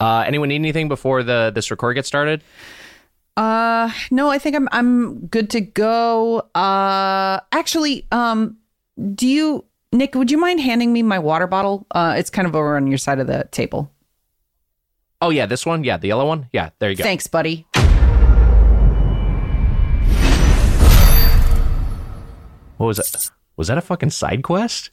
Uh, 0.00 0.24
anyone 0.26 0.48
need 0.48 0.56
anything 0.56 0.88
before 0.88 1.22
the 1.22 1.50
this 1.54 1.70
record 1.70 1.94
gets 1.94 2.08
started? 2.08 2.42
Uh, 3.36 3.90
no, 4.10 4.30
I 4.30 4.38
think 4.38 4.56
I'm 4.56 4.68
I'm 4.72 5.26
good 5.26 5.50
to 5.50 5.60
go. 5.60 6.40
Uh, 6.54 7.40
actually, 7.52 8.06
um, 8.12 8.56
do 9.14 9.26
you, 9.26 9.64
Nick? 9.92 10.14
Would 10.14 10.30
you 10.30 10.38
mind 10.38 10.60
handing 10.60 10.92
me 10.92 11.02
my 11.02 11.18
water 11.18 11.46
bottle? 11.46 11.86
Uh, 11.90 12.14
it's 12.16 12.30
kind 12.30 12.46
of 12.46 12.54
over 12.56 12.76
on 12.76 12.86
your 12.86 12.98
side 12.98 13.18
of 13.18 13.26
the 13.26 13.48
table. 13.50 13.90
Oh 15.22 15.30
yeah, 15.30 15.46
this 15.46 15.64
one. 15.64 15.82
Yeah, 15.84 15.96
the 15.96 16.08
yellow 16.08 16.26
one. 16.26 16.48
Yeah, 16.52 16.70
there 16.78 16.90
you 16.90 16.96
go. 16.96 17.04
Thanks, 17.04 17.26
buddy. 17.26 17.66
What 22.76 22.86
was 22.88 22.98
it? 22.98 23.30
Was 23.56 23.68
that 23.68 23.78
a 23.78 23.80
fucking 23.80 24.10
side 24.10 24.42
quest? 24.42 24.90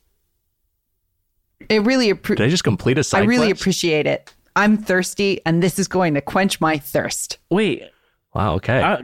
It 1.70 1.82
really 1.84 2.14
appre- 2.14 2.38
Did 2.38 2.42
I 2.42 2.50
just 2.50 2.64
complete 2.64 2.98
a 2.98 3.04
side 3.04 3.20
quest. 3.20 3.26
I 3.26 3.28
really 3.30 3.48
quest? 3.50 3.62
appreciate 3.62 4.08
it. 4.08 4.34
I'm 4.56 4.78
thirsty, 4.78 5.42
and 5.46 5.62
this 5.64 5.80
is 5.80 5.88
going 5.88 6.14
to 6.14 6.22
quench 6.22 6.62
my 6.62 6.78
thirst. 6.78 7.38
Wait, 7.50 7.84
Wow. 8.34 8.56
Okay. 8.56 8.82
I, 8.82 9.04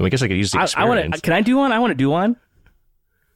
I 0.00 0.08
guess 0.08 0.22
I 0.22 0.28
could 0.28 0.36
use 0.36 0.50
the 0.52 0.58
I, 0.58 0.64
experience. 0.64 0.74
I 0.76 1.00
want 1.08 1.14
to. 1.14 1.20
Can 1.20 1.32
I 1.34 1.40
do 1.40 1.56
one? 1.56 1.70
I 1.72 1.78
want 1.78 1.90
to 1.92 1.94
do 1.94 2.10
one. 2.10 2.36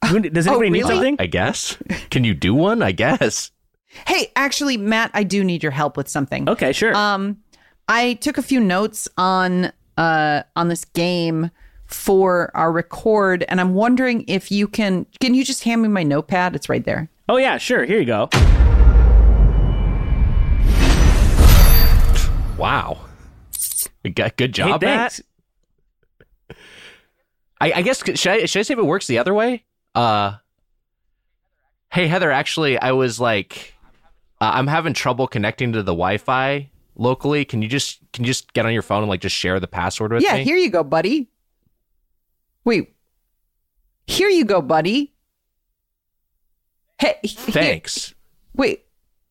Does 0.03 0.47
anybody 0.47 0.71
need 0.71 0.83
Oh, 0.85 0.89
really? 0.89 0.95
something? 0.97 1.17
I 1.19 1.27
guess. 1.27 1.77
Can 2.11 2.25
you 2.25 2.35
do 2.35 2.55
one? 2.55 2.83
I 2.83 2.93
guess. 2.93 3.51
Hey, 4.09 4.33
actually, 4.35 4.77
Matt, 4.77 5.13
I 5.15 5.23
do 5.23 5.45
need 5.45 5.63
your 5.63 5.71
help 5.71 5.97
with 5.97 6.09
something. 6.09 6.49
Okay, 6.49 6.73
sure. 6.73 6.97
Um, 6.97 7.39
I 7.87 8.15
took 8.15 8.39
a 8.39 8.43
few 8.43 8.59
notes 8.59 9.09
on 9.17 9.71
uh 9.97 10.43
on 10.57 10.67
this 10.67 10.85
game 10.85 11.53
for 11.87 12.51
our 12.57 12.73
record, 12.73 13.45
and 13.49 13.61
I'm 13.61 13.73
wondering 13.75 14.25
if 14.27 14.51
you 14.51 14.67
can. 14.67 15.07
Can 15.21 15.33
you 15.35 15.45
just 15.45 15.63
hand 15.63 15.81
me 15.81 15.87
my 15.87 16.03
notepad? 16.03 16.57
It's 16.57 16.69
right 16.69 16.85
there. 16.85 17.09
oh 17.29 17.37
yeah, 17.37 17.57
sure. 17.57 17.85
Here 17.85 18.01
you 18.01 18.05
go. 18.07 18.29
Wow. 22.57 23.01
Good 24.03 24.53
job, 24.53 24.83
hey, 24.83 24.87
Matt. 24.87 25.21
I, 27.61 27.73
I 27.73 27.83
guess 27.83 28.03
should 28.05 28.33
I 28.33 28.45
should 28.45 28.61
I 28.61 28.63
say 28.63 28.75
if 28.75 28.79
it 28.79 28.85
works 28.85 29.07
the 29.07 29.19
other 29.19 29.33
way? 29.33 29.65
Uh, 29.95 30.35
hey 31.91 32.07
Heather, 32.07 32.31
actually, 32.31 32.79
I 32.79 32.93
was 32.93 33.19
like, 33.19 33.75
uh, 34.41 34.51
I'm 34.55 34.67
having 34.67 34.93
trouble 34.93 35.27
connecting 35.27 35.73
to 35.73 35.83
the 35.83 35.93
Wi-Fi 35.93 36.71
locally. 36.97 37.45
Can 37.45 37.63
you 37.63 37.69
just 37.69 38.01
can 38.13 38.25
you 38.25 38.29
just 38.29 38.53
get 38.53 38.67
on 38.67 38.73
your 38.73 38.83
phone 38.83 39.03
and 39.03 39.09
like 39.09 39.21
just 39.21 39.37
share 39.37 39.59
the 39.61 39.67
password 39.67 40.13
with 40.13 40.23
yeah, 40.23 40.35
me? 40.35 40.39
Yeah, 40.41 40.45
here 40.45 40.57
you 40.57 40.71
go, 40.71 40.85
buddy. 40.85 41.31
Wait, 42.65 42.95
here 44.07 44.29
you 44.29 44.45
go, 44.45 44.61
buddy. 44.61 45.15
Hey, 46.99 47.17
here- 47.23 47.53
Thanks. 47.53 48.15
wait, 48.55 48.84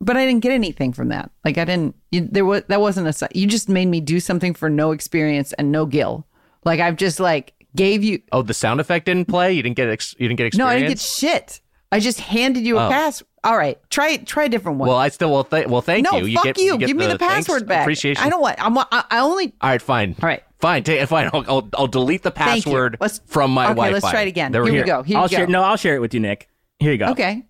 but 0.04 0.18
I 0.18 0.26
didn't 0.26 0.42
get 0.42 0.52
anything 0.52 0.94
from 0.94 1.09
that. 1.09 1.32
Like 1.46 1.58
I 1.58 1.66
didn't. 1.66 1.96
You, 2.12 2.28
there 2.32 2.46
was 2.46 2.64
that 2.68 2.82
wasn't 2.82 3.08
a. 3.08 3.28
You 3.34 3.48
just 3.48 3.70
made 3.70 3.88
me 3.88 4.02
do 4.02 4.20
something 4.20 4.54
for 4.54 4.70
no 4.70 4.92
experience 4.92 5.54
and 5.54 5.72
no 5.72 5.86
gil. 5.86 6.28
Like 6.66 6.80
I've 6.80 6.95
just 6.98 7.20
like 7.20 7.54
gave 7.76 8.04
you. 8.04 8.22
Oh, 8.32 8.42
the 8.42 8.54
sound 8.54 8.80
effect 8.80 9.06
didn't 9.06 9.28
play. 9.28 9.54
You 9.54 9.64
didn't 9.64 9.78
get 9.78 9.90
ex- 9.90 10.16
you 10.20 10.28
didn't 10.28 10.38
get 10.38 10.48
experience. 10.48 10.70
No. 10.70 10.76
I 10.76 10.80
didn't 10.80 10.90
get 10.92 11.00
shit. 11.00 11.62
I 11.92 12.00
just 12.00 12.20
handed 12.20 12.66
you 12.66 12.78
a 12.80 12.88
Oh. 12.88 12.90
pass. 12.90 13.22
All 13.44 13.58
right, 13.58 13.78
try 13.90 14.16
try 14.18 14.45
a 14.45 14.50
different 14.50 14.78
one. 14.80 14.88
well, 14.88 14.98
I 14.98 15.10
still 15.10 15.30
well, 15.30 15.44
th- 15.44 15.68
well, 15.68 15.82
thank 15.82 16.06
no, 16.10 16.17
you. 16.20 16.28
You 16.28 16.36
fuck 16.38 16.45
get 16.45 16.58
you. 16.60 16.78
get 16.78 16.88
Give 16.88 16.95
me 16.95 17.08
the 17.08 17.17
thanks, 17.17 17.45
password 17.45 17.67
back. 17.67 17.82
Appreciation. 17.82 18.23
I 18.23 18.30
don't 18.30 18.40
want. 18.40 18.56
I'm, 18.58 18.78
I, 18.78 18.86
I 19.12 19.20
only. 19.20 19.54
All 19.60 19.70
right, 19.70 19.82
fine. 19.82 20.16
All 20.23 20.28
right. 20.30 20.42
Fine, 20.60 20.84
take, 20.84 21.06
fine. 21.10 21.30
I'll, 21.34 21.44
I'll, 21.50 21.70
I'll 21.78 21.88
delete 21.88 22.23
the 22.23 22.32
password 22.32 22.98
from 23.26 23.52
my 23.52 23.66
okay, 23.66 23.73
Wi-Fi. 23.73 23.94
let's 23.94 24.10
try 24.10 24.22
it 24.22 24.30
again. 24.30 24.54
There 24.54 24.64
we 24.64 24.72
Here 24.72 24.84
we 24.84 24.88
go. 24.88 24.98
go. 25.00 25.04
Here 25.04 25.17
I'll 25.17 25.23
we 25.26 25.30
go. 25.30 25.36
share. 25.36 25.48
No, 25.48 25.62
I'll 25.62 25.76
share 25.76 25.95
it 25.98 26.00
with 26.00 26.14
you, 26.14 26.22
Nick. 26.22 26.48
Here 26.80 26.94
you 26.94 26.98
go. 26.98 27.08
Okay. 27.08 27.44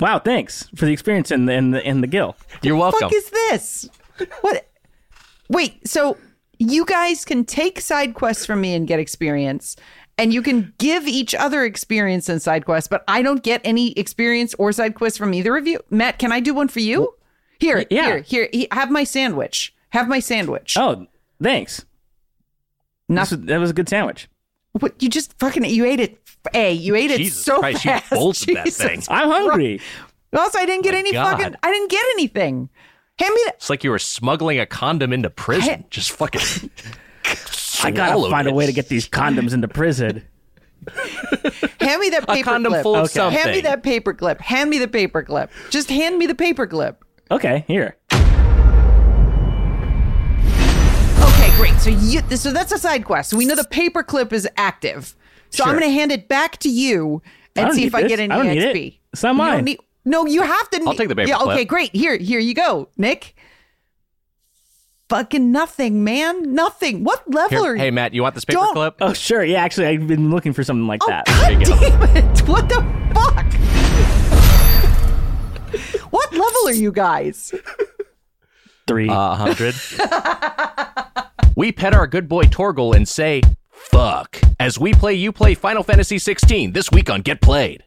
Wow, 0.00 0.18
thanks 0.18 0.68
for 0.74 0.86
the 0.86 0.92
experience 0.92 1.30
and 1.30 1.48
the 1.48 1.52
and 1.52 1.74
the, 1.74 1.84
and 1.86 2.02
the 2.02 2.06
gil. 2.06 2.36
You're 2.62 2.76
welcome. 2.76 3.00
Fuck 3.00 3.12
is 3.14 3.30
this? 3.30 3.88
What? 4.40 4.68
Wait. 5.48 5.86
So 5.86 6.16
you 6.58 6.84
guys 6.84 7.24
can 7.24 7.44
take 7.44 7.80
side 7.80 8.14
quests 8.14 8.46
from 8.46 8.60
me 8.60 8.74
and 8.74 8.86
get 8.86 8.98
experience, 8.98 9.76
and 10.18 10.32
you 10.32 10.42
can 10.42 10.72
give 10.78 11.06
each 11.06 11.34
other 11.34 11.64
experience 11.64 12.28
and 12.28 12.40
side 12.40 12.64
quests, 12.64 12.88
but 12.88 13.04
I 13.08 13.22
don't 13.22 13.42
get 13.42 13.60
any 13.64 13.92
experience 13.92 14.54
or 14.58 14.72
side 14.72 14.94
quests 14.94 15.18
from 15.18 15.34
either 15.34 15.56
of 15.56 15.66
you. 15.66 15.80
Matt, 15.90 16.18
can 16.18 16.32
I 16.32 16.40
do 16.40 16.54
one 16.54 16.68
for 16.68 16.80
you? 16.80 17.14
Here, 17.58 17.84
yeah. 17.90 18.20
here, 18.22 18.48
here. 18.50 18.66
Have 18.72 18.90
my 18.90 19.04
sandwich. 19.04 19.74
Have 19.90 20.08
my 20.08 20.18
sandwich. 20.20 20.76
Oh, 20.76 21.06
thanks. 21.40 21.84
Not 23.08 23.28
This 23.28 23.38
was- 23.38 23.46
that 23.46 23.58
was 23.58 23.70
a 23.70 23.74
good 23.74 23.88
sandwich. 23.88 24.28
What 24.72 25.02
you 25.02 25.08
just 25.08 25.38
fucking 25.38 25.64
you 25.64 25.84
ate 25.84 26.00
it. 26.00 26.18
A 26.54 26.72
you 26.72 26.96
ate 26.96 27.10
it 27.10 27.18
Jesus 27.18 27.44
so 27.44 27.60
Christ, 27.60 27.84
you 27.84 27.90
fast. 27.92 28.10
bolted 28.10 28.56
that 28.56 28.64
Jesus 28.64 28.84
thing. 28.84 29.02
I'm 29.08 29.28
hungry. 29.28 29.80
Also, 30.36 30.58
I 30.58 30.66
didn't 30.66 30.82
get 30.82 30.94
My 30.94 30.98
any 30.98 31.12
God. 31.12 31.38
fucking. 31.38 31.56
I 31.62 31.70
didn't 31.70 31.90
get 31.90 32.04
anything. 32.14 32.68
Hand 33.18 33.34
me 33.34 33.42
that. 33.44 33.54
It's 33.56 33.70
like 33.70 33.84
you 33.84 33.90
were 33.90 33.98
smuggling 33.98 34.58
a 34.58 34.66
condom 34.66 35.12
into 35.12 35.30
prison. 35.30 35.80
Hey. 35.80 35.86
Just 35.90 36.12
fucking. 36.12 36.70
I 37.84 37.90
gotta 37.90 38.12
swallowed 38.12 38.30
find 38.30 38.48
a 38.48 38.52
way 38.54 38.66
to 38.66 38.72
get 38.72 38.88
these 38.88 39.08
condoms 39.08 39.52
into 39.52 39.68
prison. 39.68 40.24
Hand 41.80 42.00
me 42.00 42.10
that 42.10 42.24
a 42.24 42.26
paper 42.26 42.50
condom 42.50 42.72
clip. 42.72 42.82
full 42.82 42.96
of 42.96 43.10
something. 43.10 43.38
Hand 43.38 43.52
me 43.52 43.60
that 43.62 43.82
paper 43.82 44.14
clip. 44.14 44.40
Hand 44.40 44.70
me 44.70 44.78
the 44.78 44.88
paper 44.88 45.22
clip. 45.22 45.50
Just 45.70 45.88
hand 45.88 46.18
me 46.18 46.26
the 46.26 46.34
paper 46.34 46.66
clip. 46.66 47.04
Okay, 47.30 47.64
here. 47.68 47.96
Great. 51.62 51.80
So 51.80 51.90
you, 51.90 52.20
so 52.36 52.52
that's 52.52 52.72
a 52.72 52.78
side 52.78 53.04
quest. 53.04 53.30
So 53.30 53.36
we 53.36 53.46
know 53.46 53.54
the 53.54 53.62
paperclip 53.62 54.32
is 54.32 54.48
active. 54.56 55.14
So 55.50 55.62
I'm 55.64 55.70
going 55.78 55.82
to 55.82 55.90
hand 55.90 56.10
it 56.10 56.26
back 56.28 56.56
to 56.58 56.68
you 56.68 57.22
and 57.54 57.72
see 57.72 57.82
need 57.82 57.86
if 57.86 57.94
I 57.94 58.02
get 58.08 58.18
any 58.18 58.32
I 58.32 58.36
don't 58.38 58.48
need 58.48 58.58
XP. 58.62 58.86
it. 58.88 58.94
It's 59.12 59.22
not 59.22 59.28
don't 59.30 59.36
mine. 59.36 59.64
need- 59.64 59.78
no, 60.04 60.26
you 60.26 60.42
have 60.42 60.68
to. 60.70 60.82
I'll 60.84 60.94
take 60.94 61.08
the 61.08 61.14
paper 61.14 61.28
Yeah, 61.28 61.38
okay, 61.42 61.64
great. 61.64 61.94
Here, 61.94 62.16
here 62.16 62.40
you 62.40 62.54
go, 62.54 62.88
Nick. 62.96 63.36
Fucking 65.08 65.52
nothing, 65.52 66.02
man. 66.02 66.54
Nothing. 66.54 67.04
What 67.04 67.22
level 67.30 67.62
Here, 67.62 67.70
are 67.72 67.76
you? 67.76 67.82
hey 67.82 67.90
Matt, 67.92 68.12
you 68.14 68.22
want 68.22 68.34
this 68.34 68.44
paperclip? 68.44 68.94
Oh, 69.00 69.12
sure. 69.12 69.44
Yeah, 69.44 69.62
actually, 69.62 69.86
I've 69.86 70.08
been 70.08 70.30
looking 70.30 70.52
for 70.52 70.64
something 70.64 70.88
like 70.88 71.02
Oh, 71.04 71.08
that. 71.10 71.26
God 71.26 71.52
you 71.52 71.66
go. 71.66 71.78
damn 71.78 72.16
it. 72.16 72.40
What 72.48 72.68
the 72.68 72.80
fuck? 73.14 73.46
what 76.10 76.32
level 76.32 76.66
are 76.66 76.72
you 76.72 76.90
guys? 76.90 77.54
Three. 78.88 79.08
A 79.08 79.34
hundred. 79.36 79.74
we 81.56 81.72
pet 81.72 81.94
our 81.94 82.06
good 82.06 82.28
boy 82.28 82.44
Torgal 82.44 82.94
and 82.94 83.08
say 83.08 83.42
"fuck" 83.70 84.40
as 84.60 84.78
we 84.78 84.92
play. 84.92 85.14
You 85.14 85.32
play 85.32 85.54
Final 85.54 85.82
Fantasy 85.82 86.18
16 86.18 86.72
this 86.72 86.90
week 86.90 87.10
on 87.10 87.22
Get 87.22 87.40
Played. 87.40 87.82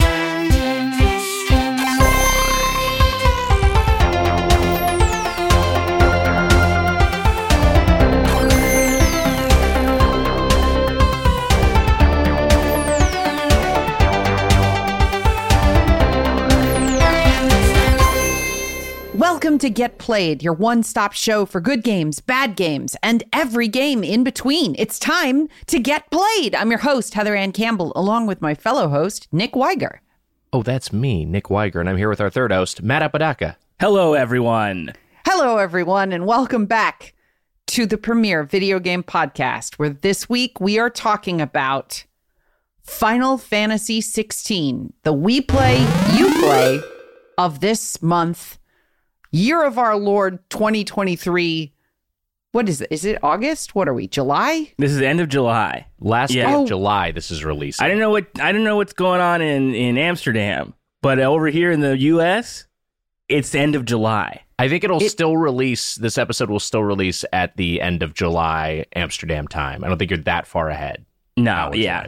Welcome 19.45 19.59
to 19.59 19.69
Get 19.69 19.99
Played, 19.99 20.41
your 20.41 20.53
one 20.53 20.81
stop 20.81 21.13
show 21.13 21.45
for 21.45 21.61
good 21.61 21.83
games, 21.83 22.19
bad 22.19 22.55
games, 22.55 22.97
and 23.03 23.23
every 23.31 23.67
game 23.67 24.03
in 24.03 24.23
between. 24.23 24.75
It's 24.79 24.97
time 24.97 25.49
to 25.67 25.77
get 25.77 26.09
played. 26.09 26.55
I'm 26.55 26.71
your 26.71 26.79
host, 26.79 27.13
Heather 27.13 27.35
Anne 27.35 27.51
Campbell, 27.51 27.93
along 27.95 28.25
with 28.25 28.41
my 28.41 28.55
fellow 28.55 28.89
host, 28.89 29.27
Nick 29.31 29.53
Weiger. 29.53 29.99
Oh, 30.51 30.63
that's 30.63 30.91
me, 30.91 31.25
Nick 31.25 31.43
Weiger, 31.43 31.79
and 31.79 31.87
I'm 31.87 31.97
here 31.97 32.09
with 32.09 32.19
our 32.21 32.31
third 32.31 32.51
host, 32.51 32.81
Matt 32.81 33.03
Apodaca. 33.03 33.55
Hello, 33.79 34.15
everyone. 34.15 34.93
Hello, 35.27 35.59
everyone, 35.59 36.11
and 36.11 36.25
welcome 36.25 36.65
back 36.65 37.13
to 37.67 37.85
the 37.85 37.99
premier 37.99 38.41
video 38.43 38.79
game 38.79 39.03
podcast, 39.03 39.75
where 39.75 39.91
this 39.91 40.27
week 40.27 40.59
we 40.59 40.79
are 40.79 40.89
talking 40.89 41.39
about 41.39 42.03
Final 42.81 43.37
Fantasy 43.37 44.01
16, 44.01 44.93
the 45.03 45.13
we 45.13 45.39
play, 45.39 45.81
you 46.17 46.33
play 46.39 46.81
of 47.37 47.59
this 47.59 48.01
month, 48.01 48.57
year 49.35 49.63
of 49.65 49.77
our 49.77 49.95
Lord 49.95 50.39
2023. 50.49 51.71
What 52.51 52.69
is 52.69 52.79
it? 52.81 52.87
Is 52.89 53.03
it 53.03 53.17
August? 53.21 53.75
What 53.75 53.87
are 53.89 53.93
we? 53.93 54.07
July? 54.07 54.71
This 54.77 54.91
is 54.91 54.97
the 54.99 55.07
end 55.07 55.19
of 55.19 55.27
July. 55.27 55.87
Last 55.99 56.33
Yeah. 56.33 56.45
day 56.47 56.53
Oh. 56.53 56.61
of 56.63 56.67
July, 56.69 57.11
this 57.11 57.29
is 57.31 57.43
released. 57.43 57.81
I 57.81 57.89
don't 57.89 57.99
know 57.99 58.11
what 58.11 58.27
I 58.39 58.51
don't 58.53 58.63
know 58.63 58.77
what's 58.77 58.93
going 58.93 59.19
on 59.19 59.41
in 59.41 59.75
in 59.75 59.97
Amsterdam, 59.97 60.73
but 61.01 61.19
over 61.19 61.47
here 61.47 61.71
in 61.71 61.81
the 61.81 61.97
U.S., 61.97 62.65
it's 63.27 63.49
the 63.49 63.59
end 63.59 63.75
of 63.75 63.83
July. 63.83 64.41
I 64.57 64.69
think 64.69 64.85
it'll 64.85 65.01
It- 65.03 65.09
still 65.09 65.35
release. 65.35 65.95
This 65.95 66.17
episode 66.17 66.49
will 66.49 66.61
still 66.61 66.83
release 66.83 67.25
at 67.33 67.57
the 67.57 67.81
end 67.81 68.03
of 68.03 68.13
July 68.13 68.85
Amsterdam 68.95 69.49
time. 69.49 69.83
I 69.83 69.89
don't 69.89 69.97
think 69.97 70.11
you're 70.11 70.17
that 70.19 70.47
far 70.47 70.69
ahead. 70.69 71.03
No, 71.35 71.51
hours 71.51 71.75
yeah. 71.77 72.07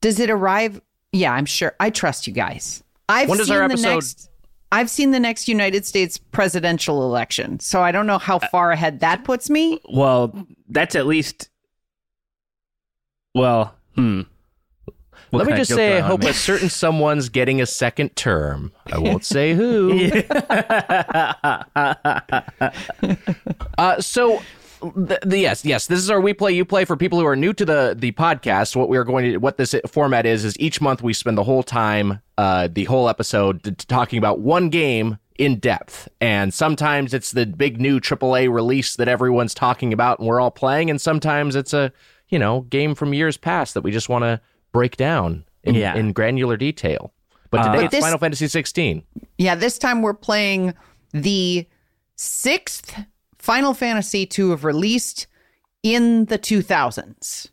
Does 0.00 0.18
it 0.18 0.30
arrive? 0.30 0.80
Yeah, 1.12 1.32
I'm 1.34 1.44
sure. 1.44 1.74
I 1.78 1.90
trust 1.90 2.26
you 2.26 2.32
guys. 2.32 2.82
I've 3.06 3.28
When 3.28 3.36
does 3.36 3.48
seen 3.48 3.56
our 3.56 3.68
the 3.68 3.74
episode- 3.74 3.94
next. 3.94 4.30
I've 4.74 4.90
seen 4.90 5.12
the 5.12 5.20
next 5.20 5.46
United 5.46 5.86
States 5.86 6.18
presidential 6.18 7.04
election, 7.04 7.60
so 7.60 7.80
I 7.80 7.92
don't 7.92 8.08
know 8.08 8.18
how 8.18 8.40
far 8.40 8.72
ahead 8.72 8.98
that 9.00 9.22
puts 9.22 9.48
me. 9.48 9.80
Well, 9.88 10.34
that's 10.68 10.96
at 10.96 11.06
least. 11.06 11.48
Well, 13.36 13.72
hmm. 13.94 14.22
What 15.30 15.46
Let 15.46 15.52
me 15.52 15.56
just 15.56 15.72
say, 15.72 15.98
I 15.98 16.00
hope 16.00 16.22
make? 16.22 16.30
a 16.30 16.34
certain 16.34 16.68
someone's 16.68 17.28
getting 17.28 17.60
a 17.60 17.66
second 17.66 18.16
term. 18.16 18.72
I 18.92 18.98
won't 18.98 19.24
say 19.24 19.54
who. 19.54 19.92
uh, 23.78 24.00
so, 24.00 24.42
the, 24.94 25.18
the, 25.24 25.38
yes, 25.38 25.64
yes, 25.64 25.86
this 25.86 25.98
is 25.98 26.10
our 26.10 26.20
we 26.20 26.32
play 26.34 26.52
you 26.52 26.64
play 26.64 26.84
for 26.84 26.96
people 26.96 27.18
who 27.18 27.26
are 27.26 27.36
new 27.36 27.52
to 27.52 27.64
the 27.64 27.94
the 27.98 28.12
podcast. 28.12 28.76
What 28.76 28.88
we 28.88 28.96
are 28.96 29.04
going 29.04 29.24
to, 29.32 29.36
what 29.38 29.56
this 29.56 29.74
format 29.86 30.26
is, 30.26 30.44
is 30.44 30.58
each 30.58 30.80
month 30.80 31.02
we 31.02 31.12
spend 31.12 31.36
the 31.38 31.44
whole 31.44 31.62
time, 31.62 32.20
uh, 32.38 32.68
the 32.70 32.84
whole 32.84 33.08
episode 33.08 33.76
talking 33.88 34.18
about 34.18 34.40
one 34.40 34.68
game 34.68 35.18
in 35.38 35.58
depth. 35.58 36.08
And 36.20 36.54
sometimes 36.54 37.12
it's 37.12 37.32
the 37.32 37.44
big 37.46 37.80
new 37.80 37.98
AAA 38.00 38.52
release 38.52 38.96
that 38.96 39.08
everyone's 39.08 39.54
talking 39.54 39.92
about 39.92 40.18
and 40.20 40.28
we're 40.28 40.40
all 40.40 40.50
playing, 40.50 40.90
and 40.90 41.00
sometimes 41.00 41.56
it's 41.56 41.72
a 41.72 41.92
you 42.28 42.38
know 42.38 42.62
game 42.62 42.94
from 42.94 43.12
years 43.14 43.36
past 43.36 43.74
that 43.74 43.82
we 43.82 43.90
just 43.90 44.08
want 44.08 44.22
to 44.24 44.40
break 44.72 44.96
down 44.96 45.44
in, 45.62 45.74
Yeah. 45.74 45.94
in 45.94 46.12
granular 46.12 46.56
detail. 46.56 47.12
But 47.50 47.60
Uh, 47.60 47.64
today 47.66 47.76
But 47.76 47.84
it's 47.84 47.92
this- 47.92 48.04
Final 48.04 48.18
Fantasy 48.18 48.48
16. 48.48 49.02
Yeah, 49.38 49.54
this 49.54 49.78
time 49.78 50.02
we're 50.02 50.14
playing 50.14 50.74
the 51.12 51.66
sixth 52.16 52.96
Final 53.44 53.74
Fantasy 53.74 54.24
to 54.24 54.52
have 54.52 54.64
released 54.64 55.26
in 55.82 56.24
the 56.24 56.38
2000s, 56.38 57.50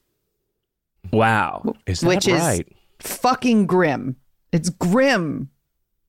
Wow. 1.12 1.76
Is 1.86 2.00
that 2.00 2.08
which 2.08 2.28
is 2.30 2.40
right? 2.40 2.66
fucking 3.00 3.66
grim. 3.66 4.16
It's 4.54 4.70
grim. 4.70 5.50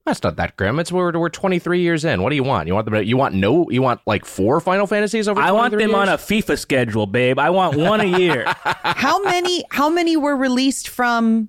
That's 0.06 0.22
not 0.22 0.36
that 0.36 0.56
grim. 0.56 0.78
It's 0.78 0.92
we're 0.92 1.18
we're 1.18 1.28
23 1.28 1.80
years 1.80 2.04
in. 2.04 2.22
What 2.22 2.30
do 2.30 2.36
you 2.36 2.44
want? 2.44 2.68
You 2.68 2.74
want 2.74 2.84
them? 2.88 3.02
You 3.02 3.16
want 3.16 3.34
no? 3.34 3.68
You 3.70 3.82
want 3.82 4.00
like 4.06 4.24
four 4.24 4.60
Final 4.60 4.86
Fantasies 4.86 5.26
over? 5.26 5.40
I 5.40 5.50
want 5.50 5.72
23 5.72 5.86
them 5.86 5.94
on 6.00 6.08
a? 6.08 6.16
FIFA 6.16 6.58
schedule, 6.60 7.06
babe. 7.08 7.40
I 7.40 7.50
want 7.50 7.76
one 7.76 8.00
a 8.00 8.18
year. 8.18 8.44
How 8.84 9.20
many 9.24 9.64
how 9.70 9.88
many 9.88 10.16
were 10.16 10.36
released 10.36 10.88
from 10.88 11.48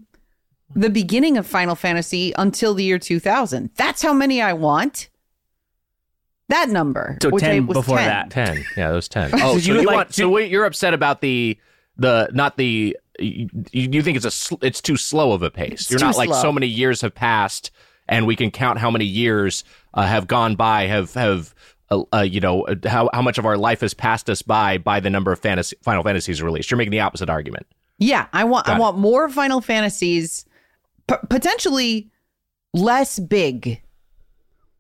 the 0.76 0.90
beginning 0.90 1.38
of 1.38 1.46
Final 1.46 1.76
Fantasy 1.76 2.34
until 2.36 2.74
the 2.74 2.84
year 2.84 2.98
2000? 2.98 3.70
That's 3.76 4.02
how 4.02 4.14
many 4.14 4.42
I 4.42 4.54
want. 4.54 5.10
That 6.54 6.70
number. 6.70 7.18
So 7.22 7.30
which 7.30 7.44
I 7.44 7.48
10 7.54 7.68
was 7.68 7.78
before 7.78 7.98
10. 7.98 8.08
that. 8.08 8.30
ten. 8.30 8.64
Yeah, 8.78 8.92
those 8.92 9.08
ten. 9.08 9.32
Oh, 9.34 9.38
So 9.56 9.60
so 9.60 9.74
you, 9.74 9.80
you 9.82 9.86
like, 9.88 9.96
want, 9.96 10.14
so 10.14 10.30
wait, 10.30 10.52
you're 10.52 10.66
upset 10.66 10.94
about 10.94 11.22
the 11.22 11.58
the 11.98 12.30
not 12.34 12.58
the. 12.58 12.96
You, 13.20 13.48
you 13.72 14.02
think 14.02 14.16
it's 14.18 14.26
a 14.26 14.32
sl- 14.32 14.56
it's 14.64 14.82
too 14.82 14.98
slow 14.98 15.34
of 15.34 15.44
a 15.44 15.52
pace. 15.52 15.90
you're 15.92 16.00
not 16.00 16.18
like 16.18 16.30
slow. 16.30 16.42
so 16.42 16.52
many 16.52 16.66
years 16.68 17.02
have 17.02 17.14
passed, 17.14 17.70
and 18.08 18.26
we 18.26 18.36
can 18.36 18.50
count 18.52 18.80
how 18.80 18.90
many 18.90 19.06
years 19.06 19.64
uh, 19.94 20.06
have 20.08 20.28
gone 20.28 20.56
by. 20.56 20.88
Have 20.88 21.14
have. 21.16 21.54
Uh, 21.92 22.04
uh, 22.14 22.22
you 22.22 22.40
know 22.40 22.64
uh, 22.66 22.76
how 22.88 23.10
how 23.14 23.22
much 23.22 23.38
of 23.38 23.46
our 23.46 23.58
life 23.58 23.82
has 23.82 23.94
passed 23.94 24.30
us 24.30 24.42
by 24.42 24.78
by 24.80 25.00
the 25.00 25.10
number 25.10 25.32
of 25.32 25.40
fantasy 25.40 25.76
Final 25.84 26.02
Fantasies 26.02 26.42
released. 26.42 26.72
You're 26.72 26.78
making 26.78 26.92
the 26.92 27.02
opposite 27.02 27.30
argument. 27.30 27.68
Yeah, 28.00 28.28
I 28.34 28.46
want 28.46 28.66
Got 28.66 28.74
I 28.74 28.78
it. 28.78 28.80
want 28.82 28.98
more 28.98 29.28
Final 29.30 29.60
Fantasies, 29.62 30.46
p- 31.08 31.16
potentially 31.30 32.10
less 32.74 33.20
big. 33.20 33.82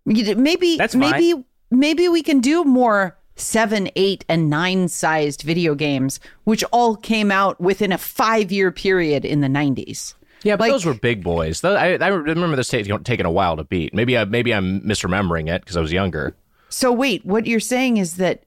Maybe 0.06 0.78
That's 0.78 0.94
fine. 0.96 1.12
maybe 1.12 1.44
maybe 1.80 2.08
we 2.08 2.22
can 2.24 2.40
do 2.40 2.64
more 2.64 3.18
seven, 3.36 3.90
eight, 3.96 4.24
and 4.30 4.50
nine 4.50 4.88
sized 4.88 5.42
video 5.42 5.76
games, 5.76 6.20
which 6.44 6.64
all 6.72 6.96
came 6.96 7.32
out 7.32 7.60
within 7.60 7.92
a 7.92 7.98
five 7.98 8.52
year 8.52 8.72
period 8.72 9.26
in 9.26 9.42
the 9.42 9.50
nineties. 9.50 10.16
Yeah, 10.44 10.56
but 10.58 10.64
Like- 10.66 10.72
those 10.74 10.86
were 10.86 10.94
big 10.94 11.24
boys. 11.24 11.64
I, 11.64 11.94
I 11.94 12.08
remember 12.10 12.56
this 12.56 12.68
taking 12.68 13.02
taking 13.04 13.26
a 13.26 13.32
while 13.32 13.56
to 13.58 13.64
beat. 13.64 13.94
Maybe 13.94 14.18
I 14.18 14.26
maybe 14.26 14.54
I'm 14.54 14.82
misremembering 14.82 15.50
it 15.50 15.62
because 15.62 15.78
I 15.78 15.82
was 15.82 15.92
younger. 15.92 16.36
So 16.70 16.92
wait, 16.92 17.26
what 17.26 17.46
you're 17.46 17.60
saying 17.60 17.98
is 17.98 18.18
that 18.18 18.44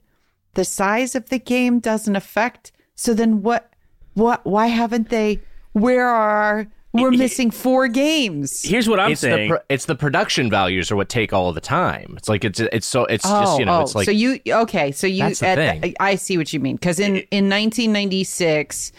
the 0.53 0.65
size 0.65 1.15
of 1.15 1.29
the 1.29 1.39
game 1.39 1.79
doesn't 1.79 2.15
affect. 2.15 2.71
So 2.95 3.13
then 3.13 3.41
what? 3.41 3.71
What? 4.13 4.45
Why 4.45 4.67
haven't 4.67 5.09
they? 5.09 5.39
Where 5.73 6.07
are? 6.07 6.67
We're 7.01 7.11
missing 7.25 7.51
four 7.51 7.87
games. 7.87 8.61
Here's 8.63 8.87
what 8.89 8.99
I'm 8.99 9.11
it's 9.11 9.21
the 9.21 9.27
saying. 9.27 9.49
pro- 9.49 9.59
it's 9.69 9.85
the 9.85 9.95
production 9.95 10.49
values 10.49 10.91
are 10.91 10.95
what 10.95 11.09
take 11.09 11.33
all 11.33 11.49
of 11.49 11.55
the 11.55 11.61
time. 11.61 12.15
It's 12.17 12.29
like 12.29 12.43
it's 12.43 12.59
it's 12.59 12.87
so 12.87 13.05
it's 13.05 13.23
just 13.23 13.59
you 13.59 13.65
know 13.65 13.79
oh, 13.79 13.81
it's 13.81 13.95
oh. 13.95 13.99
like 13.99 14.07
Oh, 14.07 14.11
so 14.11 14.17
you 14.17 14.39
okay? 14.47 14.91
So 14.91 15.07
you 15.07 15.23
That's 15.23 15.39
the 15.39 15.47
at- 15.47 15.81
thing. 15.81 15.95
I 15.99 16.15
see 16.15 16.37
what 16.37 16.51
you 16.53 16.59
mean 16.59 16.75
because 16.75 16.99
in 16.99 17.17
in 17.31 17.49
1996, 17.49 18.91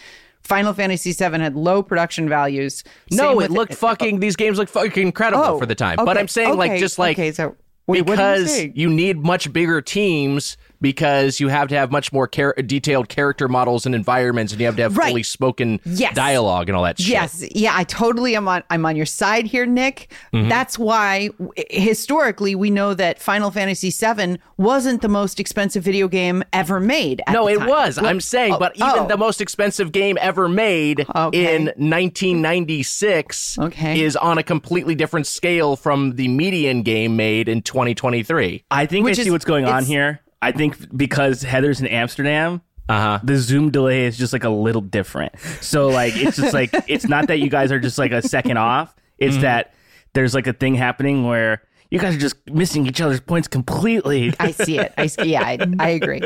Final 0.42 0.72
Fantasy 0.72 1.12
VII 1.12 1.38
had 1.40 1.54
low 1.56 1.82
production 1.82 2.28
values. 2.28 2.84
no, 3.12 3.32
it 3.32 3.36
with- 3.36 3.50
looked 3.50 3.72
uh, 3.72 3.76
fucking 3.76 4.20
these 4.20 4.36
games 4.36 4.58
look 4.58 4.68
fucking 4.68 5.06
incredible 5.06 5.44
Oh, 5.44 5.58
for 5.58 5.66
the 5.66 5.74
time. 5.74 5.96
But 6.04 6.16
I'm 6.18 6.28
saying 6.28 6.56
like 6.56 6.78
just 6.80 6.98
like 6.98 7.18
okay. 7.18 7.32
So 7.32 7.56
wait, 7.86 8.06
what 8.06 8.18
are 8.18 8.36
you 8.38 8.44
because 8.44 8.76
you 8.76 8.90
need 8.90 9.18
much 9.18 9.52
bigger 9.52 9.80
teams 9.80 10.56
because 10.80 11.40
you 11.40 11.48
have 11.48 11.68
to 11.68 11.74
have 11.76 11.90
much 11.90 12.12
more 12.12 12.26
char- 12.28 12.54
detailed 12.54 13.08
character 13.08 13.48
models 13.48 13.86
and 13.86 13.94
environments, 13.94 14.52
and 14.52 14.60
you 14.60 14.66
have 14.66 14.76
to 14.76 14.82
have 14.82 14.96
Right. 14.96 15.08
fully 15.08 15.22
spoken 15.22 15.80
Yes. 15.84 16.14
dialogue 16.14 16.68
and 16.68 16.76
all 16.76 16.84
that 16.84 16.98
shit. 17.00 17.08
Yes, 17.08 17.44
yeah, 17.54 17.72
I 17.74 17.84
totally 17.84 18.36
am 18.36 18.46
on. 18.48 18.62
I'm 18.70 18.84
on 18.86 18.96
your 18.96 19.06
side 19.06 19.46
here, 19.46 19.66
Nick. 19.66 20.08
Mm-hmm. 20.32 20.48
That's 20.48 20.78
why 20.78 21.30
historically 21.70 22.54
we 22.54 22.70
know 22.70 22.94
that 22.94 23.20
Final 23.20 23.50
Fantasy 23.50 23.90
VII 23.90 24.38
wasn't 24.56 25.02
the 25.02 25.08
most 25.08 25.40
expensive 25.40 25.82
video 25.82 26.08
game 26.08 26.42
ever 26.52 26.80
made. 26.80 27.22
at 27.26 27.32
No, 27.32 27.46
the 27.46 27.52
it 27.52 27.66
was. 27.66 27.96
Well, 28.00 28.06
I'm 28.10 28.20
saying, 28.20 28.54
oh, 28.54 28.58
but 28.58 28.76
even 28.76 28.88
oh. 28.90 29.06
the 29.06 29.16
most 29.16 29.40
expensive 29.40 29.92
game 29.92 30.16
ever 30.20 30.48
made 30.48 31.06
Okay. 31.14 31.56
in 31.56 31.72
1996 31.76 33.58
Okay. 33.58 34.00
is 34.00 34.16
on 34.16 34.38
a 34.38 34.42
completely 34.42 34.94
different 34.94 35.26
scale 35.26 35.76
from 35.76 36.16
the 36.16 36.28
median 36.28 36.82
game 36.82 37.16
made 37.16 37.48
in 37.48 37.62
2023. 37.62 38.64
I 38.70 38.86
think 38.86 39.04
Which 39.04 39.18
I 39.18 39.24
see 39.24 39.30
what's 39.30 39.44
going 39.44 39.64
on 39.64 39.84
here. 39.84 40.20
I 40.42 40.52
think 40.52 40.96
because 40.96 41.42
Heather's 41.42 41.80
in 41.80 41.86
Amsterdam, 41.86 42.62
Uh 42.88 43.00
huh. 43.00 43.20
the 43.24 43.36
zoom 43.36 43.70
delay 43.70 44.04
is 44.06 44.16
just 44.16 44.32
like 44.32 44.44
a 44.44 44.48
little 44.50 44.82
different. 44.82 45.32
So 45.60 45.88
like 45.88 46.16
it's 46.16 46.36
just 46.36 46.54
like 46.54 46.70
it's 46.88 47.06
not 47.08 47.26
that 47.28 47.38
you 47.38 47.48
guys 47.50 47.72
are 47.72 47.80
just 47.80 47.98
like 47.98 48.12
a 48.12 48.22
second 48.22 48.56
off. 48.56 48.94
It's 49.18 49.34
Mm-hmm. 49.34 49.42
that 49.42 49.74
there's 50.14 50.34
like 50.34 50.46
a 50.46 50.52
thing 50.52 50.74
happening 50.74 51.24
where 51.26 51.62
you 51.90 51.98
guys 51.98 52.14
are 52.16 52.18
just 52.18 52.36
missing 52.50 52.86
each 52.86 53.00
other's 53.00 53.20
points 53.20 53.48
completely. 53.48 54.32
I 54.40 54.52
see 54.52 54.78
it. 54.78 54.92
I 54.96 55.06
see, 55.06 55.32
yeah, 55.32 55.42
I, 55.42 55.58
I 55.78 55.88
agree. 55.90 56.20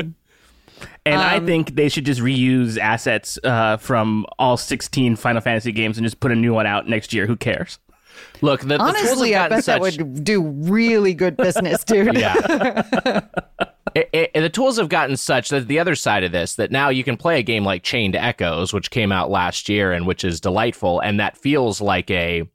And 1.04 1.20
I 1.20 1.36
Um, 1.36 1.46
think 1.46 1.74
they 1.76 1.88
should 1.88 2.04
just 2.04 2.20
reuse 2.20 2.76
assets 2.78 3.38
uh, 3.44 3.76
from 3.76 4.26
all 4.38 4.56
16 4.56 5.16
Final 5.16 5.40
Fantasy 5.40 5.70
games 5.72 5.98
and 5.98 6.04
just 6.04 6.20
put 6.20 6.32
a 6.32 6.34
new 6.36 6.52
one 6.52 6.66
out 6.66 6.88
next 6.88 7.12
year. 7.12 7.26
Who 7.26 7.36
cares? 7.36 7.78
Look, 8.40 8.60
the, 8.62 8.66
the 8.66 8.78
tools 8.78 8.88
Honestly, 8.90 9.32
have 9.32 9.46
I 9.46 9.48
gotten 9.48 9.58
bet 9.58 9.64
that 9.66 9.80
would 9.80 10.24
do 10.24 10.42
really 10.42 11.14
good 11.14 11.36
business, 11.36 11.82
dude. 11.84 12.16
Yeah. 12.16 13.20
It- 13.94 14.10
it- 14.12 14.30
the 14.40 14.48
tools 14.48 14.76
have 14.78 14.88
gotten 14.88 15.16
such 15.16 15.48
that 15.50 15.66
the 15.68 15.78
other 15.80 15.94
side 15.94 16.22
of 16.24 16.30
this 16.32 16.54
that 16.54 16.70
now 16.70 16.88
you 16.88 17.02
can 17.04 17.16
play 17.16 17.38
a 17.38 17.42
game 17.42 17.64
like 17.64 17.82
Chained 17.82 18.14
Echoes, 18.16 18.72
which 18.72 18.90
came 18.90 19.10
out 19.12 19.30
last 19.30 19.68
year 19.68 19.92
and 19.92 20.06
which 20.06 20.22
is 20.24 20.40
delightful, 20.40 21.00
and 21.00 21.18
that 21.20 21.36
feels 21.36 21.80
like 21.80 22.10
a, 22.10 22.48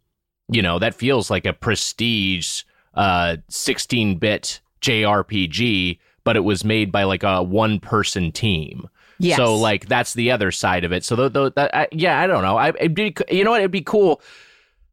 you 0.49 0.61
know, 0.61 0.79
that 0.79 0.95
feels 0.95 1.29
like 1.29 1.45
a 1.45 1.53
prestige 1.53 2.63
uh 2.93 3.35
16-bit 3.51 4.61
JRPG, 4.81 5.99
but 6.23 6.35
it 6.35 6.41
was 6.43 6.63
made 6.63 6.91
by 6.91 7.03
like 7.03 7.23
a 7.23 7.43
one-person 7.43 8.31
team. 8.31 8.87
Yes. 9.19 9.37
So 9.37 9.55
like 9.55 9.87
that's 9.87 10.13
the 10.13 10.31
other 10.31 10.51
side 10.51 10.83
of 10.83 10.91
it. 10.91 11.03
So 11.03 11.15
th- 11.15 11.33
th- 11.33 11.53
that 11.55 11.75
I, 11.75 11.87
yeah, 11.91 12.19
I 12.19 12.27
don't 12.27 12.43
know. 12.43 12.57
I 12.57 12.69
it'd 12.69 12.93
be, 12.93 13.15
you 13.29 13.43
know 13.43 13.51
what? 13.51 13.61
It'd 13.61 13.71
be 13.71 13.81
cool. 13.81 14.21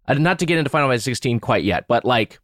Uh, 0.08 0.14
not 0.14 0.38
to 0.38 0.46
get 0.46 0.58
into 0.58 0.70
Final 0.70 0.88
Fantasy 0.88 1.10
16 1.12 1.40
quite 1.40 1.64
yet, 1.64 1.86
but 1.88 2.04
like 2.04 2.40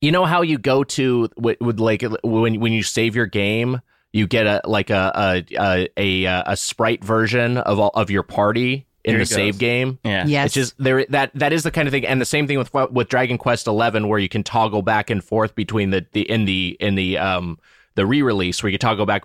you 0.00 0.12
know 0.12 0.24
how 0.24 0.42
you 0.42 0.58
go 0.58 0.84
to 0.84 1.28
with, 1.36 1.60
with 1.60 1.80
like 1.80 2.04
when 2.22 2.60
when 2.60 2.72
you 2.72 2.82
save 2.82 3.16
your 3.16 3.26
game, 3.26 3.80
you 4.12 4.26
get 4.26 4.46
a 4.46 4.60
like 4.64 4.90
a 4.90 5.44
a 5.58 5.88
a, 5.96 6.24
a, 6.24 6.42
a 6.46 6.56
sprite 6.56 7.04
version 7.04 7.58
of 7.58 7.78
all 7.78 7.90
of 7.94 8.10
your 8.10 8.22
party 8.22 8.86
in 9.04 9.12
Here 9.12 9.20
the 9.20 9.26
save 9.26 9.54
goes. 9.54 9.60
game. 9.60 9.98
Yeah. 10.04 10.26
Yes. 10.26 10.46
It's 10.46 10.54
just 10.54 10.74
there 10.78 11.04
that 11.06 11.30
that 11.34 11.52
is 11.52 11.62
the 11.62 11.70
kind 11.70 11.88
of 11.88 11.92
thing, 11.92 12.06
and 12.06 12.20
the 12.20 12.26
same 12.26 12.46
thing 12.46 12.58
with 12.58 12.72
with 12.90 13.08
Dragon 13.08 13.38
Quest 13.38 13.66
Eleven, 13.66 14.08
where 14.08 14.18
you 14.18 14.28
can 14.28 14.42
toggle 14.42 14.82
back 14.82 15.10
and 15.10 15.22
forth 15.22 15.54
between 15.54 15.90
the, 15.90 16.06
the 16.12 16.28
in 16.28 16.44
the 16.44 16.76
in 16.80 16.94
the 16.94 17.18
um 17.18 17.58
the 17.94 18.06
re-release, 18.06 18.62
where 18.62 18.70
you 18.70 18.78
toggle 18.78 19.06
back 19.06 19.24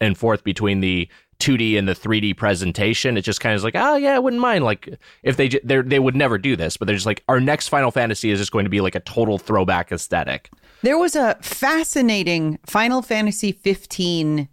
and 0.00 0.18
forth 0.18 0.42
between 0.42 0.80
the 0.80 1.08
2D 1.40 1.78
and 1.78 1.88
the 1.88 1.94
3D 1.94 2.36
presentation. 2.36 3.16
It 3.16 3.22
just 3.22 3.40
kind 3.40 3.54
of 3.54 3.58
is 3.58 3.64
like, 3.64 3.76
oh 3.76 3.96
yeah, 3.96 4.14
I 4.16 4.18
wouldn't 4.18 4.42
mind. 4.42 4.64
Like 4.64 4.98
if 5.22 5.36
they 5.36 5.48
they 5.48 5.80
they 5.82 5.98
would 5.98 6.16
never 6.16 6.38
do 6.38 6.56
this, 6.56 6.76
but 6.76 6.86
they're 6.86 6.96
just 6.96 7.06
like, 7.06 7.22
our 7.28 7.40
next 7.40 7.68
Final 7.68 7.90
Fantasy 7.90 8.30
is 8.30 8.38
just 8.38 8.52
going 8.52 8.64
to 8.64 8.70
be 8.70 8.80
like 8.80 8.94
a 8.94 9.00
total 9.00 9.38
throwback 9.38 9.92
aesthetic. 9.92 10.50
There 10.82 10.98
was 10.98 11.16
a 11.16 11.36
fascinating 11.40 12.58
Final 12.66 13.02
Fantasy 13.02 13.52
15 13.52 14.48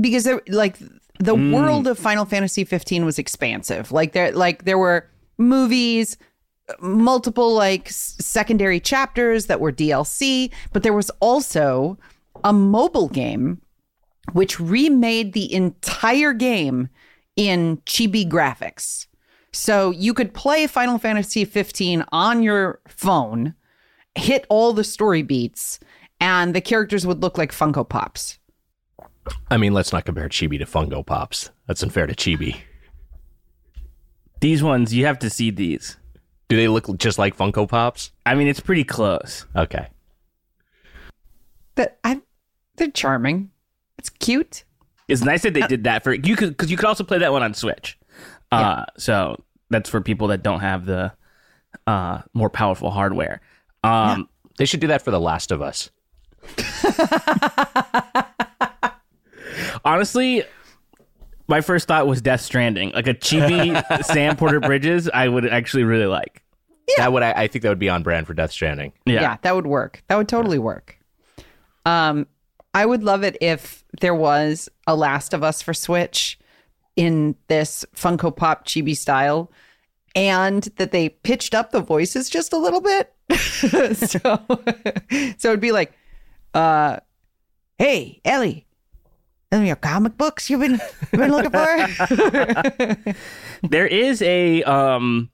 because 0.00 0.24
there 0.24 0.42
like 0.48 0.78
the 1.18 1.36
mm. 1.36 1.52
world 1.52 1.86
of 1.86 1.98
Final 1.98 2.24
Fantasy 2.24 2.64
15 2.64 3.04
was 3.04 3.18
expansive. 3.18 3.92
Like 3.92 4.12
there 4.12 4.32
like 4.32 4.64
there 4.64 4.78
were 4.78 5.08
movies, 5.38 6.16
multiple 6.80 7.54
like 7.54 7.88
s- 7.88 8.16
secondary 8.20 8.80
chapters 8.80 9.46
that 9.46 9.60
were 9.60 9.72
DLC, 9.72 10.50
but 10.72 10.82
there 10.82 10.92
was 10.92 11.10
also 11.20 11.98
a 12.42 12.52
mobile 12.52 13.08
game 13.08 13.60
which 14.32 14.60
remade 14.60 15.32
the 15.32 15.52
entire 15.52 16.32
game 16.32 16.88
in 17.36 17.78
chibi 17.78 18.28
graphics. 18.28 19.06
So 19.52 19.90
you 19.90 20.14
could 20.14 20.34
play 20.34 20.66
Final 20.66 20.98
Fantasy 20.98 21.44
15 21.44 22.04
on 22.10 22.42
your 22.42 22.80
phone, 22.88 23.54
hit 24.14 24.46
all 24.48 24.72
the 24.72 24.84
story 24.84 25.22
beats, 25.22 25.78
and 26.20 26.54
the 26.54 26.60
characters 26.60 27.06
would 27.06 27.22
look 27.22 27.38
like 27.38 27.52
Funko 27.52 27.88
Pops. 27.88 28.38
I 29.50 29.56
mean, 29.56 29.72
let's 29.72 29.92
not 29.92 30.04
compare 30.04 30.28
Chibi 30.28 30.58
to 30.58 30.66
Funko 30.66 31.04
Pops. 31.04 31.50
That's 31.66 31.82
unfair 31.82 32.06
to 32.06 32.14
Chibi. 32.14 32.56
These 34.40 34.62
ones, 34.62 34.92
you 34.92 35.06
have 35.06 35.18
to 35.20 35.30
see 35.30 35.50
these. 35.50 35.96
Do 36.48 36.56
they 36.56 36.68
look 36.68 36.98
just 36.98 37.18
like 37.18 37.36
Funko 37.36 37.68
Pops? 37.68 38.12
I 38.26 38.34
mean, 38.34 38.48
it's 38.48 38.60
pretty 38.60 38.84
close. 38.84 39.46
Okay. 39.56 39.88
That 41.76 41.98
I, 42.04 42.20
they're 42.76 42.90
charming. 42.90 43.50
It's 44.04 44.10
cute. 44.10 44.64
It's 45.08 45.22
nice 45.22 45.42
that 45.44 45.54
they 45.54 45.62
did 45.62 45.84
that 45.84 46.04
for 46.04 46.12
you 46.12 46.36
could 46.36 46.50
because 46.50 46.70
you 46.70 46.76
could 46.76 46.84
also 46.84 47.04
play 47.04 47.18
that 47.20 47.32
one 47.32 47.42
on 47.42 47.54
Switch. 47.54 47.98
Uh, 48.52 48.84
so 48.98 49.42
that's 49.70 49.88
for 49.88 50.02
people 50.02 50.28
that 50.28 50.42
don't 50.42 50.60
have 50.60 50.84
the 50.84 51.12
uh 51.86 52.20
more 52.34 52.50
powerful 52.50 52.90
hardware. 52.90 53.40
Um, 53.82 54.28
They 54.58 54.66
should 54.66 54.80
do 54.80 54.88
that 54.88 55.00
for 55.02 55.10
The 55.10 55.18
Last 55.20 55.50
of 55.50 55.62
Us. 55.62 55.88
honestly, 59.84 60.44
my 61.48 61.60
first 61.62 61.88
thought 61.88 62.06
was 62.06 62.20
Death 62.22 62.42
Stranding, 62.42 62.92
like 62.92 63.06
a 63.06 63.14
chibi 63.14 64.04
Sam 64.04 64.36
Porter 64.36 64.60
Bridges. 64.60 65.08
I 65.12 65.28
would 65.28 65.46
actually 65.46 65.84
really 65.84 66.06
like. 66.06 66.42
Yeah. 66.88 66.94
That 66.98 67.12
would 67.14 67.22
I, 67.22 67.32
I 67.32 67.46
think 67.48 67.62
that 67.62 67.70
would 67.70 67.78
be 67.78 67.88
on 67.88 68.02
brand 68.02 68.26
for 68.26 68.34
Death 68.34 68.52
Stranding. 68.52 68.92
Yeah. 69.06 69.22
Yeah. 69.22 69.36
that 69.42 69.54
would 69.54 69.66
work. 69.66 70.02
That 70.08 70.16
would 70.16 70.28
totally 70.28 70.58
work. 70.58 70.98
Um, 71.86 72.26
I 72.74 72.84
would 72.84 73.04
love 73.04 73.22
it 73.22 73.38
if 73.40 73.84
there 74.00 74.14
was 74.14 74.68
a 74.86 74.96
Last 74.96 75.32
of 75.32 75.44
Us 75.44 75.62
for 75.62 75.72
Switch 75.72 76.38
in 76.96 77.36
this 77.46 77.84
Funko 77.96 78.34
Pop 78.34 78.66
chibi 78.66 78.96
style, 78.96 79.50
and 80.14 80.64
that 80.76 80.90
they 80.90 81.08
pitched 81.08 81.54
up 81.54 81.70
the 81.70 81.80
voices 81.80 82.28
just 82.28 82.52
a 82.52 82.58
little 82.58 82.80
bit. 82.80 83.12
so, 83.96 84.18
so 85.38 85.48
it'd 85.48 85.60
be 85.60 85.72
like, 85.72 85.92
uh, 86.52 86.98
"Hey, 87.78 88.20
Ellie, 88.24 88.66
are 89.52 89.64
your 89.64 89.76
comic 89.76 90.18
books 90.18 90.50
you've 90.50 90.60
been 90.60 90.80
you've 91.12 91.20
been 91.20 91.32
looking 91.32 91.50
for." 91.50 93.14
There 93.62 93.86
is 93.86 94.20
a 94.20 94.62
um 94.64 95.30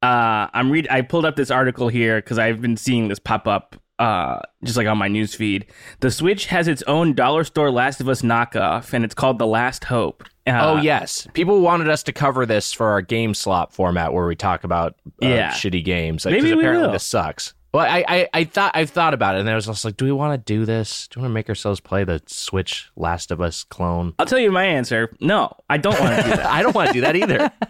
uh 0.00 0.48
I'm 0.54 0.70
read 0.70 0.88
I 0.90 1.02
pulled 1.02 1.26
up 1.26 1.36
this 1.36 1.50
article 1.50 1.88
here 1.88 2.16
because 2.16 2.38
I've 2.38 2.62
been 2.62 2.78
seeing 2.78 3.08
this 3.08 3.18
pop 3.18 3.46
up 3.46 3.76
uh 4.02 4.40
just 4.64 4.76
like 4.76 4.86
on 4.86 4.98
my 4.98 5.08
news 5.08 5.34
feed. 5.34 5.66
The 6.00 6.10
Switch 6.10 6.46
has 6.46 6.68
its 6.68 6.82
own 6.86 7.14
dollar 7.14 7.44
store 7.44 7.70
Last 7.70 8.00
of 8.00 8.08
Us 8.08 8.22
knockoff 8.22 8.92
and 8.92 9.04
it's 9.04 9.14
called 9.14 9.38
The 9.38 9.46
Last 9.46 9.84
Hope. 9.84 10.24
Uh, 10.46 10.58
oh 10.62 10.76
yes, 10.82 11.28
people 11.34 11.60
wanted 11.60 11.88
us 11.88 12.02
to 12.04 12.12
cover 12.12 12.44
this 12.46 12.72
for 12.72 12.86
our 12.88 13.00
game 13.00 13.32
slop 13.34 13.72
format 13.72 14.12
where 14.12 14.26
we 14.26 14.34
talk 14.34 14.64
about 14.64 14.94
uh, 15.22 15.26
Yeah. 15.28 15.50
shitty 15.52 15.84
games. 15.84 16.24
Like, 16.24 16.32
Maybe 16.34 16.50
apparently 16.50 16.86
will. 16.86 16.92
this 16.92 17.04
sucks. 17.04 17.54
Well, 17.72 17.86
I, 17.86 18.04
I, 18.06 18.28
I 18.34 18.44
thought 18.44 18.72
I've 18.74 18.90
thought 18.90 19.14
about 19.14 19.36
it, 19.36 19.40
and 19.40 19.48
I 19.48 19.54
was 19.54 19.64
just 19.64 19.82
like, 19.82 19.96
do 19.96 20.04
we 20.04 20.12
want 20.12 20.34
to 20.34 20.52
do 20.52 20.66
this? 20.66 21.08
Do 21.08 21.20
we 21.20 21.22
want 21.22 21.30
to 21.30 21.34
make 21.34 21.48
ourselves 21.48 21.80
play 21.80 22.04
the 22.04 22.20
Switch 22.26 22.90
Last 22.96 23.30
of 23.30 23.40
Us 23.40 23.64
clone? 23.64 24.12
I'll 24.18 24.26
tell 24.26 24.38
you 24.38 24.50
my 24.52 24.64
answer. 24.64 25.16
No, 25.20 25.50
I 25.70 25.78
don't 25.78 25.98
want 25.98 26.16
to 26.16 26.22
do 26.22 26.28
that. 26.36 26.44
I 26.58 26.60
don't 26.62 26.74
want 26.74 26.88
to 26.88 26.92
do 26.92 27.00
that 27.02 27.16
either. 27.16 27.50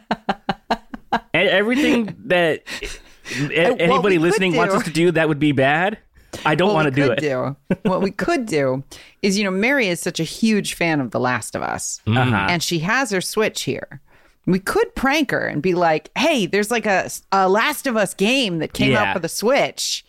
And 1.34 1.48
everything 1.48 2.14
that 2.26 2.62
anybody 3.52 4.18
listening 4.18 4.54
wants 4.56 4.74
us 4.74 4.84
to 4.84 4.90
do 4.90 5.10
that 5.12 5.28
would 5.28 5.38
be 5.38 5.52
bad. 5.52 5.98
I 6.44 6.54
don't 6.54 6.74
want 6.74 6.86
to 6.86 6.90
do 6.90 7.10
it. 7.12 7.18
do 7.20 7.56
what 7.82 8.02
we 8.02 8.10
could 8.10 8.46
do 8.46 8.82
is 9.22 9.38
you 9.38 9.44
know 9.44 9.50
Mary 9.50 9.88
is 9.88 10.00
such 10.00 10.20
a 10.20 10.24
huge 10.24 10.74
fan 10.74 11.00
of 11.00 11.10
The 11.10 11.20
Last 11.20 11.54
of 11.54 11.62
Us, 11.62 12.00
Uh-huh. 12.06 12.46
and 12.50 12.62
she 12.62 12.80
has 12.80 13.10
her 13.10 13.20
Switch 13.20 13.62
here. 13.62 14.00
We 14.46 14.58
could 14.58 14.94
prank 14.96 15.30
her 15.30 15.46
and 15.46 15.62
be 15.62 15.74
like, 15.74 16.10
"Hey, 16.18 16.46
there's 16.46 16.70
like 16.70 16.86
a, 16.86 17.08
a 17.30 17.48
Last 17.48 17.86
of 17.86 17.96
Us 17.96 18.12
game 18.14 18.58
that 18.58 18.72
came 18.72 18.92
Yeah. 18.92 19.02
out 19.04 19.12
for 19.14 19.20
the 19.20 19.28
Switch," 19.28 20.04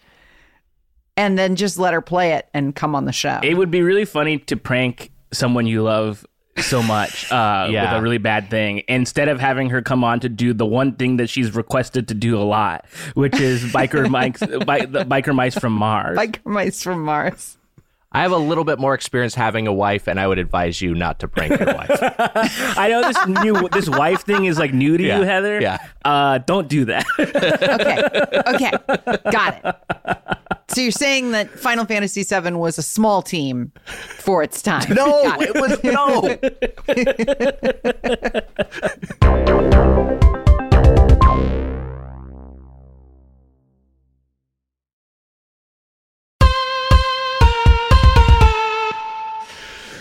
and 1.16 1.38
then 1.38 1.56
just 1.56 1.78
let 1.78 1.94
her 1.94 2.02
play 2.02 2.34
it 2.34 2.48
and 2.54 2.76
come 2.76 2.96
on 2.96 3.06
the 3.06 3.12
show. 3.12 3.40
It 3.44 3.54
would 3.56 3.70
be 3.72 3.82
really 3.84 4.06
funny 4.06 4.40
to 4.40 4.58
prank 4.58 5.12
someone 5.32 5.68
you 5.68 5.84
love 5.84 6.26
so 6.60 6.84
much 6.84 7.32
uh, 7.32 7.68
with 7.72 7.76
a 7.92 8.02
really 8.02 8.18
bad 8.18 8.50
thing 8.50 8.84
instead 8.88 9.28
of 9.28 9.40
having 9.40 9.70
her 9.70 9.82
come 9.82 10.04
on 10.04 10.20
to 10.22 10.30
do 10.30 10.54
the 10.54 10.66
one 10.66 10.94
thing 10.96 11.18
that 11.18 11.30
she's 11.30 11.56
requested 11.56 12.08
to 12.10 12.14
do 12.14 12.38
a 12.38 12.44
lot, 12.44 12.86
which 13.16 13.40
is 13.40 13.64
biker 13.66 14.10
mice, 14.10 14.40
bi- 14.66 14.86
the 14.86 15.04
biker 15.06 15.34
mice 15.34 15.58
from 15.58 15.74
Mars. 15.74 16.16
like 16.18 16.46
mice 16.46 16.84
from 16.84 17.04
Mars. 17.04 17.58
I 18.16 18.22
have 18.22 18.32
a 18.32 18.38
little 18.38 18.64
bit 18.64 18.78
more 18.78 18.94
experience 18.94 19.34
having 19.34 19.66
a 19.66 19.74
wife, 19.74 20.08
and 20.08 20.20
I 20.20 20.28
would 20.28 20.38
advise 20.38 20.80
you 20.84 20.94
not 20.94 21.18
to 21.22 21.28
prank 21.28 21.60
your 21.60 21.74
wife. 21.74 21.90
I 22.78 22.88
know 22.88 23.02
this 23.02 23.26
new 23.44 23.68
this 23.70 23.90
wife 23.90 24.22
thing 24.24 24.46
is 24.46 24.60
like 24.60 24.72
new 24.72 24.98
to 24.98 25.04
Yeah, 25.04 25.18
you, 25.18 25.24
Heather. 25.26 25.60
yeah. 25.60 25.80
Uh, 26.06 26.38
don't 26.38 26.68
do 26.68 26.86
that. 26.86 27.06
Okay, 27.18 28.54
okay, 28.54 29.32
got 29.32 29.66
it. 29.66 30.38
So 30.74 30.82
you're 30.82 30.92
saying 30.92 31.32
that 31.32 31.50
Final 31.52 31.86
Fantasy 31.86 32.24
VII 32.24 32.52
was 32.54 32.78
a 32.78 32.84
small 32.84 33.22
team 33.22 33.72
for 33.86 34.44
its 34.44 34.62
time? 34.62 34.90
no, 34.94 35.24
Got 35.24 35.42
it 35.42 35.56
was 35.56 35.84
no. 35.84 36.34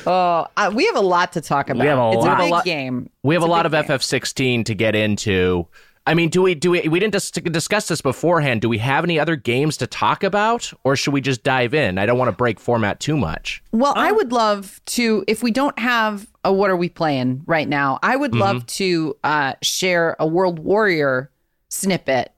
Oh, 0.04 0.46
uh, 0.56 0.70
we 0.74 0.84
have 0.86 0.96
a 0.96 1.00
lot 1.00 1.32
to 1.34 1.40
talk 1.40 1.70
about. 1.70 1.86
have 1.86 1.98
a 1.98 2.10
it's 2.12 2.24
lot. 2.24 2.40
a 2.40 2.50
big 2.56 2.64
game. 2.64 3.08
We 3.22 3.34
have 3.36 3.42
It's 3.42 3.48
a 3.48 3.50
lot 3.50 3.66
of 3.66 3.72
game. 3.72 3.84
FF16 3.84 4.64
to 4.66 4.74
get 4.74 4.96
into. 4.96 5.68
I 6.04 6.14
mean, 6.14 6.30
do 6.30 6.42
we 6.42 6.54
do 6.54 6.72
we 6.72 6.88
we 6.88 6.98
didn't 6.98 7.12
dis- 7.12 7.30
discuss 7.30 7.86
this 7.86 8.00
beforehand? 8.00 8.60
Do 8.60 8.68
we 8.68 8.78
have 8.78 9.04
any 9.04 9.20
other 9.20 9.36
games 9.36 9.76
to 9.76 9.86
talk 9.86 10.24
about, 10.24 10.72
or 10.82 10.96
should 10.96 11.14
we 11.14 11.20
just 11.20 11.44
dive 11.44 11.74
in? 11.74 11.96
I 11.96 12.06
don't 12.06 12.18
want 12.18 12.28
to 12.28 12.36
break 12.36 12.58
format 12.58 12.98
too 12.98 13.16
much. 13.16 13.62
Well, 13.70 13.92
I 13.96 14.10
would 14.10 14.32
love 14.32 14.80
to, 14.86 15.24
if 15.28 15.44
we 15.44 15.52
don't 15.52 15.78
have 15.78 16.26
a 16.44 16.52
what 16.52 16.70
are 16.70 16.76
we 16.76 16.88
playing 16.88 17.42
right 17.46 17.68
now, 17.68 18.00
I 18.02 18.16
would 18.16 18.34
love 18.34 18.66
to 18.66 19.16
uh, 19.22 19.54
share 19.62 20.16
a 20.18 20.26
World 20.26 20.58
Warrior 20.58 21.30
snippet 21.68 22.32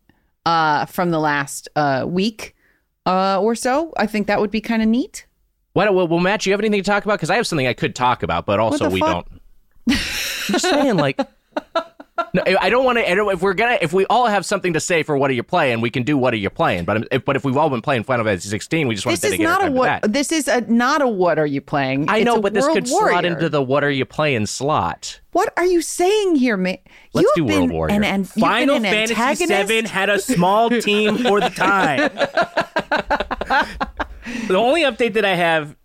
uh, 0.45 0.85
from 0.85 1.11
the 1.11 1.19
last 1.19 1.69
uh, 1.75 2.05
week 2.07 2.55
uh, 3.07 3.41
or 3.41 3.55
so. 3.55 3.95
I 3.97 4.07
think 4.07 4.27
that 4.27 4.41
would 4.41 4.51
be 4.51 4.61
kind 4.61 4.83
of 4.83 4.89
neat. 4.89 5.27
Why 5.73 5.87
don't 5.87 5.95
well, 5.95 6.07
well, 6.07 6.21
Matt? 6.21 6.43
Do 6.43 6.51
you 6.51 6.53
have 6.53 6.61
anything 6.61 6.83
to 6.83 6.89
talk 6.89 7.05
about? 7.05 7.15
Because 7.15 7.31
I 7.31 7.37
have 7.37 7.47
something 7.47 7.67
I 7.67 7.73
could 7.73 7.97
talk 7.97 8.23
about, 8.23 8.45
but 8.45 8.61
also 8.61 8.91
we 8.91 9.01
fuck? 9.01 9.27
don't. 9.27 9.41
I'm 9.89 9.97
just 10.53 10.69
saying, 10.69 10.97
like. 10.97 11.19
No, 12.33 12.43
I 12.61 12.71
don't 12.71 12.85
want 12.85 12.99
to. 12.99 13.05
If 13.31 13.43
we're 13.43 13.55
gonna, 13.55 13.79
if 13.81 13.93
we 13.93 14.07
all 14.07 14.27
have 14.27 14.47
something 14.47 14.75
to 14.75 14.81
say 14.81 15.03
for 15.03 15.17
what 15.19 15.31
are 15.31 15.35
you 15.35 15.43
playing, 15.43 15.81
we 15.81 15.91
can 15.91 16.05
do 16.05 16.17
what 16.17 16.33
are 16.33 16.37
you 16.37 16.49
playing. 16.51 16.85
But 16.85 17.09
if, 17.11 17.25
but 17.25 17.35
if 17.35 17.45
we've 17.45 17.57
all 17.57 17.71
been 17.71 17.81
playing 17.81 18.05
Final 18.05 18.25
Fantasy 18.25 18.49
16, 18.49 18.87
we 18.87 18.95
just 18.95 19.05
want 19.07 19.15
This 19.15 19.23
to 19.23 19.27
is 19.35 19.39
dedicate 19.39 19.47
our 19.47 19.53
not 19.53 19.61
a 19.61 19.65
time 19.65 19.73
to 19.73 19.79
what. 19.79 20.03
that. 20.03 20.13
This 20.13 20.31
is 20.33 20.47
a 20.47 20.61
not 20.63 21.03
a 21.03 21.09
what 21.09 21.39
are 21.41 21.47
you 21.47 21.61
playing? 21.61 22.09
I 22.09 22.19
It's 22.19 22.25
know, 22.27 22.41
but 22.41 22.55
this 22.55 22.65
World 22.65 22.77
could 22.77 22.89
slot 22.89 23.25
into 23.25 23.49
the 23.49 23.63
what 23.63 23.83
are 23.83 23.91
you 23.91 24.05
playing 24.05 24.47
slot. 24.47 25.21
What 25.33 25.53
are 25.57 25.65
you 25.65 25.83
saying 25.83 26.37
here, 26.37 26.57
man? 26.57 26.79
Let's 27.15 27.27
you 27.37 27.47
do 27.47 27.53
have 27.53 27.59
World 27.59 27.69
been 27.69 27.77
Warrior. 27.77 27.95
An, 27.97 28.05
an, 28.05 28.25
Final 28.25 28.77
an 28.77 28.83
Fantasy 28.85 29.15
antagonist? 29.15 29.69
VII 29.69 29.83
had 29.89 30.09
a 30.11 30.21
small 30.21 30.71
team 30.71 31.19
for 31.19 31.41
the 31.41 31.49
time. 31.51 32.11
the 34.49 34.57
only 34.57 34.83
update 34.83 35.15
that 35.15 35.25
I 35.25 35.35
have 35.35 35.77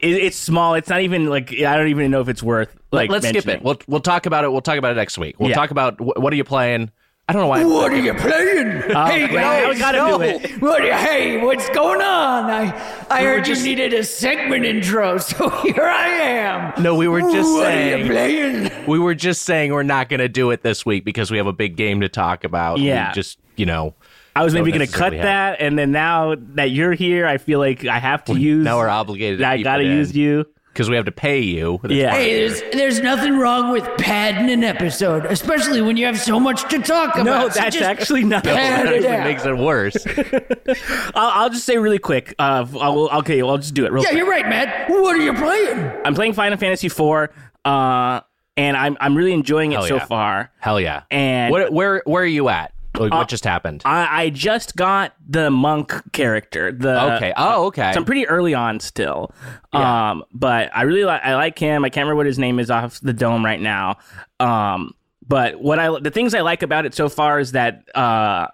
is 0.00 0.16
it's 0.18 0.36
small. 0.36 0.74
It's 0.74 0.88
not 0.88 1.00
even 1.02 1.26
like 1.26 1.52
I 1.52 1.76
don't 1.76 1.88
even 1.88 2.10
know 2.10 2.20
if 2.20 2.28
it's 2.28 2.42
worth 2.42 2.74
like. 2.92 3.10
Let's 3.10 3.28
skip 3.28 3.46
it. 3.48 3.62
We'll 3.62 3.78
we'll 3.86 4.00
talk 4.00 4.26
about 4.26 4.44
it. 4.44 4.52
We'll 4.52 4.60
talk 4.60 4.78
about 4.78 4.92
it 4.92 4.96
next 4.96 5.18
week. 5.18 5.36
We'll 5.38 5.50
Yeah. 5.50 5.56
talk 5.56 5.70
about 5.70 5.98
wh- 5.98 6.16
what 6.18 6.32
are 6.32 6.36
you 6.36 6.44
playing. 6.44 6.90
I 7.30 7.34
don't 7.34 7.42
know 7.42 7.48
why. 7.48 7.62
What 7.62 7.92
are 7.92 7.96
you 8.00 8.14
playing? 8.14 8.68
Uh, 8.90 9.06
hey, 9.06 9.24
well, 9.26 9.34
now 9.34 9.68
we 9.68 9.74
guys, 9.74 9.78
gotta 9.78 9.98
no. 9.98 10.16
do 10.16 10.24
it. 10.24 10.62
What, 10.62 10.80
hey, 10.82 11.36
what's 11.44 11.68
going 11.70 12.00
on? 12.00 12.44
I 12.50 13.06
I 13.10 13.22
heard 13.22 13.44
just- 13.44 13.60
you 13.66 13.68
needed 13.76 13.92
a 13.92 14.02
segment 14.02 14.64
intro, 14.64 15.18
so 15.18 15.50
here 15.50 15.82
I 15.84 16.08
am. 16.08 16.82
No, 16.82 16.94
we 16.94 17.06
were 17.06 17.20
just 17.20 17.52
what 17.52 17.64
saying- 17.64 17.94
are 17.94 18.04
you 18.04 18.10
playing? 18.10 18.86
We 18.86 18.98
were 18.98 19.14
just 19.14 19.42
saying 19.42 19.72
we're 19.74 19.82
not 19.82 20.08
going 20.08 20.20
to 20.20 20.28
do 20.30 20.50
it 20.52 20.62
this 20.62 20.86
week 20.86 21.04
because 21.04 21.30
we 21.30 21.36
have 21.36 21.46
a 21.46 21.52
big 21.52 21.76
game 21.76 22.00
to 22.00 22.08
talk 22.08 22.44
about. 22.44 22.78
We 22.78 22.86
Yeah. 22.86 23.12
just 23.12 23.38
you 23.56 23.66
know. 23.66 23.94
I 24.40 24.44
was 24.44 24.54
maybe 24.54 24.70
going 24.72 24.86
to 24.86 24.92
cut 24.92 25.12
that, 25.12 25.60
and 25.60 25.78
then 25.78 25.90
now 25.92 26.34
that 26.54 26.70
you're 26.70 26.92
here, 26.92 27.26
I 27.26 27.38
feel 27.38 27.58
like 27.58 27.84
I 27.84 27.98
have 27.98 28.24
to 28.26 28.38
use. 28.38 28.64
Now 28.64 28.78
we're 28.78 28.88
obligated. 28.88 29.42
I 29.42 29.62
got 29.62 29.76
to 29.78 29.84
use 29.84 30.16
you. 30.16 30.44
because 30.72 30.88
we 30.88 30.94
have 30.96 31.06
to 31.06 31.12
pay 31.12 31.40
you. 31.40 31.80
That's 31.82 31.92
Yeah. 31.94 32.12
Hey, 32.12 32.46
there's 32.46 32.62
there's 32.72 33.00
nothing 33.00 33.36
wrong 33.38 33.72
with 33.72 33.84
padding 33.98 34.48
an 34.50 34.62
episode, 34.62 35.26
especially 35.26 35.80
when 35.82 35.96
you 35.96 36.06
have 36.06 36.18
so 36.20 36.38
much 36.38 36.62
to 36.70 36.78
talk 36.78 37.14
about. 37.16 37.24
No, 37.24 37.48
that's 37.48 37.74
just 37.76 37.82
actually 37.82 38.22
not. 38.24 38.44
pad 38.44 38.86
That 38.86 38.94
it 38.94 39.04
actually 39.04 39.08
out. 39.16 39.24
makes 39.24 39.44
it 39.44 39.56
worse. 39.58 39.96
I'll, 41.14 41.42
I'll 41.44 41.50
just 41.50 41.64
say 41.64 41.78
really 41.78 41.98
quick. 41.98 42.34
Uh, 42.38 42.64
I'll, 42.80 43.08
okay, 43.20 43.42
I'll 43.42 43.58
just 43.58 43.74
do 43.74 43.86
it 43.86 43.92
real 43.92 44.02
Yeah, 44.04 44.10
quick. 44.10 44.18
you're 44.18 44.30
right, 44.30 44.48
Matt. 44.48 44.88
What 44.90 45.16
are 45.16 45.20
you 45.20 45.34
playing? 45.34 45.92
I'm 46.04 46.14
playing 46.14 46.34
Final 46.34 46.58
Fantasy 46.58 46.86
IV, 46.86 47.30
uh, 47.64 48.20
and 48.56 48.76
I'm 48.76 48.96
I'm 49.00 49.16
really 49.16 49.32
enjoying 49.32 49.72
it 49.72 49.76
Hell 49.76 49.86
so 49.88 49.96
yeah. 49.96 50.04
far. 50.06 50.50
Hell 50.60 50.80
yeah. 50.80 51.02
And- 51.10 51.52
where 51.52 51.70
where 51.70 52.02
where 52.04 52.22
are 52.22 52.26
you 52.26 52.48
at? 52.48 52.72
Like, 52.98 53.12
what 53.12 53.28
just 53.28 53.44
happened? 53.44 53.82
I, 53.84 54.24
I 54.24 54.30
just 54.30 54.76
got 54.76 55.14
the 55.26 55.50
monk 55.50 55.92
character. 56.12 56.72
The 56.72 57.14
Okay. 57.16 57.32
Oh, 57.36 57.66
okay. 57.66 57.92
So 57.92 57.98
I'm 58.00 58.04
pretty 58.04 58.26
early 58.26 58.54
on 58.54 58.80
still. 58.80 59.32
Yeah. 59.72 60.10
Um, 60.10 60.24
but 60.32 60.70
I 60.74 60.82
really 60.82 61.04
like 61.04 61.22
I 61.22 61.34
like 61.34 61.58
him. 61.58 61.84
I 61.84 61.90
can't 61.90 62.04
remember 62.04 62.16
what 62.16 62.26
his 62.26 62.38
name 62.38 62.58
is 62.58 62.70
off 62.70 63.00
the 63.00 63.12
dome 63.12 63.44
right 63.44 63.60
now. 63.60 63.98
Um, 64.40 64.94
but 65.26 65.60
what 65.60 65.78
I 65.78 65.98
the 66.00 66.10
things 66.10 66.34
I 66.34 66.40
like 66.40 66.62
about 66.62 66.86
it 66.86 66.94
so 66.94 67.08
far 67.08 67.38
is 67.38 67.52
that 67.52 67.84
uh, 67.94 68.48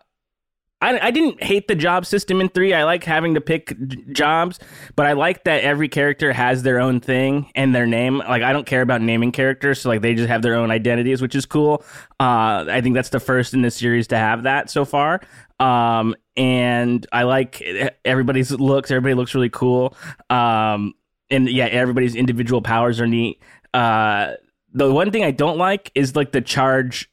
I, 0.81 1.07
I 1.07 1.11
didn't 1.11 1.43
hate 1.43 1.67
the 1.67 1.75
job 1.75 2.05
system 2.05 2.41
in 2.41 2.51
three. 2.51 2.75
I 2.75 2.85
like 2.85 3.05
having 3.05 3.35
to 3.35 3.41
pick 3.41 3.75
j- 3.87 4.05
jobs, 4.13 4.59
but 4.97 5.07
I 5.07 5.13
like 5.13 5.45
that 5.45 5.65
every 5.65 5.89
character 5.89 6.33
has 6.33 6.63
their 6.63 6.79
own 6.79 7.01
thing 7.01 7.51
and 7.55 7.75
their 7.75 7.87
name. 7.87 8.19
Like 8.19 8.43
I 8.43 8.53
don't 8.53 8.67
care 8.67 8.83
about 8.83 9.01
naming 9.01 9.33
characters, 9.33 9.81
so 9.81 9.89
like 9.89 10.03
they 10.03 10.15
just 10.15 10.29
have 10.29 10.43
their 10.43 10.57
own 10.57 10.71
identities, 10.71 11.23
which 11.23 11.35
is 11.35 11.47
cool. 11.47 11.83
Uh, 12.21 12.67
I 12.69 12.81
think 12.83 12.95
that's 12.95 13.09
the 13.09 13.21
first 13.21 13.55
in 13.55 13.63
the 13.63 13.71
series 13.71 14.09
to 14.09 14.19
have 14.19 14.43
that 14.43 14.69
so 14.69 14.85
far. 14.85 15.21
Um, 15.59 16.15
and 16.37 17.07
I 17.13 17.23
like 17.23 17.63
everybody's 18.05 18.51
looks. 18.51 18.91
Everybody 18.91 19.15
looks 19.15 19.35
really 19.35 19.51
cool. 19.51 19.97
Um, 20.29 20.95
and 21.31 21.49
yeah, 21.49 21.67
everybody's 21.67 22.15
individual 22.15 22.61
powers 22.61 23.01
are 23.01 23.07
neat. 23.07 23.41
Uh, 23.73 24.35
the 24.73 24.93
one 24.93 25.11
thing 25.11 25.25
I 25.25 25.31
don't 25.31 25.57
like 25.57 25.91
is 25.95 26.15
like 26.17 26.33
the 26.33 26.41
charge. 26.41 27.11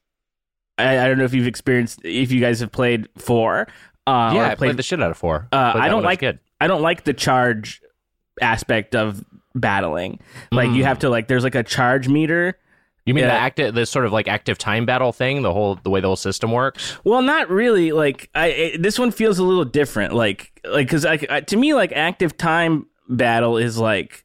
I, 0.82 1.06
I 1.06 1.08
don't 1.08 1.18
know 1.18 1.24
if 1.26 1.34
you've 1.34 1.48
experienced 1.48 2.00
if 2.04 2.32
you 2.32 2.42
guys 2.42 2.60
have 2.60 2.72
played 2.72 3.08
four. 3.18 3.68
Uh, 4.08 4.32
yeah, 4.36 4.50
I 4.50 4.56
played 4.56 4.78
the 4.78 4.84
shit 4.84 5.02
out 5.02 5.12
of 5.12 5.18
four. 5.18 5.48
Uh, 5.52 5.74
I 5.76 5.88
don't 5.90 6.04
like 6.04 6.20
kid. 6.20 6.40
I 6.60 6.68
don't 6.68 6.82
like 6.82 7.04
the 7.04 7.14
charge 7.14 7.82
aspect 8.42 8.96
of 8.96 9.24
battling. 9.56 10.20
Like 10.52 10.70
Mm. 10.70 10.76
you 10.76 10.84
have 10.86 11.00
to 11.00 11.10
like 11.10 11.28
there's 11.28 11.44
like 11.44 11.56
a 11.56 11.64
charge 11.64 12.08
meter. 12.08 12.58
You 13.06 13.14
mean 13.16 13.24
the 13.24 13.30
Yeah. 13.32 13.36
active, 13.38 13.74
the 13.76 13.86
sort 13.86 14.06
of 14.06 14.14
like 14.14 14.28
active 14.28 14.58
time 14.58 14.86
battle 14.86 15.12
thing, 15.12 15.42
the 15.42 15.52
whole 15.54 15.76
the 15.84 15.90
way 15.90 16.02
the 16.02 16.08
whole 16.08 16.16
system 16.16 16.52
works? 16.52 16.98
Well, 17.04 17.22
not 17.22 17.50
really. 17.50 17.92
Like 17.92 18.30
I 18.36 18.48
it, 18.48 18.82
this 18.84 18.98
one 19.00 19.12
feels 19.12 19.40
a 19.40 19.44
little 19.44 19.66
different. 19.66 20.14
Like 20.14 20.52
like 20.64 20.88
because 20.88 21.06
I, 21.06 21.20
I 21.30 21.42
to 21.42 21.58
me 21.58 21.74
like 21.74 21.92
active 21.94 22.38
time 22.38 22.88
battle 23.10 23.58
is 23.58 23.78
like 23.78 24.24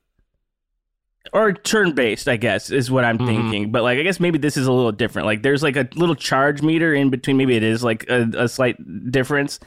or 1.33 1.53
turn 1.53 1.93
based. 1.93 2.29
I 2.29 2.37
guess 2.37 2.71
is 2.71 2.91
what 2.91 3.05
I'm 3.05 3.19
Mhm. 3.19 3.27
thinking. 3.27 3.73
But 3.73 3.83
like 3.83 3.99
I 3.99 4.03
guess 4.03 4.21
maybe 4.21 4.39
this 4.39 4.57
is 4.57 4.67
a 4.67 4.73
little 4.73 4.93
different. 4.93 5.27
Like 5.27 5.43
there's 5.43 5.63
like 5.63 5.77
a 5.77 5.89
little 5.95 6.15
charge 6.17 6.63
meter 6.63 6.95
in 6.95 7.11
between. 7.11 7.37
Maybe 7.37 7.57
it 7.57 7.63
is 7.63 7.83
like 7.85 8.09
a, 8.09 8.29
a 8.37 8.49
slight 8.49 8.77
difference. 9.11 9.59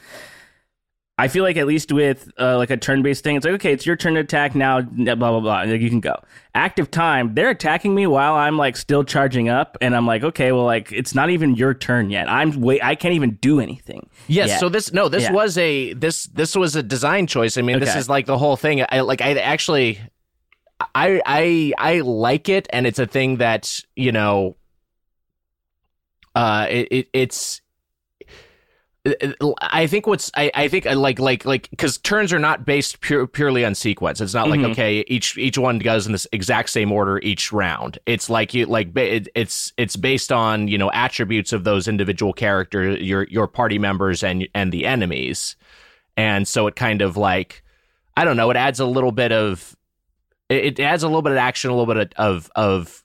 I 1.18 1.28
feel 1.28 1.44
like 1.44 1.58
at 1.58 1.66
least 1.66 1.92
with 1.92 2.30
uh, 2.40 2.56
like 2.56 2.70
a 2.70 2.78
turn-based 2.78 3.22
thing, 3.22 3.36
it's 3.36 3.44
like 3.44 3.52
okay, 3.56 3.74
it's 3.74 3.84
your 3.84 3.94
turn 3.94 4.14
to 4.14 4.20
attack 4.20 4.54
now. 4.54 4.80
Blah 4.80 5.14
blah 5.16 5.40
blah. 5.40 5.62
Like 5.64 5.82
you 5.82 5.90
can 5.90 6.00
go. 6.00 6.14
Active 6.54 6.90
time, 6.90 7.34
they're 7.34 7.50
attacking 7.50 7.94
me 7.94 8.06
while 8.06 8.32
I'm 8.36 8.56
like 8.56 8.74
still 8.74 9.04
charging 9.04 9.50
up, 9.50 9.76
and 9.82 9.94
I'm 9.94 10.06
like, 10.06 10.24
okay, 10.24 10.50
well, 10.52 10.64
like 10.64 10.90
it's 10.92 11.14
not 11.14 11.28
even 11.28 11.56
your 11.56 11.74
turn 11.74 12.08
yet. 12.08 12.26
I'm 12.30 12.58
wait, 12.62 12.82
I 12.82 12.94
can't 12.94 13.12
even 13.12 13.32
do 13.42 13.60
anything. 13.60 14.08
Yes. 14.28 14.48
yet. 14.48 14.60
So 14.60 14.70
this 14.70 14.94
no, 14.94 15.10
this 15.10 15.24
Yeah. 15.24 15.32
was 15.32 15.58
a 15.58 15.92
this 15.92 16.24
this 16.24 16.56
was 16.56 16.74
a 16.74 16.82
design 16.82 17.26
choice. 17.26 17.58
I 17.58 17.62
mean, 17.62 17.80
this 17.80 17.94
is 17.96 18.08
like 18.08 18.24
the 18.24 18.38
whole 18.38 18.56
thing. 18.56 18.82
I 18.88 19.00
like 19.00 19.20
I 19.20 19.34
actually 19.34 20.00
I 20.94 21.20
I 21.26 21.72
I 21.78 22.00
like 22.00 22.48
it 22.48 22.66
and 22.70 22.86
it's 22.86 22.98
a 22.98 23.06
thing 23.06 23.36
that, 23.38 23.80
you 23.96 24.12
know 24.12 24.56
uh 26.34 26.66
it, 26.70 26.88
it 26.90 27.08
it's 27.12 27.60
I 29.62 29.86
think 29.86 30.06
what's 30.06 30.30
I, 30.36 30.50
I 30.54 30.68
think 30.68 30.86
I 30.86 30.92
like 30.92 31.18
like 31.18 31.46
like 31.46 31.70
because 31.70 31.96
turns 31.96 32.34
are 32.34 32.38
not 32.38 32.66
based 32.66 33.00
pure, 33.00 33.26
purely 33.26 33.64
on 33.64 33.74
sequence. 33.74 34.20
It's 34.20 34.34
not 34.34 34.50
like 34.50 34.60
Mhm. 34.60 34.72
okay 34.72 35.04
each 35.08 35.38
each 35.38 35.56
one 35.56 35.78
goes 35.78 36.04
in 36.04 36.12
this 36.12 36.26
exact 36.32 36.68
same 36.68 36.92
order 36.92 37.18
each 37.20 37.50
round. 37.50 37.98
It's 38.04 38.28
like 38.28 38.52
you 38.52 38.66
like 38.66 38.94
it, 38.96 39.28
it's 39.34 39.72
it's 39.78 39.96
based 39.96 40.30
on 40.30 40.68
you 40.68 40.76
know 40.76 40.90
attributes 40.92 41.54
of 41.54 41.64
those 41.64 41.88
individual 41.88 42.34
character 42.34 42.90
your 42.90 43.24
your 43.24 43.46
party 43.48 43.78
members 43.78 44.22
and 44.22 44.46
and 44.54 44.70
the 44.70 44.84
enemies, 44.84 45.56
and 46.18 46.46
so 46.46 46.66
it 46.66 46.76
kind 46.76 47.00
of 47.00 47.16
like 47.16 47.62
I 48.18 48.24
don't 48.26 48.36
know. 48.36 48.50
It 48.50 48.56
adds 48.58 48.80
a 48.80 48.86
little 48.86 49.12
bit 49.12 49.32
of 49.32 49.74
it, 50.50 50.78
it 50.78 50.80
adds 50.80 51.02
a 51.02 51.06
little 51.06 51.22
bit 51.22 51.32
of 51.32 51.38
action, 51.38 51.70
a 51.70 51.74
little 51.76 51.92
bit 51.94 52.12
of 52.18 52.50
of. 52.54 53.02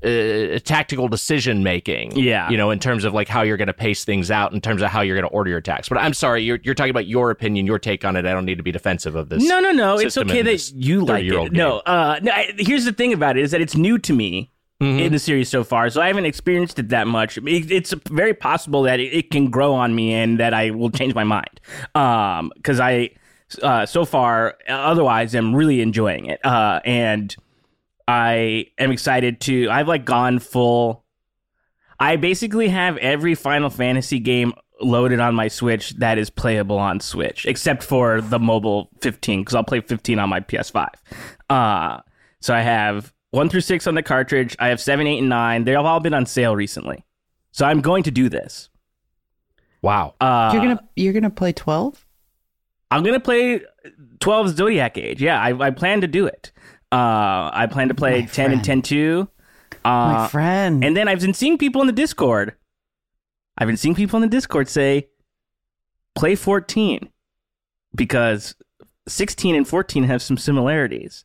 Uh, 0.00 0.60
tactical 0.60 1.08
decision 1.08 1.64
making, 1.64 2.12
Yeah. 2.16 2.48
you 2.48 2.56
know, 2.56 2.70
in 2.70 2.78
terms 2.78 3.02
of 3.02 3.14
like 3.14 3.26
how 3.26 3.42
you're 3.42 3.56
going 3.56 3.66
to 3.66 3.72
pace 3.74 4.04
things 4.04 4.30
out, 4.30 4.52
in 4.52 4.60
terms 4.60 4.80
of 4.80 4.90
how 4.90 5.00
you're 5.00 5.16
going 5.16 5.28
to 5.28 5.34
order 5.34 5.50
your 5.50 5.58
attacks. 5.58 5.88
But 5.88 5.98
I'm 5.98 6.14
sorry, 6.14 6.44
you're 6.44 6.60
you're 6.62 6.76
talking 6.76 6.92
about 6.92 7.08
your 7.08 7.32
opinion, 7.32 7.66
your 7.66 7.80
take 7.80 8.04
on 8.04 8.14
it. 8.14 8.24
I 8.24 8.30
don't 8.30 8.44
need 8.44 8.58
to 8.58 8.62
be 8.62 8.70
defensive 8.70 9.16
of 9.16 9.28
this. 9.28 9.42
No, 9.42 9.58
no, 9.58 9.72
no. 9.72 9.98
It's 9.98 10.16
okay 10.16 10.42
that 10.42 10.70
you 10.72 11.00
like 11.04 11.24
30-year-old 11.24 11.46
it. 11.48 11.52
No, 11.54 11.78
uh, 11.80 12.20
no. 12.22 12.30
I, 12.30 12.54
here's 12.58 12.84
the 12.84 12.92
thing 12.92 13.12
about 13.12 13.36
it 13.38 13.42
is 13.42 13.50
that 13.50 13.60
it's 13.60 13.74
new 13.74 13.98
to 13.98 14.12
me 14.12 14.52
Mhm. 14.80 15.00
in 15.06 15.12
the 15.12 15.18
series 15.18 15.48
so 15.48 15.64
far, 15.64 15.90
so 15.90 16.00
I 16.00 16.06
haven't 16.06 16.26
experienced 16.26 16.78
it 16.78 16.90
that 16.90 17.08
much. 17.08 17.36
It, 17.36 17.68
it's 17.72 17.92
very 18.08 18.34
possible 18.34 18.82
that 18.82 19.00
it, 19.00 19.12
it 19.12 19.30
can 19.32 19.50
grow 19.50 19.74
on 19.74 19.96
me 19.96 20.14
and 20.14 20.38
that 20.38 20.54
I 20.54 20.70
will 20.70 20.90
change 20.92 21.16
my 21.16 21.24
mind. 21.24 21.60
Um, 21.96 22.52
because 22.54 22.78
I, 22.78 23.10
uh, 23.62 23.86
so 23.86 24.04
far, 24.04 24.56
otherwise, 24.68 25.34
I'm 25.34 25.54
really 25.54 25.80
enjoying 25.80 26.26
it. 26.26 26.44
Uh, 26.44 26.80
and 26.84 27.34
I 28.06 28.66
am 28.78 28.90
excited 28.90 29.40
to. 29.42 29.68
I've 29.70 29.88
like 29.88 30.04
gone 30.04 30.38
full. 30.38 31.04
I 32.00 32.16
basically 32.16 32.68
have 32.68 32.96
every 32.98 33.34
Final 33.34 33.70
Fantasy 33.70 34.18
game 34.20 34.52
loaded 34.80 35.18
on 35.18 35.34
my 35.34 35.48
Switch 35.48 35.90
that 35.96 36.18
is 36.18 36.30
playable 36.30 36.78
on 36.78 37.00
Switch, 37.00 37.46
except 37.46 37.82
for 37.82 38.20
the 38.20 38.38
mobile 38.38 38.90
15, 39.00 39.40
because 39.40 39.54
I'll 39.54 39.64
play 39.64 39.80
15 39.80 40.18
on 40.18 40.28
my 40.28 40.40
PS5. 40.40 40.88
Uh, 41.50 42.00
so 42.40 42.54
I 42.54 42.60
have 42.60 43.12
1 43.32 43.48
through 43.48 43.62
6 43.62 43.86
on 43.86 43.94
the 43.94 44.02
cartridge. 44.02 44.54
I 44.60 44.68
have 44.68 44.80
7, 44.80 45.06
8, 45.06 45.18
and 45.18 45.28
9. 45.28 45.64
They've 45.64 45.76
all 45.76 45.98
been 46.00 46.14
on 46.14 46.26
sale 46.26 46.54
recently. 46.54 47.04
So 47.50 47.66
I'm 47.66 47.80
going 47.80 48.04
to 48.04 48.12
do 48.12 48.28
this. 48.28 48.68
Wow. 49.82 50.14
Uh, 50.20 50.50
you're 50.52 50.62
gonna 50.62 50.88
you're 50.96 51.12
gonna 51.12 51.30
play 51.30 51.52
twelve. 51.52 52.04
I'm 52.90 53.02
gonna 53.02 53.20
play 53.20 53.60
12 54.20 54.56
Zodiac 54.56 54.96
Age. 54.98 55.20
Yeah, 55.22 55.40
I, 55.40 55.66
I 55.66 55.70
plan 55.70 56.00
to 56.00 56.06
do 56.06 56.26
it. 56.26 56.52
Uh, 56.90 57.50
I 57.52 57.68
plan 57.70 57.88
to 57.88 57.94
play 57.94 58.20
My 58.22 58.26
10 58.26 58.52
and 58.52 58.64
friend. 58.64 58.64
10 58.64 58.82
2. 58.82 59.28
My 59.84 59.90
Uh, 60.24 60.28
friend. 60.28 60.84
and 60.84 60.96
then 60.96 61.06
I've 61.08 61.20
been 61.20 61.34
seeing 61.34 61.58
people 61.58 61.80
in 61.82 61.86
the 61.86 61.92
Discord. 61.92 62.54
I've 63.58 63.66
been 63.68 63.76
seeing 63.76 63.94
people 63.94 64.16
in 64.16 64.22
the 64.22 64.28
Discord 64.34 64.68
say, 64.68 65.08
play 66.14 66.34
14 66.34 67.10
because 67.94 68.54
16 69.06 69.54
and 69.54 69.66
14 69.68 70.04
have 70.04 70.22
some 70.22 70.36
similarities. 70.38 71.24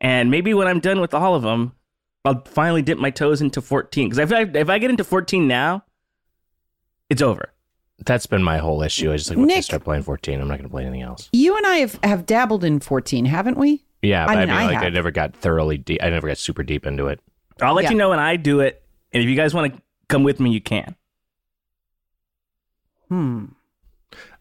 And 0.00 0.30
maybe 0.30 0.54
when 0.54 0.66
I'm 0.68 0.80
done 0.80 1.00
with 1.00 1.14
all 1.14 1.34
of 1.34 1.42
them, 1.42 1.72
I'll 2.24 2.42
finally 2.44 2.82
dip 2.82 2.98
my 2.98 3.10
toes 3.10 3.40
into 3.40 3.60
14. 3.60 4.08
Because 4.08 4.18
if 4.18 4.32
I, 4.32 4.42
if 4.58 4.68
I 4.68 4.78
get 4.78 4.90
into 4.90 5.04
14 5.04 5.46
now, 5.46 5.84
it's 7.10 7.22
over. 7.22 7.52
That's 8.04 8.26
been 8.26 8.42
my 8.42 8.58
whole 8.58 8.82
issue. 8.82 9.12
I 9.12 9.16
just 9.16 9.28
like 9.30 9.38
once 9.38 9.52
I 9.52 9.60
start 9.60 9.84
playing 9.84 10.02
14, 10.04 10.40
I'm 10.40 10.46
not 10.48 10.58
going 10.58 10.68
to 10.68 10.72
play 10.72 10.84
anything 10.84 11.02
else. 11.02 11.28
you 11.32 11.56
and 11.56 11.66
I 11.66 11.76
have, 11.78 11.98
have 12.04 12.26
dabbled 12.26 12.62
in 12.64 12.78
fourteen, 12.80 13.24
haven't 13.24 13.58
we? 13.58 13.84
Yeah, 14.02 14.26
but 14.26 14.38
I 14.38 14.42
I 14.42 14.46
mean, 14.46 14.54
mean, 14.54 14.56
I 14.56 14.66
like 14.66 14.84
I 14.84 14.88
never 14.90 15.10
got 15.10 15.34
thoroughly 15.34 15.76
deep. 15.78 16.00
I 16.02 16.08
never 16.10 16.28
got 16.28 16.38
super 16.38 16.62
deep 16.62 16.86
into 16.86 17.08
it. 17.08 17.20
I'll 17.60 17.74
let 17.74 17.84
Yeah. 17.84 17.90
you 17.90 17.96
know 17.96 18.10
when 18.10 18.20
I 18.20 18.36
do 18.36 18.60
it. 18.60 18.82
And 19.12 19.22
if 19.22 19.28
you 19.28 19.34
guys 19.34 19.52
want 19.52 19.74
to 19.74 19.82
come 20.08 20.22
with 20.22 20.38
me, 20.38 20.50
you 20.50 20.60
can. 20.60 20.94
Hmm. 23.08 23.44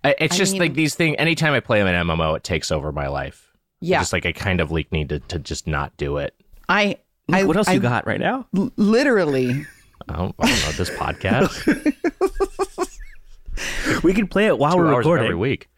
I, 0.03 0.15
it's 0.19 0.35
I 0.35 0.37
just 0.37 0.53
mean- 0.53 0.61
like 0.61 0.73
these 0.75 0.95
things. 0.95 1.15
Anytime 1.17 1.53
I 1.53 1.59
play 1.59 1.81
an 1.81 1.87
MMO, 1.87 2.35
it 2.37 2.43
takes 2.43 2.71
over 2.71 2.91
my 2.91 3.07
life. 3.07 3.51
Yeah. 3.79 3.99
Just 3.99 4.13
like 4.13 4.25
I 4.25 4.31
kind 4.31 4.59
of 4.61 4.71
like 4.71 4.91
need 4.91 5.09
to, 5.09 5.19
to 5.19 5.39
just 5.39 5.67
not 5.67 5.95
do 5.97 6.17
it. 6.17 6.33
I. 6.69 6.97
I 7.31 7.43
what 7.43 7.57
else 7.57 7.67
I, 7.67 7.73
you 7.73 7.79
got 7.79 8.07
right 8.07 8.19
now? 8.19 8.47
l- 8.55 8.71
Literally. 8.77 9.65
I 10.07 10.15
don't, 10.15 10.35
I 10.39 10.47
don't 10.47 10.61
know 10.65 10.71
this 10.71 10.89
podcast. 10.97 12.66
We 14.03 14.13
could 14.13 14.29
play 14.31 14.45
it 14.47 14.57
while 14.57 14.73
Two 14.73 14.79
we're 14.79 14.97
recording. 14.97 15.25
every 15.25 15.35
week. 15.35 15.69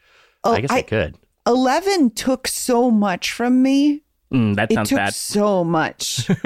Oh, 0.43 0.53
I 0.53 0.61
guess 0.61 0.71
I, 0.71 0.77
I- 0.77 0.81
could. 0.83 1.15
11 1.47 2.11
took 2.11 2.47
so 2.47 2.91
much 2.91 3.31
from 3.31 3.61
me. 3.63 4.03
Mm, 4.31 4.55
that 4.57 4.69
It 4.69 4.75
sounds 4.75 4.89
took 4.89 4.97
bad. 4.97 5.13
so 5.15 5.63
much. 5.63 6.29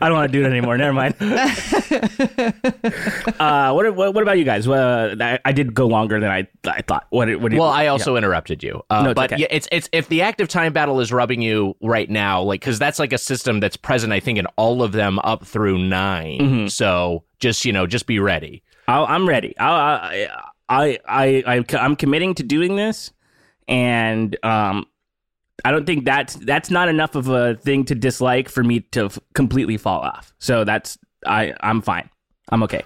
I 0.00 0.08
don't 0.08 0.12
want 0.12 0.30
to 0.30 0.38
do 0.38 0.44
it 0.44 0.48
anymore. 0.48 0.78
Never 0.78 0.92
mind. 0.92 1.16
uh, 3.40 3.72
what, 3.72 3.94
what 3.96 4.14
what 4.14 4.22
about 4.22 4.38
you 4.38 4.44
guys? 4.44 4.68
Uh, 4.68 5.16
I, 5.20 5.38
I 5.44 5.50
did 5.52 5.74
go 5.74 5.86
longer 5.88 6.20
than 6.20 6.30
I 6.30 6.46
I 6.64 6.82
thought. 6.82 7.06
What 7.10 7.28
what? 7.40 7.48
do 7.50 7.56
you- 7.56 7.60
Well, 7.60 7.70
I 7.70 7.88
also 7.88 8.14
interrupted 8.16 8.62
you. 8.62 8.82
Uh, 8.90 9.02
No, 9.02 9.10
it's 9.10 9.16
but 9.16 9.32
okay. 9.32 9.42
yeah, 9.42 9.48
it's 9.50 9.68
it's 9.72 9.88
if 9.92 10.08
the 10.08 10.22
active 10.22 10.46
time 10.48 10.72
battle 10.72 11.00
is 11.00 11.12
rubbing 11.12 11.42
you 11.42 11.74
right 11.82 12.08
now, 12.08 12.42
like 12.42 12.60
because 12.60 12.78
that's 12.78 12.98
like 13.00 13.12
a 13.12 13.18
system 13.18 13.58
that's 13.60 13.76
present, 13.76 14.12
I 14.12 14.20
think, 14.20 14.38
in 14.38 14.46
all 14.56 14.82
of 14.82 14.92
them 14.92 15.18
up 15.20 15.44
through 15.44 15.78
9 15.78 16.38
Mhm. 16.38 16.70
So 16.70 17.24
just 17.44 17.64
you 17.66 17.72
know, 17.72 17.86
just 17.86 18.06
be 18.06 18.18
ready. 18.18 18.62
I'll, 18.88 19.04
I'm 19.06 19.28
ready. 19.28 19.54
I'll, 19.58 19.74
I 19.74 20.28
I 20.68 20.98
I 21.06 21.42
I 21.46 21.76
I'm 21.78 21.94
committing 21.94 22.34
to 22.36 22.42
doing 22.42 22.74
this, 22.76 23.12
and 23.68 24.36
um, 24.42 24.86
I 25.64 25.70
don't 25.70 25.84
think 25.86 26.04
that's 26.06 26.34
that's 26.36 26.70
not 26.70 26.88
enough 26.88 27.14
of 27.14 27.28
a 27.28 27.54
thing 27.56 27.84
to 27.84 27.94
dislike 27.94 28.48
for 28.48 28.64
me 28.64 28.80
to 28.92 29.06
f- 29.06 29.18
completely 29.34 29.76
fall 29.76 30.00
off. 30.00 30.32
So 30.38 30.64
that's 30.64 30.98
I 31.26 31.52
I'm 31.60 31.82
fine. 31.82 32.08
I'm 32.50 32.62
okay. 32.62 32.82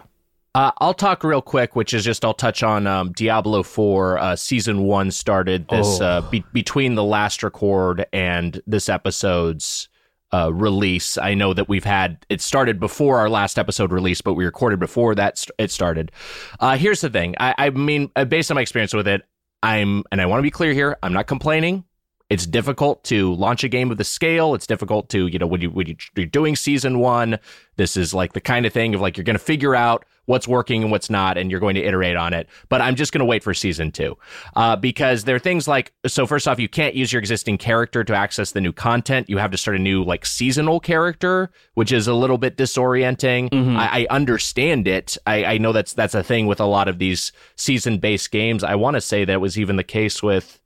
Uh, 0.55 0.73
I'll 0.79 0.95
talk 0.95 1.23
real 1.23 1.43
quick, 1.43 1.77
which 1.77 1.95
is 1.95 2.05
just 2.05 2.25
I'll 2.25 2.35
touch 2.35 2.63
on 2.65 2.87
um, 2.87 3.13
Diablo 3.13 3.63
4. 3.63 4.19
Uh, 4.19 4.35
season 4.35 4.83
one 4.85 5.11
started 5.13 5.69
this 5.69 6.01
Oh. 6.01 6.05
uh, 6.05 6.21
be- 6.31 6.45
between 6.53 6.97
the 6.97 7.05
last 7.05 7.43
record 7.45 8.07
and 8.13 8.61
this 8.67 8.89
episode's 8.89 9.89
uh, 10.33 10.53
release. 10.53 11.17
I 11.19 11.35
know 11.35 11.55
that 11.55 11.69
we've 11.69 11.85
had 11.85 12.25
it 12.29 12.41
started 12.41 12.79
before 12.81 13.19
our 13.19 13.31
last 13.31 13.59
episode 13.59 13.93
release, 13.93 14.21
but 14.21 14.35
we 14.35 14.45
recorded 14.45 14.79
before 14.79 15.15
that 15.15 15.39
st- 15.39 15.55
it 15.59 15.71
started. 15.71 16.13
Uh, 16.61 16.77
here's 16.77 17.01
the 17.01 17.11
thing. 17.11 17.35
I, 17.41 17.55
I 17.59 17.71
mean, 17.71 18.11
uh, 18.17 18.25
based 18.25 18.51
on 18.51 18.57
my 18.57 18.61
experience 18.61 18.93
with 18.93 19.09
it, 19.09 19.23
I'm 19.63 20.05
and 20.13 20.21
I 20.21 20.27
want 20.27 20.39
to 20.39 20.43
be 20.43 20.51
clear 20.51 20.73
here. 20.73 20.97
I'm 21.03 21.13
not 21.13 21.27
complaining. 21.27 21.85
It's 22.31 22.47
difficult 22.47 23.05
to 23.05 23.33
launch 23.35 23.65
a 23.65 23.69
game 23.69 23.91
of 23.91 23.97
the 23.97 24.05
scale. 24.05 24.55
It's 24.55 24.67
difficult 24.67 25.09
to, 25.11 25.29
you 25.29 25.39
know, 25.39 25.47
when 25.47 25.63
you 25.63 25.71
when 25.71 25.97
you're 26.15 26.27
doing 26.27 26.57
season 26.57 26.99
one, 26.99 27.39
this 27.77 27.97
is 27.97 28.13
like 28.13 28.35
the 28.35 28.41
kind 28.41 28.67
of 28.67 28.73
thing 28.73 28.95
of 28.95 29.01
like 29.01 29.17
you're 29.17 29.25
going 29.25 29.35
to 29.35 29.43
figure 29.43 29.75
out 29.75 30.05
what's 30.29 30.47
working 30.47 30.83
and 30.83 30.91
what's 30.91 31.09
not, 31.09 31.39
and 31.39 31.51
you're 31.51 31.59
going 31.59 31.75
to 31.75 31.83
iterate 31.83 32.15
on 32.15 32.35
it. 32.35 32.49
But 32.69 32.83
I'm 32.83 32.97
just 32.97 33.13
going 33.13 33.21
to 33.21 33.25
wait 33.25 33.43
for 33.43 33.55
season 33.55 33.91
two 33.91 34.17
uh, 34.57 34.77
because 34.77 35.25
there 35.25 35.35
are 35.35 35.41
things 35.41 35.67
like 35.67 35.93
so. 36.07 36.27
First 36.27 36.47
off, 36.47 36.61
you 36.61 36.69
can't 36.69 36.95
use 36.95 37.13
your 37.13 37.19
existing 37.19 37.57
character 37.59 38.05
to 38.05 38.15
access 38.15 38.53
the 38.53 38.61
new 38.61 38.73
content. 38.73 39.29
You 39.31 39.39
have 39.39 39.51
to 39.51 39.57
start 39.57 39.77
a 39.77 39.81
new 39.81 40.05
like 40.05 40.27
seasonal 40.27 40.81
character, 40.81 41.51
which 41.75 41.93
is 41.93 42.07
a 42.07 42.15
little 42.15 42.37
bit 42.39 42.57
disorienting. 42.57 43.49
I, 43.77 44.03
I 44.03 44.07
understand 44.11 44.87
it. 44.87 45.17
I, 45.27 45.45
I 45.45 45.59
know 45.59 45.73
that's 45.73 45.95
that's 45.95 46.15
a 46.15 46.23
thing 46.23 46.47
with 46.47 46.61
a 46.61 46.67
lot 46.67 46.89
of 46.89 46.99
these 46.99 47.33
season 47.57 47.99
based 47.99 48.31
games. 48.31 48.63
I 48.63 48.75
want 48.75 48.95
to 48.95 49.01
say 49.01 49.25
that 49.25 49.41
was 49.41 49.59
even 49.59 49.77
the 49.77 49.85
case 49.85 50.23
with 50.23 50.61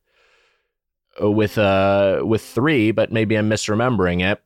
with 1.20 1.56
uh 1.56 2.22
with 2.24 2.42
three, 2.42 2.90
but 2.90 3.12
maybe 3.12 3.36
I'm 3.36 3.48
misremembering 3.48 4.22
it. 4.28 4.42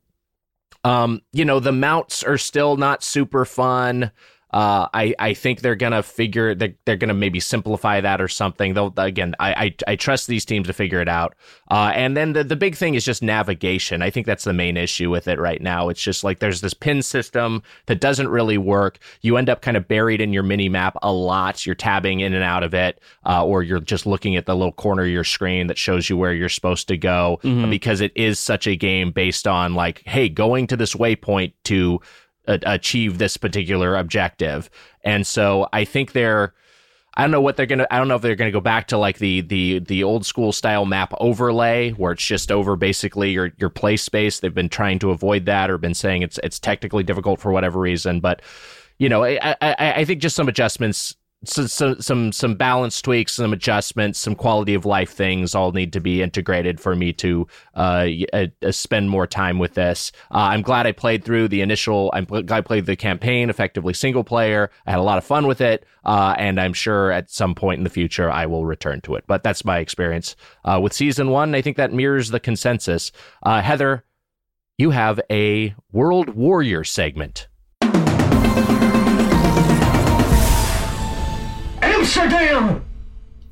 Um, 0.85 1.23
you 1.33 1.45
know, 1.45 1.59
the 1.59 1.73
mounts 1.73 2.23
are 2.23 2.39
still 2.39 2.77
not 2.77 3.03
super 3.03 3.45
fun. 3.45 4.13
Uh, 4.57 4.89
I, 4.95 5.15
I 5.19 5.35
think 5.35 5.61
they're 5.61 5.77
gonna 5.77 6.03
figure 6.03 6.55
they're, 6.55 6.73
they're 6.87 6.97
gonna 6.97 7.13
maybe 7.13 7.41
simplify 7.41 8.01
that 8.01 8.23
or 8.23 8.29
something. 8.29 8.73
They'll 8.73 8.95
again, 8.97 9.35
I, 9.39 9.53
I 9.53 9.75
I 9.87 9.97
trust 9.97 10.29
these 10.29 10.47
teams 10.47 10.67
to 10.69 10.73
figure 10.73 11.03
it 11.03 11.11
out. 11.11 11.35
Uh, 11.71 11.93
and 11.95 12.17
then 12.17 12.33
the 12.33 12.43
the 12.43 12.57
big 12.57 12.75
thing 12.75 12.95
is 12.95 13.05
just 13.05 13.23
navigation. 13.23 14.01
I 14.01 14.09
think 14.09 14.27
that's 14.27 14.45
the 14.45 14.55
main 14.55 14.79
issue 14.79 15.11
with 15.11 15.29
it 15.29 15.39
right 15.39 15.61
now. 15.61 15.91
It's 15.91 16.01
just 16.01 16.25
like 16.25 16.39
there's 16.39 16.63
this 16.63 16.73
pin 16.73 17.03
system 17.03 17.63
that 17.85 18.01
doesn't 18.01 18.29
really 18.29 18.57
work. 18.57 18.99
You 19.21 19.37
end 19.37 19.51
up 19.51 19.61
kind 19.61 19.77
of 19.77 19.89
buried 19.89 20.23
in 20.23 20.33
your 20.33 20.43
mini 20.43 20.71
map 20.71 20.97
a 21.03 21.13
lot. 21.13 21.67
You're 21.67 21.75
tabbing 21.75 22.21
in 22.21 22.33
and 22.33 22.43
out 22.43 22.63
of 22.63 22.73
it, 22.73 22.99
uh, 23.27 23.45
or 23.45 23.63
you're 23.63 23.81
just 23.81 24.07
looking 24.07 24.37
at 24.37 24.47
the 24.47 24.57
little 24.57 24.73
corner 24.73 25.03
of 25.03 25.11
your 25.11 25.23
screen 25.23 25.67
that 25.67 25.77
shows 25.77 26.09
you 26.09 26.17
where 26.17 26.33
you're 26.33 26.49
supposed 26.49 26.89
to 26.89 26.97
go 26.97 27.41
because 27.69 28.01
it 28.01 28.13
is 28.17 28.39
such 28.39 28.67
a 28.67 28.75
game 28.75 29.11
based 29.11 29.47
on 29.47 29.75
like, 29.75 30.01
hey, 30.07 30.31
going 30.31 30.67
to 30.69 30.79
this 30.79 30.95
waypoint 30.95 31.53
to 31.65 32.01
achieve 32.47 33.19
this 33.19 33.37
particular 33.37 33.97
objective. 33.97 34.71
And 35.03 35.27
so 35.27 35.69
I 35.73 35.85
think 35.85 36.13
they're 36.13 36.55
I 37.17 37.23
don't 37.23 37.31
know 37.31 37.41
what 37.41 37.57
they're 37.57 37.67
gonna 37.67 37.87
I 37.91 37.99
don't 37.99 38.09
know 38.09 38.17
if 38.17 38.23
they're 38.23 38.37
gonna 38.37 38.51
go 38.51 38.61
back 38.61 38.89
to 38.89 38.99
like 38.99 39.19
the 39.19 39.41
the 39.41 39.79
the 39.79 40.05
old 40.05 40.27
school 40.27 40.53
style 40.53 40.85
map 40.85 41.15
overlay 41.19 41.93
where 41.93 42.13
it's 42.13 42.25
just 42.25 42.53
over 42.53 42.77
basically 42.77 43.31
your 43.31 43.53
your 43.57 43.71
play 43.71 43.97
space. 43.97 44.41
They've 44.41 44.55
been 44.55 44.69
trying 44.69 44.99
to 44.99 45.11
avoid 45.11 45.47
that 45.47 45.71
or 45.71 45.79
been 45.79 45.95
saying 45.95 46.23
it's 46.23 46.39
it's 46.43 46.59
technically 46.59 47.03
difficult 47.03 47.41
for 47.41 47.53
whatever 47.53 47.81
reason. 47.81 48.21
But 48.21 48.43
you 48.99 49.09
know, 49.09 49.25
I 49.25 49.57
I, 49.63 49.75
I 49.97 50.05
think 50.05 50.21
just 50.21 50.37
some 50.37 50.49
adjustments 50.49 51.17
so, 51.45 51.67
so, 51.67 51.95
some 51.99 52.33
some 52.33 52.55
balance 52.55 53.01
tweaks, 53.03 53.35
some 53.35 53.53
adjustments, 53.53 54.19
some 54.19 54.35
quality 54.35 54.75
of 54.75 54.87
life 54.87 55.13
things 55.13 55.55
all 55.55 55.73
need 55.73 55.93
to 55.93 56.01
be 56.01 56.23
integrated 56.23 56.81
for 56.81 56.97
me 56.97 57.13
to 57.15 57.47
uh, 57.75 58.07
uh, 58.33 58.47
uh, 58.63 58.73
spend 58.73 59.11
more 59.11 59.27
time 59.27 59.59
with 59.59 59.75
this. 59.75 60.13
Uh, 60.31 60.49
I'm 60.51 60.63
glad 60.63 60.87
I 60.87 60.93
played 60.93 61.25
through 61.25 61.49
the 61.49 61.61
initial. 61.61 62.11
I'm 62.15 62.25
glad 62.25 62.51
I 62.51 62.61
played 62.63 62.87
the 62.87 62.97
campaign 62.97 63.51
effectively 63.51 63.93
single 63.93 64.25
player. 64.25 64.71
I 64.87 64.93
had 64.93 65.01
a 65.01 65.03
lot 65.03 65.19
of 65.19 65.25
fun 65.25 65.47
with 65.47 65.61
it, 65.61 65.85
uh, 66.05 66.35
and 66.39 66.61
I'm 66.61 66.73
sure 66.73 67.13
at 67.13 67.31
some 67.31 67.55
point 67.55 67.79
in 67.79 67.85
the 67.85 67.91
future 67.91 68.31
I 68.31 68.47
will 68.47 68.65
return 68.65 69.01
to 69.03 69.15
it. 69.15 69.25
But 69.27 69.43
that's 69.43 69.65
my 69.65 69.79
experience 69.79 70.37
uh, 70.65 70.81
with 70.83 70.93
season 70.93 71.31
one. 71.31 71.55
I 71.55 71.61
think 71.61 71.77
that 71.77 71.93
mirrors 71.93 72.31
the 72.31 72.41
consensus. 72.41 73.13
Heather, 73.45 74.05
you 74.79 74.91
have 74.91 75.21
a 75.31 75.75
World 75.93 76.31
Warrior 76.31 76.85
segment. 76.85 77.49
Amsterdam! 82.07 82.85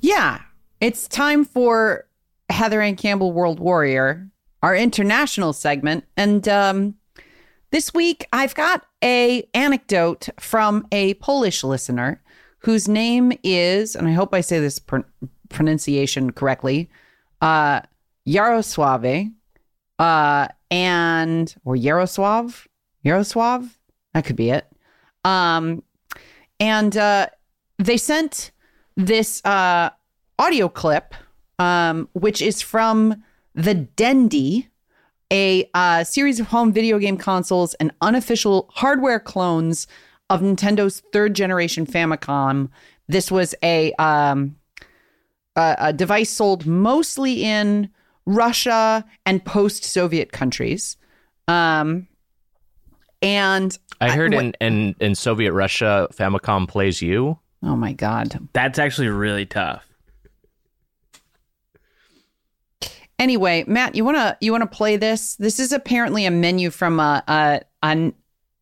Yeah, 0.01 0.41
it's 0.81 1.09
time 1.09 1.45
for 1.45 2.07
Heather 2.49 2.81
Anne 2.81 2.95
Campbell 2.95 3.33
World 3.33 3.59
Warrior, 3.59 4.31
our 4.63 4.77
international 4.77 5.53
segment, 5.53 6.05
and 6.17 6.47
um, 6.49 6.95
this 7.73 7.93
week 7.93 8.29
I've 8.33 8.55
got 8.55 8.87
a 9.03 9.43
anecdote 9.55 10.29
from 10.39 10.87
a 10.93 11.15
Polish 11.15 11.65
listener 11.65 12.23
whose 12.61 12.87
name 12.87 13.33
is, 13.43 13.97
and 13.97 14.07
I 14.07 14.13
hope 14.13 14.33
I 14.33 14.41
say 14.41 14.61
this 14.61 14.79
pr- 14.79 14.99
pronunciation 15.49 16.31
correctly, 16.31 16.89
uh, 17.41 17.81
uh, 19.99 20.49
and 20.71 21.55
or 21.65 21.75
Yarosław, 21.75 22.67
Yarosław, 23.05 23.69
that 24.13 24.25
could 24.25 24.37
be 24.37 24.51
it. 24.51 24.65
Um, 25.25 25.83
and 26.61 26.97
uh, 26.97 27.27
they 27.79 27.97
sent 27.97 28.51
this 28.97 29.45
uh, 29.45 29.91
audio 30.39 30.69
clip, 30.69 31.15
um, 31.59 32.09
which 32.13 32.41
is 32.41 32.63
from 32.63 33.23
the 33.55 33.75
Dendy, 33.75 34.69
a 35.33 35.69
uh, 35.75 36.05
series 36.05 36.39
of 36.39 36.49
home 36.49 36.73
video 36.73 36.99
game 36.99 37.17
consoles 37.17 37.75
and 37.75 37.93
unofficial 38.01 38.69
hardware 38.73 39.21
clones 39.21 39.87
of 40.31 40.41
Nintendo's 40.41 41.01
third 41.13 41.35
generation 41.35 41.87
Famicom. 41.87 42.69
This 43.09 43.31
was 43.31 43.55
a 43.63 43.93
um, 43.95 44.57
a, 45.57 45.77
a 45.79 45.93
device 45.93 46.31
sold 46.31 46.67
mostly 46.67 47.45
in 47.45 47.91
Russia 48.27 49.05
and 49.27 49.45
post-Soviet 49.45 50.33
countries. 50.33 50.97
Um, 51.47 52.09
and 53.21 53.79
I 54.01 54.11
heard 54.11 54.35
wh- 54.35 54.39
in, 54.39 54.55
in, 54.61 54.95
in 55.01 55.15
Soviet 55.15 55.53
Russia, 55.53 56.09
Famicom 56.13 56.67
plays 56.69 57.03
you. 57.03 57.39
Oh 57.65 57.77
my 57.77 57.93
god, 57.93 58.39
That's 58.53 58.79
actually 58.79 59.09
really 59.09 59.47
tough. 59.47 59.85
Anyway, 63.19 63.65
Matt, 63.67 63.95
you 63.95 64.05
wanna 64.05 64.37
you 64.41 64.51
wanna 64.53 64.67
play 64.67 64.97
this? 64.97 65.37
This 65.37 65.61
is 65.61 65.73
apparently 65.73 66.27
a 66.27 66.31
menu 66.31 66.71
from 66.71 66.99
a 66.99 67.23
a, 67.29 67.61
a 67.83 68.13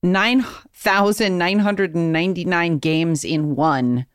nine 0.03 0.45
thousand 0.75 1.39
nine 1.39 1.59
hundred 1.59 1.95
and 1.95 2.13
ninety 2.13 2.45
nine 2.45 2.79
games 2.79 3.25
in 3.25 3.57
one 3.57 4.07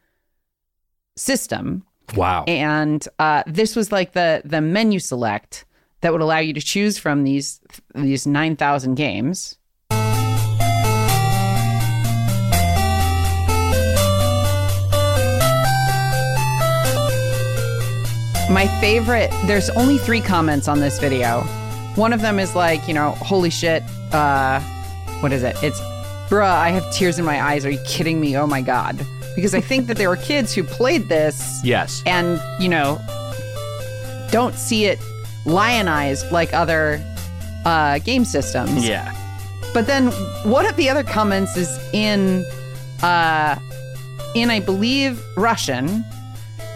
system, 1.16 1.84
Wow. 2.16 2.44
and 2.48 3.06
uh, 3.18 3.44
this 3.48 3.76
was 3.76 3.92
like 3.92 4.14
the 4.14 4.42
the 4.46 4.62
menu 4.62 5.00
select 5.00 5.66
that 6.02 6.12
would 6.12 6.22
allow 6.22 6.38
you 6.38 6.54
to 6.54 6.62
choose 6.62 7.00
from 7.00 7.24
these 7.24 7.60
these 7.96 8.28
nine 8.28 8.56
thousand 8.56 8.96
games. 8.96 9.57
My 18.50 18.68
favorite, 18.80 19.30
there's 19.46 19.70
only 19.72 19.98
three 19.98 20.22
comments 20.22 20.68
on 20.68 20.80
this 20.80 21.00
video. 21.00 21.42
One 21.96 22.14
of 22.14 22.22
them 22.22 22.40
is 22.40 22.56
like, 22.56 22.88
you 22.88 22.94
know, 22.94 23.12
holy 23.12 23.50
shit, 23.50 23.84
uh, 24.14 24.62
what 25.20 25.34
is 25.34 25.44
it? 25.44 25.56
It's, 25.62 25.80
bruh, 26.30 26.44
I 26.44 26.70
have 26.70 26.90
tears 26.94 27.20
in 27.20 27.26
my 27.26 27.42
eyes. 27.42 27.66
Are 27.66 27.70
you 27.70 27.82
kidding 27.86 28.22
me? 28.22 28.38
Oh 28.38 28.48
my 28.48 28.62
God. 28.62 29.06
Because 29.36 29.54
I 29.54 29.60
think 29.60 29.88
that 29.88 29.98
there 29.98 30.10
were 30.10 30.16
kids 30.16 30.54
who 30.54 30.64
played 30.64 31.10
this 31.10 31.60
yes. 31.64 32.02
and, 32.06 32.42
you 32.60 32.70
know, 32.70 33.00
don't 34.32 34.56
see 34.56 34.86
it 34.86 35.00
lionized 35.46 36.32
like 36.32 36.54
other 36.54 37.04
uh, 37.66 38.00
game 38.00 38.24
systems. 38.24 38.88
Yeah. 38.88 39.14
But 39.74 39.88
then 39.88 40.08
one 40.50 40.66
of 40.66 40.76
the 40.78 40.90
other 40.90 41.04
comments 41.04 41.56
is 41.58 41.78
in 41.94 42.46
uh 43.04 43.60
in 44.34 44.50
I 44.50 44.60
believe 44.60 45.22
Russian 45.36 46.04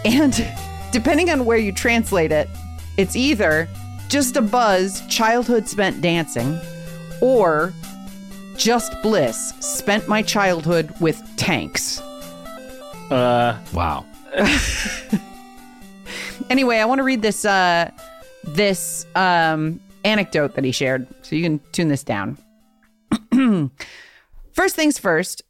and 0.04 0.32
depending 0.92 1.30
on 1.30 1.44
where 1.44 1.58
you 1.58 1.72
translate 1.72 2.30
it, 2.30 2.48
it's 2.96 3.16
either 3.16 3.68
just 4.08 4.36
a 4.36 4.42
buzz, 4.42 5.04
childhood 5.08 5.66
spent 5.66 6.00
dancing, 6.00 6.58
or 7.20 7.72
just 8.56 9.00
bliss, 9.02 9.52
spent 9.60 10.06
my 10.06 10.22
childhood 10.22 10.94
with 11.00 11.20
tanks. 11.36 12.00
Uh, 13.10 13.58
wow. 13.72 14.06
Anyway, 16.50 16.76
I 16.78 16.84
want 16.84 16.98
to 16.98 17.02
read 17.02 17.22
this 17.22 17.44
uh 17.44 17.90
this 18.44 19.06
um 19.14 19.80
anecdote 20.04 20.54
that 20.54 20.64
he 20.64 20.72
shared, 20.72 21.06
so 21.22 21.34
you 21.34 21.42
can 21.42 21.60
tune 21.72 21.88
this 21.88 22.04
down. 22.04 22.36
First 24.52 24.76
things 24.76 24.98
first, 24.98 25.42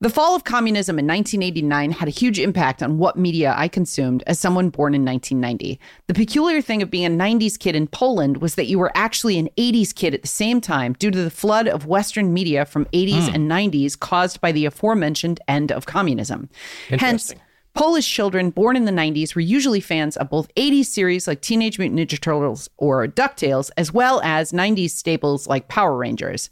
the 0.00 0.10
fall 0.10 0.36
of 0.36 0.44
communism 0.44 0.98
in 0.98 1.06
1989 1.06 1.90
had 1.90 2.06
a 2.06 2.12
huge 2.12 2.38
impact 2.38 2.84
on 2.84 2.98
what 2.98 3.16
media 3.16 3.52
I 3.56 3.66
consumed 3.66 4.22
as 4.28 4.38
someone 4.38 4.70
born 4.70 4.94
in 4.94 5.04
1990. 5.04 5.80
The 6.06 6.14
peculiar 6.14 6.62
thing 6.62 6.82
of 6.82 6.90
being 6.90 7.06
a 7.06 7.10
90s 7.10 7.58
kid 7.58 7.74
in 7.74 7.88
Poland 7.88 8.36
was 8.36 8.54
that 8.54 8.66
you 8.66 8.78
were 8.78 8.92
actually 8.94 9.38
an 9.38 9.48
80s 9.56 9.92
kid 9.92 10.14
at 10.14 10.22
the 10.22 10.28
same 10.28 10.60
time 10.60 10.92
due 11.00 11.10
to 11.10 11.22
the 11.22 11.30
flood 11.30 11.66
of 11.66 11.86
Western 11.86 12.32
media 12.32 12.64
from 12.64 12.84
80s 12.86 13.28
hmm. 13.28 13.34
and 13.34 13.50
90s 13.50 13.98
caused 13.98 14.40
by 14.40 14.52
the 14.52 14.66
aforementioned 14.66 15.40
end 15.48 15.72
of 15.72 15.86
communism. 15.86 16.48
Hence, 16.90 17.34
Polish 17.74 18.08
children 18.08 18.50
born 18.50 18.76
in 18.76 18.84
the 18.84 18.92
90s 18.92 19.34
were 19.34 19.40
usually 19.40 19.80
fans 19.80 20.16
of 20.16 20.30
both 20.30 20.52
80s 20.54 20.86
series 20.86 21.26
like 21.26 21.40
Teenage 21.40 21.78
Mutant 21.78 22.00
Ninja 22.00 22.20
Turtles 22.20 22.70
or 22.76 23.06
DuckTales, 23.06 23.70
as 23.76 23.92
well 23.92 24.20
as 24.22 24.52
90s 24.52 24.90
staples 24.90 25.46
like 25.46 25.68
Power 25.68 25.96
Rangers. 25.96 26.50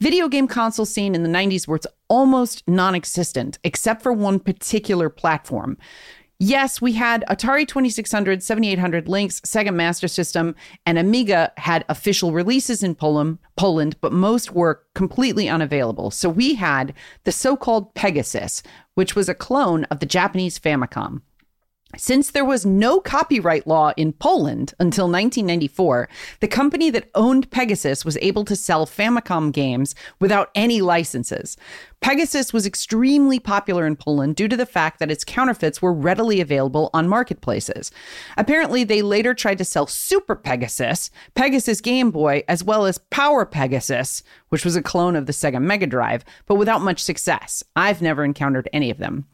Video 0.00 0.28
game 0.28 0.46
console 0.46 0.86
scene 0.86 1.16
in 1.16 1.24
the 1.24 1.28
90s 1.28 1.66
was 1.66 1.84
almost 2.06 2.62
non 2.68 2.94
existent, 2.94 3.58
except 3.64 4.00
for 4.00 4.12
one 4.12 4.38
particular 4.38 5.10
platform. 5.10 5.76
Yes, 6.38 6.80
we 6.80 6.92
had 6.92 7.24
Atari 7.28 7.66
2600, 7.66 8.40
7800 8.40 9.08
Lynx, 9.08 9.40
Sega 9.40 9.74
Master 9.74 10.06
System, 10.06 10.54
and 10.86 10.96
Amiga 10.96 11.52
had 11.56 11.84
official 11.88 12.30
releases 12.30 12.84
in 12.84 12.94
Poland, 12.94 13.38
Poland, 13.56 13.96
but 14.00 14.12
most 14.12 14.52
were 14.52 14.84
completely 14.94 15.48
unavailable. 15.48 16.12
So 16.12 16.28
we 16.28 16.54
had 16.54 16.94
the 17.24 17.32
so-called 17.32 17.92
Pegasus, 17.94 18.62
which 18.94 19.16
was 19.16 19.28
a 19.28 19.34
clone 19.34 19.82
of 19.86 19.98
the 19.98 20.06
Japanese 20.06 20.60
Famicom. 20.60 21.22
Since 21.96 22.32
there 22.32 22.44
was 22.44 22.66
no 22.66 23.00
copyright 23.00 23.66
law 23.66 23.92
in 23.96 24.12
Poland 24.12 24.74
until 24.78 25.06
1994, 25.06 26.06
the 26.40 26.46
company 26.46 26.90
that 26.90 27.08
owned 27.14 27.50
Pegasus 27.50 28.04
was 28.04 28.18
able 28.20 28.44
to 28.44 28.54
sell 28.54 28.84
Famicom 28.84 29.52
games 29.52 29.94
without 30.20 30.50
any 30.54 30.82
licenses. 30.82 31.56
Pegasus 32.02 32.52
was 32.52 32.66
extremely 32.66 33.40
popular 33.40 33.86
in 33.86 33.96
Poland 33.96 34.36
due 34.36 34.48
to 34.48 34.56
the 34.56 34.66
fact 34.66 34.98
that 34.98 35.10
its 35.10 35.24
counterfeits 35.24 35.80
were 35.80 35.92
readily 35.92 36.42
available 36.42 36.90
on 36.92 37.08
marketplaces. 37.08 37.90
Apparently, 38.36 38.84
they 38.84 39.00
later 39.00 39.32
tried 39.32 39.58
to 39.58 39.64
sell 39.64 39.86
Super 39.86 40.36
Pegasus, 40.36 41.10
Pegasus 41.34 41.80
Game 41.80 42.10
Boy, 42.10 42.44
as 42.48 42.62
well 42.62 42.84
as 42.84 42.98
Power 42.98 43.46
Pegasus, 43.46 44.22
which 44.50 44.64
was 44.64 44.76
a 44.76 44.82
clone 44.82 45.16
of 45.16 45.24
the 45.24 45.32
Sega 45.32 45.60
Mega 45.60 45.86
Drive, 45.86 46.22
but 46.46 46.56
without 46.56 46.82
much 46.82 47.02
success. 47.02 47.64
I've 47.74 48.02
never 48.02 48.24
encountered 48.24 48.68
any 48.74 48.90
of 48.90 48.98
them. 48.98 49.26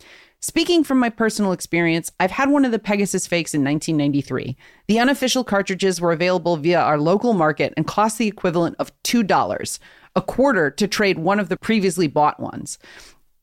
Speaking 0.46 0.84
from 0.84 0.98
my 0.98 1.08
personal 1.08 1.52
experience, 1.52 2.12
I've 2.20 2.32
had 2.32 2.50
one 2.50 2.66
of 2.66 2.70
the 2.70 2.78
Pegasus 2.78 3.26
fakes 3.26 3.54
in 3.54 3.64
1993. 3.64 4.58
The 4.88 4.98
unofficial 4.98 5.42
cartridges 5.42 6.02
were 6.02 6.12
available 6.12 6.58
via 6.58 6.78
our 6.78 7.00
local 7.00 7.32
market 7.32 7.72
and 7.78 7.86
cost 7.86 8.18
the 8.18 8.28
equivalent 8.28 8.76
of 8.78 8.92
$2, 9.04 9.78
a 10.14 10.20
quarter 10.20 10.70
to 10.70 10.86
trade 10.86 11.18
one 11.18 11.40
of 11.40 11.48
the 11.48 11.56
previously 11.56 12.08
bought 12.08 12.38
ones. 12.38 12.78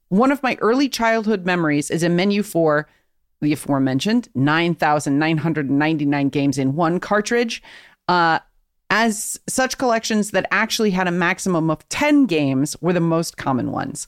One 0.10 0.32
of 0.32 0.44
my 0.44 0.60
early 0.62 0.88
childhood 0.88 1.44
memories 1.44 1.90
is 1.90 2.04
a 2.04 2.08
menu 2.10 2.44
for 2.44 2.88
the 3.42 3.52
aforementioned 3.52 4.30
9,999 4.36 6.30
games 6.30 6.60
in 6.60 6.76
one 6.76 7.00
cartridge. 7.00 7.64
Uh, 8.08 8.38
as 8.92 9.40
such 9.50 9.80
collections 9.80 10.30
that 10.32 10.46
actually 10.52 10.92
had 10.92 11.08
a 11.08 11.12
maximum 11.12 11.72
of 11.72 11.90
10 11.90 12.28
games 12.28 12.80
were 12.80 12.94
the 12.94 13.00
most 13.00 13.38
common 13.38 13.72
ones. 13.72 14.08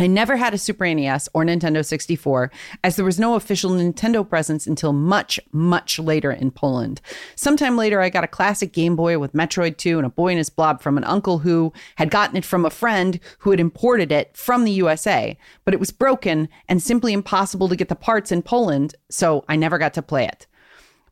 I 0.00 0.06
never 0.06 0.36
had 0.36 0.54
a 0.54 0.58
Super 0.58 0.86
NES 0.94 1.28
or 1.34 1.44
Nintendo 1.44 1.84
64, 1.84 2.50
as 2.82 2.96
there 2.96 3.04
was 3.04 3.20
no 3.20 3.34
official 3.34 3.72
Nintendo 3.72 4.26
presence 4.26 4.66
until 4.66 4.94
much, 4.94 5.38
much 5.52 5.98
later 5.98 6.32
in 6.32 6.52
Poland. 6.52 7.02
Sometime 7.34 7.76
later, 7.76 8.00
I 8.00 8.08
got 8.08 8.24
a 8.24 8.28
classic 8.28 8.72
Game 8.72 8.96
Boy 8.96 9.18
with 9.18 9.34
Metroid 9.34 9.76
2 9.76 9.98
and 9.98 10.06
a 10.06 10.08
boy 10.08 10.28
and 10.28 10.38
his 10.38 10.48
blob 10.48 10.80
from 10.80 10.96
an 10.96 11.04
uncle 11.04 11.40
who 11.40 11.74
had 11.96 12.10
gotten 12.10 12.38
it 12.38 12.46
from 12.46 12.64
a 12.64 12.70
friend 12.70 13.20
who 13.40 13.50
had 13.50 13.60
imported 13.60 14.10
it 14.10 14.34
from 14.34 14.64
the 14.64 14.72
USA, 14.72 15.36
but 15.66 15.74
it 15.74 15.80
was 15.80 15.90
broken 15.90 16.48
and 16.66 16.82
simply 16.82 17.12
impossible 17.12 17.68
to 17.68 17.76
get 17.76 17.90
the 17.90 17.94
parts 17.94 18.32
in 18.32 18.40
Poland, 18.40 18.94
so 19.10 19.44
I 19.50 19.56
never 19.56 19.76
got 19.76 19.92
to 19.92 20.02
play 20.02 20.24
it. 20.24 20.46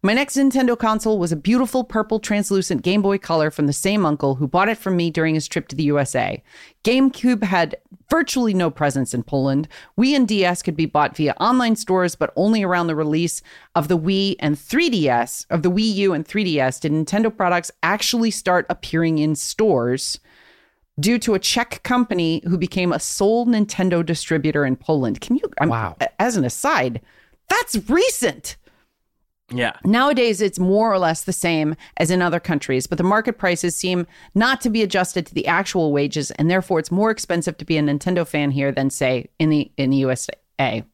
My 0.01 0.15
next 0.15 0.37
Nintendo 0.37 0.79
console 0.79 1.19
was 1.19 1.33
a 1.33 1.37
beautiful 1.37 1.83
purple 1.83 2.21
translucent 2.21 2.83
Game 2.83 3.03
Boy 3.03 3.19
Color 3.19 3.51
from 3.51 3.67
the 3.67 3.73
same 3.73 4.07
uncle 4.07 4.37
who 4.37 4.47
bought 4.47 4.69
it 4.69 4.79
from 4.79 4.97
me 4.97 5.11
during 5.11 5.35
his 5.35 5.49
trip 5.49 5.67
to 5.69 5.77
the 5.77 5.83
USA. 5.85 6.41
GameCube 6.85 7.43
had 7.43 7.77
virtually 8.09 8.55
no 8.55 8.71
presence 8.71 9.13
in 9.13 9.25
Poland. 9.25 9.67
Wii 9.99 10.15
and 10.15 10.29
DS 10.29 10.63
could 10.63 10.77
be 10.77 10.87
bought 10.87 11.17
via 11.17 11.35
online 11.41 11.75
stores, 11.75 12.15
but 12.15 12.33
only 12.37 12.63
around 12.63 12.87
the 12.87 12.95
release 12.95 13.43
of 13.75 13.89
the 13.89 13.99
Wii 13.99 14.37
and 14.39 14.55
3DS, 14.57 15.47
of 15.51 15.63
the 15.63 15.71
Wii 15.71 15.95
U 15.97 16.13
and 16.13 16.25
3DS, 16.25 16.81
did 16.81 16.93
Nintendo 16.93 17.37
products 17.37 17.73
actually 17.83 18.31
start 18.31 18.67
appearing 18.71 19.19
in 19.19 19.35
stores 19.35 20.21
due 21.01 21.19
to 21.19 21.35
a 21.35 21.41
Czech 21.41 21.83
company 21.83 22.41
who 22.47 22.57
became 22.57 22.93
a 22.93 23.01
sole 23.01 23.47
Nintendo 23.47 24.07
distributor 24.07 24.65
in 24.65 24.77
Poland. 24.77 25.21
Can 25.21 25.37
you, 25.37 25.43
I'm, 25.61 25.69
Wow. 25.71 25.97
as 26.21 26.37
an 26.37 26.45
aside, 26.45 27.01
that's 27.49 27.77
recent. 27.89 28.57
Yeah. 29.51 29.73
Nowadays, 29.85 30.43
it's 30.43 30.59
more 30.59 30.93
or 30.93 30.99
less 30.99 31.25
the 31.25 31.33
same 31.33 31.75
as 31.97 32.11
in 32.11 32.21
other 32.21 32.41
countries, 32.41 32.87
but 32.87 32.99
the 32.99 33.05
market 33.05 33.39
prices 33.39 33.75
seem 33.75 34.07
not 34.35 34.61
to 34.61 34.71
be 34.71 34.83
adjusted 34.83 35.27
to 35.27 35.35
the 35.35 35.47
actual 35.47 35.93
wages, 35.93 36.31
and 36.33 36.51
therefore 36.51 36.79
it's 36.79 36.91
more 36.91 37.11
expensive 37.11 37.57
to 37.59 37.65
be 37.65 37.79
a 37.79 37.83
Nintendo 37.83 38.27
fan 38.27 38.51
here 38.51 38.73
than, 38.73 38.91
say, 38.91 39.29
in 39.39 39.49
the 39.49 39.71
in 39.77 39.91
the 39.91 39.97
USA. 39.99 40.85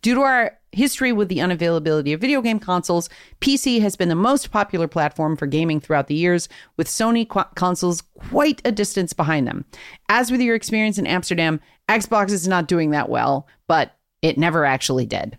Due 0.00 0.14
to 0.14 0.20
our 0.22 0.58
history 0.72 1.12
with 1.12 1.28
the 1.28 1.38
unavailability 1.38 2.12
of 2.14 2.20
video 2.20 2.40
game 2.40 2.58
consoles, 2.58 3.08
PC 3.40 3.80
has 3.80 3.96
been 3.96 4.08
the 4.08 4.14
most 4.14 4.50
popular 4.50 4.88
platform 4.88 5.36
for 5.36 5.46
gaming 5.46 5.80
throughout 5.80 6.08
the 6.08 6.14
years, 6.14 6.48
with 6.76 6.88
Sony 6.88 7.28
qu- 7.28 7.44
consoles 7.54 8.02
quite 8.02 8.60
a 8.64 8.72
distance 8.72 9.12
behind 9.12 9.46
them. 9.46 9.64
As 10.08 10.30
with 10.30 10.40
your 10.40 10.54
experience 10.54 10.98
in 10.98 11.06
Amsterdam, 11.06 11.60
Xbox 11.88 12.30
is 12.30 12.48
not 12.48 12.68
doing 12.68 12.90
that 12.90 13.08
well, 13.08 13.46
but 13.66 13.96
it 14.22 14.38
never 14.38 14.64
actually 14.64 15.06
did. 15.06 15.38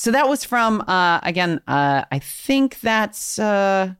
So 0.00 0.12
that 0.12 0.30
was 0.30 0.44
from 0.44 0.80
uh 0.88 1.20
again, 1.22 1.60
uh 1.68 2.04
I 2.10 2.20
think 2.20 2.80
that's 2.80 3.38
uh 3.38 3.92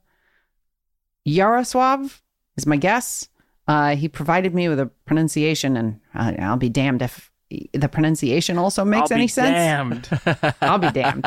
Yaroslav 1.27 2.23
is 2.57 2.67
my 2.67 2.79
guess. 2.79 3.29
Uh 3.69 3.97
he 3.97 4.09
provided 4.09 4.55
me 4.55 4.71
with 4.71 4.81
a 4.81 4.87
pronunciation 5.05 5.77
and 5.77 6.01
uh, 6.15 6.33
I'll 6.39 6.57
be 6.57 6.71
damned 6.71 7.03
if 7.03 7.31
the 7.75 7.91
pronunciation 7.91 8.57
also 8.57 8.83
makes 8.83 9.11
I'll 9.11 9.17
any 9.17 9.25
be 9.25 9.29
sense. 9.29 10.09
Damned. 10.09 10.55
I'll 10.63 10.79
be 10.79 10.91
damned. 10.91 11.27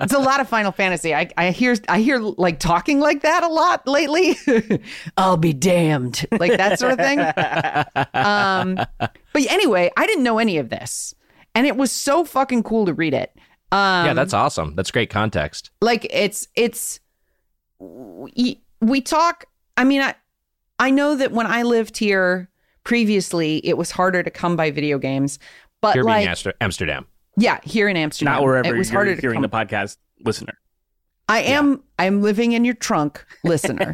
it's 0.00 0.12
a 0.12 0.18
lot 0.18 0.40
of 0.40 0.50
Final 0.50 0.70
Fantasy. 0.72 1.14
I, 1.14 1.30
I 1.38 1.50
hear 1.50 1.76
I 1.88 2.02
hear 2.02 2.18
like 2.18 2.58
talking 2.58 3.00
like 3.00 3.22
that 3.22 3.42
a 3.42 3.48
lot 3.48 3.88
lately. 3.88 4.36
I'll 5.16 5.38
be 5.38 5.54
damned. 5.54 6.26
Like 6.30 6.58
that 6.58 6.78
sort 6.78 6.92
of 6.92 6.98
thing. 6.98 7.20
Um, 8.12 8.74
but 9.32 9.50
anyway, 9.50 9.90
I 9.96 10.06
didn't 10.06 10.24
know 10.24 10.38
any 10.38 10.58
of 10.58 10.68
this. 10.68 11.14
And 11.54 11.66
it 11.66 11.78
was 11.78 11.90
so 11.90 12.22
fucking 12.22 12.64
cool 12.64 12.84
to 12.84 12.92
read 12.92 13.14
it. 13.14 13.32
Um, 13.72 14.06
yeah, 14.06 14.14
that's 14.14 14.32
awesome. 14.32 14.74
That's 14.76 14.90
great 14.90 15.10
context. 15.10 15.70
like 15.80 16.06
it's 16.10 16.46
it's 16.54 17.00
we, 17.78 18.62
we 18.80 19.00
talk 19.02 19.44
i 19.76 19.84
mean 19.84 20.00
i 20.00 20.14
i 20.78 20.90
know 20.90 21.14
that 21.16 21.30
when 21.32 21.46
i 21.46 21.62
lived 21.62 21.98
here 21.98 22.48
previously 22.84 23.58
it 23.66 23.76
was 23.76 23.90
harder 23.90 24.22
to 24.22 24.30
come 24.30 24.56
by 24.56 24.70
video 24.70 24.98
games 24.98 25.38
but 25.82 25.92
Here 25.92 26.02
like 26.04 26.20
being 26.20 26.28
Amster- 26.28 26.54
Amsterdam. 26.60 27.06
yeah 27.36 27.60
here 27.64 27.86
in 27.88 27.96
amsterdam 27.98 28.34
Not 28.34 28.42
wherever 28.44 28.74
it 28.74 28.78
was 28.78 28.88
you're 28.88 28.96
harder 28.98 29.14
to 29.14 29.20
hearing 29.20 29.42
come 29.42 29.42
the 29.42 29.48
podcast, 29.48 29.98
listener. 30.24 30.54
I 31.28 31.40
am 31.40 31.82
I'm 31.98 32.22
living 32.22 32.52
in 32.52 32.64
your 32.64 32.74
trunk, 32.76 33.22
listener. 33.44 33.92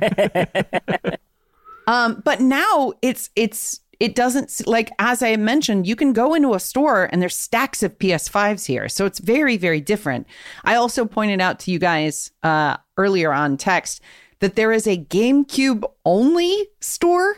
um, 1.87 2.20
but 2.24 2.40
now 2.40 2.92
it's 3.02 3.30
it's 3.35 3.80
it 4.02 4.14
doesn't 4.16 4.66
like 4.66 4.90
as 4.98 5.22
I 5.22 5.36
mentioned, 5.36 5.86
you 5.86 5.94
can 5.96 6.12
go 6.12 6.34
into 6.34 6.54
a 6.54 6.60
store 6.60 7.08
and 7.12 7.22
there's 7.22 7.36
stacks 7.36 7.82
of 7.82 7.96
PS5s 7.98 8.66
here. 8.66 8.88
So 8.88 9.06
it's 9.06 9.20
very, 9.20 9.56
very 9.56 9.80
different. 9.80 10.26
I 10.64 10.74
also 10.74 11.04
pointed 11.06 11.40
out 11.40 11.60
to 11.60 11.70
you 11.70 11.78
guys 11.78 12.32
uh 12.42 12.76
earlier 12.96 13.32
on 13.32 13.56
text 13.56 14.02
that 14.40 14.56
there 14.56 14.72
is 14.72 14.86
a 14.88 14.96
GameCube 14.98 15.84
only 16.04 16.68
store 16.80 17.36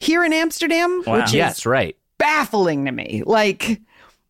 here 0.00 0.24
in 0.24 0.32
Amsterdam, 0.32 1.02
Wow. 1.06 1.16
which 1.18 1.26
is 1.26 1.34
Yes, 1.34 1.66
right. 1.66 1.94
baffling 2.18 2.86
to 2.86 2.92
me. 2.92 3.22
Like 3.26 3.80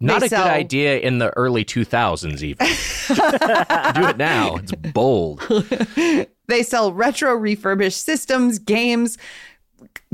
Not 0.00 0.24
a 0.24 0.28
sell- 0.28 0.42
good 0.44 0.50
idea 0.52 0.98
in 0.98 1.18
the 1.18 1.30
early 1.36 1.64
2000s, 1.64 2.42
even. 2.42 2.66
Do 3.94 4.08
it 4.08 4.16
now. 4.16 4.56
It's 4.56 4.72
bold. 4.72 5.40
They 6.50 6.64
sell 6.64 6.92
retro 6.92 7.32
refurbished 7.36 8.04
systems, 8.04 8.58
games, 8.58 9.16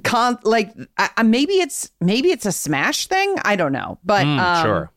con 0.05 0.39
like 0.43 0.73
uh, 0.99 1.23
maybe 1.25 1.55
it's 1.55 1.91
maybe 2.01 2.31
it's 2.31 2.47
a 2.47 2.53
Smash 2.53 3.07
thing. 3.07 3.37
I 3.45 3.57
don't 3.57 3.73
know, 3.73 3.99
but 4.05 4.25
Mm, 4.25 4.39
um, 4.39 4.65
sure. 4.65 4.91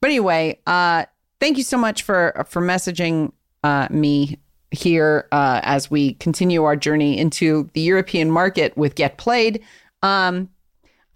But 0.00 0.10
anyway, 0.10 0.60
uh, 0.66 1.04
thank 1.40 1.56
you 1.58 1.64
so 1.64 1.78
much 1.78 2.02
for 2.02 2.44
for 2.48 2.62
messaging 2.62 3.32
uh, 3.62 3.88
me 3.90 4.38
here 4.70 5.28
uh, 5.32 5.60
as 5.62 5.90
we 5.90 6.14
continue 6.14 6.64
our 6.64 6.76
journey 6.76 7.18
into 7.18 7.70
the 7.74 7.80
European 7.82 8.30
market 8.30 8.76
with 8.76 8.94
Get 8.94 9.18
Played. 9.18 9.62
Um, 10.02 10.48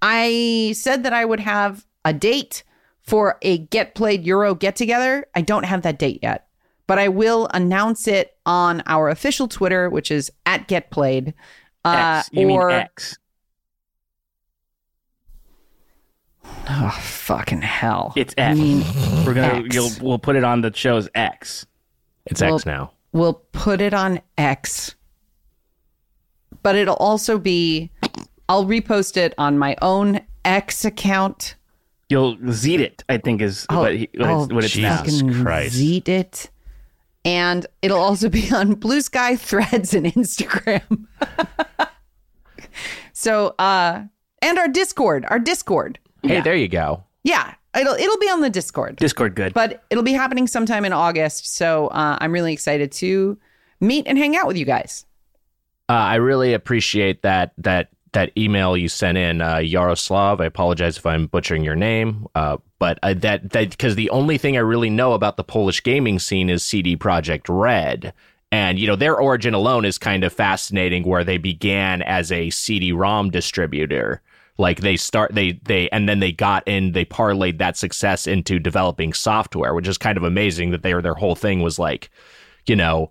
I 0.02 0.74
said 0.76 1.02
that 1.04 1.12
I 1.12 1.24
would 1.24 1.40
have 1.40 1.86
a 2.04 2.12
date 2.12 2.62
for 3.00 3.38
a 3.42 3.58
Get 3.58 3.94
Played 3.94 4.24
Euro 4.24 4.54
get 4.54 4.76
together. 4.76 5.26
I 5.34 5.40
don't 5.40 5.64
have 5.64 5.82
that 5.82 5.98
date 5.98 6.20
yet, 6.22 6.46
but 6.86 6.98
I 6.98 7.08
will 7.08 7.48
announce 7.54 8.06
it 8.06 8.36
on 8.44 8.82
our 8.86 9.08
official 9.08 9.48
Twitter, 9.48 9.88
which 9.88 10.10
is 10.10 10.30
at 10.44 10.68
Get 10.68 10.90
Played. 10.90 11.34
Uh, 11.86 12.18
X. 12.18 12.30
You 12.32 12.50
or 12.50 12.68
mean 12.68 12.76
X. 12.78 13.18
oh 16.68 16.98
fucking 17.00 17.62
hell! 17.62 18.12
It's 18.16 18.34
I 18.38 18.42
X. 18.42 18.58
mean, 18.58 18.80
We're 19.24 19.34
gonna 19.34 19.64
X. 19.64 19.74
you'll 19.74 19.90
we'll 20.00 20.18
put 20.18 20.36
it 20.36 20.44
on 20.44 20.60
the 20.60 20.72
show's 20.74 21.08
X. 21.14 21.66
It's 22.26 22.40
well- 22.40 22.56
X 22.56 22.66
now. 22.66 22.92
we'll 23.12 23.34
put 23.52 23.80
it 23.80 23.94
on 23.94 24.20
X, 24.36 24.94
but 26.62 26.74
it'll 26.76 26.96
also 26.96 27.38
be. 27.38 27.90
I'll 28.48 28.64
repost 28.64 29.16
it 29.16 29.34
on 29.38 29.58
my 29.58 29.76
own 29.82 30.20
X 30.44 30.84
account. 30.84 31.56
You'll 32.08 32.36
zeet 32.52 32.80
it. 32.80 33.02
I 33.08 33.18
think 33.18 33.42
is 33.42 33.66
I'll, 33.68 33.80
what, 33.80 33.96
he, 33.96 34.08
what 34.16 34.28
I'll 34.28 34.44
it's, 34.44 34.52
what 34.52 34.64
it's 34.64 34.76
now. 34.76 35.02
Jesus 35.02 35.20
fucking 35.22 35.42
Christ. 35.42 35.74
zeet 35.74 36.08
it. 36.08 36.50
And 37.26 37.66
it'll 37.82 37.98
also 37.98 38.28
be 38.28 38.50
on 38.52 38.76
Bluesky 38.76 39.38
Threads 39.38 39.92
and 39.94 40.06
Instagram. 40.06 41.06
so, 43.12 43.48
uh, 43.58 44.04
and 44.40 44.58
our 44.58 44.68
Discord, 44.68 45.26
our 45.28 45.40
Discord. 45.40 45.98
Hey, 46.22 46.40
there 46.40 46.54
you 46.54 46.68
go. 46.68 47.02
Yeah, 47.24 47.54
it'll 47.76 47.94
it'll 47.94 48.18
be 48.18 48.30
on 48.30 48.40
the 48.40 48.50
Discord. 48.50 48.96
Discord 48.96 49.34
good. 49.34 49.54
but 49.54 49.84
it'll 49.90 50.04
be 50.04 50.12
happening 50.12 50.46
sometime 50.46 50.84
in 50.84 50.92
August. 50.92 51.54
So 51.54 51.88
uh, 51.88 52.16
I'm 52.20 52.32
really 52.32 52.52
excited 52.52 52.92
to 52.92 53.36
meet 53.80 54.06
and 54.06 54.16
hang 54.16 54.36
out 54.36 54.46
with 54.46 54.56
you 54.56 54.64
guys. 54.64 55.04
Uh, 55.88 55.92
I 55.92 56.14
really 56.16 56.52
appreciate 56.52 57.22
that 57.22 57.52
that 57.58 57.90
that 58.16 58.32
email 58.34 58.78
you 58.78 58.88
sent 58.88 59.18
in, 59.18 59.42
uh, 59.42 59.58
Yaroslav. 59.58 60.40
I 60.40 60.46
apologize 60.46 60.96
if 60.96 61.04
I'm 61.04 61.26
butchering 61.26 61.62
your 61.62 61.76
name, 61.76 62.26
uh, 62.34 62.56
but 62.78 62.98
that 63.02 63.50
that 63.50 63.70
because 63.70 63.94
the 63.94 64.08
only 64.08 64.38
thing 64.38 64.56
I 64.56 64.60
really 64.60 64.88
know 64.88 65.12
about 65.12 65.36
the 65.36 65.44
Polish 65.44 65.82
gaming 65.82 66.18
scene 66.18 66.48
is 66.48 66.64
CD 66.64 66.96
Projekt 66.96 67.44
Red, 67.50 68.14
and 68.50 68.78
you 68.78 68.86
know 68.86 68.96
their 68.96 69.16
origin 69.16 69.52
alone 69.52 69.84
is 69.84 69.98
kind 69.98 70.24
of 70.24 70.32
fascinating, 70.32 71.04
where 71.04 71.24
they 71.24 71.36
began 71.36 72.00
as 72.00 72.32
a 72.32 72.48
CD-ROM 72.48 73.30
distributor. 73.30 74.22
Like 74.56 74.80
they 74.80 74.96
start 74.96 75.34
they 75.34 75.60
they 75.64 75.90
and 75.90 76.08
then 76.08 76.20
they 76.20 76.32
got 76.32 76.66
in 76.66 76.92
they 76.92 77.04
parlayed 77.04 77.58
that 77.58 77.76
success 77.76 78.26
into 78.26 78.58
developing 78.58 79.12
software, 79.12 79.74
which 79.74 79.86
is 79.86 79.98
kind 79.98 80.16
of 80.16 80.24
amazing 80.24 80.70
that 80.70 80.82
they 80.82 80.94
were 80.94 81.02
their 81.02 81.12
whole 81.12 81.34
thing 81.34 81.60
was 81.60 81.78
like, 81.78 82.08
you 82.64 82.76
know, 82.76 83.10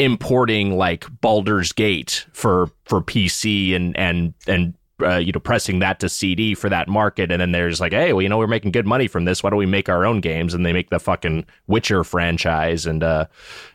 importing 0.00 0.76
like 0.76 1.06
Baldur's 1.20 1.72
Gate 1.72 2.26
for 2.32 2.70
for 2.84 3.00
PC 3.02 3.76
and 3.76 3.96
and 3.96 4.34
and 4.46 4.74
uh, 5.02 5.16
you 5.16 5.32
know 5.32 5.40
pressing 5.40 5.78
that 5.78 6.00
to 6.00 6.08
CD 6.08 6.54
for 6.54 6.68
that 6.68 6.88
market, 6.88 7.30
and 7.30 7.40
then 7.40 7.52
there's 7.52 7.80
like, 7.80 7.92
hey, 7.92 8.12
well, 8.12 8.22
you 8.22 8.28
know, 8.28 8.38
we're 8.38 8.46
making 8.46 8.70
good 8.72 8.86
money 8.86 9.06
from 9.06 9.24
this. 9.24 9.42
Why 9.42 9.50
don't 9.50 9.58
we 9.58 9.66
make 9.66 9.88
our 9.88 10.04
own 10.04 10.20
games? 10.20 10.54
And 10.54 10.64
they 10.66 10.72
make 10.72 10.90
the 10.90 10.98
fucking 10.98 11.46
Witcher 11.66 12.02
franchise, 12.04 12.86
and 12.86 13.02
uh, 13.02 13.26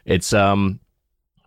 it's 0.06 0.34
um. 0.34 0.80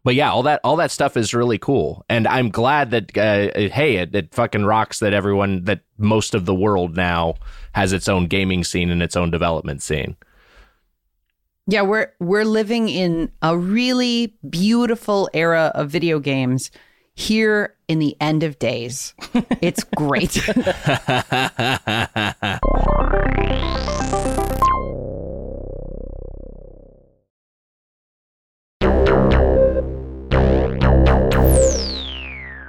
But 0.04 0.14
yeah, 0.14 0.30
all 0.30 0.44
that 0.44 0.60
all 0.64 0.76
that 0.76 0.90
stuff 0.92 1.16
is 1.16 1.34
really 1.34 1.58
cool, 1.58 2.04
and 2.08 2.26
I'm 2.26 2.48
glad 2.50 2.92
that 2.92 3.16
uh, 3.18 3.50
it- 3.54 3.72
hey, 3.72 3.96
it, 3.96 4.14
it 4.14 4.32
fucking 4.34 4.64
rocks 4.64 5.00
that 5.00 5.12
everyone 5.12 5.64
that 5.64 5.80
most 5.98 6.34
of 6.34 6.46
the 6.46 6.54
world 6.54 6.96
now 6.96 7.34
has 7.72 7.92
its 7.92 8.08
own 8.08 8.26
gaming 8.26 8.64
scene 8.64 8.90
and 8.90 9.02
its 9.02 9.16
own 9.16 9.30
development 9.30 9.82
scene. 9.82 10.16
Yeah, 11.70 11.82
we're 11.82 12.14
we're 12.18 12.46
living 12.46 12.88
in 12.88 13.30
a 13.42 13.58
really 13.58 14.38
beautiful 14.48 15.28
era 15.34 15.70
of 15.74 15.90
video 15.90 16.18
games 16.18 16.70
here 17.14 17.74
in 17.88 17.98
the 17.98 18.16
end 18.22 18.42
of 18.42 18.58
days. 18.58 19.12
It's 19.60 19.84
great. 19.84 20.40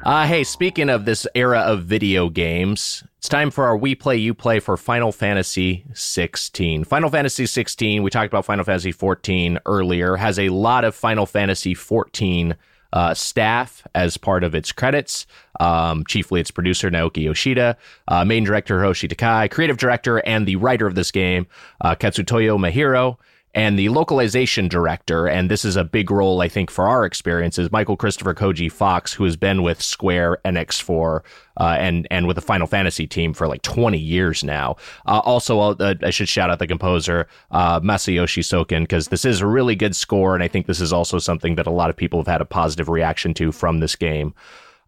Uh, 0.09 0.25
hey, 0.25 0.43
speaking 0.43 0.89
of 0.89 1.05
this 1.05 1.27
era 1.35 1.59
of 1.59 1.83
video 1.83 2.29
games, 2.29 3.03
it's 3.19 3.29
time 3.29 3.51
for 3.51 3.65
our 3.65 3.77
We 3.77 3.93
Play, 3.93 4.17
You 4.17 4.33
Play 4.33 4.59
for 4.59 4.75
Final 4.75 5.11
Fantasy 5.11 5.85
16. 5.93 6.83
Final 6.85 7.11
Fantasy 7.11 7.45
16, 7.45 8.01
we 8.01 8.09
talked 8.09 8.33
about 8.33 8.43
Final 8.43 8.65
Fantasy 8.65 8.91
14 8.91 9.59
earlier, 9.67 10.15
has 10.15 10.39
a 10.39 10.49
lot 10.49 10.83
of 10.83 10.95
Final 10.95 11.27
Fantasy 11.27 11.75
14 11.75 12.55
uh, 12.91 13.13
staff 13.13 13.85
as 13.93 14.17
part 14.17 14.43
of 14.43 14.55
its 14.55 14.71
credits. 14.71 15.27
Um, 15.59 16.03
chiefly, 16.07 16.41
its 16.41 16.49
producer, 16.49 16.89
Naoki 16.89 17.25
Yoshida, 17.25 17.77
uh, 18.07 18.25
main 18.25 18.43
director, 18.43 18.79
Hiroshi 18.79 19.07
Takai, 19.09 19.47
creative 19.49 19.77
director, 19.77 20.25
and 20.25 20.47
the 20.47 20.55
writer 20.55 20.87
of 20.87 20.95
this 20.95 21.11
game, 21.11 21.45
uh, 21.81 21.93
Kazutoyo 21.93 22.57
Maehiro 22.57 23.17
and 23.55 23.79
the 23.79 23.89
localization 23.89 24.67
director, 24.67 25.27
and 25.27 25.49
this 25.49 25.65
is 25.65 25.75
a 25.75 25.83
big 25.83 26.11
role, 26.11 26.41
I 26.41 26.47
think, 26.47 26.69
for 26.69 26.87
our 26.87 27.03
experiences, 27.03 27.71
Michael 27.71 27.97
Christopher 27.97 28.35
Koji 28.35 28.71
Fox, 28.71 29.11
who 29.13 29.23
has 29.23 29.35
been 29.35 29.63
with 29.63 29.81
Square 29.81 30.37
Enix 30.45 30.79
for 30.79 31.23
uh, 31.57 31.75
and 31.79 32.07
and 32.11 32.27
with 32.27 32.35
the 32.35 32.41
Final 32.41 32.67
Fantasy 32.67 33.07
team 33.07 33.33
for 33.33 33.47
like 33.47 33.63
20 33.63 33.97
years 33.97 34.43
now. 34.43 34.75
Uh, 35.07 35.19
also, 35.25 35.59
uh, 35.59 35.95
I 36.03 36.11
should 36.11 36.29
shout 36.29 36.51
out 36.51 36.59
the 36.59 36.67
composer, 36.67 37.27
uh, 37.49 37.79
Masayoshi 37.79 38.43
Soken, 38.43 38.81
because 38.81 39.07
this 39.07 39.25
is 39.25 39.41
a 39.41 39.47
really 39.47 39.75
good 39.75 39.95
score, 39.95 40.35
and 40.35 40.43
I 40.43 40.47
think 40.47 40.67
this 40.67 40.79
is 40.79 40.93
also 40.93 41.17
something 41.17 41.55
that 41.55 41.65
a 41.65 41.71
lot 41.71 41.89
of 41.89 41.97
people 41.97 42.19
have 42.19 42.27
had 42.27 42.41
a 42.41 42.45
positive 42.45 42.87
reaction 42.87 43.33
to 43.35 43.51
from 43.51 43.79
this 43.79 43.95
game. 43.95 44.35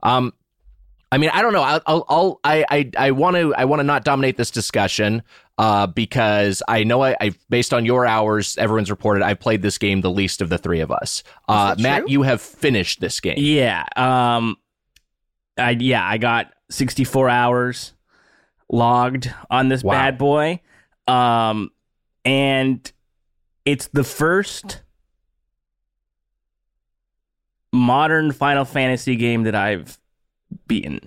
Um, 0.04 0.34
I 1.12 1.18
mean, 1.18 1.30
I 1.34 1.42
don't 1.42 1.52
know. 1.52 1.64
I'll, 1.64 1.82
I'll, 1.86 2.06
I'll 2.08 2.40
I, 2.44 2.66
I, 2.70 2.92
I 2.98 3.12
want 3.12 3.36
to, 3.36 3.54
I 3.56 3.66
want 3.66 3.82
to 3.82 3.84
not 3.84 4.06
dominate 4.06 4.38
this 4.38 4.50
discussion, 4.50 5.24
uh, 5.62 5.86
because 5.86 6.64
I 6.68 6.84
know 6.84 7.04
I, 7.04 7.16
I, 7.22 7.32
based 7.50 7.72
on 7.72 7.86
your 7.86 8.08
hours, 8.08 8.58
everyone's 8.58 8.90
reported 8.90 9.22
I 9.22 9.36
played 9.36 9.62
this 9.62 9.78
game 9.78 10.02
the 10.02 10.10
least 10.10 10.42
of 10.42 10.50
the 10.50 10.58
three 10.58 10.80
of 10.80 10.90
us. 10.92 11.22
Uh, 11.48 11.76
Matt, 11.78 12.00
true? 12.02 12.12
you 12.12 12.22
have 12.24 12.42
finished 12.42 13.00
this 13.00 13.20
game. 13.20 13.36
Yeah. 13.38 13.86
Um 13.96 14.58
I 15.60 15.72
yeah, 15.80 16.04
I 16.04 16.18
got 16.18 16.52
64 16.72 17.30
hours 17.30 17.94
logged 18.72 19.32
on 19.52 19.68
this 19.70 19.84
Wow. 19.84 19.94
bad 19.94 20.18
boy. 20.18 20.62
Um 21.08 21.70
and 22.26 22.92
it's 23.64 23.88
the 23.94 24.04
first 24.04 24.82
modern 27.72 28.32
Final 28.32 28.66
Fantasy 28.66 29.16
game 29.16 29.44
that 29.44 29.56
I've 29.56 30.00
beaten. 30.68 31.00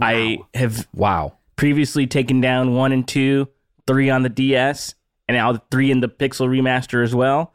I 0.00 0.38
have 0.54 0.88
Wow. 0.92 1.38
Previously 1.56 2.06
taken 2.06 2.40
down 2.40 2.74
1 2.74 2.92
and 2.92 3.06
2, 3.06 3.48
3 3.86 4.10
on 4.10 4.22
the 4.22 4.28
DS, 4.28 4.94
and 5.28 5.36
now 5.36 5.56
3 5.70 5.90
in 5.90 6.00
the 6.00 6.08
Pixel 6.08 6.48
remaster 6.48 7.02
as 7.02 7.14
well. 7.14 7.54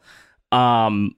Um 0.51 1.15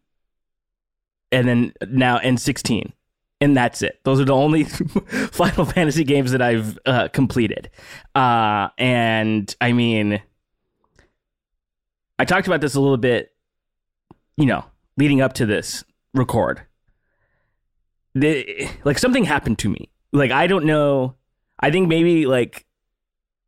and 1.32 1.48
then 1.48 1.74
now 1.88 2.20
N16. 2.20 2.92
And 3.40 3.58
that's 3.58 3.82
it. 3.82 4.00
Those 4.04 4.20
are 4.20 4.26
the 4.26 4.36
only 4.36 4.64
Final 5.32 5.66
Fantasy 5.66 6.04
games 6.04 6.32
that 6.32 6.42
I've 6.44 6.78
uh, 6.86 7.08
completed. 7.08 7.72
Uh, 8.14 8.68
and 8.78 9.54
I 9.60 9.72
mean, 9.72 10.22
I 12.20 12.26
talked 12.26 12.46
about 12.46 12.62
this 12.62 12.76
a 12.76 12.80
little 12.80 12.98
bit, 12.98 13.34
you 14.38 14.46
know, 14.46 14.64
leading 14.98 15.22
up 15.22 15.34
to 15.34 15.48
this 15.48 15.84
record. 16.14 16.62
The, 18.14 18.70
like 18.84 19.00
something 19.00 19.24
happened 19.24 19.58
to 19.60 19.70
me. 19.70 19.90
Like 20.12 20.32
I 20.32 20.46
don't 20.46 20.66
know. 20.66 21.16
I 21.60 21.72
think 21.72 21.88
maybe 21.88 22.28
like 22.28 22.68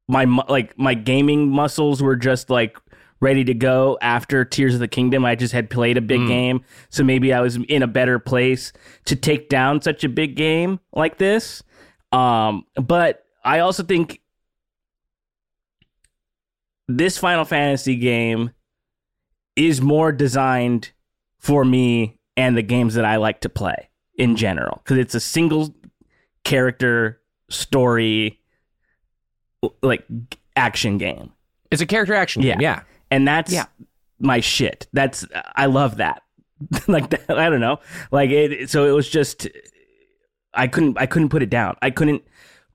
my 0.07 0.25
like 0.49 0.77
my 0.77 0.93
gaming 0.93 1.49
muscles 1.49 2.01
were 2.01 2.15
just 2.15 2.49
like 2.49 2.77
ready 3.21 3.43
to 3.45 3.53
go 3.53 3.97
after 4.01 4.43
Tears 4.43 4.73
of 4.73 4.79
the 4.81 4.87
Kingdom. 4.87 5.23
I 5.23 5.35
just 5.35 5.53
had 5.53 5.69
played 5.69 5.97
a 5.97 6.01
big 6.01 6.19
Mm. 6.21 6.27
game, 6.27 6.61
so 6.89 7.03
maybe 7.03 7.33
I 7.33 7.39
was 7.39 7.55
in 7.55 7.81
a 7.81 7.87
better 7.87 8.19
place 8.19 8.73
to 9.05 9.15
take 9.15 9.47
down 9.49 9.81
such 9.81 10.03
a 10.03 10.09
big 10.09 10.35
game 10.35 10.79
like 10.93 11.17
this. 11.17 11.63
Um, 12.11 12.65
but 12.75 13.23
I 13.45 13.59
also 13.59 13.81
think 13.83 14.21
this 16.87 17.17
Final 17.17 17.45
Fantasy 17.45 17.95
game 17.95 18.51
is 19.55 19.81
more 19.81 20.11
designed 20.11 20.91
for 21.39 21.63
me 21.63 22.17
and 22.35 22.57
the 22.57 22.61
games 22.61 22.95
that 22.95 23.05
I 23.05 23.17
like 23.17 23.41
to 23.41 23.49
play 23.49 23.89
in 24.17 24.35
general 24.35 24.81
because 24.83 24.97
it's 24.97 25.15
a 25.15 25.19
single 25.19 25.73
character 26.43 27.21
story 27.49 28.41
like 29.81 30.05
action 30.55 30.97
game 30.97 31.31
It's 31.71 31.81
a 31.81 31.85
character 31.85 32.13
action 32.13 32.41
game. 32.41 32.59
Yeah. 32.61 32.75
Yeah. 32.75 32.81
and 33.11 33.27
that's 33.27 33.51
Yeah. 33.51 33.65
my 34.19 34.39
shit. 34.39 34.87
That's 34.93 35.25
I 35.55 35.65
love 35.67 35.97
that. 35.97 36.21
like 36.87 37.09
that, 37.09 37.29
I 37.37 37.49
don't 37.49 37.59
know, 37.59 37.79
like 38.11 38.29
it. 38.29 38.69
So 38.69 38.85
it 38.87 38.91
was 38.91 39.09
just 39.09 39.47
I 40.53 40.67
couldn't 40.67 40.97
I 40.99 41.05
couldn't 41.07 41.29
put 41.29 41.43
it 41.43 41.49
down. 41.49 41.75
I 41.81 41.89
couldn't 41.89 42.23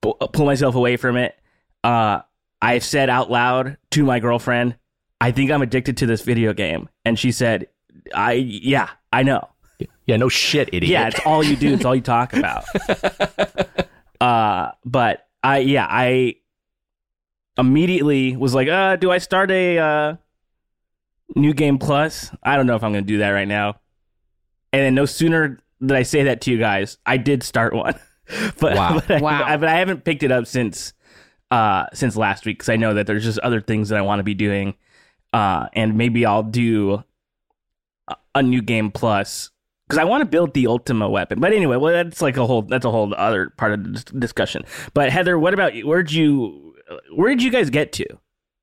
pull 0.03 0.45
myself 0.47 0.75
away 0.75 0.97
from 0.97 1.17
it. 1.17 1.35
Uh, 1.85 2.21
I 2.61 2.81
said 2.81 3.09
out 3.09 3.31
loud 3.31 3.77
to 3.93 4.05
my 4.05 4.19
girlfriend, 4.19 4.77
"I 5.21 5.31
think 5.31 5.51
I'm 5.51 5.63
addicted 5.63 5.97
to 5.99 6.07
this 6.07 6.23
video 6.23 6.53
game," 6.53 6.89
and 7.05 7.19
she 7.19 7.31
said, 7.33 7.69
"I 8.15 8.33
yeah, 8.33 8.91
I 9.13 9.23
know." 9.23 9.49
Yeah. 10.07 10.17
No 10.17 10.29
shit, 10.29 10.69
idiot. 10.73 10.91
Yeah, 10.91 11.07
it's 11.09 11.21
all 11.25 11.43
you 11.45 11.55
do. 11.57 11.73
It's 11.75 11.85
all 11.85 11.95
you 11.95 12.01
talk 12.03 12.33
about. 12.35 12.65
uh, 14.21 14.73
but 14.85 15.27
I 15.43 15.59
yeah, 15.59 15.87
I 15.89 16.35
immediately 17.59 18.37
was 18.37 18.55
like, 18.55 18.69
uh, 18.69 18.97
do 18.97 19.11
I 19.11 19.19
start 19.19 19.51
a 19.51 19.79
uh, 19.79 20.17
new 21.37 21.53
game 21.53 21.79
plus? 21.79 22.31
I 22.43 22.57
don't 22.57 22.67
know 22.67 22.77
if 22.77 22.83
I'm 22.85 22.93
gonna 22.93 23.03
do 23.03 23.19
that 23.19 23.31
right 23.31 23.49
now. 23.49 23.81
And 24.73 24.83
then 24.83 24.95
no 24.95 25.07
sooner 25.07 25.59
did 25.81 25.93
I 25.97 26.03
say 26.03 26.25
that 26.25 26.41
to 26.43 26.51
you 26.51 26.59
guys, 26.59 26.99
I 27.07 27.17
did 27.17 27.43
start 27.43 27.75
one. 27.75 27.95
but 28.61 28.77
Wow. 28.77 29.01
but, 29.07 29.11
I, 29.11 29.21
Wow. 29.21 29.57
but 29.59 29.69
I 29.69 29.79
haven't 29.79 30.05
picked 30.05 30.23
it 30.23 30.33
up 30.33 30.47
since 30.47 30.93
uh 31.51 31.87
since 31.95 32.15
last 32.17 32.45
week 32.45 32.59
because 32.59 32.69
I 32.69 32.77
know 32.77 32.95
that 32.95 33.07
there's 33.07 33.25
just 33.25 33.39
other 33.41 33.61
things 33.61 33.89
that 33.89 33.99
I 33.99 34.03
want 34.03 34.19
to 34.21 34.25
be 34.25 34.35
doing. 34.35 34.75
Uh, 35.33 35.67
and 35.75 35.97
maybe 35.99 36.25
I'll 36.25 36.43
do 36.43 37.05
a, 38.09 38.17
a 38.37 38.43
new 38.43 38.63
game 38.63 38.91
plus 38.91 39.51
because 39.87 39.99
I 39.99 40.05
want 40.05 40.21
to 40.23 40.27
build 40.27 40.53
the 40.55 40.67
Ultima 40.67 41.09
weapon. 41.09 41.41
But 41.41 41.53
anyway, 41.53 41.77
well, 41.77 41.93
that's 41.93 42.21
like 42.23 42.37
a 42.37 42.47
whole 42.47 42.63
that's 42.63 42.85
a 42.85 42.91
whole 42.91 43.15
other 43.15 43.51
part 43.57 43.73
of 43.73 43.85
the 43.85 44.19
discussion. 44.19 44.65
But 44.95 45.11
Heather, 45.11 45.39
what 45.39 45.55
about 45.55 45.75
you? 45.75 45.87
Where'd 45.87 46.13
you 46.13 46.68
where 47.15 47.31
did 47.31 47.43
you 47.43 47.51
guys 47.51 47.71
get 47.71 47.93
to? 47.95 48.07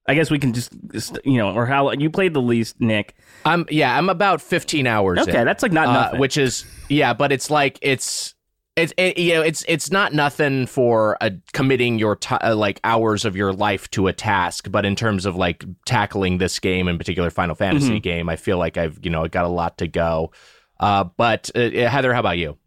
I 0.08 0.14
guess 0.14 0.30
we 0.30 0.38
can 0.38 0.54
just, 0.54 0.72
just 0.92 1.18
you 1.26 1.38
know, 1.38 1.52
or 1.54 1.66
how 1.66 1.92
you 1.92 2.10
played 2.10 2.34
the 2.34 2.42
least, 2.42 2.80
Nick. 2.80 3.16
I'm 3.44 3.66
yeah. 3.70 3.98
I'm 3.98 4.10
about 4.10 4.42
15 4.42 4.86
hours. 4.86 5.20
Okay, 5.20 5.40
in. 5.40 5.46
that's 5.46 5.64
like 5.64 5.72
not 5.72 5.88
uh, 5.88 5.94
nothing. 5.94 6.20
which 6.20 6.38
is 6.38 6.66
yeah, 6.90 7.14
but 7.14 7.32
it's 7.32 7.50
like 7.50 7.80
it's 7.82 8.36
It's 8.76 8.94
it, 8.98 9.18
you 9.18 9.34
know 9.34 9.42
it's 9.42 9.64
it's 9.68 9.90
not 9.90 10.14
nothing 10.14 10.68
for 10.68 11.18
uh, 11.22 11.30
committing 11.54 11.98
your 11.98 12.18
ti 12.18 12.36
uh, 12.36 12.56
like 12.56 12.82
hours 12.84 13.24
of 13.24 13.36
your 13.36 13.54
life 13.54 13.90
to 13.92 14.08
a 14.08 14.14
task, 14.14 14.70
but 14.70 14.86
in 14.86 14.96
terms 14.96 15.26
of 15.26 15.38
like 15.38 15.64
tackling 15.86 16.40
this 16.40 16.60
game 16.60 16.88
in 16.88 16.98
particular, 16.98 17.30
Final 17.30 17.56
Fantasy 17.56 18.00
game, 18.02 18.28
I 18.28 18.36
feel 18.36 18.58
like 18.58 18.78
I've 18.78 19.00
you 19.02 19.10
know 19.10 19.28
got 19.28 19.46
a 19.46 19.50
lot 19.50 19.78
to 19.78 19.88
go. 19.88 20.32
Uh, 20.78 21.06
but 21.06 21.50
uh, 21.56 21.70
Heather, 21.70 22.14
how 22.14 22.20
about 22.20 22.38
you? 22.38 22.58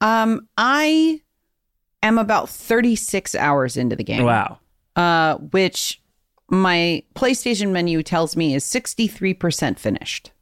Um, 0.00 0.48
I 0.56 1.20
am 2.02 2.18
about 2.18 2.48
36 2.48 3.34
hours 3.34 3.76
into 3.76 3.94
the 3.94 4.04
game. 4.04 4.24
Wow. 4.24 4.58
Uh, 4.96 5.36
which 5.36 6.02
my 6.48 7.02
PlayStation 7.14 7.70
menu 7.70 8.02
tells 8.02 8.36
me 8.36 8.54
is 8.54 8.64
63% 8.64 9.78
finished. 9.78 10.32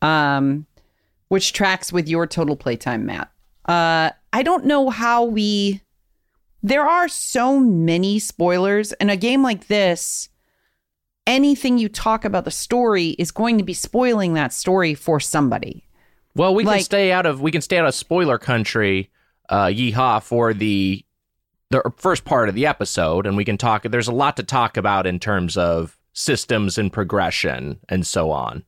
Um, 0.00 0.66
which 1.28 1.52
tracks 1.52 1.92
with 1.92 2.08
your 2.08 2.26
total 2.26 2.56
playtime, 2.56 3.04
Matt. 3.04 3.32
Uh, 3.66 4.10
I 4.32 4.42
don't 4.42 4.64
know 4.66 4.90
how 4.90 5.24
we. 5.24 5.80
There 6.62 6.86
are 6.86 7.08
so 7.08 7.58
many 7.58 8.18
spoilers 8.18 8.92
in 8.92 9.10
a 9.10 9.16
game 9.16 9.42
like 9.42 9.66
this. 9.66 10.28
Anything 11.26 11.78
you 11.78 11.88
talk 11.88 12.24
about 12.24 12.44
the 12.44 12.50
story 12.50 13.10
is 13.10 13.30
going 13.30 13.58
to 13.58 13.64
be 13.64 13.74
spoiling 13.74 14.34
that 14.34 14.52
story 14.52 14.94
for 14.94 15.18
somebody. 15.18 15.84
Well, 16.36 16.54
we 16.54 16.64
can 16.64 16.80
stay 16.80 17.12
out 17.12 17.26
of 17.26 17.40
we 17.40 17.50
can 17.50 17.60
stay 17.60 17.78
out 17.78 17.86
of 17.86 17.94
spoiler 17.94 18.38
country, 18.38 19.10
uh, 19.48 19.66
yeehaw 19.66 20.22
for 20.22 20.52
the 20.52 21.04
the 21.70 21.82
first 21.96 22.24
part 22.24 22.48
of 22.48 22.54
the 22.54 22.66
episode, 22.66 23.26
and 23.26 23.36
we 23.36 23.44
can 23.44 23.56
talk. 23.58 23.82
There's 23.84 24.08
a 24.08 24.12
lot 24.12 24.36
to 24.36 24.42
talk 24.42 24.76
about 24.76 25.06
in 25.06 25.18
terms 25.18 25.56
of 25.56 25.96
systems 26.12 26.78
and 26.78 26.92
progression 26.92 27.80
and 27.88 28.06
so 28.06 28.30
on. 28.30 28.64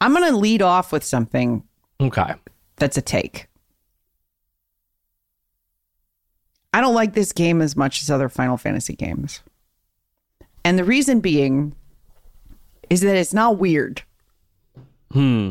I'm 0.00 0.12
going 0.14 0.30
to 0.30 0.36
lead 0.36 0.62
off 0.62 0.92
with 0.92 1.04
something 1.04 1.62
Okay. 2.00 2.34
that's 2.76 2.96
a 2.96 3.02
take. 3.02 3.46
I 6.72 6.80
don't 6.80 6.94
like 6.94 7.14
this 7.14 7.32
game 7.32 7.60
as 7.60 7.76
much 7.76 8.00
as 8.02 8.10
other 8.10 8.28
Final 8.28 8.56
Fantasy 8.56 8.94
games. 8.94 9.42
And 10.64 10.78
the 10.78 10.84
reason 10.84 11.20
being 11.20 11.74
is 12.88 13.00
that 13.00 13.16
it's 13.16 13.34
not 13.34 13.58
weird. 13.58 14.02
Hmm. 15.12 15.50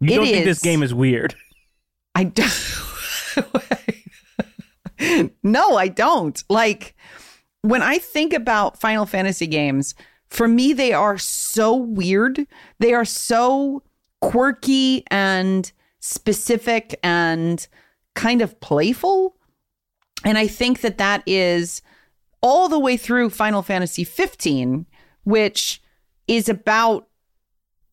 You 0.00 0.12
It 0.12 0.16
don't 0.16 0.24
think 0.26 0.44
this 0.44 0.60
game 0.60 0.82
is 0.82 0.94
weird? 0.94 1.34
I 2.14 2.24
don't. 2.24 2.50
no, 5.42 5.76
I 5.76 5.88
don't. 5.88 6.42
Like 6.48 6.94
when 7.62 7.82
I 7.82 7.98
think 7.98 8.32
about 8.32 8.80
Final 8.80 9.06
Fantasy 9.06 9.46
games, 9.46 9.94
for 10.28 10.48
me, 10.48 10.72
they 10.72 10.92
are 10.92 11.18
so 11.18 11.74
weird. 11.74 12.46
They 12.78 12.94
are 12.94 13.04
so 13.04 13.82
quirky 14.20 15.04
and 15.10 15.70
specific 16.00 16.98
and 17.02 17.66
kind 18.14 18.42
of 18.42 18.58
playful. 18.60 19.36
And 20.24 20.38
I 20.38 20.46
think 20.46 20.80
that 20.80 20.98
that 20.98 21.22
is 21.26 21.82
all 22.40 22.68
the 22.68 22.78
way 22.78 22.96
through 22.96 23.30
Final 23.30 23.62
Fantasy 23.62 24.04
15, 24.04 24.86
which 25.24 25.80
is 26.26 26.48
about 26.48 27.08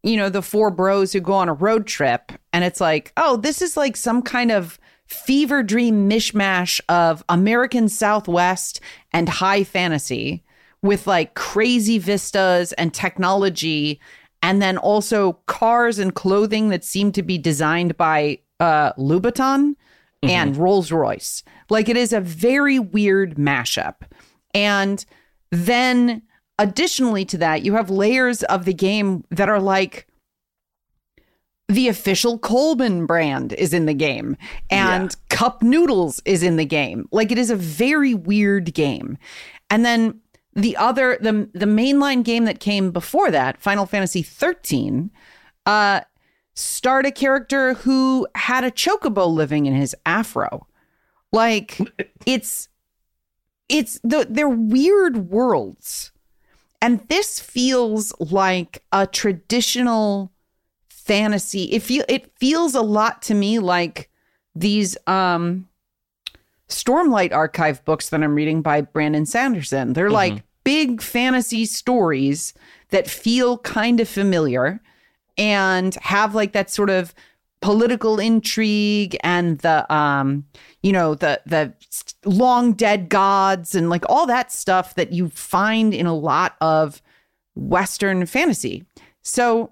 you 0.04 0.18
know, 0.18 0.30
the 0.30 0.42
four 0.42 0.70
bros 0.70 1.14
who 1.14 1.22
go 1.22 1.34
on 1.34 1.50
a 1.50 1.54
road 1.54 1.88
trip. 1.88 2.34
And 2.52 2.64
it's 2.64 2.82
like, 2.82 3.14
oh, 3.18 3.38
this 3.38 3.62
is 3.62 3.78
like 3.78 3.96
some 3.96 4.22
kind 4.22 4.52
of 4.52 4.78
fever 5.14 5.64
dream 5.64 6.10
mishmash 6.10 6.82
of 6.90 7.24
American 7.30 7.88
Southwest 7.88 8.82
and 9.12 9.30
high 9.30 9.64
fantasy 9.64 10.44
with 10.82 11.08
like 11.08 11.36
crazy 11.36 11.98
vistas 11.98 12.74
and 12.74 12.94
technology. 12.94 14.00
And 14.42 14.62
then 14.62 14.78
also 14.78 15.34
cars 15.46 16.00
and 16.00 16.14
clothing 16.14 16.70
that 16.70 16.84
seem 16.84 17.12
to 17.14 17.24
be 17.24 17.38
designed 17.38 17.96
by 17.96 18.40
uh, 18.60 18.92
Louboutin 18.94 19.76
and 20.22 20.58
Rolls 20.58 20.92
Royce. 20.92 21.44
Like 21.70 21.90
it 21.90 21.98
is 21.98 22.14
a 22.14 22.22
very 22.22 22.80
weird 22.80 23.36
mashup. 23.36 23.96
And 24.54 25.06
then 25.52 26.22
additionally 26.60 27.26
to 27.26 27.38
that, 27.38 27.64
you 27.64 27.74
have 27.76 27.90
layers 27.90 28.44
of 28.44 28.66
the 28.66 28.74
game 28.74 29.24
that 29.32 29.50
are 29.50 29.60
like 29.60 30.08
the 31.70 31.88
official 31.88 32.38
Coleman 32.38 33.06
brand 33.06 33.54
is 33.54 33.74
in 33.74 33.86
the 33.86 33.94
game 33.94 34.38
and 34.70 35.16
cup 35.30 35.64
noodles 35.64 36.22
is 36.26 36.44
in 36.44 36.58
the 36.58 36.66
game. 36.66 37.08
Like 37.12 37.32
it 37.32 37.38
is 37.38 37.50
a 37.50 37.56
very 37.56 38.14
weird 38.14 38.74
game. 38.74 39.18
And 39.70 39.86
then 39.86 40.20
the 40.54 40.76
other 40.78 41.18
the 41.22 41.50
the 41.54 41.66
mainline 41.66 42.24
game 42.24 42.46
that 42.46 42.60
came 42.60 42.92
before 42.92 43.32
that, 43.32 43.62
Final 43.62 43.86
Fantasy 43.86 44.22
13, 44.22 45.10
uh 45.66 46.02
starred 46.56 47.06
a 47.06 47.12
character 47.12 47.74
who 47.74 48.28
had 48.36 48.64
a 48.64 48.72
chocobo 48.72 49.28
living 49.28 49.66
in 49.66 49.74
his 49.74 49.96
afro. 50.06 50.68
Like 51.32 51.80
it's 52.26 52.68
it's 53.70 54.00
the 54.04 54.28
they're 54.30 54.50
weird 54.50 55.30
worlds. 55.30 56.12
And 56.82 57.00
this 57.08 57.40
feels 57.40 58.14
like 58.20 58.84
a 58.92 59.08
traditional 59.08 60.33
fantasy. 61.06 61.64
It 61.66 61.84
feel 61.84 62.06
it 62.08 62.32
feels 62.38 62.76
a 62.76 62.82
lot 62.82 63.22
to 63.24 63.34
me 63.34 63.60
like 63.60 64.10
these 64.56 64.98
um 65.08 65.68
Stormlight 66.70 67.34
archive 67.34 67.84
books 67.86 68.10
that 68.10 68.24
I'm 68.24 68.36
reading 68.36 68.62
by 68.62 68.82
Brandon 68.82 69.26
Sanderson. 69.26 69.94
They're 69.94 70.10
like 70.10 70.44
big 70.64 71.02
fantasy 71.02 71.66
stories 71.66 72.54
that 72.90 73.08
feel 73.08 73.58
kind 73.60 74.00
of 74.00 74.08
familiar 74.08 74.82
and 75.38 75.94
have 75.96 76.34
like 76.34 76.54
that 76.54 76.70
sort 76.70 76.90
of 76.90 77.14
political 77.62 78.20
intrigue 78.20 79.16
and 79.24 79.60
the 79.60 79.94
um 79.94 80.46
you 80.82 80.92
know 80.92 81.16
the 81.16 81.42
the 81.46 81.74
long 82.26 82.74
dead 82.74 83.08
gods 83.08 83.76
and 83.76 83.90
like 83.90 84.04
all 84.10 84.26
that 84.26 84.52
stuff 84.52 84.96
that 84.96 85.12
you 85.12 85.30
find 85.30 85.94
in 85.94 86.06
a 86.06 86.16
lot 86.16 86.56
of 86.62 87.02
western 87.56 88.26
fantasy. 88.26 88.84
So 89.22 89.72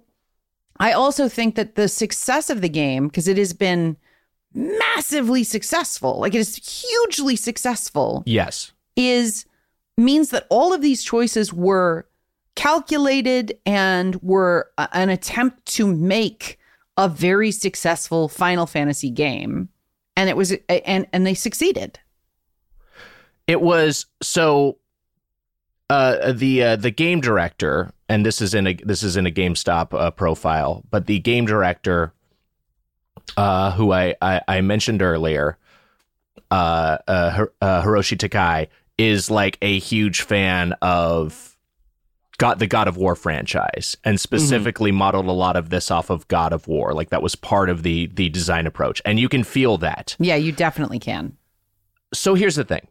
I 0.82 0.92
also 0.94 1.30
think 1.30 1.56
that 1.56 1.76
the 1.76 1.88
success 1.88 2.50
of 2.50 2.62
the 2.62 2.68
game 2.70 3.08
because 3.08 3.28
it 3.28 3.38
has 3.38 3.54
been 3.54 3.96
massively 4.54 5.44
successful, 5.44 6.20
like 6.20 6.34
it 6.36 6.40
is 6.40 6.56
hugely 6.56 7.36
successful 7.36 8.24
Yes. 8.26 8.72
is 8.96 9.46
means 9.98 10.30
that 10.32 10.48
all 10.50 10.74
of 10.74 10.82
these 10.82 11.04
choices 11.04 11.54
were 11.54 12.08
calculated 12.56 13.58
and 13.66 14.16
were 14.22 14.70
a- 14.78 14.90
an 14.94 15.10
attempt 15.10 15.66
to 15.66 15.88
make 15.88 16.58
a 16.98 17.08
very 17.08 17.52
successful 17.52 18.28
Final 18.28 18.66
Fantasy 18.66 19.10
game 19.10 19.70
and 20.18 20.30
it 20.30 20.36
was 20.36 20.52
and 20.68 21.08
and 21.14 21.26
they 21.26 21.34
succeeded. 21.34 22.00
It 23.48 23.62
was 23.62 24.06
so 24.22 24.78
uh 25.92 26.32
the 26.32 26.64
uh, 26.64 26.76
the 26.76 26.92
game 26.92 27.20
director 27.22 27.92
and 28.08 28.26
this 28.26 28.42
is 28.42 28.54
in 28.54 28.66
a 28.68 28.74
this 28.76 29.04
is 29.04 29.18
in 29.18 29.26
a 29.28 29.32
GameStop 29.32 29.94
uh, 29.94 30.12
profile, 30.12 30.84
but 30.90 31.06
the 31.06 31.20
game 31.20 31.46
director 31.46 32.14
uh 33.38 33.72
who 33.72 33.92
I 33.92 34.16
I, 34.22 34.42
I 34.48 34.62
mentioned 34.62 35.02
earlier 35.02 35.58
uh, 36.50 36.98
uh, 37.08 37.46
uh 37.62 37.84
Hiroshi 37.84 38.18
Takai 38.18 38.68
is 38.98 39.30
like 39.32 39.58
a 39.62 39.80
huge 39.80 40.22
fan 40.22 40.74
of 40.82 41.58
got 42.38 42.60
the 42.60 42.68
God 42.68 42.88
of 42.88 42.98
War 42.98 43.16
franchise 43.16 43.96
and 44.04 44.20
specifically 44.20 44.92
modeled 44.92 45.28
a 45.28 45.32
lot 45.32 45.56
of 45.56 45.70
this 45.70 45.92
off 45.92 46.10
of 46.10 46.28
God 46.28 46.52
of 46.54 46.68
War 46.68 46.94
like 46.94 47.10
that 47.10 47.22
was 47.22 47.36
part 47.36 47.70
of 47.70 47.84
the 47.84 48.08
the 48.08 48.30
design 48.30 48.66
approach 48.68 49.02
and 49.06 49.20
you 49.20 49.30
can 49.30 49.44
feel 49.44 49.78
that 49.78 50.16
Yeah, 50.20 50.36
you 50.36 50.52
definitely 50.52 51.00
can. 51.00 51.38
so 52.14 52.34
here's 52.34 52.56
the 52.56 52.66
thing. 52.66 52.88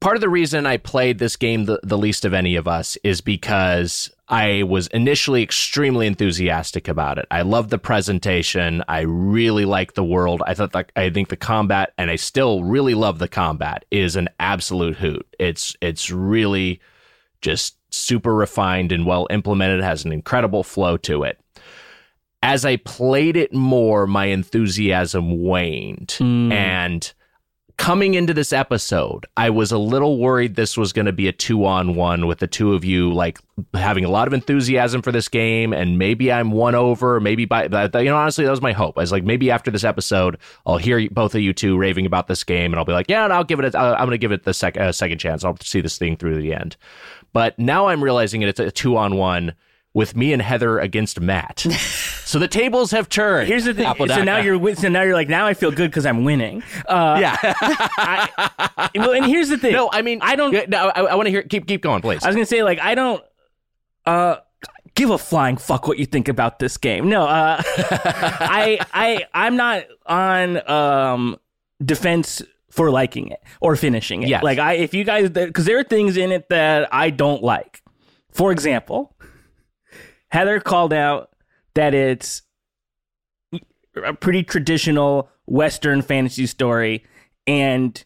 Part 0.00 0.16
of 0.16 0.20
the 0.20 0.28
reason 0.28 0.64
I 0.64 0.76
played 0.76 1.18
this 1.18 1.34
game 1.34 1.64
the, 1.64 1.80
the 1.82 1.98
least 1.98 2.24
of 2.24 2.32
any 2.32 2.54
of 2.54 2.68
us 2.68 2.96
is 3.02 3.20
because 3.20 4.10
I 4.28 4.62
was 4.62 4.86
initially 4.88 5.42
extremely 5.42 6.06
enthusiastic 6.06 6.86
about 6.86 7.18
it. 7.18 7.26
I 7.32 7.42
loved 7.42 7.70
the 7.70 7.78
presentation. 7.78 8.84
I 8.86 9.00
really 9.00 9.64
liked 9.64 9.96
the 9.96 10.04
world. 10.04 10.40
I 10.46 10.54
thought 10.54 10.72
that 10.72 10.92
I 10.94 11.10
think 11.10 11.28
the 11.28 11.36
combat, 11.36 11.94
and 11.98 12.10
I 12.10 12.16
still 12.16 12.62
really 12.62 12.94
love 12.94 13.18
the 13.18 13.28
combat, 13.28 13.86
is 13.90 14.14
an 14.14 14.28
absolute 14.38 14.96
hoot. 14.96 15.26
It's 15.40 15.74
it's 15.80 16.10
really 16.10 16.80
just 17.40 17.76
super 17.90 18.34
refined 18.34 18.92
and 18.92 19.04
well 19.04 19.26
implemented. 19.30 19.80
It 19.80 19.84
has 19.84 20.04
an 20.04 20.12
incredible 20.12 20.62
flow 20.62 20.96
to 20.98 21.24
it. 21.24 21.40
As 22.40 22.64
I 22.64 22.76
played 22.76 23.36
it 23.36 23.52
more, 23.52 24.06
my 24.06 24.26
enthusiasm 24.26 25.42
waned. 25.42 26.14
Hmm. 26.18 26.52
And 26.52 27.12
coming 27.78 28.14
into 28.14 28.34
this 28.34 28.52
episode, 28.52 29.24
I 29.36 29.48
was 29.50 29.72
a 29.72 29.78
little 29.78 30.18
worried 30.18 30.56
this 30.56 30.76
was 30.76 30.92
going 30.92 31.06
to 31.06 31.12
be 31.12 31.28
a 31.28 31.32
two 31.32 31.64
on 31.64 31.94
one 31.94 32.26
with 32.26 32.40
the 32.40 32.46
two 32.46 32.74
of 32.74 32.84
you, 32.84 33.12
like 33.12 33.38
having 33.72 34.04
a 34.04 34.10
lot 34.10 34.26
of 34.26 34.34
enthusiasm 34.34 35.00
for 35.00 35.12
this 35.12 35.28
game. 35.28 35.72
And 35.72 35.96
maybe 35.96 36.30
I'm 36.30 36.50
won 36.50 36.74
over, 36.74 37.20
maybe 37.20 37.44
by, 37.44 37.62
you 37.62 37.70
know, 37.70 38.16
honestly, 38.16 38.44
that 38.44 38.50
was 38.50 38.60
my 38.60 38.72
hope. 38.72 38.98
I 38.98 39.02
was 39.02 39.12
like, 39.12 39.24
maybe 39.24 39.50
after 39.50 39.70
this 39.70 39.84
episode, 39.84 40.38
I'll 40.66 40.76
hear 40.76 41.08
both 41.08 41.34
of 41.34 41.40
you 41.40 41.52
two 41.54 41.78
raving 41.78 42.04
about 42.04 42.26
this 42.26 42.44
game 42.44 42.72
and 42.72 42.76
I'll 42.76 42.84
be 42.84 42.92
like, 42.92 43.08
yeah, 43.08 43.24
and 43.24 43.32
I'll 43.32 43.44
give 43.44 43.60
it, 43.60 43.74
a, 43.74 43.78
I'm 43.78 44.06
going 44.06 44.10
to 44.10 44.18
give 44.18 44.32
it 44.32 44.42
the 44.42 44.52
sec- 44.52 44.76
uh, 44.76 44.92
second 44.92 45.18
chance. 45.18 45.44
I'll 45.44 45.56
see 45.62 45.80
this 45.80 45.96
thing 45.96 46.16
through 46.16 46.42
the 46.42 46.52
end. 46.52 46.76
But 47.32 47.58
now 47.58 47.86
I'm 47.86 48.02
realizing 48.02 48.42
it, 48.42 48.48
it's 48.48 48.60
a 48.60 48.70
two 48.70 48.96
on 48.96 49.14
one 49.14 49.54
with 49.98 50.14
me 50.14 50.32
and 50.32 50.40
Heather 50.40 50.78
against 50.78 51.20
Matt. 51.20 51.58
so 52.24 52.38
the 52.38 52.46
tables 52.46 52.92
have 52.92 53.08
turned. 53.08 53.48
Here's 53.48 53.64
the 53.64 53.74
thing. 53.74 53.92
So 54.06 54.22
now 54.22 54.38
you're 54.38 54.76
so 54.76 54.88
now 54.88 55.02
you're 55.02 55.14
like 55.14 55.28
now 55.28 55.44
I 55.44 55.54
feel 55.54 55.72
good 55.72 55.90
because 55.90 56.06
I'm 56.06 56.22
winning. 56.22 56.62
Uh, 56.86 57.18
yeah. 57.20 57.36
I, 57.42 58.90
well, 58.94 59.12
and 59.12 59.26
here's 59.26 59.48
the 59.48 59.58
thing. 59.58 59.72
no, 59.72 59.90
I 59.92 60.02
mean 60.02 60.20
I 60.22 60.36
don't. 60.36 60.68
No, 60.68 60.88
I, 60.90 61.00
I 61.00 61.14
want 61.16 61.26
to 61.26 61.30
hear. 61.30 61.42
Keep 61.42 61.66
keep 61.66 61.82
going, 61.82 62.00
please. 62.00 62.22
I 62.22 62.28
was 62.28 62.36
gonna 62.36 62.46
say 62.46 62.62
like 62.62 62.78
I 62.78 62.94
don't 62.94 63.24
uh 64.06 64.36
give 64.94 65.10
a 65.10 65.18
flying 65.18 65.56
fuck 65.56 65.88
what 65.88 65.98
you 65.98 66.06
think 66.06 66.28
about 66.28 66.60
this 66.60 66.76
game. 66.76 67.08
No, 67.08 67.24
uh 67.24 67.60
I 67.66 68.78
I 68.94 69.24
I'm 69.34 69.56
not 69.56 69.82
on 70.06 70.70
um 70.70 71.38
defense 71.84 72.40
for 72.70 72.92
liking 72.92 73.32
it 73.32 73.40
or 73.60 73.74
finishing 73.74 74.22
it. 74.22 74.28
Yes. 74.28 74.44
Like 74.44 74.60
I 74.60 74.74
if 74.74 74.94
you 74.94 75.02
guys 75.02 75.28
cuz 75.52 75.64
there 75.64 75.80
are 75.80 75.84
things 75.84 76.16
in 76.16 76.30
it 76.30 76.48
that 76.50 76.88
I 76.94 77.10
don't 77.10 77.42
like. 77.42 77.82
For 78.30 78.52
example, 78.52 79.16
Heather 80.30 80.60
called 80.60 80.92
out 80.92 81.30
that 81.74 81.94
it's 81.94 82.42
a 84.04 84.14
pretty 84.14 84.42
traditional 84.42 85.30
western 85.46 86.02
fantasy 86.02 86.46
story 86.46 87.04
and 87.46 88.04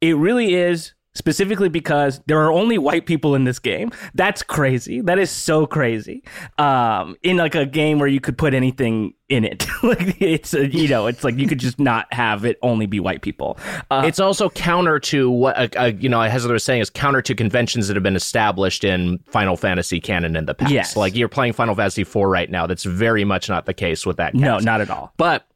it 0.00 0.16
really 0.16 0.54
is 0.54 0.94
specifically 1.14 1.68
because 1.68 2.20
there 2.26 2.40
are 2.40 2.50
only 2.50 2.78
white 2.78 3.06
people 3.06 3.34
in 3.34 3.44
this 3.44 3.58
game. 3.58 3.90
That's 4.14 4.42
crazy. 4.42 5.00
That 5.00 5.18
is 5.18 5.30
so 5.30 5.66
crazy. 5.66 6.24
Um, 6.58 7.16
in 7.22 7.36
like 7.36 7.54
a 7.54 7.66
game 7.66 7.98
where 7.98 8.08
you 8.08 8.20
could 8.20 8.36
put 8.36 8.54
anything 8.54 9.14
in 9.28 9.44
it, 9.44 9.66
like 9.82 10.20
it's 10.20 10.54
a, 10.54 10.66
you 10.66 10.88
know, 10.88 11.06
it's 11.06 11.24
like 11.24 11.36
you 11.36 11.46
could 11.46 11.60
just 11.60 11.78
not 11.78 12.12
have 12.12 12.44
it 12.44 12.58
only 12.62 12.86
be 12.86 13.00
white 13.00 13.22
people. 13.22 13.58
Uh, 13.90 14.02
it's 14.04 14.20
also 14.20 14.50
counter 14.50 14.98
to 14.98 15.30
what 15.30 15.56
uh, 15.56 15.68
uh, 15.76 15.92
you 15.98 16.08
know 16.08 16.20
as 16.20 16.32
Heather 16.32 16.52
was 16.52 16.64
saying 16.64 16.82
is 16.82 16.90
counter 16.90 17.22
to 17.22 17.34
conventions 17.34 17.88
that 17.88 17.94
have 17.94 18.02
been 18.02 18.16
established 18.16 18.84
in 18.84 19.18
Final 19.26 19.56
Fantasy 19.56 20.00
canon 20.00 20.36
in 20.36 20.46
the 20.46 20.54
past. 20.54 20.72
Yes. 20.72 20.96
Like 20.96 21.14
you're 21.14 21.28
playing 21.28 21.52
Final 21.52 21.74
Fantasy 21.74 22.04
4 22.04 22.28
right 22.28 22.50
now. 22.50 22.66
That's 22.66 22.84
very 22.84 23.24
much 23.24 23.48
not 23.48 23.66
the 23.66 23.74
case 23.74 24.04
with 24.04 24.16
that. 24.16 24.32
Game. 24.32 24.42
No, 24.42 24.58
not 24.58 24.80
at 24.80 24.90
all. 24.90 25.12
but 25.16 25.46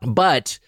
but 0.00 0.58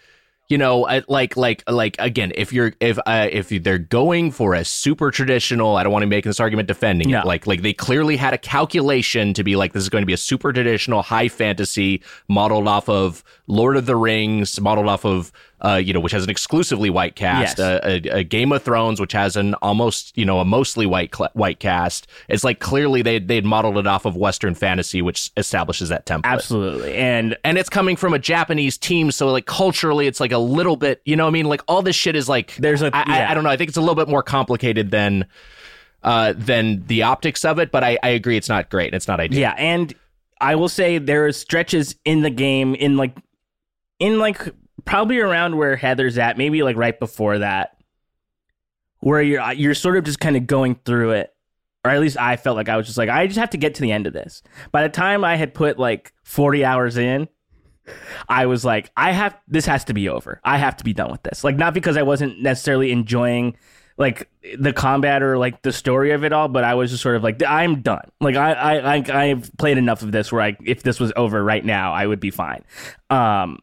you 0.48 0.58
know 0.58 0.80
like 1.08 1.36
like 1.36 1.62
like 1.68 1.96
again 1.98 2.30
if 2.34 2.52
you're 2.52 2.72
if 2.80 2.98
uh, 3.06 3.28
if 3.32 3.48
they're 3.62 3.78
going 3.78 4.30
for 4.30 4.54
a 4.54 4.64
super 4.64 5.10
traditional 5.10 5.76
i 5.76 5.82
don't 5.82 5.92
want 5.92 6.02
to 6.02 6.06
make 6.06 6.24
this 6.24 6.38
argument 6.38 6.68
defending 6.68 7.10
No. 7.10 7.20
it 7.20 7.26
like 7.26 7.46
like 7.46 7.62
they 7.62 7.72
clearly 7.72 8.16
had 8.16 8.34
a 8.34 8.38
calculation 8.38 9.32
to 9.34 9.42
be 9.42 9.56
like 9.56 9.72
this 9.72 9.82
is 9.82 9.88
going 9.88 10.02
to 10.02 10.06
be 10.06 10.12
a 10.12 10.18
super 10.18 10.52
traditional 10.52 11.02
high 11.02 11.28
fantasy 11.28 12.02
modeled 12.28 12.68
off 12.68 12.88
of 12.88 13.24
lord 13.46 13.76
of 13.76 13.86
the 13.86 13.96
rings 13.96 14.58
modeled 14.60 14.88
off 14.88 15.04
of 15.04 15.30
uh, 15.60 15.76
you 15.76 15.94
know, 15.94 16.00
which 16.00 16.12
has 16.12 16.22
an 16.24 16.28
exclusively 16.28 16.90
white 16.90 17.16
cast, 17.16 17.56
Yes. 17.56 17.58
uh, 17.58 17.80
a, 17.82 18.18
a 18.18 18.22
Game 18.22 18.52
of 18.52 18.62
Thrones, 18.62 19.00
which 19.00 19.12
has 19.12 19.34
an 19.34 19.54
almost, 19.62 20.12
you 20.14 20.26
know, 20.26 20.38
a 20.40 20.44
mostly 20.44 20.84
white 20.84 21.14
cl- 21.14 21.30
white 21.32 21.58
cast. 21.58 22.06
It's 22.28 22.44
like 22.44 22.58
clearly 22.60 23.00
they 23.00 23.18
they'd 23.18 23.46
modeled 23.46 23.78
it 23.78 23.86
off 23.86 24.04
of 24.04 24.14
Western 24.14 24.54
fantasy, 24.54 25.00
which 25.00 25.30
establishes 25.38 25.88
that 25.88 26.04
template 26.04 26.24
Absolutely. 26.26 26.94
And 26.94 27.34
and 27.44 27.56
it's 27.56 27.70
coming 27.70 27.96
from 27.96 28.12
a 28.12 28.18
Japanese 28.18 28.76
team, 28.76 29.10
so 29.10 29.30
like 29.30 29.46
culturally, 29.46 30.06
it's 30.06 30.20
like 30.20 30.32
a 30.32 30.38
little 30.38 30.76
bit, 30.76 31.00
you 31.06 31.16
know, 31.16 31.24
what 31.24 31.28
I 31.30 31.32
mean, 31.32 31.46
like 31.46 31.62
all 31.66 31.80
this 31.80 31.96
shit 31.96 32.14
is 32.14 32.28
like 32.28 32.54
There's 32.56 32.82
a 32.82 32.90
I, 32.94 33.04
yeah. 33.06 33.30
I 33.30 33.34
don't 33.34 33.44
know. 33.44 33.50
I 33.50 33.56
think 33.56 33.68
it's 33.68 33.78
a 33.78 33.80
little 33.80 33.94
bit 33.94 34.08
more 34.08 34.22
complicated 34.22 34.90
than 34.90 35.24
uh 36.02 36.34
than 36.36 36.84
the 36.88 37.04
optics 37.04 37.42
of 37.42 37.58
it, 37.58 37.72
but 37.72 37.82
I, 37.82 37.96
I 38.02 38.10
agree 38.10 38.36
it's 38.36 38.50
not 38.50 38.68
great. 38.68 38.92
It's 38.92 39.08
not 39.08 39.18
ideal. 39.18 39.40
Yeah, 39.40 39.54
and 39.56 39.94
I 40.42 40.56
will 40.56 40.68
say 40.68 40.98
there 40.98 41.24
are 41.24 41.32
stretches 41.32 41.96
in 42.04 42.20
the 42.20 42.28
game 42.28 42.74
in 42.74 42.98
like 42.98 43.16
in 43.98 44.18
like 44.18 44.40
probably 44.84 45.18
around 45.18 45.56
where 45.56 45.76
Heather's 45.76 46.18
at, 46.18 46.38
maybe 46.38 46.62
like 46.62 46.76
right 46.76 46.98
before 46.98 47.38
that, 47.38 47.76
where 49.00 49.22
you're 49.22 49.52
you're 49.52 49.74
sort 49.74 49.96
of 49.96 50.04
just 50.04 50.20
kind 50.20 50.36
of 50.36 50.46
going 50.46 50.76
through 50.84 51.12
it, 51.12 51.34
or 51.84 51.90
at 51.90 52.00
least 52.00 52.16
I 52.18 52.36
felt 52.36 52.56
like 52.56 52.68
I 52.68 52.76
was 52.76 52.86
just 52.86 52.98
like 52.98 53.08
I 53.08 53.26
just 53.26 53.38
have 53.38 53.50
to 53.50 53.58
get 53.58 53.74
to 53.76 53.82
the 53.82 53.92
end 53.92 54.06
of 54.06 54.12
this. 54.12 54.42
By 54.72 54.82
the 54.82 54.88
time 54.88 55.24
I 55.24 55.36
had 55.36 55.54
put 55.54 55.78
like 55.78 56.12
forty 56.22 56.64
hours 56.64 56.96
in. 56.96 57.28
I 58.30 58.46
was 58.46 58.64
like, 58.64 58.90
I 58.96 59.12
have 59.12 59.38
this 59.46 59.66
has 59.66 59.84
to 59.84 59.92
be 59.92 60.08
over. 60.08 60.40
I 60.42 60.56
have 60.56 60.74
to 60.78 60.84
be 60.84 60.94
done 60.94 61.10
with 61.10 61.22
this. 61.22 61.44
Like, 61.44 61.56
not 61.56 61.74
because 61.74 61.98
I 61.98 62.02
wasn't 62.02 62.40
necessarily 62.40 62.90
enjoying 62.90 63.58
like 63.96 64.28
the 64.58 64.72
combat 64.72 65.22
or 65.22 65.38
like 65.38 65.62
the 65.62 65.72
story 65.72 66.10
of 66.10 66.24
it 66.24 66.32
all, 66.32 66.48
but 66.48 66.64
I 66.64 66.74
was 66.74 66.90
just 66.90 67.02
sort 67.02 67.16
of 67.16 67.22
like, 67.22 67.42
I'm 67.46 67.82
done. 67.82 68.10
Like 68.20 68.36
I 68.36 68.52
I 68.52 68.96
I 68.96 69.22
I've 69.24 69.50
played 69.58 69.78
enough 69.78 70.02
of 70.02 70.12
this 70.12 70.32
where 70.32 70.42
I 70.42 70.56
if 70.64 70.82
this 70.82 70.98
was 70.98 71.12
over 71.14 71.42
right 71.44 71.64
now, 71.64 71.92
I 71.92 72.06
would 72.06 72.20
be 72.20 72.30
fine. 72.30 72.64
Um 73.10 73.58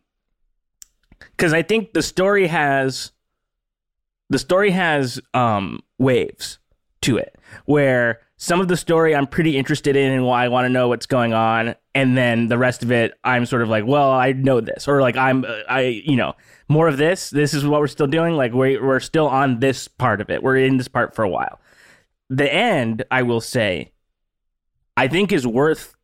because 1.41 1.53
I 1.53 1.63
think 1.63 1.93
the 1.93 2.03
story 2.03 2.45
has 2.45 3.11
the 4.29 4.37
story 4.37 4.69
has 4.69 5.19
um 5.33 5.79
waves 5.97 6.59
to 7.01 7.17
it 7.17 7.35
where 7.65 8.19
some 8.37 8.61
of 8.61 8.67
the 8.67 8.77
story 8.77 9.15
I'm 9.15 9.25
pretty 9.25 9.57
interested 9.57 9.95
in 9.95 10.11
and 10.11 10.23
why 10.23 10.45
I 10.45 10.49
want 10.49 10.65
to 10.65 10.69
know 10.69 10.87
what's 10.87 11.07
going 11.07 11.33
on 11.33 11.73
and 11.95 12.15
then 12.15 12.45
the 12.45 12.59
rest 12.59 12.83
of 12.83 12.91
it 12.91 13.17
I'm 13.23 13.47
sort 13.47 13.63
of 13.63 13.69
like 13.69 13.87
well 13.87 14.11
I 14.11 14.33
know 14.33 14.61
this 14.61 14.87
or 14.87 15.01
like 15.01 15.17
I'm 15.17 15.43
uh, 15.43 15.61
I 15.67 16.03
you 16.05 16.15
know 16.15 16.35
more 16.69 16.87
of 16.87 16.97
this 16.97 17.31
this 17.31 17.55
is 17.55 17.65
what 17.65 17.79
we're 17.79 17.87
still 17.87 18.05
doing 18.05 18.35
like 18.35 18.53
we're, 18.53 18.85
we're 18.85 18.99
still 18.99 19.27
on 19.27 19.61
this 19.61 19.87
part 19.87 20.21
of 20.21 20.29
it 20.29 20.43
we're 20.43 20.57
in 20.57 20.77
this 20.77 20.87
part 20.87 21.15
for 21.15 21.23
a 21.23 21.29
while. 21.29 21.59
The 22.29 22.53
end 22.53 23.03
I 23.09 23.23
will 23.23 23.41
say 23.41 23.93
I 24.95 25.07
think 25.07 25.31
is 25.31 25.47
worth 25.47 25.95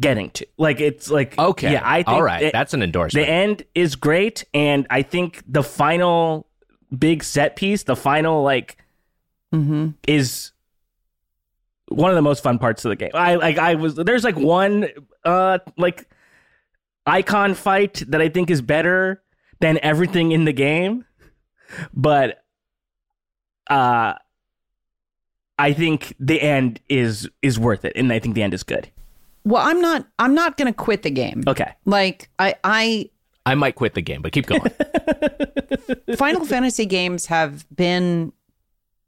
getting 0.00 0.28
to 0.30 0.46
like 0.58 0.80
it's 0.80 1.10
like 1.10 1.38
Okay. 1.38 1.72
yeah 1.72 1.80
I 1.84 1.96
think 2.02 2.08
all 2.08 2.22
right. 2.22 2.42
it- 2.42 2.52
That's 2.52 2.74
an 2.74 2.82
endorsement. 2.82 3.26
the 3.26 3.32
end 3.32 3.62
is 3.74 3.96
great, 3.96 4.44
and 4.52 4.86
I 4.90 5.02
think 5.02 5.42
the 5.48 5.62
final 5.62 6.46
big 6.96 7.22
set 7.24 7.56
piece, 7.56 7.82
the 7.84 7.96
final 7.96 8.42
like, 8.42 8.76
Mm-hmm. 9.54 9.90
is 10.06 10.52
one 11.88 12.10
of 12.10 12.16
the 12.16 12.22
most 12.22 12.42
fun 12.42 12.58
parts 12.58 12.84
of 12.84 12.90
the 12.90 12.96
game. 12.96 13.10
I 13.14 13.36
like 13.36 13.56
I 13.56 13.76
was 13.76 13.94
there's 13.94 14.24
like 14.24 14.36
one 14.36 14.88
uh 15.24 15.58
like 15.78 16.06
Eikon 17.06 17.54
fight 17.54 18.02
that 18.08 18.20
I 18.20 18.28
think 18.28 18.50
is 18.50 18.60
better 18.60 19.22
than 19.60 19.78
everything 19.82 20.32
in 20.32 20.44
the 20.44 20.52
game, 20.52 21.06
but 21.94 22.44
uh 23.70 24.14
I 25.58 25.72
think 25.72 26.14
the 26.20 26.40
end 26.42 26.80
is 26.90 27.28
is 27.40 27.58
worth 27.58 27.86
it, 27.86 27.94
and 27.96 28.12
I 28.12 28.18
think 28.18 28.34
the 28.34 28.42
end 28.42 28.52
is 28.52 28.62
good. 28.62 28.90
Well, 29.48 29.66
I'm 29.66 29.80
not. 29.80 30.06
I'm 30.18 30.34
not 30.34 30.56
going 30.58 30.70
to 30.70 30.76
quit 30.76 31.02
the 31.02 31.10
game. 31.10 31.42
Okay, 31.46 31.72
Like 31.86 32.28
I, 32.38 32.54
I 32.62 33.10
I 33.46 33.54
might 33.54 33.76
quit 33.76 33.94
the 33.94 34.02
game, 34.02 34.20
but 34.20 34.32
keep 34.32 34.44
going. 34.46 34.60
Final 36.16 36.44
Fantasy 36.44 36.84
games 36.84 37.26
have 37.26 37.66
been 37.74 38.32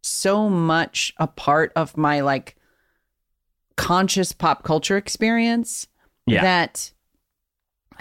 so 0.02 0.48
much 0.48 1.12
a 1.18 1.26
part 1.26 1.72
of 1.76 1.94
my 1.98 2.20
like 2.20 2.56
conscious 3.76 4.32
pop 4.32 4.62
culture 4.64 4.96
experience 4.96 5.86
Yeah. 6.26 6.40
that 6.42 6.90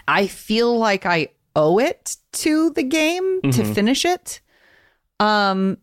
I 0.08 0.28
feel 0.28 0.78
like 0.78 1.06
I 1.06 1.30
owe 1.58 1.78
it 1.80 2.16
to 2.34 2.70
the 2.72 2.84
game 2.84 3.42
to 3.42 3.50
Mhm. 3.64 3.76
finish 3.76 4.06
it. 4.06 4.40
Um 5.20 5.78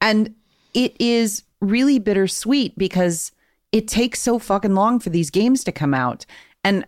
and 0.00 0.34
it 0.74 0.96
is 1.00 1.44
really 1.60 1.98
bittersweet 2.00 2.76
because 2.76 3.30
it 3.72 3.88
takes 3.88 4.20
so 4.20 4.38
fucking 4.38 4.74
long 4.74 4.98
for 4.98 5.10
these 5.10 5.30
games 5.30 5.64
to 5.64 5.72
come 5.72 5.94
out. 5.94 6.26
And 6.64 6.86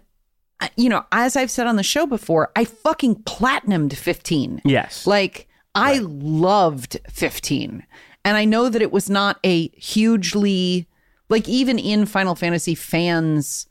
uh, 0.60 0.68
you 0.76 0.88
know, 0.88 1.04
as 1.12 1.36
I've 1.36 1.50
said 1.50 1.66
on 1.66 1.76
the 1.76 1.82
show 1.82 2.06
before, 2.06 2.50
I 2.56 2.64
fucking 2.64 3.16
platinumed 3.22 3.94
15. 3.94 4.62
yes, 4.64 5.06
Like 5.06 5.48
I 5.74 5.98
loved 5.98 6.98
15. 7.10 7.86
And 8.24 8.36
I 8.36 8.44
know 8.44 8.68
that 8.68 8.82
it 8.82 8.90
was 8.90 9.08
not 9.08 9.38
a 9.44 9.68
hugely 9.68 10.88
like 11.28 11.48
even 11.48 11.78
in 11.78 12.06
Final 12.06 12.34
Fantasy 12.34 12.74
fans 12.74 13.66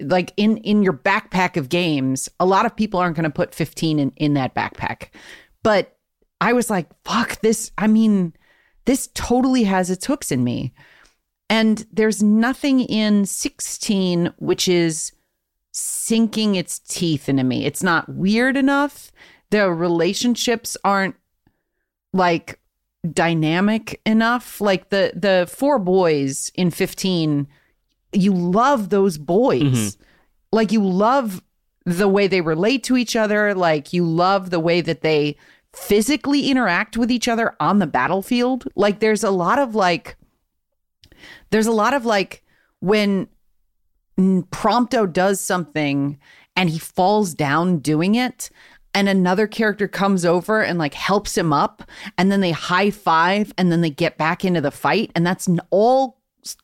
like 0.00 0.32
in 0.36 0.56
in 0.58 0.82
your 0.82 0.92
backpack 0.94 1.56
of 1.56 1.68
games, 1.68 2.28
a 2.40 2.46
lot 2.46 2.64
of 2.66 2.74
people 2.74 3.00
aren't 3.00 3.16
going 3.16 3.24
to 3.24 3.30
put 3.30 3.54
15 3.54 3.98
in 3.98 4.12
in 4.16 4.34
that 4.34 4.54
backpack. 4.54 5.08
But 5.62 5.96
I 6.40 6.52
was 6.52 6.70
like, 6.70 6.88
fuck 7.04 7.40
this. 7.40 7.72
I 7.76 7.86
mean, 7.86 8.32
this 8.84 9.08
totally 9.14 9.64
has 9.64 9.90
its 9.90 10.06
hooks 10.06 10.30
in 10.30 10.44
me. 10.44 10.72
And 11.50 11.86
there's 11.92 12.22
nothing 12.22 12.80
in 12.80 13.24
16 13.24 14.32
which 14.38 14.68
is 14.68 15.12
sinking 15.72 16.54
its 16.56 16.78
teeth 16.78 17.28
into 17.28 17.44
me. 17.44 17.64
It's 17.64 17.82
not 17.82 18.08
weird 18.08 18.56
enough. 18.56 19.10
The 19.50 19.72
relationships 19.72 20.76
aren't 20.84 21.14
like 22.12 22.58
dynamic 23.12 24.00
enough. 24.04 24.60
Like 24.60 24.90
the 24.90 25.12
the 25.14 25.48
four 25.50 25.78
boys 25.78 26.50
in 26.54 26.70
15, 26.70 27.46
you 28.12 28.32
love 28.34 28.90
those 28.90 29.16
boys. 29.18 29.62
Mhm. 29.62 29.96
Like 30.52 30.72
you 30.72 30.82
love 30.84 31.42
the 31.86 32.08
way 32.08 32.26
they 32.26 32.42
relate 32.42 32.82
to 32.84 32.96
each 32.98 33.16
other, 33.16 33.54
like 33.54 33.92
you 33.94 34.04
love 34.04 34.50
the 34.50 34.60
way 34.60 34.82
that 34.82 35.00
they 35.00 35.36
physically 35.74 36.50
interact 36.50 36.96
with 36.96 37.10
each 37.10 37.28
other 37.28 37.54
on 37.60 37.78
the 37.78 37.86
battlefield. 37.86 38.66
Like 38.74 39.00
there's 39.00 39.24
a 39.24 39.30
lot 39.30 39.58
of 39.58 39.74
like 39.74 40.16
there's 41.50 41.66
a 41.66 41.72
lot 41.72 41.94
of 41.94 42.04
like 42.04 42.44
when 42.80 43.28
Prompto 44.18 45.10
does 45.10 45.40
something 45.40 46.18
and 46.56 46.68
he 46.70 46.78
falls 46.78 47.34
down 47.34 47.78
doing 47.78 48.14
it 48.14 48.50
and 48.94 49.08
another 49.08 49.46
character 49.46 49.86
comes 49.86 50.24
over 50.24 50.62
and 50.62 50.78
like 50.78 50.94
helps 50.94 51.36
him 51.36 51.52
up 51.52 51.88
and 52.16 52.32
then 52.32 52.40
they 52.40 52.50
high 52.50 52.90
five 52.90 53.52
and 53.56 53.70
then 53.70 53.80
they 53.80 53.90
get 53.90 54.18
back 54.18 54.44
into 54.44 54.60
the 54.60 54.70
fight 54.70 55.10
and 55.14 55.26
that's 55.26 55.48
all 55.70 56.18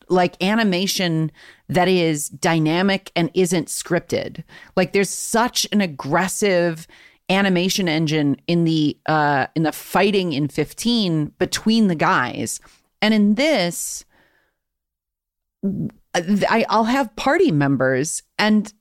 like 0.08 0.42
animation 0.42 1.30
that 1.68 1.88
is 1.88 2.28
dynamic 2.28 3.10
and 3.14 3.30
isn't 3.34 3.68
scripted. 3.68 4.42
Like 4.76 4.92
there's 4.92 5.10
such 5.10 5.66
an 5.72 5.80
aggressive 5.80 6.86
animation 7.30 7.88
engine 7.88 8.36
in 8.46 8.64
the 8.64 8.98
uh 9.06 9.46
in 9.54 9.62
the 9.62 9.72
fighting 9.72 10.32
in 10.32 10.48
15 10.48 11.32
between 11.38 11.88
the 11.88 11.94
guys. 11.94 12.60
And 13.00 13.14
in 13.14 13.34
this 13.34 14.04
I, 16.14 16.64
I'll 16.68 16.84
have 16.84 17.14
party 17.16 17.50
members 17.50 18.22
and 18.38 18.72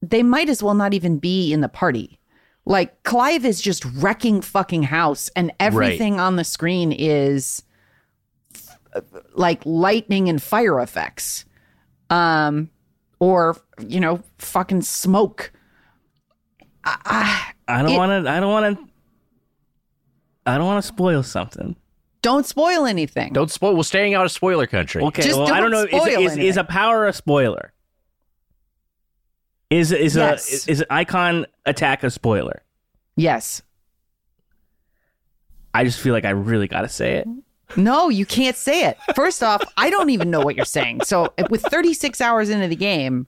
they 0.00 0.22
might 0.22 0.48
as 0.48 0.62
well 0.62 0.74
not 0.74 0.94
even 0.94 1.18
be 1.18 1.52
in 1.52 1.60
the 1.60 1.68
party. 1.68 2.18
Like 2.64 3.02
Clive 3.02 3.44
is 3.44 3.60
just 3.60 3.84
wrecking 3.84 4.40
fucking 4.40 4.84
house 4.84 5.28
and 5.36 5.52
everything 5.60 6.20
on 6.20 6.36
the 6.36 6.44
screen 6.44 6.92
is 6.92 7.62
like 9.34 9.64
lightning 9.64 10.28
and 10.28 10.42
fire 10.42 10.80
effects. 10.80 11.44
Um 12.10 12.70
or 13.20 13.56
you 13.86 14.00
know, 14.00 14.20
fucking 14.38 14.82
smoke. 14.82 15.52
I 16.84 17.52
I 17.68 17.82
don't 17.82 17.96
want 17.96 18.24
to. 18.24 18.30
I 18.30 18.40
don't 18.40 18.50
want 18.50 18.76
to. 18.78 18.84
I 20.44 20.58
don't 20.58 20.66
want 20.66 20.82
to 20.82 20.88
spoil 20.88 21.22
something. 21.22 21.76
Don't 22.22 22.46
spoil 22.46 22.86
anything. 22.86 23.32
Don't 23.32 23.50
spoil. 23.50 23.74
We're 23.76 23.82
staying 23.82 24.14
out 24.14 24.24
of 24.24 24.32
spoiler 24.32 24.66
country. 24.66 25.02
Okay, 25.02 25.22
Just 25.22 25.38
well, 25.38 25.52
I 25.52 25.60
don't 25.60 25.70
don't 25.72 25.90
know. 25.90 25.98
Is, 25.98 26.02
spoil 26.04 26.20
is, 26.24 26.32
is 26.32 26.38
anything. 26.38 26.58
a 26.58 26.64
power 26.64 27.06
a 27.06 27.12
spoiler? 27.12 27.72
Is 29.70 29.90
is 29.92 30.16
Yes. 30.16 30.50
a 30.50 30.54
is, 30.54 30.68
is 30.68 30.80
an 30.82 30.86
Eikon 30.90 31.46
attack 31.66 32.04
a 32.04 32.10
spoiler? 32.10 32.62
Yes. 33.16 33.62
I 35.74 35.84
just 35.84 36.00
feel 36.00 36.12
like 36.12 36.24
I 36.24 36.30
really 36.30 36.68
got 36.68 36.82
to 36.82 36.88
say 36.88 37.16
it. 37.16 37.28
No, 37.76 38.10
you 38.10 38.26
can't 38.26 38.56
say 38.56 38.84
it. 38.86 38.98
First 39.16 39.42
off, 39.42 39.62
I 39.78 39.88
don't 39.88 40.10
even 40.10 40.30
know 40.30 40.40
what 40.40 40.54
you're 40.56 40.66
saying. 40.66 41.00
So, 41.04 41.32
with 41.48 41.62
36 41.62 42.20
hours 42.20 42.50
into 42.50 42.68
the 42.68 42.76
game, 42.76 43.26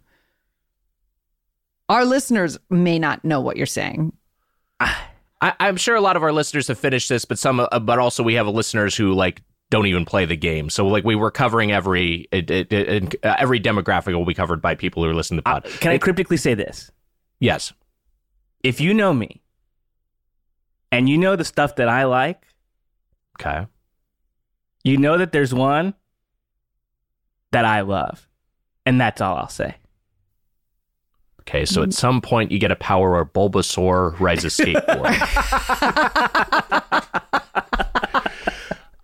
our 1.88 2.04
listeners 2.04 2.58
may 2.68 2.98
not 2.98 3.24
know 3.24 3.40
what 3.40 3.56
you're 3.56 3.64
saying. 3.64 4.12
Ah, 4.80 5.08
I, 5.44 5.52
I'm 5.60 5.76
sure 5.76 5.94
a 5.94 6.00
lot 6.00 6.16
of 6.16 6.22
our 6.22 6.32
listeners 6.32 6.66
have 6.68 6.78
finished 6.78 7.08
this, 7.08 7.24
but 7.24 7.38
some, 7.38 7.60
uh, 7.60 7.78
but 7.78 7.98
also 7.98 8.22
we 8.22 8.34
have 8.34 8.48
listeners 8.48 8.96
who 8.96 9.12
like 9.12 9.42
don't 9.70 9.86
even 9.86 10.04
play 10.04 10.24
the 10.24 10.36
game. 10.36 10.70
So 10.70 10.86
like 10.86 11.04
we 11.04 11.14
were 11.16 11.30
covering 11.30 11.70
every 11.70 12.26
it, 12.32 12.50
it, 12.50 12.72
it, 12.72 13.14
uh, 13.24 13.36
every 13.38 13.60
demographic 13.60 14.14
will 14.14 14.24
be 14.24 14.34
covered 14.34 14.62
by 14.62 14.74
people 14.74 15.04
who 15.04 15.10
are 15.10 15.14
listening 15.14 15.38
to 15.38 15.42
the 15.44 15.50
Uh, 15.50 15.60
pod. 15.60 15.70
can 15.80 15.92
I 15.92 15.98
cryptically 15.98 16.36
say 16.38 16.54
this? 16.54 16.90
yes. 17.40 17.72
If 18.62 18.80
you 18.80 18.94
know 18.94 19.12
me, 19.12 19.42
and 20.90 21.08
you 21.08 21.18
know 21.18 21.36
the 21.36 21.44
stuff 21.44 21.76
that 21.76 21.88
I 21.90 22.04
like, 22.04 22.40
Okay. 23.38 23.66
you 24.84 24.96
know 24.96 25.18
that 25.18 25.32
there's 25.32 25.52
one 25.52 25.92
that 27.52 27.66
I 27.66 27.82
love, 27.82 28.26
and 28.86 28.98
that's 29.00 29.20
all 29.20 29.36
I'll 29.36 29.48
say. 29.48 29.74
Okay. 31.46 31.66
So 31.66 31.82
at 31.82 31.92
some 31.92 32.20
point 32.20 32.50
you 32.50 32.58
get 32.58 32.70
a 32.70 32.76
power 32.76 33.12
where 33.12 33.24
Bulbasaur 33.24 34.18
rides 34.18 34.44
a 34.44 34.48
skateboard. 34.48 35.14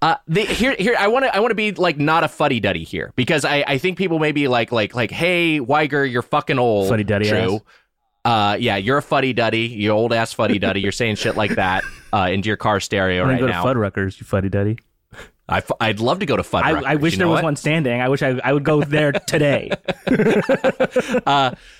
Uh, 0.02 0.16
the, 0.26 0.46
here, 0.46 0.74
here, 0.78 0.96
I 0.98 1.08
want 1.08 1.26
to, 1.26 1.36
I 1.36 1.40
want 1.40 1.50
to 1.50 1.54
be 1.54 1.72
like 1.72 1.98
not 1.98 2.24
a 2.24 2.28
fuddy 2.28 2.58
duddy 2.58 2.84
here 2.84 3.12
because 3.16 3.44
I, 3.44 3.62
I 3.66 3.76
think 3.76 3.98
people 3.98 4.18
may 4.18 4.32
be 4.32 4.48
like, 4.48 4.72
like, 4.72 4.94
like, 4.94 5.10
hey, 5.10 5.60
Wiger, 5.60 6.06
you're 6.06 6.22
fucking 6.22 6.58
old. 6.58 6.88
Fuddy-duddy 6.88 7.28
True. 7.28 7.56
ass. 7.56 7.60
Uh, 8.24 8.56
yeah, 8.58 8.76
you're 8.76 8.98
a 8.98 9.02
fuddy 9.02 9.34
duddy, 9.34 9.66
you 9.66 9.90
old 9.90 10.14
ass 10.14 10.32
fuddy 10.32 10.58
duddy. 10.58 10.80
You're 10.80 10.92
saying 10.92 11.16
shit 11.16 11.36
like 11.36 11.56
that 11.56 11.84
uh, 12.14 12.28
into 12.32 12.48
your 12.48 12.56
car 12.56 12.80
stereo 12.80 13.26
right 13.26 13.40
go 13.40 13.46
now. 13.46 13.62
to 13.62 13.68
Fuddruckers, 13.68 14.18
you 14.18 14.24
fuddy 14.24 14.48
duddy. 14.48 14.78
I, 15.46 15.58
f- 15.58 15.72
I'd 15.80 16.00
love 16.00 16.20
to 16.20 16.26
go 16.26 16.36
to 16.36 16.42
Fudd. 16.42 16.62
I, 16.62 16.92
I 16.92 16.94
wish 16.94 17.14
you 17.14 17.18
there 17.18 17.28
was 17.28 17.38
what? 17.38 17.44
one 17.44 17.56
standing. 17.56 18.00
I 18.00 18.08
wish 18.08 18.22
I, 18.22 18.40
I 18.42 18.52
would 18.52 18.64
go 18.64 18.82
there 18.84 19.12
today. 19.12 19.70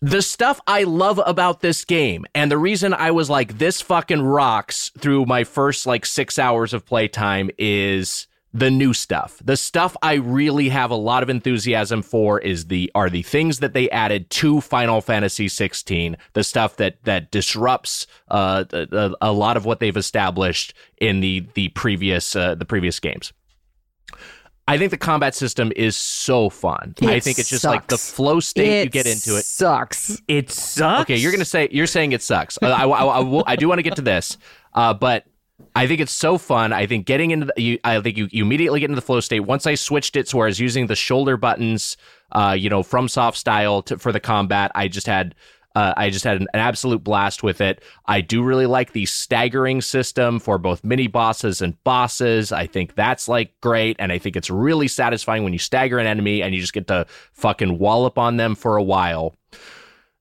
the 0.00 0.22
stuff 0.22 0.60
I 0.66 0.84
love 0.84 1.20
about 1.24 1.60
this 1.60 1.84
game, 1.84 2.24
and 2.34 2.50
the 2.50 2.58
reason 2.58 2.94
I 2.94 3.10
was 3.10 3.28
like, 3.28 3.58
this 3.58 3.80
fucking 3.80 4.22
rocks 4.22 4.90
through 4.98 5.26
my 5.26 5.44
first 5.44 5.86
like 5.86 6.06
six 6.06 6.38
hours 6.38 6.72
of 6.72 6.86
playtime 6.86 7.50
is 7.58 8.26
the 8.54 8.70
new 8.70 8.94
stuff. 8.94 9.40
The 9.44 9.56
stuff 9.56 9.96
I 10.00 10.14
really 10.14 10.68
have 10.70 10.90
a 10.90 10.96
lot 10.96 11.22
of 11.22 11.28
enthusiasm 11.28 12.02
for 12.02 12.40
is 12.40 12.66
the 12.66 12.90
are 12.94 13.10
the 13.10 13.22
things 13.22 13.58
that 13.58 13.74
they 13.74 13.90
added 13.90 14.30
to 14.30 14.60
Final 14.60 15.00
Fantasy 15.00 15.48
16. 15.48 16.16
The 16.32 16.44
stuff 16.44 16.76
that 16.76 17.02
that 17.04 17.30
disrupts 17.30 18.06
uh, 18.28 18.64
a, 18.72 19.12
a 19.20 19.32
lot 19.32 19.56
of 19.56 19.64
what 19.64 19.80
they've 19.80 19.96
established 19.96 20.74
in 20.98 21.20
the 21.20 21.46
the 21.54 21.68
previous 21.70 22.34
uh, 22.36 22.54
the 22.54 22.64
previous 22.64 23.00
games. 23.00 23.32
I 24.68 24.78
think 24.78 24.90
the 24.90 24.96
combat 24.98 25.34
system 25.34 25.72
is 25.74 25.96
so 25.96 26.48
fun. 26.50 26.94
I 27.02 27.18
think 27.20 27.38
it's 27.38 27.48
just 27.48 27.64
like 27.64 27.86
the 27.88 27.98
flow 27.98 28.38
state 28.38 28.84
you 28.84 28.90
get 28.90 29.06
into 29.06 29.36
it. 29.36 29.44
Sucks. 29.44 30.20
it 30.28 30.50
sucks. 30.50 31.02
Okay, 31.02 31.16
you're 31.16 31.32
gonna 31.32 31.44
say 31.44 31.68
you're 31.72 31.86
saying 31.86 32.12
it 32.12 32.22
sucks. 32.22 32.58
Uh, 32.62 32.66
I, 32.66 32.84
I, 32.86 33.04
I, 33.04 33.18
will- 33.20 33.44
I 33.46 33.56
do 33.56 33.66
want 33.68 33.78
to 33.78 33.82
get 33.82 33.96
to 33.96 34.02
this, 34.02 34.36
uh, 34.74 34.94
but 34.94 35.24
I 35.74 35.86
think 35.86 36.00
it's 36.00 36.12
so 36.12 36.38
fun. 36.38 36.72
I 36.72 36.86
think 36.86 37.06
getting 37.06 37.30
into 37.32 37.46
the, 37.46 37.60
you, 37.60 37.78
I 37.82 38.00
think 38.00 38.16
you, 38.16 38.28
you 38.30 38.44
immediately 38.44 38.78
get 38.80 38.90
into 38.90 38.96
the 39.00 39.06
flow 39.06 39.20
state. 39.20 39.40
Once 39.40 39.66
I 39.66 39.74
switched 39.74 40.14
it 40.16 40.28
so 40.28 40.38
where 40.38 40.46
I 40.46 40.50
was 40.50 40.60
using 40.60 40.86
the 40.86 40.94
shoulder 40.96 41.36
buttons, 41.36 41.96
uh, 42.32 42.54
you 42.58 42.68
know, 42.70 42.82
from 42.82 43.08
soft 43.08 43.38
style 43.38 43.82
to, 43.82 43.98
for 43.98 44.12
the 44.12 44.20
combat, 44.20 44.70
I 44.74 44.86
just 44.88 45.06
had. 45.06 45.34
Uh, 45.78 45.94
I 45.96 46.10
just 46.10 46.24
had 46.24 46.40
an, 46.40 46.48
an 46.54 46.58
absolute 46.58 47.04
blast 47.04 47.44
with 47.44 47.60
it. 47.60 47.84
I 48.04 48.20
do 48.20 48.42
really 48.42 48.66
like 48.66 48.94
the 48.94 49.06
staggering 49.06 49.80
system 49.80 50.40
for 50.40 50.58
both 50.58 50.82
mini 50.82 51.06
bosses 51.06 51.62
and 51.62 51.80
bosses. 51.84 52.50
I 52.50 52.66
think 52.66 52.96
that's 52.96 53.28
like 53.28 53.52
great. 53.60 53.94
And 54.00 54.10
I 54.10 54.18
think 54.18 54.34
it's 54.34 54.50
really 54.50 54.88
satisfying 54.88 55.44
when 55.44 55.52
you 55.52 55.60
stagger 55.60 56.00
an 56.00 56.06
enemy 56.08 56.42
and 56.42 56.52
you 56.52 56.60
just 56.60 56.72
get 56.72 56.88
to 56.88 57.06
fucking 57.32 57.78
wallop 57.78 58.18
on 58.18 58.38
them 58.38 58.56
for 58.56 58.76
a 58.76 58.82
while. 58.82 59.36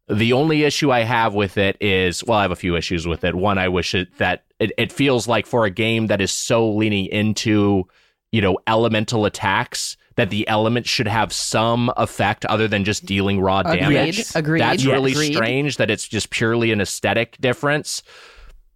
The 0.08 0.32
only 0.32 0.64
issue 0.64 0.92
I 0.92 1.00
have 1.00 1.34
with 1.34 1.58
it 1.58 1.76
is, 1.82 2.24
well, 2.24 2.38
I 2.38 2.44
have 2.44 2.52
a 2.52 2.56
few 2.56 2.76
issues 2.76 3.08
with 3.08 3.24
it. 3.24 3.34
One, 3.34 3.58
I 3.58 3.68
wish 3.68 3.96
it 3.96 4.16
that 4.20 4.44
it, 4.60 4.74
it 4.78 4.92
feels 4.92 5.28
like 5.28 5.48
for 5.48 5.66
a 5.66 5.72
game 5.72 6.06
that 6.06 6.22
is 6.22 6.32
so 6.32 6.70
leaning 6.70 7.08
into, 7.08 7.88
you 8.32 8.42
know, 8.42 8.60
elemental 8.68 9.26
attacks 9.26 9.98
that 10.18 10.30
the 10.30 10.48
element 10.48 10.86
should 10.86 11.08
have 11.08 11.32
some 11.32 11.92
effect 11.96 12.44
other 12.46 12.68
than 12.68 12.84
just 12.84 13.06
dealing 13.06 13.40
raw 13.40 13.60
Agreed. 13.62 13.80
damage. 13.80 14.26
Agreed. 14.36 14.60
That's 14.62 14.84
Yeah. 14.84 14.94
really 14.94 15.12
Agreed. 15.14 15.34
strange 15.34 15.78
that 15.78 15.90
it's 15.90 16.08
just 16.08 16.30
purely 16.30 16.72
an 16.72 16.82
aesthetic 16.82 17.38
difference. 17.40 18.04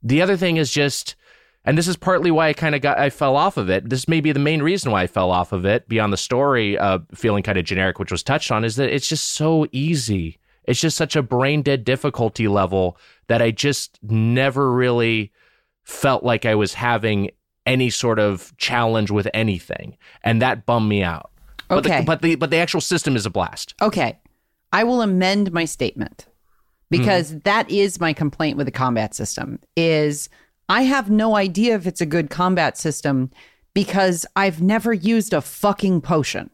The 0.01 0.21
other 0.21 0.37
thing 0.37 0.55
is 0.57 0.71
just 0.71 1.15
and 1.63 1.77
this 1.77 1.87
is 1.87 1.95
partly 1.95 2.31
why 2.31 2.47
I 2.47 2.53
kind 2.53 2.73
of 2.73 2.81
got 2.81 2.97
I 2.97 3.09
fell 3.11 3.35
off 3.35 3.57
of 3.57 3.69
it. 3.69 3.87
This 3.89 4.07
may 4.07 4.19
be 4.21 4.31
the 4.31 4.39
main 4.39 4.63
reason 4.63 4.91
why 4.91 5.03
I 5.03 5.07
fell 5.07 5.29
off 5.29 5.51
of 5.51 5.65
it 5.65 5.87
beyond 5.87 6.11
the 6.13 6.17
story 6.17 6.77
uh, 6.77 6.99
feeling 7.13 7.43
kind 7.43 7.57
of 7.57 7.65
generic 7.65 7.99
which 7.99 8.11
was 8.11 8.23
touched 8.23 8.51
on 8.51 8.63
is 8.63 8.77
that 8.77 8.89
it's 8.93 9.07
just 9.07 9.29
so 9.33 9.67
easy. 9.71 10.39
It's 10.65 10.79
just 10.79 10.95
such 10.97 11.15
a 11.15 11.23
brain 11.23 11.63
dead 11.63 11.83
difficulty 11.83 12.47
level 12.47 12.97
that 13.27 13.41
I 13.41 13.49
just 13.51 13.97
never 14.03 14.71
really 14.71 15.31
felt 15.83 16.23
like 16.23 16.45
I 16.45 16.53
was 16.55 16.75
having 16.75 17.31
any 17.65 17.89
sort 17.89 18.19
of 18.19 18.55
challenge 18.57 19.09
with 19.11 19.27
anything 19.33 19.97
and 20.23 20.41
that 20.41 20.65
bummed 20.67 20.87
me 20.89 21.03
out. 21.03 21.30
But 21.71 21.85
Okay. 21.85 21.99
the, 21.99 22.05
but 22.05 22.21
the 22.21 22.35
but 22.35 22.49
the 22.49 22.57
actual 22.57 22.81
system 22.81 23.15
is 23.15 23.25
a 23.25 23.29
blast. 23.29 23.73
Okay. 23.81 24.19
I 24.73 24.83
will 24.83 25.01
amend 25.01 25.51
my 25.51 25.65
statement 25.65 26.27
because 26.89 27.29
mm-hmm. 27.29 27.39
that 27.43 27.69
is 27.71 27.99
my 27.99 28.13
complaint 28.13 28.57
with 28.57 28.67
the 28.67 28.71
combat 28.71 29.15
system 29.15 29.59
is 29.75 30.29
I 30.69 30.83
have 30.83 31.09
no 31.09 31.35
idea 31.35 31.75
if 31.75 31.87
it's 31.87 32.01
a 32.01 32.05
good 32.05 32.29
combat 32.29 32.77
system 32.77 33.31
because 33.73 34.25
I've 34.35 34.61
never 34.61 34.93
used 34.93 35.33
a 35.33 35.41
fucking 35.41 36.01
potion. 36.01 36.49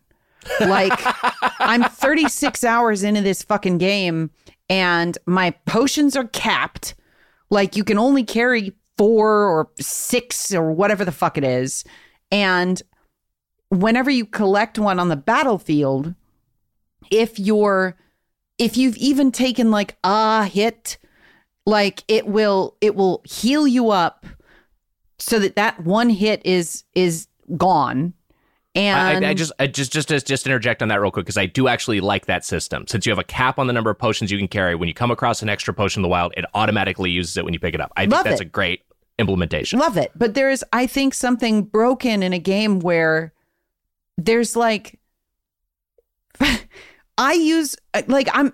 Like 0.60 0.94
I'm 1.60 1.84
36 1.84 2.64
hours 2.64 3.04
into 3.04 3.22
this 3.22 3.42
fucking 3.42 3.80
game 3.80 4.30
and 4.70 5.18
my 5.26 5.52
potions 5.66 6.16
are 6.16 6.28
capped. 6.28 6.94
Like 7.50 7.76
you 7.76 7.84
can 7.84 7.98
only 7.98 8.24
carry 8.24 8.74
4 8.98 9.30
or 9.30 9.70
6 9.80 10.54
or 10.54 10.72
whatever 10.72 11.06
the 11.06 11.12
fuck 11.12 11.38
it 11.38 11.44
is. 11.44 11.84
And 12.32 12.82
whenever 13.70 14.10
you 14.10 14.26
collect 14.26 14.80
one 14.80 15.00
on 15.00 15.10
the 15.10 15.16
battlefield, 15.16 16.14
if 17.12 17.40
you're 17.40 17.96
if 18.58 18.76
you've 18.76 18.98
even 18.98 19.32
taken 19.32 19.72
like 19.72 19.98
a 20.04 20.46
hit 20.46 20.98
like 21.66 22.04
it 22.08 22.28
will 22.28 22.76
it 22.82 22.96
will 22.96 23.22
heal 23.26 23.68
you 23.68 23.92
up 23.92 24.26
so 25.20 25.40
that 25.40 25.56
that 25.56 25.84
one 25.84 26.10
hit 26.10 26.42
is 26.46 26.84
is 26.96 27.28
gone 27.56 28.14
and 28.76 29.26
I, 29.26 29.30
I 29.32 29.34
just, 29.34 29.52
I 29.58 29.66
just, 29.66 29.92
just, 29.92 30.28
just, 30.28 30.46
interject 30.46 30.84
on 30.84 30.90
that 30.90 31.02
real 31.02 31.10
quick 31.10 31.26
because 31.26 31.38
I 31.38 31.48
do 31.48 31.68
actually 31.68 32.00
like 32.00 32.28
that 32.28 32.46
system. 32.46 32.86
Since 32.86 33.08
you 33.08 33.12
have 33.12 33.18
a 33.18 33.24
cap 33.24 33.58
on 33.58 33.66
the 33.66 33.74
number 33.74 33.90
of 33.90 33.98
potions 33.98 34.30
you 34.30 34.38
can 34.38 34.48
carry, 34.48 34.76
when 34.76 34.88
you 34.88 34.94
come 34.94 35.10
across 35.10 35.42
an 35.42 35.50
extra 35.50 35.74
potion 35.74 36.02
in 36.02 36.04
the 36.04 36.10
wild, 36.10 36.32
it 36.38 36.46
automatically 36.54 37.10
uses 37.10 37.36
it 37.38 37.44
when 37.44 37.56
you 37.56 37.60
pick 37.60 37.74
it 37.74 37.82
up. 37.82 37.92
I 37.98 38.02
think 38.02 38.12
Love 38.12 38.26
that's 38.26 38.40
it. 38.40 38.46
a 38.46 38.50
great 38.50 38.84
implementation. 39.20 39.80
love 39.80 39.98
it 39.98 40.12
but 40.16 40.36
there 40.36 40.50
is 40.50 40.64
i 40.74 40.86
think 40.86 41.14
something 41.14 41.64
broken 41.64 42.22
in 42.22 42.34
a 42.34 42.40
game 42.40 42.80
where 42.80 43.34
there's 44.18 44.56
like 44.56 45.00
i 47.18 47.34
use 47.34 47.76
like 48.08 48.28
i'm 48.34 48.54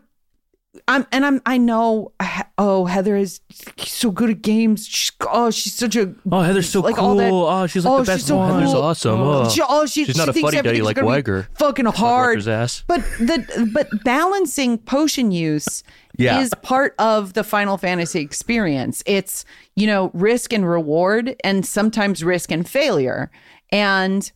I'm 0.87 1.05
and 1.11 1.23
I'm 1.23 1.39
I 1.45 1.59
know 1.59 2.13
oh 2.57 2.85
Heather 2.85 3.15
is 3.15 3.41
so 3.77 4.09
good 4.09 4.31
at 4.31 4.41
games. 4.41 4.87
She's, 4.87 5.11
oh, 5.21 5.51
she's 5.51 5.75
such 5.75 5.95
a 5.95 6.15
Oh, 6.29 6.41
Heather's 6.41 6.67
so 6.67 6.81
Like, 6.81 6.95
cool. 6.95 7.05
all 7.05 7.15
that- 7.17 7.29
oh, 7.31 7.67
she's 7.67 7.85
like 7.85 7.93
oh, 7.93 7.97
the 7.99 8.05
best 8.05 8.19
she's 8.21 8.27
so 8.27 8.37
one. 8.37 8.49
cool. 8.49 8.59
Heather's 8.59 8.73
awesome. 8.73 9.19
Oh, 9.21 9.43
oh. 9.45 9.49
She, 9.49 9.61
oh, 9.61 9.85
she, 9.85 10.03
She's 10.05 10.15
she 10.15 10.19
not 10.19 10.29
a 10.29 10.33
funny 10.33 10.41
fuddy-duddy 10.57 10.81
like 10.81 10.95
gonna 10.95 11.05
Wiger. 11.07 11.47
Fucking 11.59 11.85
hard. 11.85 12.45
Ass. 12.47 12.83
But 12.87 13.01
the 13.19 13.69
but 13.71 13.87
balancing 14.03 14.79
potion 14.79 15.31
use 15.31 15.83
Yeah. 16.17 16.39
is 16.41 16.51
part 16.63 16.95
of 16.97 17.33
the 17.33 17.43
Final 17.43 17.77
Fantasy 17.77 18.21
experience. 18.21 19.03
It's 19.05 19.45
you 19.75 19.85
know 19.85 20.09
risk 20.15 20.51
and 20.53 20.67
reward, 20.67 21.35
and 21.43 21.63
sometimes 21.67 22.23
risk 22.23 22.51
and 22.51 22.67
failure, 22.67 23.29
and 23.71 24.29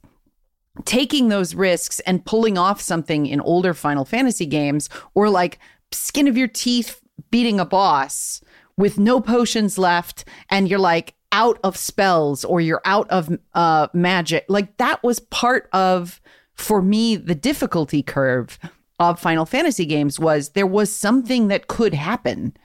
taking 0.85 1.29
those 1.29 1.55
risks 1.55 1.99
and 2.01 2.25
pulling 2.25 2.57
off 2.57 2.81
something 2.81 3.25
in 3.25 3.41
older 3.41 3.73
Final 3.73 4.05
Fantasy 4.05 4.45
games, 4.45 4.89
or 5.13 5.29
like 5.29 5.59
skin 5.91 6.27
of 6.27 6.37
your 6.37 6.47
teeth 6.47 7.01
beating 7.31 7.59
a 7.59 7.65
boss 7.65 8.41
with 8.77 8.99
no 8.99 9.19
potions 9.19 9.77
left, 9.77 10.25
and 10.49 10.69
you're 10.69 10.79
like 10.79 11.15
out 11.31 11.59
of 11.63 11.75
spells 11.75 12.45
or 12.45 12.61
you're 12.61 12.81
out 12.85 13.09
of 13.09 13.37
uh, 13.53 13.87
magic. 13.93 14.45
Like 14.47 14.77
that 14.77 15.03
was 15.03 15.19
part 15.19 15.69
of, 15.73 16.21
for 16.53 16.81
me, 16.81 17.15
the 17.15 17.35
difficulty 17.35 18.01
curve 18.01 18.57
of 18.99 19.19
Final 19.19 19.45
Fantasy 19.45 19.85
games 19.85 20.19
was 20.19 20.49
there 20.49 20.67
was 20.67 20.93
something 20.93 21.49
that 21.49 21.67
could 21.67 21.93
happen. 21.93 22.55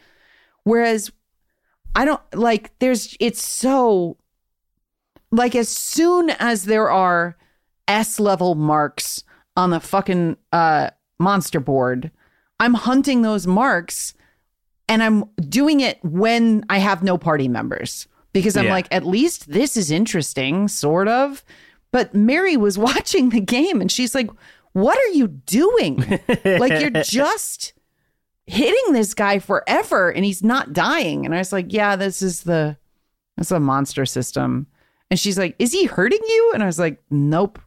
Whereas 0.64 1.10
I 1.94 2.04
don't 2.04 2.22
like 2.34 2.78
there's 2.78 3.16
it's 3.20 3.44
so 3.46 4.16
like 5.30 5.54
as 5.54 5.68
soon 5.68 6.30
as 6.30 6.64
there 6.64 6.90
are 6.90 7.36
S 7.88 8.18
level 8.20 8.54
marks 8.54 9.24
on 9.56 9.70
the 9.70 9.80
fucking 9.80 10.36
uh 10.52 10.90
monster 11.18 11.60
board, 11.60 12.10
I'm 12.60 12.74
hunting 12.74 13.22
those 13.22 13.46
marks 13.46 14.14
and 14.88 15.02
I'm 15.02 15.24
doing 15.48 15.80
it 15.80 15.98
when 16.04 16.64
I 16.68 16.78
have 16.78 17.02
no 17.02 17.16
party 17.18 17.48
members 17.48 18.08
because 18.32 18.56
I'm 18.56 18.66
Yeah. 18.66 18.72
like 18.72 18.88
at 18.90 19.04
least 19.06 19.50
this 19.50 19.76
is 19.76 19.90
interesting 19.90 20.68
sort 20.68 21.08
of. 21.08 21.44
But 21.92 22.14
Mary 22.14 22.56
was 22.56 22.78
watching 22.88 23.28
the 23.30 23.40
game 23.40 23.80
and 23.80 23.90
she's 23.92 24.14
like, 24.14 24.30
"What 24.72 24.96
are 24.98 25.12
you 25.14 25.28
doing? 25.28 25.96
like 26.44 26.80
you're 26.80 26.90
just 27.04 27.74
hitting 28.46 28.92
this 28.92 29.14
guy 29.14 29.38
forever 29.38 30.10
and 30.10 30.24
he's 30.24 30.42
not 30.42 30.72
dying." 30.72 31.24
And 31.26 31.34
I 31.34 31.38
was 31.38 31.52
like, 31.52 31.66
"Yeah, 31.72 31.96
this 31.96 32.22
is 32.22 32.42
the 32.44 32.76
that's 33.36 33.50
a 33.50 33.60
monster 33.60 34.06
system." 34.06 34.66
And 35.10 35.20
she's 35.20 35.38
like, 35.38 35.54
"Is 35.58 35.72
he 35.72 35.84
hurting 35.84 36.20
you?" 36.26 36.50
And 36.54 36.62
I 36.62 36.66
was 36.66 36.78
like, 36.78 37.02
"Nope." 37.10 37.58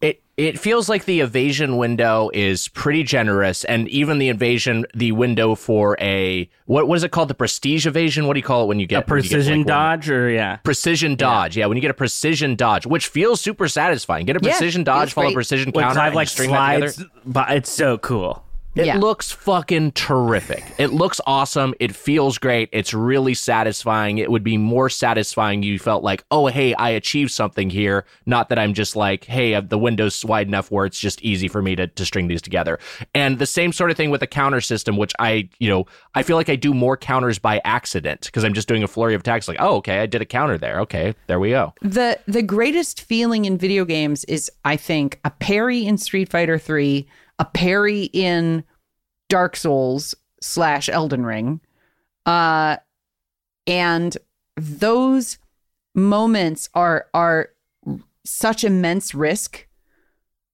It 0.00 0.22
it 0.38 0.58
feels 0.58 0.88
like 0.88 1.04
the 1.04 1.20
evasion 1.20 1.76
window 1.76 2.30
is 2.32 2.68
pretty 2.68 3.02
generous, 3.02 3.64
and 3.64 3.86
even 3.88 4.18
the 4.18 4.30
evasion, 4.30 4.86
the 4.94 5.12
window 5.12 5.54
for 5.54 5.94
a 6.00 6.48
what 6.64 6.88
what 6.88 6.96
is 6.96 7.04
it 7.04 7.10
called? 7.10 7.28
The 7.28 7.34
prestige 7.34 7.86
evasion. 7.86 8.26
What 8.26 8.32
do 8.32 8.38
you 8.38 8.44
call 8.44 8.64
it 8.64 8.66
when 8.68 8.80
you 8.80 8.86
get 8.86 9.06
a 9.06 9.12
when 9.12 9.18
you 9.18 9.22
get, 9.24 9.28
precision 9.30 9.58
like, 9.58 9.66
one- 9.66 9.76
dodge, 9.76 10.08
or 10.10 10.30
yeah, 10.30 10.56
Precision 10.56 11.16
dodge, 11.16 11.56
yeah. 11.58 11.66
When 11.66 11.76
you 11.76 11.82
get 11.82 11.90
a 11.90 11.94
precision 11.94 12.56
dodge, 12.56 12.86
which 12.86 13.08
feels 13.08 13.42
super 13.42 13.68
satisfying. 13.68 14.24
Get 14.24 14.36
a 14.36 14.40
Yeah, 14.42 14.52
precision 14.52 14.84
dodge, 14.84 15.12
follow 15.12 15.26
a 15.26 15.30
great. 15.30 15.34
precision 15.34 15.70
when 15.72 15.82
counter, 15.84 15.94
Clive 16.00 16.06
and 16.08 16.16
like 16.16 16.28
string 16.28 16.50
that 16.52 16.72
together. 16.74 16.92
slides, 16.92 17.10
but 17.26 17.50
it's 17.50 17.70
so 17.70 17.98
cool. 17.98 18.42
It 18.76 18.86
Yeah. 18.86 18.98
looks 18.98 19.32
fucking 19.32 19.92
terrific. 19.92 20.62
It 20.78 20.92
looks 20.92 21.20
awesome. 21.26 21.74
It 21.80 21.94
feels 21.94 22.38
great. 22.38 22.68
It's 22.72 22.94
really 22.94 23.34
satisfying. 23.34 24.18
It 24.18 24.30
would 24.30 24.44
be 24.44 24.56
more 24.56 24.88
satisfying. 24.88 25.64
You 25.64 25.78
felt 25.78 26.04
like, 26.04 26.24
oh, 26.30 26.46
hey, 26.46 26.72
I 26.74 26.90
achieved 26.90 27.32
something 27.32 27.68
here. 27.70 28.04
Not 28.26 28.48
that 28.48 28.58
I'm 28.60 28.72
just 28.72 28.94
like, 28.94 29.24
hey, 29.24 29.54
uh, 29.54 29.60
the 29.62 29.76
window's 29.78 30.24
wide 30.24 30.46
enough 30.46 30.70
where 30.70 30.86
it's 30.86 31.00
just 31.00 31.20
easy 31.22 31.48
for 31.48 31.60
me 31.62 31.74
to, 31.74 31.88
to 31.88 32.04
string 32.04 32.28
these 32.28 32.40
together. 32.42 32.78
And 33.12 33.38
the 33.40 33.46
same 33.46 33.72
sort 33.72 33.90
of 33.90 33.96
thing 33.96 34.10
with 34.10 34.20
the 34.20 34.26
counter 34.28 34.60
system, 34.60 34.96
which 34.96 35.12
I, 35.18 35.48
you 35.58 35.68
know, 35.68 35.86
I 36.14 36.22
feel 36.22 36.36
like 36.36 36.48
I 36.48 36.56
do 36.56 36.72
more 36.72 36.96
counters 36.96 37.40
by 37.40 37.60
accident 37.64 38.20
because 38.26 38.44
I'm 38.44 38.54
just 38.54 38.68
doing 38.68 38.84
a 38.84 38.88
flurry 38.88 39.14
of 39.14 39.22
attacks. 39.22 39.48
Like, 39.48 39.56
oh, 39.60 39.76
okay, 39.78 39.98
I 39.98 40.06
did 40.06 40.22
a 40.22 40.26
counter 40.26 40.56
there. 40.58 40.78
Okay, 40.80 41.14
there 41.26 41.40
we 41.40 41.50
go. 41.50 41.74
the 41.82 42.18
the 42.28 42.42
greatest 42.42 43.00
feeling 43.02 43.46
in 43.46 43.58
video 43.58 43.84
games 43.84 44.24
is 44.26 44.50
I 44.64 44.76
think 44.76 45.18
a 45.24 45.30
parry 45.30 45.84
in 45.86 45.98
Street 45.98 46.28
Fighter 46.28 46.58
3, 46.58 47.08
a 47.40 47.44
parry 47.44 48.04
in 48.12 48.62
Dark 49.28 49.56
Souls 49.56 50.14
slash 50.40 50.88
Elden 50.88 51.26
Ring. 51.26 51.60
Uh 52.24 52.76
and 53.66 54.16
those 54.56 55.38
moments 55.94 56.68
are 56.74 57.06
are 57.12 57.50
such 58.24 58.62
immense 58.62 59.14
risk 59.14 59.66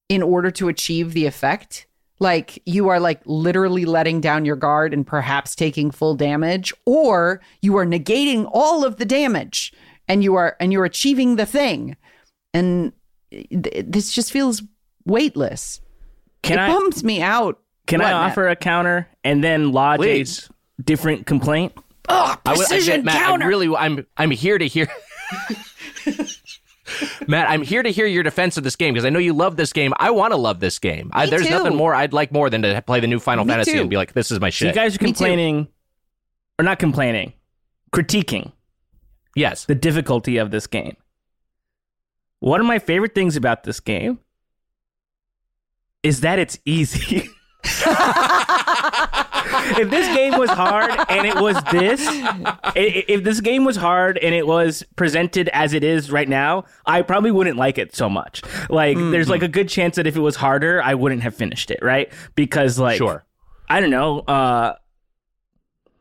in 0.09 0.23
order 0.23 0.51
to 0.53 0.69
achieve 0.69 1.13
the 1.13 1.27
effect. 1.27 1.87
Like 2.19 2.63
you 2.65 2.89
are 2.89 3.01
like 3.01 3.21
literally 3.27 3.85
letting 3.85 4.21
down 4.21 4.45
your 4.47 4.57
guard 4.57 4.95
and 4.95 5.07
perhaps 5.07 5.55
taking 5.55 5.91
full 5.91 6.15
damage, 6.15 6.73
or 6.87 7.43
you 7.61 7.77
are 7.77 7.85
negating 7.85 8.49
all 8.51 8.85
of 8.85 8.97
the 8.97 9.05
damage 9.05 9.73
and 10.09 10.25
you 10.25 10.35
are 10.35 10.57
and 10.61 10.73
you're 10.73 10.85
achieving 10.85 11.37
the 11.37 11.47
thing. 11.47 11.97
And 12.55 12.93
th- 13.31 13.85
this 13.87 14.13
just 14.13 14.33
feels 14.33 14.63
weightless. 15.05 15.81
Can 16.43 16.59
it 16.59 16.63
I 16.63 16.69
bums 16.69 17.03
me 17.05 17.21
out. 17.23 17.59
can 17.87 18.01
What, 18.01 18.09
I 18.09 18.13
Matt? 18.13 18.31
offer 18.33 18.49
a 18.49 18.57
counter 18.57 19.09
and 19.25 19.43
then 19.43 19.73
lodge 19.73 19.99
Please. 20.01 20.49
a 20.79 20.83
different 20.83 21.27
complaint? 21.27 21.73
Oh, 22.09 22.37
I 22.47 22.51
would- 22.53 22.61
I- 22.61 22.69
precision 22.69 23.05
Matt, 23.05 23.17
counter. 23.21 23.45
I 23.47 23.49
really, 23.49 23.75
I'm, 23.77 24.07
I'm 24.17 24.31
here 24.31 24.59
to 24.59 24.67
hear. 24.67 24.89
Matt, 27.27 27.51
I'm 27.51 27.63
here 27.63 27.83
to 27.83 27.91
hear 27.91 28.07
your 28.07 28.23
defense 28.23 28.57
of 28.57 28.63
this 28.63 28.77
game 28.77 28.95
because 28.95 29.05
I 29.05 29.11
know 29.11 29.19
you 29.19 29.33
love 29.33 29.57
this 29.57 29.73
game. 29.73 29.93
I 29.99 30.11
want 30.13 30.33
to 30.33 30.37
love 30.37 30.61
this 30.61 30.79
game. 30.79 31.11
I, 31.13 31.27
there's 31.27 31.43
too. 31.45 31.51
nothing 31.51 31.75
more 31.75 31.95
I'd 31.95 32.13
like 32.13 32.31
more 32.31 32.49
than 32.49 32.63
to 32.63 32.81
play 32.83 33.01
the 33.01 33.09
new 33.09 33.19
Final 33.19 33.45
Me 33.45 33.53
Fantasy 33.53 33.73
too. 33.73 33.81
and 33.81 33.91
be 33.91 33.97
like, 33.97 34.13
this 34.13 34.31
is 34.31 34.39
my 34.39 34.51
So 34.51 34.67
you 34.67 34.73
guys 34.73 34.95
are 34.95 34.99
complaining, 34.99 35.67
or 36.61 36.65
not 36.65 36.79
complaining, 36.79 37.33
critiquing 37.93 38.53
yes. 39.35 39.65
the 39.65 39.75
difficulty 39.75 40.37
of 40.37 40.53
this 40.53 40.69
game. 40.69 40.97
One 42.39 42.61
of 42.61 42.67
my 42.67 42.79
favorite 42.79 43.15
things 43.17 43.35
about 43.37 43.65
this 43.65 43.81
game 43.81 44.21
is 46.03 46.21
that 46.21 46.39
it's 46.39 46.59
easy. 46.65 47.29
if 49.79 49.91
this 49.91 50.15
game 50.17 50.39
was 50.39 50.51
hard 50.51 50.93
and 51.09 51.27
it 51.27 51.35
was 51.37 51.57
this, 51.73 52.01
if 52.77 53.25
this 53.25 53.41
game 53.41 53.65
was 53.65 53.77
hard 53.77 54.19
and 54.19 54.35
it 54.35 54.47
was 54.47 54.85
presented 54.97 55.49
as 55.49 55.73
it 55.73 55.83
is 55.83 56.11
right 56.11 56.29
now, 56.29 56.65
I 56.87 57.03
probably 57.03 57.31
wouldn't 57.31 57.57
like 57.57 57.79
it 57.79 57.95
so 57.95 58.09
much. 58.09 58.43
Like, 58.71 58.97
there's 58.97 59.29
like 59.29 59.43
a 59.43 59.49
good 59.49 59.69
chance 59.69 59.97
that 59.97 60.07
if 60.07 60.17
it 60.17 60.21
was 60.21 60.37
harder, 60.37 60.83
I 60.83 60.95
wouldn't 60.95 61.23
have 61.23 61.35
finished 61.35 61.71
it, 61.71 61.81
right? 61.83 62.13
Because, 62.35 62.79
like, 62.79 62.99
Sure. 62.99 63.25
I 63.69 63.81
don't 63.81 63.91
know. 63.91 64.21
Uh, 64.21 64.77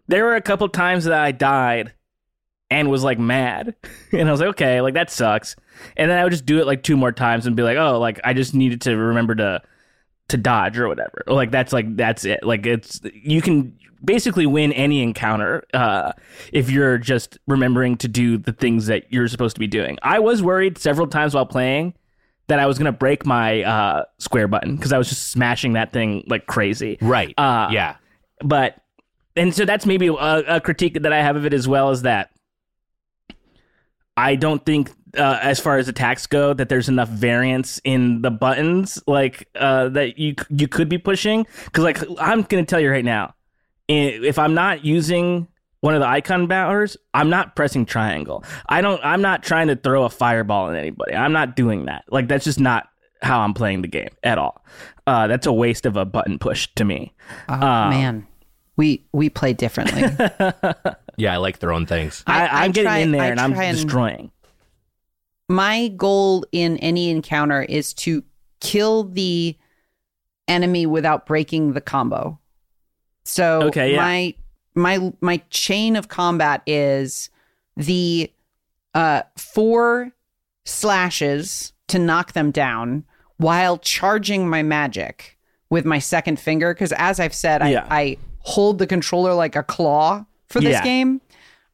there 0.08 0.24
were 0.24 0.36
a 0.36 0.42
couple 0.42 0.70
times 0.70 1.06
that 1.06 1.20
I 1.20 1.32
died 1.32 1.94
and 2.70 2.90
was 2.92 3.04
like 3.04 3.20
mad, 3.20 3.76
and 4.12 4.28
I 4.28 4.32
was 4.32 4.40
like, 4.40 4.50
okay, 4.50 4.82
like 4.82 4.94
that 4.94 5.10
sucks. 5.10 5.56
And 5.98 6.10
then 6.10 6.18
I 6.18 6.24
would 6.24 6.32
just 6.32 6.46
do 6.46 6.60
it 6.60 6.68
like 6.68 6.84
two 6.84 6.96
more 6.96 7.12
times 7.12 7.48
and 7.48 7.56
be 7.56 7.64
like, 7.64 7.78
oh, 7.78 8.00
like 8.00 8.20
I 8.24 8.34
just 8.34 8.54
needed 8.54 8.82
to 8.82 8.96
remember 8.96 9.36
to 9.36 9.62
to 10.30 10.38
dodge 10.38 10.78
or 10.78 10.88
whatever. 10.88 11.24
Like 11.28 11.52
that's 11.52 11.72
like 11.74 11.96
that's 11.96 12.26
it. 12.26 12.44
Like 12.44 12.66
it's 12.66 13.00
you 13.14 13.42
can 13.42 13.78
basically 14.04 14.46
win 14.46 14.72
any 14.74 15.02
encounter 15.02 15.64
uh, 15.74 16.12
if 16.54 16.70
you're 16.70 16.98
just 16.98 17.38
remembering 17.48 17.98
to 17.98 18.08
do 18.08 18.38
the 18.38 18.52
things 18.54 18.88
that 18.88 19.12
you're 19.12 19.28
supposed 19.28 19.56
to 19.56 19.60
be 19.60 19.68
doing. 19.68 19.98
I 20.04 20.20
was 20.20 20.44
worried 20.44 20.78
several 20.78 21.08
times 21.08 21.34
while 21.34 21.46
playing 21.46 21.94
that 22.48 22.60
I 22.60 22.68
was 22.68 22.78
gonna 22.78 22.92
break 22.92 23.26
my 23.26 23.64
uh, 23.64 24.06
square 24.20 24.48
button 24.48 24.76
because 24.76 24.94
I 24.94 24.98
was 24.98 25.10
just 25.10 25.32
smashing 25.32 25.74
that 25.74 25.92
thing 25.92 26.24
like 26.28 26.46
crazy 26.46 26.98
Right. 27.02 27.34
Uh, 27.38 27.70
yeah. 27.72 27.96
but 28.44 28.78
and 29.36 29.54
so 29.54 29.66
that's 29.66 29.86
maybe 29.86 30.08
a, 30.08 30.14
a 30.14 30.62
critique 30.62 31.02
that 31.02 31.12
I 31.12 31.22
have 31.22 31.36
of 31.36 31.46
it 31.46 31.54
as 31.54 31.68
well 31.68 31.90
is 31.90 32.04
that 32.04 32.30
I 34.18 34.36
don't 34.36 34.66
think 34.66 34.92
uh, 35.18 35.40
as 35.42 35.60
far 35.60 35.78
as 35.78 35.88
attacks 35.88 36.28
go 36.28 36.54
that 36.54 36.70
there's 36.70 36.90
enough 36.90 37.10
variance 37.10 37.80
in 37.84 38.22
the 38.22 38.32
buttons 38.32 39.02
like 39.08 39.48
uh, 39.56 39.90
that 39.90 40.18
you 40.18 40.36
you 40.50 40.68
could 40.68 40.90
be 40.90 40.98
pushing. 40.98 41.46
Because 41.66 41.84
like 41.84 42.00
I'm 42.20 42.44
gonna 42.44 42.66
tell 42.66 42.80
you 42.80 42.92
right 42.92 43.06
now 43.06 43.34
if 43.88 44.40
I'm 44.40 44.54
not 44.54 44.84
using 44.84 45.48
one 45.82 45.94
of 45.94 46.02
the 46.02 46.08
Eikon 46.08 46.48
powers 46.48 46.98
I'm 47.14 47.30
not 47.30 47.56
pressing 47.56 47.86
triangle. 47.86 48.44
I 48.68 48.82
don't 48.82 49.00
I'm 49.04 49.22
not 49.22 49.44
trying 49.44 49.68
to 49.68 49.76
throw 49.76 50.04
a 50.04 50.10
fireball 50.10 50.70
at 50.70 50.78
anybody. 50.78 51.14
I'm 51.14 51.34
not 51.34 51.56
doing 51.56 51.86
that. 51.86 52.06
Like 52.10 52.28
that's 52.28 52.46
just 52.46 52.60
not 52.60 52.88
how 53.22 53.42
I'm 53.42 53.54
playing 53.54 53.82
the 53.82 53.88
game 53.88 54.10
at 54.24 54.38
all. 54.38 54.64
Uh, 55.08 55.28
that's 55.28 55.48
a 55.48 55.54
waste 55.54 55.86
of 55.86 55.98
a 55.98 56.06
button 56.06 56.40
push 56.40 56.68
to 56.76 56.86
me. 56.86 57.14
Oh, 57.50 57.58
man, 57.58 58.28
we 58.78 59.06
we 59.12 59.30
play 59.30 59.54
differently. 59.54 60.04
Yeah. 61.18 61.34
I 61.34 61.38
like 61.38 61.58
throwing 61.60 61.86
things. 61.86 62.24
I- 62.28 62.42
I, 62.42 62.46
I 62.46 62.64
I'm 62.66 62.72
getting 62.72 62.88
try- 62.90 62.98
in 63.00 63.12
there 63.12 63.22
I 63.24 63.28
and 63.28 63.40
I'm 63.40 63.54
and- 63.54 63.76
destroying. 63.78 64.32
My 65.48 65.90
goal 65.90 66.44
in 66.52 66.78
any 66.78 67.10
encounter 67.12 67.62
is 67.62 67.94
to 67.96 68.24
kill 68.62 69.04
the 69.04 69.56
enemy 70.48 70.86
without 70.88 71.26
breaking 71.28 71.74
the 71.74 71.82
combo. 71.82 72.40
So 73.26 73.64
Okay, 73.64 73.92
yeah. 73.94 73.98
my 73.98 74.34
my 74.76 75.14
my 75.22 75.38
chain 75.52 75.96
of 75.96 76.08
combat 76.08 76.62
is 76.66 77.30
the 77.78 78.32
uh 78.96 79.22
four 79.38 80.12
slashes 80.66 81.74
to 81.88 82.00
knock 82.00 82.34
them 82.34 82.50
down 82.52 83.04
while 83.38 83.78
charging 83.78 84.50
my 84.50 84.64
magic 84.64 85.38
with 85.70 85.86
my 85.86 86.00
second 86.00 86.40
finger 86.40 86.74
because 86.74 86.92
as 86.94 87.20
I've 87.20 87.34
said 87.36 87.62
I, 87.62 87.70
Yeah. 87.72 87.88
I 87.90 88.18
hold 88.40 88.80
the 88.80 88.88
controller 88.88 89.34
like 89.34 89.56
a 89.56 89.64
claw 89.64 90.26
for 90.50 90.60
this 90.62 90.74
Yeah. 90.74 90.84
game. 90.84 91.22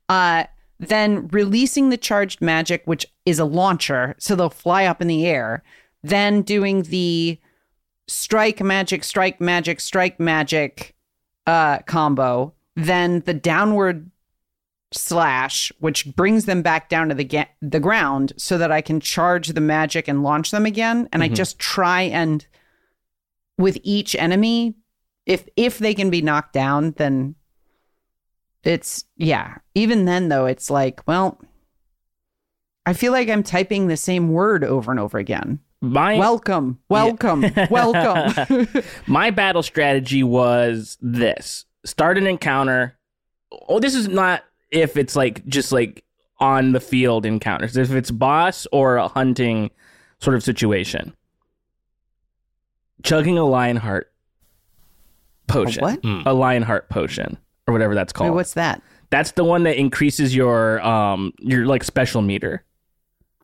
Uh, 0.10 0.46
then 0.80 1.28
releasing 1.28 1.90
the 1.90 1.98
charged 1.98 2.42
magic, 2.42 2.82
which 2.86 3.06
is 3.26 3.38
a 3.40 3.46
launcher, 3.46 4.16
so 4.18 4.36
they'll 4.36 4.50
fly 4.50 4.86
up 4.86 5.02
in 5.02 5.08
the 5.08 5.26
air. 5.28 5.64
Then 6.04 6.42
doing 6.42 6.82
the 6.84 7.40
strike 8.08 8.62
magic, 8.62 9.04
strike 9.04 9.40
magic, 9.40 9.80
strike 9.80 10.20
magic 10.20 10.96
uh, 11.48 11.80
combo. 11.80 12.54
Then 12.76 13.22
the 13.22 13.34
downward 13.34 14.10
slash, 14.92 15.72
which 15.80 16.14
brings 16.16 16.46
them 16.46 16.62
back 16.62 16.90
down 16.90 17.10
to 17.10 17.16
the 17.16 17.24
ga- 17.24 17.50
the 17.62 17.80
ground, 17.80 18.34
so 18.38 18.58
that 18.58 18.72
I 18.72 18.82
can 18.82 19.00
charge 19.00 19.50
the 19.50 19.62
magic 19.62 20.08
and 20.08 20.24
launch 20.24 20.52
them 20.52 20.66
again. 20.66 21.08
And 21.14 21.24
I 21.24 21.28
just 21.30 21.60
try 21.60 22.02
and 22.02 22.46
with 23.58 23.78
each 23.84 24.16
enemy, 24.16 24.76
if 25.26 25.48
if 25.56 25.78
they 25.78 25.94
can 25.94 26.10
be 26.10 26.22
knocked 26.22 26.54
down, 26.54 26.92
then 26.98 27.36
it's 28.64 29.05
yeah. 29.18 29.57
Even 29.76 30.05
then, 30.05 30.30
though, 30.30 30.45
it's 30.45 30.70
like 30.70 31.01
well. 31.07 31.39
I 32.86 32.93
feel 32.93 33.12
like 33.12 33.30
I'm 33.30 33.43
typing 33.43 33.88
the 33.88 33.97
same 33.97 34.30
word 34.30 34.64
over 34.64 34.89
and 34.89 34.99
over 34.99 35.20
again. 35.20 35.59
My 35.82 36.18
Welcome, 36.18 36.80
welcome, 36.89 37.43
welcome. 37.72 38.68
my 39.07 39.32
battle 39.32 39.64
strategy 39.64 40.24
was 40.24 40.97
this: 41.01 41.66
start 41.86 42.18
an 42.18 42.28
encounter. 42.28 42.97
Oh, 43.68 43.80
this 43.80 43.95
is 43.95 44.07
not 44.07 44.43
if 44.70 44.95
it's 44.95 45.16
like 45.16 45.45
just 45.47 45.72
like 45.72 46.03
on 46.39 46.72
the 46.72 46.80
field 46.80 47.26
encounters. 47.26 47.78
If 47.78 47.91
it's 47.91 48.12
boss 48.12 48.68
or 48.72 48.97
a 48.97 49.07
hunting 49.07 49.72
sort 50.20 50.36
of 50.36 50.43
situation, 50.43 51.16
chugging 53.01 53.39
a 53.39 53.45
Lionheart 53.45 54.12
potion, 55.47 55.82
what? 55.82 55.99
a 56.03 56.34
Lionheart 56.34 56.89
potion, 56.89 57.38
or 57.72 57.74
whatever 57.74 57.96
that's 57.96 58.12
Wait, 58.14 58.18
called. 58.28 58.36
what's 58.36 58.54
that? 58.54 58.82
that's 59.10 59.32
the 59.32 59.44
one 59.44 59.64
that 59.64 59.78
increases 59.78 60.34
your 60.36 60.80
um 60.86 61.34
your 61.40 61.66
like 61.66 61.84
special 61.84 62.22
meter. 62.22 62.64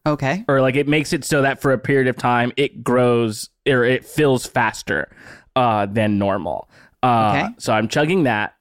Okay. 0.05 0.45
or 0.47 0.61
like 0.61 0.75
it 0.77 0.87
makes 0.87 1.11
it 1.11 1.25
so 1.25 1.41
that 1.41 1.61
for 1.61 1.73
a 1.73 1.77
period 1.77 2.07
of 2.07 2.15
time 2.15 2.53
it 2.55 2.81
grows 2.83 3.49
or 3.67 3.83
it 3.83 4.05
fills 4.05 4.45
faster 4.45 5.09
uh, 5.57 5.85
than 5.85 6.17
normal. 6.17 6.69
Uh, 7.03 7.33
Okay. 7.43 7.53
So 7.57 7.73
I'm 7.73 7.89
chugging 7.89 8.23
that, 8.23 8.53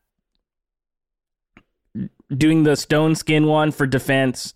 doing 2.37 2.65
the 2.65 2.75
stone 2.77 3.15
skin 3.15 3.47
one 3.47 3.71
for 3.71 3.87
defense, 3.87 4.55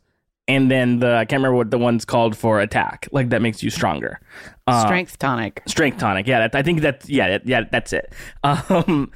and 0.48 0.70
then 0.70 0.98
the 0.98 1.14
I 1.14 1.24
can't 1.26 1.38
remember 1.40 1.56
what 1.56 1.70
the 1.70 1.78
one's 1.78 2.04
called 2.04 2.36
for 2.36 2.60
attack. 2.60 3.08
Like 3.12 3.28
that 3.30 3.40
makes 3.42 3.62
you 3.62 3.70
stronger. 3.70 4.18
Uh, 4.66 4.84
Strength 4.84 5.18
tonic. 5.18 5.62
strength 5.66 5.98
tonic. 5.98 6.26
Yeah, 6.26 6.40
that, 6.48 6.54
I 6.56 6.62
think 6.62 6.80
that's 6.80 7.08
yeah, 7.08 7.28
that, 7.28 7.46
yeah, 7.46 7.62
that's 7.70 7.92
it. 7.92 8.12
Um, 8.44 9.12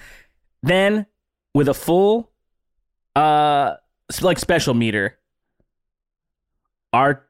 then 0.63 1.07
with 1.55 1.69
a 1.69 1.75
full, 1.75 2.31
uh, 3.17 3.75
like 4.21 4.39
special 4.39 4.75
meter, 4.75 5.19
R 6.93 7.25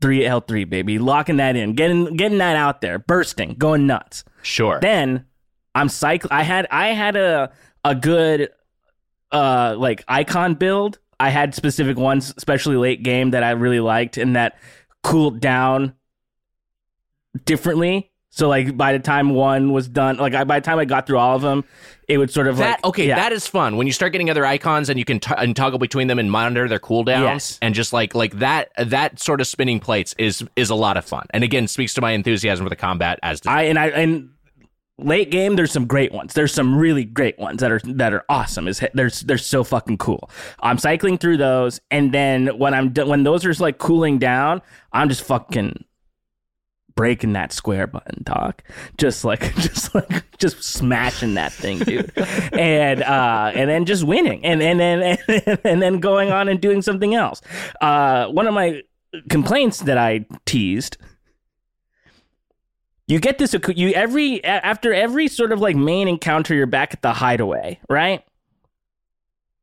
three 0.00 0.24
L 0.24 0.40
three 0.40 0.64
baby, 0.64 0.98
locking 0.98 1.38
that 1.38 1.56
in, 1.56 1.74
getting 1.74 2.16
getting 2.16 2.38
that 2.38 2.56
out 2.56 2.80
there, 2.80 2.98
bursting, 2.98 3.54
going 3.54 3.86
nuts. 3.86 4.24
Sure. 4.42 4.78
Then 4.80 5.26
I'm 5.74 5.88
cycle. 5.88 6.28
I 6.32 6.42
had 6.42 6.66
I 6.70 6.88
had 6.88 7.16
a 7.16 7.50
a 7.84 7.94
good 7.94 8.50
uh 9.32 9.74
like 9.78 10.04
Eikon 10.08 10.54
build. 10.54 10.98
I 11.18 11.28
had 11.28 11.54
specific 11.54 11.98
ones, 11.98 12.32
especially 12.36 12.76
late 12.76 13.02
game, 13.02 13.32
that 13.32 13.42
I 13.42 13.50
really 13.50 13.80
liked 13.80 14.16
and 14.16 14.36
that 14.36 14.58
cooled 15.02 15.40
down 15.40 15.94
differently. 17.44 18.09
So 18.32 18.48
like 18.48 18.76
by 18.76 18.92
the 18.92 19.00
time 19.00 19.30
one 19.30 19.72
was 19.72 19.88
done, 19.88 20.16
like 20.16 20.34
I, 20.34 20.44
by 20.44 20.60
the 20.60 20.64
time 20.64 20.78
I 20.78 20.84
got 20.84 21.06
through 21.06 21.18
all 21.18 21.34
of 21.34 21.42
them, 21.42 21.64
it 22.08 22.16
would 22.16 22.30
sort 22.30 22.46
of 22.46 22.58
that 22.58 22.78
like 22.78 22.84
okay, 22.84 23.08
yeah. 23.08 23.16
that 23.16 23.32
is 23.32 23.46
fun 23.46 23.76
when 23.76 23.86
you 23.86 23.92
start 23.92 24.12
getting 24.12 24.30
other 24.30 24.46
Eikons 24.46 24.88
and 24.88 24.98
you 24.98 25.04
can 25.04 25.18
t- 25.20 25.34
and 25.36 25.54
toggle 25.54 25.78
between 25.80 26.06
them 26.06 26.18
and 26.18 26.30
monitor 26.30 26.68
their 26.68 26.78
cooldowns 26.78 27.22
Yes. 27.22 27.58
and 27.60 27.74
just 27.74 27.92
like 27.92 28.14
like 28.14 28.38
that 28.38 28.70
that 28.78 29.18
sort 29.20 29.40
of 29.40 29.46
spinning 29.46 29.80
plates 29.80 30.14
is 30.16 30.44
is 30.56 30.70
a 30.70 30.74
lot 30.74 30.96
of 30.96 31.04
fun 31.04 31.26
and 31.30 31.42
again 31.44 31.66
speaks 31.68 31.92
to 31.94 32.00
my 32.00 32.12
enthusiasm 32.12 32.64
for 32.66 32.70
the 32.70 32.76
combat 32.76 33.18
as 33.22 33.40
I 33.46 33.64
and 33.64 33.78
I 33.78 33.88
and 33.88 34.30
late 34.98 35.30
game 35.30 35.56
there's 35.56 35.72
some 35.72 35.86
great 35.86 36.12
ones. 36.12 36.34
There's 36.34 36.52
some 36.52 36.76
really 36.76 37.04
great 37.04 37.38
ones 37.38 37.60
that 37.60 37.72
are 37.72 37.80
that 37.84 38.12
are 38.12 38.24
awesome. 38.28 38.68
Is 38.68 38.80
they're 38.94 39.10
they're 39.24 39.38
so 39.38 39.64
fucking 39.64 39.98
cool. 39.98 40.30
I'm 40.60 40.78
cycling 40.78 41.18
through 41.18 41.38
those, 41.38 41.80
and 41.90 42.12
then 42.12 42.58
when 42.58 42.74
I'm 42.74 42.92
done, 42.92 43.08
when 43.08 43.22
those 43.24 43.44
are 43.44 43.54
like 43.54 43.78
cooling 43.78 44.18
down, 44.18 44.62
I'm 44.92 45.08
just 45.08 45.22
fucking 45.22 45.84
breaking 46.94 47.32
that 47.34 47.52
square 47.52 47.86
button, 47.86 48.22
doc. 48.22 48.62
Just 48.98 49.24
like 49.24 49.54
just 49.56 49.94
like 49.94 50.36
just 50.38 50.62
smashing 50.62 51.34
that 51.34 51.52
thing, 51.52 51.78
dude. 51.78 52.12
and 52.52 53.02
uh 53.02 53.52
and 53.54 53.70
then 53.70 53.84
just 53.84 54.04
winning, 54.04 54.44
and 54.44 54.62
and 54.62 54.80
then 54.80 55.18
and 55.64 55.82
then 55.82 56.00
going 56.00 56.30
on 56.30 56.48
and 56.48 56.60
doing 56.60 56.82
something 56.82 57.14
else. 57.14 57.40
Uh, 57.80 58.26
one 58.28 58.46
of 58.46 58.54
my 58.54 58.82
complaints 59.28 59.80
that 59.80 59.98
I 59.98 60.24
teased 60.46 60.96
you 63.10 63.18
get 63.18 63.38
this 63.38 63.54
you 63.74 63.90
every 63.90 64.42
after 64.44 64.94
every 64.94 65.26
sort 65.26 65.50
of 65.50 65.60
like 65.60 65.74
main 65.74 66.06
encounter 66.06 66.54
you're 66.54 66.66
back 66.66 66.94
at 66.94 67.02
the 67.02 67.12
hideaway 67.12 67.80
right 67.88 68.24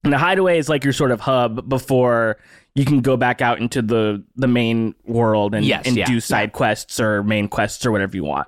and 0.03 0.11
the 0.11 0.17
hideaway 0.17 0.59
is 0.59 0.67
like 0.67 0.84
your 0.84 0.93
sort 0.93 1.11
of 1.11 1.21
hub 1.21 1.67
before 1.67 2.38
you 2.78 2.86
can 2.86 3.01
go 3.01 3.17
back 3.17 3.41
out 3.41 3.59
into 3.59 3.82
the 3.82 4.23
the 4.36 4.47
main 4.47 4.93
world 5.03 5.55
and, 5.55 5.65
Yes, 5.65 5.88
and 5.88 5.97
yeah, 5.97 6.05
do 6.05 6.19
side 6.19 6.53
quests 6.53 6.99
or 6.99 7.23
main 7.23 7.47
quests 7.47 7.84
or 7.88 7.91
whatever 7.91 8.15
you 8.15 8.23
want. 8.23 8.47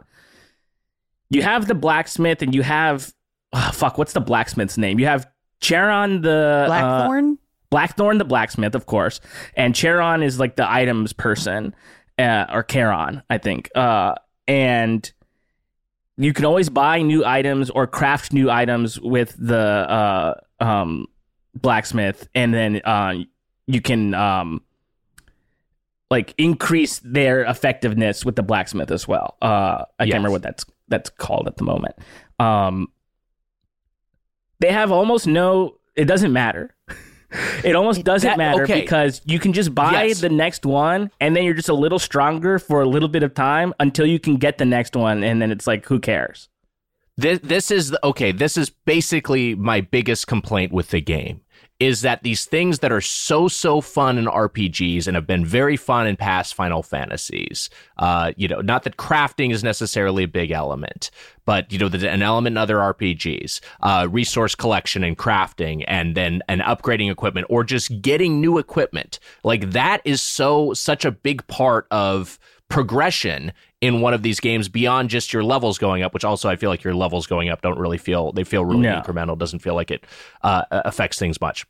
You 1.32 1.42
have 1.42 1.68
the 1.68 1.74
blacksmith 1.74 2.44
and 2.44 2.54
you 2.54 2.62
have 2.62 3.12
oh, 3.54 3.72
fuck 3.74 3.98
what's 3.98 4.14
the 4.14 4.22
blacksmith's 4.22 4.78
name? 4.78 5.00
You 5.00 5.08
have 5.08 5.28
charon 5.62 6.22
the 6.22 6.30
uh, 6.32 6.68
Blackthorn? 6.68 7.40
Blackthorn 7.72 8.18
the 8.20 8.26
blacksmith, 8.26 8.76
of 8.76 8.86
course, 8.86 9.20
and 9.56 9.76
Charon 9.76 10.22
is 10.24 10.40
like 10.40 10.56
the 10.56 10.72
items 10.72 11.12
person, 11.12 11.76
uh, 12.20 12.46
or 12.52 12.64
Charon, 12.64 13.24
I 13.32 13.40
think. 13.40 13.70
Uh, 13.76 14.14
and 14.48 15.12
you 16.18 16.34
can 16.34 16.46
always 16.46 16.70
buy 16.70 17.02
new 17.02 17.26
items 17.26 17.70
or 17.72 17.88
craft 17.88 18.32
new 18.34 18.50
items 18.50 19.00
with 19.00 19.36
the 19.40 19.58
uh, 19.58 20.34
um, 20.60 21.08
blacksmith, 21.56 22.28
and 22.36 22.54
then 22.54 22.82
uh, 22.86 23.14
you 23.72 23.82
can 23.82 24.14
um, 24.16 24.62
like 26.10 26.34
increase 26.40 27.00
their 27.00 27.44
effectiveness 27.44 28.26
with 28.26 28.36
the 28.36 28.42
blacksmith 28.44 28.90
as 28.92 29.08
well. 29.08 29.38
Uh, 29.42 29.46
I 30.00 30.06
Yes. 30.06 30.06
can't 30.06 30.14
remember 30.14 30.32
what 30.32 30.42
that's 30.42 30.66
that's 30.88 31.10
called 31.12 31.46
at 31.48 31.58
the 31.58 31.64
moment. 31.64 31.96
Um, 32.40 32.88
they 34.60 34.72
have 34.72 34.92
almost 34.92 35.28
no. 35.28 35.78
It 35.96 36.06
doesn't 36.06 36.34
matter. 36.34 36.76
It 37.64 37.76
almost 37.76 38.04
doesn't 38.04 38.28
That- 38.28 38.38
matter 38.40 38.64
okay. 38.64 38.82
because 38.82 39.22
you 39.24 39.38
can 39.38 39.54
just 39.54 39.76
buy 39.76 40.06
Yes. 40.06 40.20
the 40.20 40.30
next 40.30 40.66
one 40.66 41.12
and 41.22 41.36
then 41.36 41.44
you're 41.44 41.54
just 41.54 41.70
a 41.70 41.76
little 41.76 42.00
stronger 42.00 42.58
for 42.58 42.82
a 42.82 42.88
little 42.88 43.08
bit 43.08 43.22
of 43.22 43.36
time 43.36 43.72
until 43.80 44.08
you 44.08 44.18
can 44.20 44.38
get 44.38 44.58
the 44.58 44.66
next 44.66 44.96
one 44.96 45.24
and 45.24 45.40
then 45.40 45.52
it's 45.52 45.68
like 45.68 45.86
who 45.86 46.00
cares? 46.00 46.50
This 47.20 47.40
this 47.40 47.72
is 47.72 47.96
okay 48.04 48.32
this 48.32 48.58
is 48.58 48.70
basically 48.70 49.56
my 49.56 49.82
biggest 49.82 50.28
complaint 50.28 50.72
with 50.72 50.90
the 50.90 51.02
game 51.02 51.42
is 51.80 52.02
that 52.02 52.24
these 52.24 52.44
things 52.44 52.80
that 52.80 52.92
are 52.92 53.02
so 53.02 53.48
so 53.48 53.80
fun 53.80 54.18
in 54.18 54.26
RPGs 54.26 55.08
and 55.08 55.16
have 55.16 55.26
been 55.26 55.46
very 55.46 55.78
fun 55.78 56.08
in 56.08 56.16
past 56.16 56.54
Final 56.54 56.82
Fantasies 56.82 57.70
uh 57.98 58.32
you 58.38 58.48
know 58.48 58.62
not 58.62 58.84
that 58.84 58.98
crafting 58.98 59.52
is 59.52 59.64
necessarily 59.64 60.24
a 60.24 60.28
big 60.28 60.52
element 60.52 61.12
but 61.46 61.72
you 61.74 61.80
know 61.80 61.88
an 61.88 62.22
element 62.22 62.54
in 62.54 62.58
other 62.58 62.78
RPGs 62.78 63.60
uh 63.82 64.08
resource 64.10 64.56
collection 64.56 65.04
and 65.04 65.18
crafting 65.18 65.84
and 65.88 66.16
then 66.16 66.42
and 66.48 66.62
upgrading 66.62 67.12
equipment 67.12 67.48
or 67.50 67.64
just 67.64 68.02
getting 68.02 68.40
new 68.40 68.58
equipment. 68.58 69.20
Like 69.44 69.72
that 69.72 70.02
is 70.06 70.22
so 70.22 70.74
such 70.74 71.04
a 71.04 71.12
big 71.12 71.46
part 71.48 71.88
of 71.92 72.40
progression 72.70 73.52
in 73.82 74.02
one 74.02 74.14
of 74.14 74.22
these 74.24 74.40
games 74.40 74.70
beyond 74.70 75.10
just 75.10 75.34
your 75.34 75.44
levels 75.44 75.78
going 75.78 76.04
up, 76.04 76.14
which 76.14 76.24
also 76.24 76.50
I 76.50 76.56
feel 76.56 76.70
like 76.70 76.84
your 76.84 76.94
levels 76.94 77.28
going 77.28 77.50
up 77.50 77.62
don't 77.62 77.80
really 77.80 77.98
feel 77.98 78.32
they 78.32 78.44
feel 78.44 78.64
really 78.66 78.82
No. 78.84 79.02
incremental. 79.02 79.38
Doesn't 79.38 79.60
feel 79.60 79.76
like 79.76 79.92
it 79.92 80.06
uh, 80.44 80.64
affects 80.72 81.18
things 81.20 81.42
much 81.42 81.66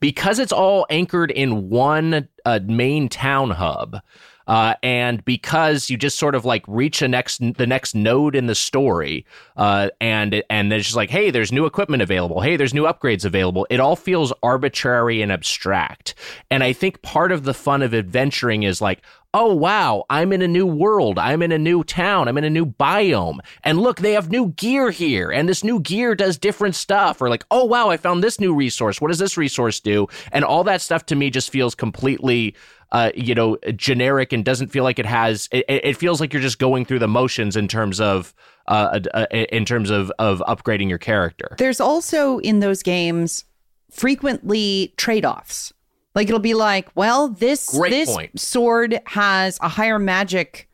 because 0.00 0.38
it's 0.38 0.52
all 0.52 0.86
anchored 0.90 1.30
in 1.30 1.68
one 1.68 2.28
uh, 2.44 2.60
main 2.64 3.08
town 3.08 3.50
hub. 3.50 3.98
Uh, 4.46 4.74
and 4.82 5.24
because 5.24 5.90
you 5.90 5.96
just 5.96 6.18
sort 6.18 6.34
of 6.34 6.44
like 6.44 6.64
reach 6.66 7.02
a 7.02 7.08
next 7.08 7.40
the 7.56 7.66
next 7.66 7.94
node 7.94 8.34
in 8.34 8.46
the 8.46 8.54
story, 8.54 9.24
uh, 9.56 9.90
and 10.00 10.42
and 10.50 10.72
there's 10.72 10.84
just 10.84 10.96
like, 10.96 11.10
hey, 11.10 11.30
there's 11.30 11.52
new 11.52 11.66
equipment 11.66 12.02
available. 12.02 12.40
Hey, 12.40 12.56
there's 12.56 12.74
new 12.74 12.84
upgrades 12.84 13.24
available. 13.24 13.66
It 13.70 13.80
all 13.80 13.96
feels 13.96 14.32
arbitrary 14.42 15.22
and 15.22 15.30
abstract. 15.30 16.14
And 16.50 16.64
I 16.64 16.72
think 16.72 17.02
part 17.02 17.32
of 17.32 17.44
the 17.44 17.54
fun 17.54 17.82
of 17.82 17.94
adventuring 17.94 18.64
is 18.64 18.80
like, 18.80 19.02
oh 19.32 19.54
wow, 19.54 20.04
I'm 20.10 20.32
in 20.32 20.42
a 20.42 20.48
new 20.48 20.66
world. 20.66 21.18
I'm 21.18 21.42
in 21.42 21.52
a 21.52 21.58
new 21.58 21.84
town. 21.84 22.26
I'm 22.26 22.38
in 22.38 22.44
a 22.44 22.50
new 22.50 22.66
biome. 22.66 23.38
And 23.62 23.80
look, 23.80 24.00
they 24.00 24.12
have 24.12 24.30
new 24.30 24.48
gear 24.48 24.90
here. 24.90 25.30
And 25.30 25.48
this 25.48 25.62
new 25.62 25.80
gear 25.80 26.14
does 26.14 26.36
different 26.36 26.74
stuff. 26.74 27.22
Or 27.22 27.28
like, 27.28 27.44
oh 27.50 27.64
wow, 27.64 27.90
I 27.90 27.96
found 27.96 28.24
this 28.24 28.40
new 28.40 28.54
resource. 28.54 29.00
What 29.00 29.08
does 29.08 29.18
this 29.18 29.36
resource 29.36 29.78
do? 29.80 30.08
And 30.32 30.44
all 30.44 30.64
that 30.64 30.80
stuff 30.80 31.06
to 31.06 31.14
me 31.14 31.30
just 31.30 31.50
feels 31.50 31.74
completely 31.74 32.54
uh, 32.92 33.10
you 33.14 33.34
know, 33.34 33.56
generic 33.76 34.32
and 34.32 34.44
doesn't 34.44 34.68
feel 34.68 34.84
like 34.84 34.98
it 34.98 35.06
has. 35.06 35.48
It, 35.52 35.64
it 35.68 35.96
feels 35.96 36.20
like 36.20 36.32
you're 36.32 36.42
just 36.42 36.58
going 36.58 36.84
through 36.84 36.98
the 36.98 37.08
motions 37.08 37.56
in 37.56 37.68
terms 37.68 38.00
of 38.00 38.34
uh, 38.66 39.00
uh, 39.14 39.26
in 39.30 39.64
terms 39.64 39.90
of 39.90 40.10
of 40.18 40.40
upgrading 40.40 40.88
your 40.88 40.98
character. 40.98 41.54
There's 41.58 41.80
also 41.80 42.38
in 42.38 42.60
those 42.60 42.82
games 42.82 43.44
frequently 43.90 44.94
trade-offs. 44.96 45.72
Like 46.14 46.28
it'll 46.28 46.40
be 46.40 46.54
like, 46.54 46.88
well, 46.94 47.28
this 47.28 47.68
Great 47.70 47.90
this 47.90 48.12
point. 48.12 48.38
sword 48.38 49.00
has 49.06 49.58
a 49.60 49.68
higher 49.68 49.98
magic 49.98 50.68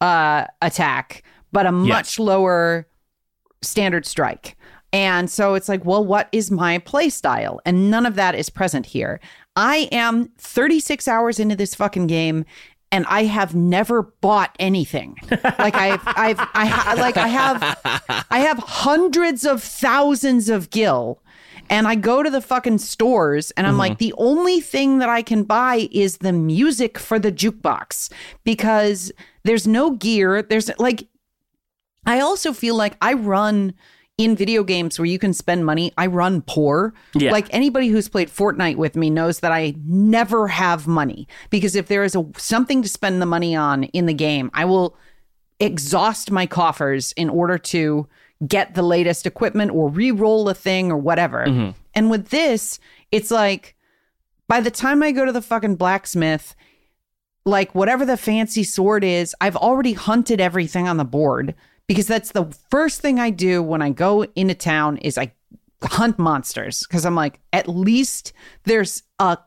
uh 0.00 0.46
attack, 0.62 1.22
but 1.52 1.66
a 1.66 1.72
much 1.72 2.18
lower 2.18 2.88
standard 3.62 4.06
strike. 4.06 4.56
And 4.92 5.30
so 5.30 5.54
it's 5.54 5.68
like, 5.68 5.84
well, 5.84 6.04
what 6.04 6.28
is 6.32 6.50
my 6.50 6.78
play 6.78 7.10
style? 7.10 7.60
And 7.64 7.90
none 7.90 8.06
of 8.06 8.16
that 8.16 8.34
is 8.34 8.50
present 8.50 8.86
here. 8.86 9.20
I 9.54 9.88
am 9.92 10.30
36 10.38 11.06
hours 11.06 11.38
into 11.38 11.54
this 11.54 11.74
fucking 11.74 12.06
game 12.06 12.44
and 12.92 13.06
I 13.06 13.24
have 13.24 13.54
never 13.54 14.02
bought 14.02 14.54
anything. 14.58 15.16
Like 15.30 15.74
I've 15.74 16.02
I've 16.06 16.40
I 16.54 16.66
ha- 16.66 16.94
like 16.98 17.16
I 17.16 17.28
have 17.28 18.26
I 18.30 18.40
have 18.40 18.58
hundreds 18.58 19.44
of 19.44 19.62
thousands 19.62 20.48
of 20.48 20.70
gil 20.70 21.22
and 21.68 21.86
I 21.86 21.94
go 21.94 22.22
to 22.22 22.30
the 22.30 22.40
fucking 22.40 22.78
stores 22.78 23.52
and 23.52 23.66
I'm 23.66 23.78
like 23.78 23.92
mm-hmm. 23.92 23.98
the 23.98 24.14
only 24.18 24.60
thing 24.60 24.98
that 24.98 25.08
I 25.08 25.22
can 25.22 25.44
buy 25.44 25.88
is 25.92 26.18
the 26.18 26.32
music 26.32 26.98
for 26.98 27.18
the 27.18 27.30
jukebox 27.30 28.10
because 28.42 29.12
there's 29.44 29.68
no 29.68 29.92
gear. 29.92 30.42
There's 30.42 30.70
like 30.78 31.06
I 32.06 32.20
also 32.20 32.52
feel 32.52 32.74
like 32.74 32.96
I 33.00 33.12
run 33.12 33.74
in 34.20 34.36
video 34.36 34.62
games 34.62 34.98
where 34.98 35.06
you 35.06 35.18
can 35.18 35.32
spend 35.32 35.64
money. 35.64 35.94
I 35.96 36.06
run 36.06 36.42
poor. 36.42 36.92
Yeah. 37.14 37.32
Like 37.32 37.46
anybody 37.54 37.88
who's 37.88 38.06
played 38.06 38.28
Fortnite 38.28 38.76
with 38.76 38.94
me 38.94 39.08
knows 39.08 39.40
that 39.40 39.50
I 39.50 39.74
never 39.86 40.46
have 40.46 40.86
money 40.86 41.26
because 41.48 41.74
if 41.74 41.88
there 41.88 42.04
is 42.04 42.14
a 42.14 42.26
something 42.36 42.82
to 42.82 42.88
spend 42.88 43.22
the 43.22 43.26
money 43.26 43.56
on 43.56 43.84
in 43.84 44.04
the 44.04 44.12
game, 44.12 44.50
I 44.52 44.66
will 44.66 44.94
exhaust 45.58 46.30
my 46.30 46.44
coffers 46.44 47.12
in 47.12 47.30
order 47.30 47.56
to 47.56 48.06
get 48.46 48.74
the 48.74 48.82
latest 48.82 49.26
equipment 49.26 49.70
or 49.70 49.88
re-roll 49.88 50.50
a 50.50 50.54
thing 50.54 50.92
or 50.92 50.98
whatever. 50.98 51.46
Mm-hmm. 51.46 51.70
And 51.94 52.10
with 52.10 52.28
this, 52.28 52.78
it's 53.10 53.30
like 53.30 53.74
by 54.48 54.60
the 54.60 54.70
time 54.70 55.02
I 55.02 55.12
go 55.12 55.24
to 55.24 55.32
the 55.32 55.40
fucking 55.40 55.76
blacksmith, 55.76 56.54
like 57.46 57.74
whatever 57.74 58.04
the 58.04 58.18
fancy 58.18 58.64
sword 58.64 59.02
is, 59.02 59.34
I've 59.40 59.56
already 59.56 59.94
hunted 59.94 60.42
everything 60.42 60.86
on 60.86 60.98
the 60.98 61.06
board 61.06 61.54
because 61.90 62.06
that's 62.06 62.30
the 62.30 62.44
first 62.70 63.00
thing 63.00 63.18
I 63.18 63.30
do 63.30 63.64
when 63.64 63.82
I 63.82 63.90
go 63.90 64.22
into 64.36 64.54
town 64.54 64.98
is 64.98 65.18
I 65.18 65.32
hunt 65.82 66.20
monsters 66.20 66.86
because 66.86 67.04
I'm 67.04 67.16
like 67.16 67.40
at 67.52 67.66
least 67.68 68.32
there's 68.62 69.02
a, 69.18 69.38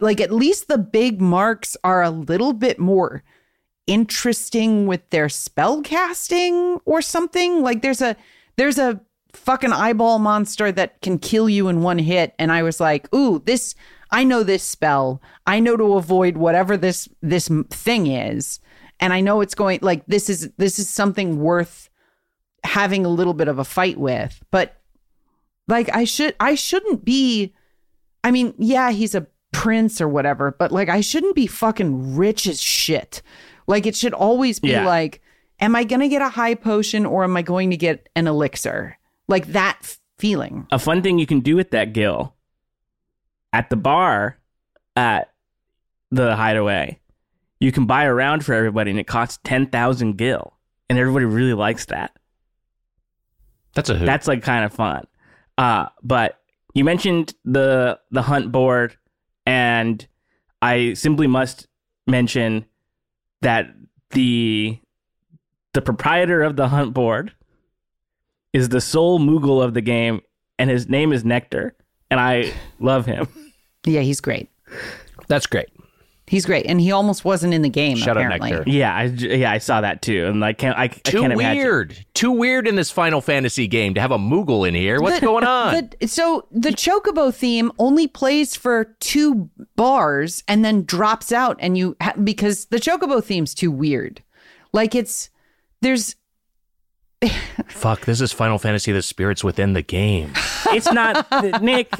like 0.00 0.20
at 0.20 0.30
least 0.30 0.68
the 0.68 0.78
big 0.78 1.20
marks 1.20 1.76
are 1.82 2.00
a 2.00 2.10
little 2.10 2.52
bit 2.52 2.78
more 2.78 3.24
interesting 3.88 4.86
with 4.86 5.10
their 5.10 5.28
spell 5.28 5.82
casting 5.82 6.78
or 6.84 7.02
something. 7.02 7.60
Like 7.60 7.82
there's 7.82 8.02
a 8.02 8.14
there's 8.54 8.78
a 8.78 9.00
fucking 9.32 9.72
eyeball 9.72 10.20
monster 10.20 10.70
that 10.70 11.02
can 11.02 11.18
kill 11.18 11.48
you 11.48 11.66
in 11.66 11.82
one 11.82 11.98
hit. 11.98 12.36
And 12.38 12.52
I 12.52 12.62
was 12.62 12.78
like 12.78 13.12
ooh 13.12 13.40
this 13.40 13.74
I 14.12 14.22
know 14.22 14.44
this 14.44 14.62
spell. 14.62 15.20
I 15.44 15.58
know 15.58 15.76
to 15.76 15.94
avoid 15.94 16.36
whatever 16.36 16.76
this 16.76 17.08
this 17.20 17.50
thing 17.68 18.06
is 18.06 18.60
and 19.00 19.12
I 19.12 19.20
know 19.20 19.40
it's 19.40 19.54
going 19.54 19.78
like 19.82 20.04
this 20.06 20.28
is 20.30 20.50
this 20.56 20.78
is 20.78 20.88
something 20.88 21.40
worth 21.40 21.88
having 22.64 23.04
a 23.06 23.08
little 23.08 23.34
bit 23.34 23.48
of 23.48 23.58
a 23.58 23.64
fight 23.64 23.98
with 23.98 24.42
but 24.50 24.80
like 25.68 25.88
I 25.94 26.04
should 26.04 26.34
I 26.40 26.54
shouldn't 26.54 27.04
be 27.04 27.54
I 28.24 28.30
mean 28.30 28.54
yeah 28.58 28.90
he's 28.90 29.14
a 29.14 29.26
prince 29.52 30.00
or 30.00 30.08
whatever 30.08 30.54
but 30.58 30.72
like 30.72 30.88
I 30.88 31.00
shouldn't 31.00 31.34
be 31.34 31.46
fucking 31.46 32.16
rich 32.16 32.46
as 32.46 32.60
shit. 32.60 33.22
Like 33.66 33.86
it 33.86 33.94
should 33.96 34.14
always 34.14 34.58
be 34.60 34.70
Yeah. 34.70 34.86
like 34.86 35.20
am 35.60 35.74
I 35.74 35.84
going 35.84 36.00
to 36.00 36.08
get 36.08 36.22
a 36.22 36.28
high 36.28 36.54
potion 36.54 37.04
or 37.04 37.24
am 37.24 37.36
I 37.36 37.42
going 37.42 37.70
to 37.70 37.76
get 37.76 38.08
an 38.14 38.26
elixir? 38.28 38.96
Like 39.26 39.46
that 39.48 39.96
feeling. 40.18 40.66
A 40.70 40.78
fun 40.78 41.02
thing 41.02 41.18
you 41.18 41.26
can 41.26 41.40
do 41.40 41.56
with 41.56 41.70
that 41.72 41.92
Gil 41.92 42.34
at 43.52 43.68
the 43.70 43.76
bar 43.76 44.38
at 44.96 45.32
the 46.10 46.36
hideaway, 46.36 46.98
you 47.60 47.72
can 47.72 47.86
buy 47.86 48.04
a 48.04 48.14
round 48.14 48.44
for 48.44 48.54
everybody 48.54 48.90
and 48.90 49.00
it 49.00 49.06
costs 49.06 49.38
10,000 49.44 50.16
Gil. 50.16 50.54
And 50.88 50.98
everybody 50.98 51.24
really 51.26 51.54
likes 51.54 51.86
that. 51.86 52.16
That's 53.74 53.90
a 53.90 53.94
hoot. 53.94 54.06
That's 54.06 54.26
like 54.26 54.42
kind 54.42 54.64
of 54.64 54.72
fun. 54.72 55.06
Uh, 55.58 55.86
but 56.02 56.40
you 56.74 56.84
mentioned 56.84 57.34
the 57.44 57.98
the 58.10 58.22
hunt 58.22 58.50
board, 58.52 58.96
and 59.44 60.06
I 60.62 60.94
simply 60.94 61.26
must 61.26 61.66
mention 62.06 62.64
that 63.42 63.74
the 64.10 64.78
the 65.74 65.82
proprietor 65.82 66.42
of 66.42 66.56
the 66.56 66.68
hunt 66.68 66.94
board 66.94 67.34
is 68.52 68.70
the 68.70 68.80
sole 68.80 69.18
Moogle 69.18 69.62
of 69.62 69.74
the 69.74 69.80
game, 69.80 70.22
and 70.58 70.70
his 70.70 70.88
name 70.88 71.12
is 71.12 71.24
Nectar, 71.24 71.74
and 72.10 72.18
I 72.18 72.52
love 72.80 73.04
him. 73.06 73.28
yeah 73.86 74.00
he's 74.00 74.20
great 74.20 74.48
That's 75.28 75.46
great. 75.46 75.68
He's 76.28 76.46
great 76.46 76.66
and 76.66 76.80
he 76.80 76.92
almost 76.92 77.24
wasn't 77.24 77.52
in 77.54 77.62
the 77.62 77.68
game 77.68 77.96
Shout 77.96 78.16
out 78.16 78.18
apparently 78.18 78.50
Nectar. 78.50 78.70
yeah, 78.70 78.94
I 78.94 79.04
yeah 79.04 79.50
I 79.50 79.58
saw 79.58 79.80
that 79.80 80.02
too, 80.02 80.26
and 80.26 80.44
I 80.44 80.52
can't 80.52 80.76
I, 80.78 80.84
I 80.84 80.88
Too 80.88 81.20
can't 81.20 81.32
imagine. 81.32 81.62
weird. 81.62 82.06
Too 82.14 82.30
weird 82.30 82.68
in 82.68 82.76
this 82.76 82.90
Final 82.90 83.20
Fantasy 83.20 83.66
game 83.66 83.94
to 83.94 84.00
have 84.00 84.10
a 84.10 84.18
Moogle 84.18 84.66
in 84.68 84.74
here. 84.74 85.00
What's 85.00 85.20
The- 85.20 85.26
going 85.26 85.44
on? 85.44 85.90
the- 86.00 86.06
so 86.06 86.46
the 86.50 86.70
Chocobo 86.70 87.34
theme 87.34 87.72
only 87.78 88.06
plays 88.06 88.54
for 88.56 88.94
two 89.00 89.48
bars 89.76 90.42
and 90.48 90.64
then 90.64 90.84
drops 90.84 91.32
out, 91.32 91.56
and 91.60 91.76
you 91.78 91.96
ha- 92.00 92.14
because 92.22 92.66
the 92.66 92.78
Chocobo 92.78 93.22
theme's 93.24 93.54
too 93.54 93.70
weird. 93.70 94.22
Like 94.72 94.94
it's 94.94 95.30
there's 95.80 96.14
Fuck, 97.68 98.04
this 98.04 98.20
is 98.20 98.32
Final 98.32 98.58
Fantasy 98.58 98.92
the 98.92 99.02
spirits 99.02 99.42
within 99.42 99.72
the 99.72 99.82
game. 99.82 100.32
It's 100.70 100.90
not 100.92 101.26
Nick. 101.62 101.90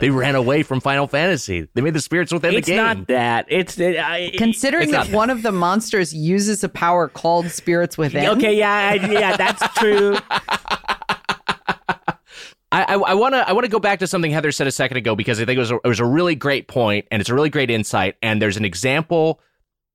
They 0.00 0.10
ran 0.10 0.34
away 0.34 0.62
from 0.64 0.80
Final 0.80 1.06
Fantasy. 1.06 1.68
They 1.74 1.80
made 1.80 1.94
the 1.94 2.00
spirits 2.00 2.32
within 2.32 2.54
It's 2.54 2.66
the 2.66 2.74
game. 2.74 2.80
It's 2.86 2.98
not 2.98 3.06
that. 3.08 3.46
It's 3.48 3.78
it, 3.78 3.98
I, 3.98 4.32
considering 4.36 4.84
It's 4.84 4.92
that 4.92 5.10
not- 5.10 5.16
one 5.16 5.30
of 5.30 5.42
the 5.42 5.52
monsters 5.52 6.12
uses 6.12 6.64
a 6.64 6.68
power 6.68 7.08
called 7.08 7.46
Spirits 7.50 7.96
Within. 7.96 8.26
Okay, 8.36 8.56
yeah, 8.56 8.94
yeah, 8.94 9.36
that's 9.36 9.62
true. 9.78 10.16
I, 12.72 12.94
I 12.94 13.14
want 13.14 13.34
to 13.34 13.48
I 13.48 13.52
want 13.52 13.64
to 13.64 13.70
go 13.70 13.78
back 13.78 14.00
to 14.00 14.06
something 14.08 14.32
Heather 14.32 14.50
said 14.50 14.66
a 14.66 14.72
second 14.72 14.96
ago 14.96 15.14
because 15.14 15.40
I 15.40 15.44
think 15.44 15.56
it 15.56 15.60
was 15.60 15.70
a, 15.70 15.76
it 15.76 15.86
was 15.86 16.00
a 16.00 16.04
really 16.04 16.34
great 16.34 16.66
point 16.66 17.06
and 17.12 17.20
it's 17.20 17.30
a 17.30 17.34
really 17.34 17.50
great 17.50 17.70
insight 17.70 18.16
and 18.20 18.42
there's 18.42 18.56
an 18.56 18.64
example 18.64 19.40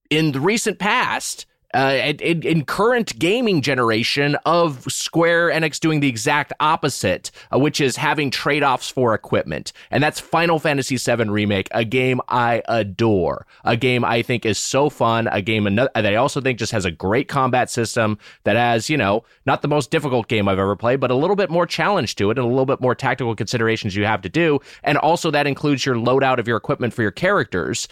in 0.10 0.32
the 0.32 0.40
recent 0.40 0.80
past 0.80 1.46
uh, 1.74 2.14
in, 2.20 2.42
in 2.42 2.66
current 2.66 3.18
gaming 3.20 3.62
generation 3.62 4.36
of 4.46 4.84
Square 4.92 5.50
Enix 5.50 5.80
doing 5.80 6.00
the 6.00 6.08
exact 6.08 6.52
opposite, 6.60 7.32
uh, 7.54 7.60
which 7.60 7.80
is 7.80 7.96
having 7.96 8.32
trade 8.32 8.64
offs 8.64 8.90
for 8.90 9.14
equipment. 9.14 9.72
And 9.92 10.02
that's 10.02 10.20
Final 10.20 10.60
Fantasy 10.60 10.98
VII 10.98 11.30
Remake, 11.30 11.68
a 11.72 11.84
game 11.84 12.22
I 12.28 12.64
adore, 12.68 13.46
a 13.64 13.78
game 13.78 14.04
I 14.04 14.22
think 14.22 14.46
is 14.46 14.58
so 14.58 14.90
fun, 14.90 15.28
a 15.28 15.42
game 15.42 15.68
ano- 15.68 15.90
that 15.94 16.06
I 16.06 16.16
also 16.16 16.42
think 16.42 16.58
just 16.58 16.72
has 16.72 16.86
a 16.86 16.92
great 16.92 17.28
combat 17.28 17.70
system 17.70 18.18
that 18.46 18.56
has, 18.56 18.90
you 18.90 18.98
know, 18.98 19.24
not 19.46 19.62
the 19.62 19.68
most 19.68 19.92
difficult 19.92 20.28
game 20.28 20.48
I've 20.48 20.60
ever 20.60 20.76
played, 20.76 21.00
but 21.00 21.12
a 21.12 21.16
little 21.16 21.36
bit 21.36 21.50
more 21.50 21.66
challenge 21.66 22.16
to 22.16 22.32
it 22.32 22.38
and 22.38 22.46
a 22.46 22.50
little 22.50 22.66
bit 22.66 22.82
more 22.82 22.96
tactical 22.96 23.36
considerations 23.36 23.96
you 23.96 24.06
have 24.06 24.22
to 24.22 24.30
do. 24.30 24.60
And 24.84 24.98
also 24.98 25.30
that 25.32 25.46
includes 25.46 25.86
your 25.86 25.96
loadout 25.96 26.40
of 26.40 26.48
your 26.48 26.58
equipment 26.58 26.94
for 26.94 27.04
your 27.04 27.12
characters. 27.12 27.88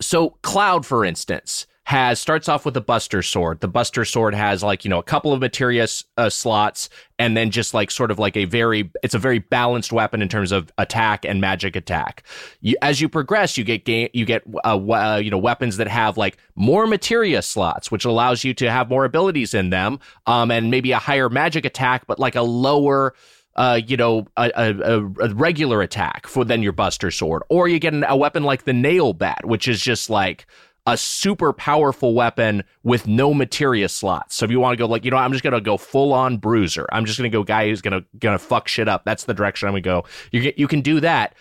So 0.00 0.30
Cloud, 0.42 0.84
for 0.86 1.04
instance, 1.04 1.66
has 1.86 2.18
starts 2.18 2.48
off 2.48 2.64
with 2.64 2.76
a 2.76 2.80
Buster 2.80 3.22
Sword. 3.22 3.60
The 3.60 3.68
Buster 3.68 4.04
Sword 4.04 4.34
has 4.34 4.60
like 4.64 4.84
you 4.84 4.88
know 4.88 4.98
a 4.98 5.04
couple 5.04 5.32
of 5.32 5.38
materia 5.38 5.86
uh, 6.16 6.28
slots, 6.28 6.88
and 7.16 7.36
then 7.36 7.52
just 7.52 7.74
like 7.74 7.92
sort 7.92 8.10
of 8.10 8.18
like 8.18 8.36
a 8.36 8.44
very 8.44 8.90
it's 9.04 9.14
a 9.14 9.20
very 9.20 9.38
balanced 9.38 9.92
weapon 9.92 10.20
in 10.20 10.28
terms 10.28 10.50
of 10.50 10.72
attack 10.78 11.24
and 11.24 11.40
magic 11.40 11.76
attack. 11.76 12.24
You, 12.60 12.74
as 12.82 13.00
you 13.00 13.08
progress, 13.08 13.56
you 13.56 13.62
get 13.62 13.84
game 13.84 14.08
you 14.12 14.24
get 14.24 14.42
uh, 14.64 14.76
uh, 14.76 15.20
you 15.22 15.30
know 15.30 15.38
weapons 15.38 15.76
that 15.76 15.86
have 15.86 16.16
like 16.16 16.38
more 16.56 16.88
materia 16.88 17.40
slots, 17.40 17.88
which 17.88 18.04
allows 18.04 18.42
you 18.42 18.52
to 18.54 18.68
have 18.68 18.90
more 18.90 19.04
abilities 19.04 19.54
in 19.54 19.70
them, 19.70 20.00
um, 20.26 20.50
and 20.50 20.72
maybe 20.72 20.90
a 20.90 20.98
higher 20.98 21.28
magic 21.28 21.64
attack, 21.64 22.08
but 22.08 22.18
like 22.18 22.34
a 22.34 22.42
lower 22.42 23.14
uh, 23.54 23.80
you 23.86 23.96
know, 23.96 24.26
a, 24.36 24.50
a, 24.54 25.00
a 25.20 25.34
regular 25.34 25.80
attack 25.80 26.26
for 26.26 26.44
then 26.44 26.62
your 26.62 26.72
Buster 26.72 27.10
Sword, 27.10 27.42
or 27.48 27.68
you 27.68 27.78
get 27.78 27.94
an, 27.94 28.04
a 28.06 28.14
weapon 28.14 28.42
like 28.42 28.64
the 28.64 28.74
Nail 28.74 29.14
Bat, 29.14 29.46
which 29.46 29.66
is 29.66 29.80
just 29.80 30.10
like 30.10 30.46
a 30.86 30.96
super 30.96 31.52
powerful 31.52 32.14
weapon 32.14 32.62
with 32.84 33.06
no 33.08 33.34
materia 33.34 33.88
slots. 33.88 34.36
So 34.36 34.44
if 34.44 34.50
you 34.50 34.60
want 34.60 34.74
to 34.74 34.76
go 34.76 34.86
like, 34.86 35.04
you 35.04 35.10
know, 35.10 35.16
I'm 35.16 35.32
just 35.32 35.42
gonna 35.42 35.60
go 35.60 35.76
full 35.76 36.12
on 36.12 36.36
bruiser. 36.38 36.86
I'm 36.92 37.04
just 37.04 37.18
gonna 37.18 37.28
go 37.28 37.42
guy 37.42 37.68
who's 37.68 37.82
gonna 37.82 38.04
gonna 38.18 38.38
fuck 38.38 38.68
shit 38.68 38.88
up. 38.88 39.04
That's 39.04 39.24
the 39.24 39.34
direction 39.34 39.68
I'm 39.68 39.72
gonna 39.72 39.80
go. 39.82 40.04
You 40.30 40.40
get 40.40 40.58
you 40.58 40.68
can 40.68 40.80
do 40.82 41.00
that, 41.00 41.34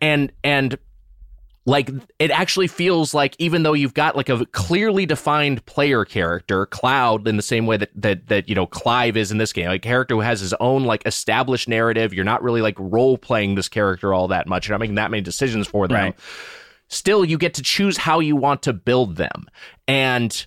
and 0.00 0.32
and 0.44 0.78
like 1.66 1.90
it 2.18 2.30
actually 2.30 2.66
feels 2.66 3.12
like 3.12 3.36
even 3.38 3.62
though 3.64 3.74
you've 3.74 3.94
got 3.94 4.16
like 4.16 4.28
a 4.28 4.46
clearly 4.46 5.04
defined 5.06 5.64
player 5.66 6.04
character 6.04 6.66
cloud 6.66 7.28
in 7.28 7.36
the 7.36 7.42
same 7.42 7.66
way 7.66 7.76
that 7.76 7.90
that 7.94 8.28
that 8.28 8.48
you 8.48 8.54
know 8.54 8.66
clive 8.66 9.16
is 9.16 9.30
in 9.30 9.36
this 9.38 9.52
game 9.52 9.66
like 9.66 9.84
a 9.84 9.88
character 9.88 10.14
who 10.14 10.20
has 10.22 10.40
his 10.40 10.54
own 10.54 10.84
like 10.84 11.06
established 11.06 11.68
narrative 11.68 12.14
you're 12.14 12.24
not 12.24 12.42
really 12.42 12.62
like 12.62 12.74
role 12.78 13.18
playing 13.18 13.56
this 13.56 13.68
character 13.68 14.14
all 14.14 14.26
that 14.28 14.46
much 14.46 14.68
you're 14.68 14.74
not 14.74 14.80
making 14.80 14.94
that 14.94 15.10
many 15.10 15.20
decisions 15.20 15.66
for 15.66 15.86
them 15.86 15.96
Right. 15.96 16.18
Still 16.90 17.24
you 17.24 17.38
get 17.38 17.54
to 17.54 17.62
choose 17.62 17.96
how 17.96 18.20
you 18.20 18.36
want 18.36 18.62
to 18.62 18.72
build 18.72 19.16
them. 19.16 19.46
And 19.88 20.46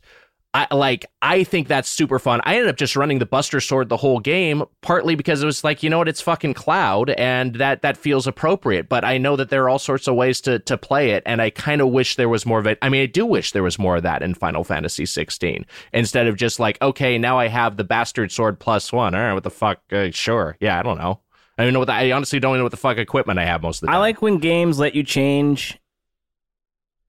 I 0.55 0.67
like 0.71 1.07
I 1.19 1.43
think 1.43 1.67
that's 1.67 1.89
super 1.89 2.19
fun. 2.19 2.39
I 2.43 2.55
ended 2.55 2.69
up 2.69 2.75
just 2.75 2.95
running 2.95 3.17
the 3.17 3.25
Buster 3.25 3.59
Sword 3.59 3.89
the 3.89 3.97
whole 3.97 4.19
game, 4.19 4.63
partly 4.81 5.15
because 5.15 5.41
it 5.41 5.47
was 5.47 5.63
like, 5.63 5.81
you 5.81 5.89
know 5.89 5.97
what, 5.97 6.07
it's 6.07 6.21
fucking 6.21 6.53
Cloud 6.53 7.09
and 7.11 7.55
that 7.55 7.81
that 7.81 7.97
feels 7.97 8.27
appropriate. 8.27 8.87
But 8.87 9.03
I 9.03 9.17
know 9.17 9.35
that 9.35 9.49
there 9.49 9.63
are 9.63 9.69
all 9.69 9.79
sorts 9.79 10.07
of 10.07 10.13
ways 10.13 10.41
to 10.41 10.59
to 10.59 10.77
play 10.77 11.11
it, 11.11 11.23
and 11.25 11.41
I 11.41 11.49
kind 11.49 11.81
of 11.81 11.89
wish 11.89 12.17
there 12.17 12.29
was 12.29 12.45
more 12.45 12.59
of 12.59 12.67
it. 12.67 12.77
I 12.83 12.89
mean, 12.89 13.01
I 13.01 13.07
do 13.07 13.25
wish 13.25 13.51
there 13.51 13.63
was 13.63 13.79
more 13.79 13.95
of 13.97 14.03
that 14.03 14.21
in 14.21 14.35
Final 14.35 14.63
Fantasy 14.63 15.07
16 15.07 15.65
instead 15.91 16.27
of 16.27 16.35
just 16.35 16.59
like, 16.59 16.79
okay, 16.83 17.17
now 17.17 17.39
I 17.39 17.47
have 17.47 17.77
the 17.77 17.83
bastard 17.83 18.31
sword 18.31 18.59
plus 18.59 18.93
one. 18.93 19.15
All 19.15 19.21
right, 19.21 19.33
what 19.33 19.43
the 19.43 19.49
fuck? 19.49 19.81
Uh, 19.91 20.11
sure, 20.11 20.55
yeah, 20.59 20.79
I 20.79 20.83
don't 20.83 20.99
know. 20.99 21.19
I 21.57 21.63
don't 21.63 21.73
know 21.73 21.79
what 21.79 21.85
the, 21.85 21.93
I 21.93 22.11
honestly 22.11 22.39
don't 22.39 22.57
know 22.57 22.63
what 22.63 22.71
the 22.71 22.77
fuck 22.77 22.97
equipment 22.97 23.39
I 23.39 23.45
have 23.45 23.63
most 23.63 23.77
of 23.77 23.81
the 23.81 23.87
time. 23.87 23.95
I 23.95 23.99
like 23.99 24.21
when 24.21 24.37
games 24.37 24.77
let 24.77 24.93
you 24.93 25.03
change 25.03 25.79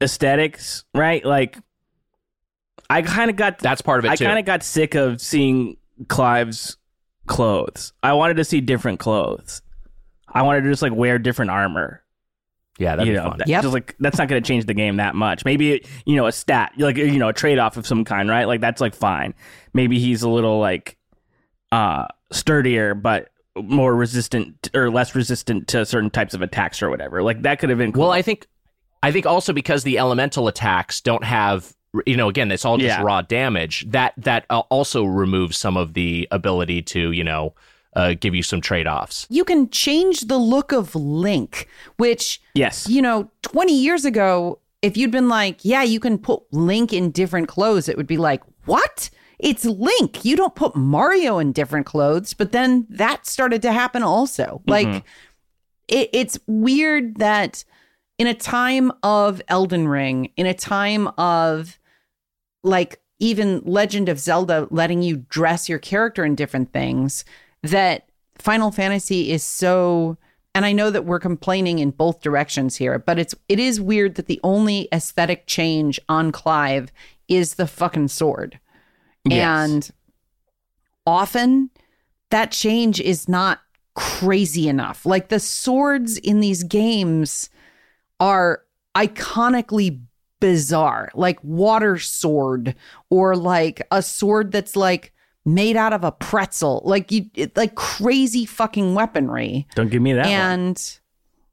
aesthetics, 0.04 0.84
right? 0.94 1.24
Like 1.24 1.58
I 2.88 3.02
kind 3.02 3.30
of 3.30 3.36
got 3.36 3.58
that's 3.58 3.82
part 3.82 3.98
of 3.98 4.04
it 4.04 4.10
I 4.10 4.16
kind 4.16 4.38
of 4.38 4.44
got 4.44 4.62
sick 4.62 4.94
of 4.94 5.20
seeing 5.20 5.76
Clive's 6.08 6.76
clothes. 7.26 7.92
I 8.02 8.12
wanted 8.12 8.36
to 8.36 8.44
see 8.44 8.60
different 8.60 9.00
clothes. 9.00 9.62
I 10.28 10.42
wanted 10.42 10.62
to 10.62 10.70
just 10.70 10.82
like 10.82 10.92
wear 10.94 11.18
different 11.18 11.50
armor. 11.50 12.02
yeah, 12.78 12.96
that'd 12.96 13.06
you 13.06 13.14
be 13.14 13.18
know, 13.18 13.30
fun. 13.30 13.38
that- 13.38 13.48
Yep. 13.48 13.62
just 13.62 13.72
like 13.74 13.96
that's 14.00 14.18
not 14.18 14.28
going 14.28 14.42
to 14.42 14.46
change 14.46 14.66
the 14.66 14.74
game 14.74 14.96
that 14.96 15.14
much. 15.14 15.44
Maybe 15.44 15.84
you 16.04 16.16
know 16.16 16.26
a 16.26 16.32
stat, 16.32 16.72
like 16.78 16.96
you 16.96 17.18
know 17.18 17.28
a 17.28 17.32
trade 17.32 17.58
off 17.58 17.76
of 17.76 17.86
some 17.86 18.04
kind, 18.04 18.28
right? 18.28 18.44
Like 18.46 18.60
that's 18.60 18.80
like 18.80 18.94
fine. 18.94 19.34
Maybe 19.72 19.98
he's 19.98 20.22
a 20.22 20.28
little 20.28 20.58
like 20.60 20.98
uh 21.72 22.06
sturdier, 22.32 22.94
but 22.94 23.28
more 23.56 23.94
resistant 23.94 24.68
or 24.74 24.90
less 24.90 25.14
resistant 25.14 25.68
to 25.68 25.86
certain 25.86 26.10
types 26.10 26.34
of 26.34 26.42
attacks 26.42 26.82
or 26.82 26.90
whatever. 26.90 27.22
Like 27.22 27.42
that 27.42 27.60
could 27.60 27.68
have 27.70 27.78
been 27.78 27.92
cool. 27.92 28.02
Well, 28.02 28.10
I 28.12 28.20
think 28.22 28.46
I 29.04 29.12
think 29.12 29.26
also 29.26 29.52
because 29.52 29.84
the 29.84 29.98
elemental 29.98 30.48
attacks 30.48 31.00
don't 31.00 31.24
have 31.24 31.74
you 32.06 32.16
know 32.16 32.28
again 32.28 32.50
it's 32.50 32.64
all 32.64 32.76
just 32.76 32.98
Yeah. 32.98 33.02
raw 33.02 33.22
damage 33.22 33.84
that 33.90 34.14
that 34.16 34.46
uh, 34.50 34.60
also 34.70 35.04
removes 35.04 35.56
some 35.56 35.76
of 35.76 35.94
the 35.94 36.26
ability 36.32 36.82
to 36.82 37.12
you 37.12 37.22
know 37.22 37.54
uh, 37.96 38.14
give 38.18 38.34
you 38.34 38.42
some 38.42 38.60
trade 38.60 38.86
offs. 38.88 39.26
You 39.30 39.44
can 39.44 39.70
change 39.70 40.22
the 40.22 40.38
look 40.38 40.72
of 40.72 40.94
Link, 40.96 41.68
which 41.96 42.40
yes, 42.54 42.88
you 42.88 43.00
know, 43.00 43.30
20 43.42 43.72
years 43.72 44.04
ago, 44.04 44.58
if 44.82 44.96
you'd 44.96 45.12
been 45.12 45.28
like, 45.28 45.64
yeah, 45.64 45.82
you 45.82 46.00
can 46.00 46.18
put 46.18 46.42
Link 46.52 46.92
in 46.92 47.10
different 47.12 47.46
clothes, 47.48 47.88
it 47.88 47.96
would 47.96 48.08
be 48.08 48.16
like, 48.16 48.42
what? 48.64 49.10
It's 49.38 49.64
Link. 49.64 50.24
You 50.24 50.36
don't 50.36 50.54
put 50.56 50.74
Mario 50.74 51.38
in 51.38 51.52
different 51.52 51.86
clothes. 51.86 52.34
But 52.34 52.50
then 52.52 52.86
that 52.90 53.26
started 53.26 53.62
to 53.62 53.72
happen 53.72 54.02
also. 54.02 54.60
Like, 54.66 55.04
it, 55.86 56.10
it's 56.12 56.38
weird 56.48 57.18
that 57.18 57.64
in 58.18 58.26
a 58.26 58.34
time 58.34 58.92
of 59.02 59.42
Elden 59.48 59.88
Ring, 59.88 60.30
in 60.36 60.46
a 60.46 60.54
time 60.54 61.08
of 61.18 61.78
like 62.62 63.00
even 63.18 63.60
Legend 63.64 64.08
of 64.08 64.18
Zelda 64.18 64.66
letting 64.70 65.02
you 65.02 65.18
dress 65.28 65.68
your 65.68 65.78
character 65.78 66.24
in 66.24 66.34
different 66.34 66.72
things, 66.72 67.24
that 67.62 68.08
Final 68.36 68.70
Fantasy 68.70 69.30
is 69.30 69.42
so 69.42 70.16
and 70.56 70.64
I 70.64 70.72
know 70.72 70.88
that 70.90 71.04
we're 71.04 71.18
complaining 71.18 71.80
in 71.80 71.90
both 71.90 72.20
directions 72.20 72.76
here, 72.76 72.98
but 72.98 73.18
it's 73.18 73.34
it 73.48 73.58
is 73.58 73.80
weird 73.80 74.14
that 74.14 74.26
the 74.26 74.40
only 74.44 74.88
aesthetic 74.92 75.46
change 75.46 75.98
on 76.08 76.30
Clive 76.30 76.92
is 77.28 77.54
the 77.54 77.66
fucking 77.66 78.08
sword. 78.08 78.60
Yes. 79.24 79.64
And 79.64 79.90
often 81.06 81.70
that 82.30 82.52
change 82.52 83.00
is 83.00 83.28
not 83.28 83.60
crazy 83.94 84.68
enough. 84.68 85.04
Like 85.04 85.28
the 85.28 85.40
swords 85.40 86.18
in 86.18 86.40
these 86.40 86.62
games 86.62 87.50
are 88.24 88.62
iconically 88.96 90.00
bizarre, 90.40 91.10
like 91.14 91.38
water 91.44 91.98
sword 91.98 92.74
or 93.10 93.36
like 93.36 93.86
a 93.90 94.00
sword 94.00 94.50
that's 94.50 94.76
like 94.76 95.12
made 95.44 95.76
out 95.76 95.92
of 95.92 96.04
a 96.04 96.10
pretzel, 96.10 96.80
like 96.86 97.12
you 97.12 97.26
it, 97.34 97.54
like 97.54 97.74
crazy 97.74 98.46
fucking 98.46 98.94
weaponry 98.94 99.66
don't 99.74 99.90
give 99.90 100.00
me 100.00 100.14
that. 100.14 100.24
one. 100.24 100.32
and 100.32 100.98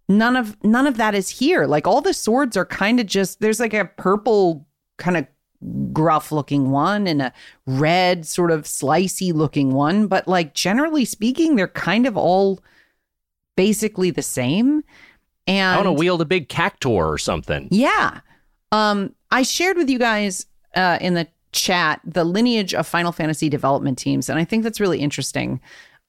none 0.07 0.37
of 0.37 0.55
none 0.63 0.87
of 0.87 0.95
that 0.95 1.13
is 1.13 1.29
here 1.29 1.65
like 1.65 1.87
all 1.87 1.99
the 1.99 2.13
swords 2.13 2.55
are 2.55 2.65
kind 2.65 2.99
of 3.01 3.05
just 3.05 3.41
there's 3.41 3.59
like 3.59 3.73
a 3.73 3.85
purple 3.85 4.65
kind 4.97 5.17
of 5.17 5.27
gruff 5.93 6.31
looking 6.31 6.71
one 6.71 7.05
and 7.05 7.21
a 7.21 7.33
red 7.65 8.25
sort 8.25 8.51
of 8.51 8.63
slicey 8.63 9.33
looking 9.33 9.73
one 9.73 10.07
but 10.07 10.27
like 10.27 10.53
generally 10.53 11.05
speaking 11.05 11.55
they're 11.55 11.67
kind 11.67 12.05
of 12.05 12.17
all 12.17 12.59
basically 13.55 14.09
the 14.09 14.21
same 14.21 14.83
and 15.57 15.73
I 15.73 15.83
want 15.83 15.87
to 15.87 15.99
wield 15.99 16.21
a 16.21 16.25
big 16.25 16.49
cactuar 16.49 17.11
or 17.11 17.17
something. 17.17 17.67
yeah. 17.71 18.21
Um, 18.71 19.13
I 19.31 19.43
shared 19.43 19.77
with 19.77 19.89
you 19.89 19.99
guys 19.99 20.45
uh, 20.75 20.97
in 21.01 21.13
the 21.13 21.27
chat 21.51 21.99
the 22.05 22.23
lineage 22.23 22.73
of 22.73 22.87
Final 22.87 23.11
Fantasy 23.11 23.49
development 23.49 23.97
teams, 23.97 24.29
and 24.29 24.39
I 24.39 24.45
think 24.45 24.63
that's 24.63 24.79
really 24.79 24.99
interesting. 24.99 25.59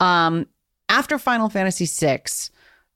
Um, 0.00 0.46
after 0.88 1.18
Final 1.18 1.48
Fantasy 1.48 1.86
VI, 1.86 2.22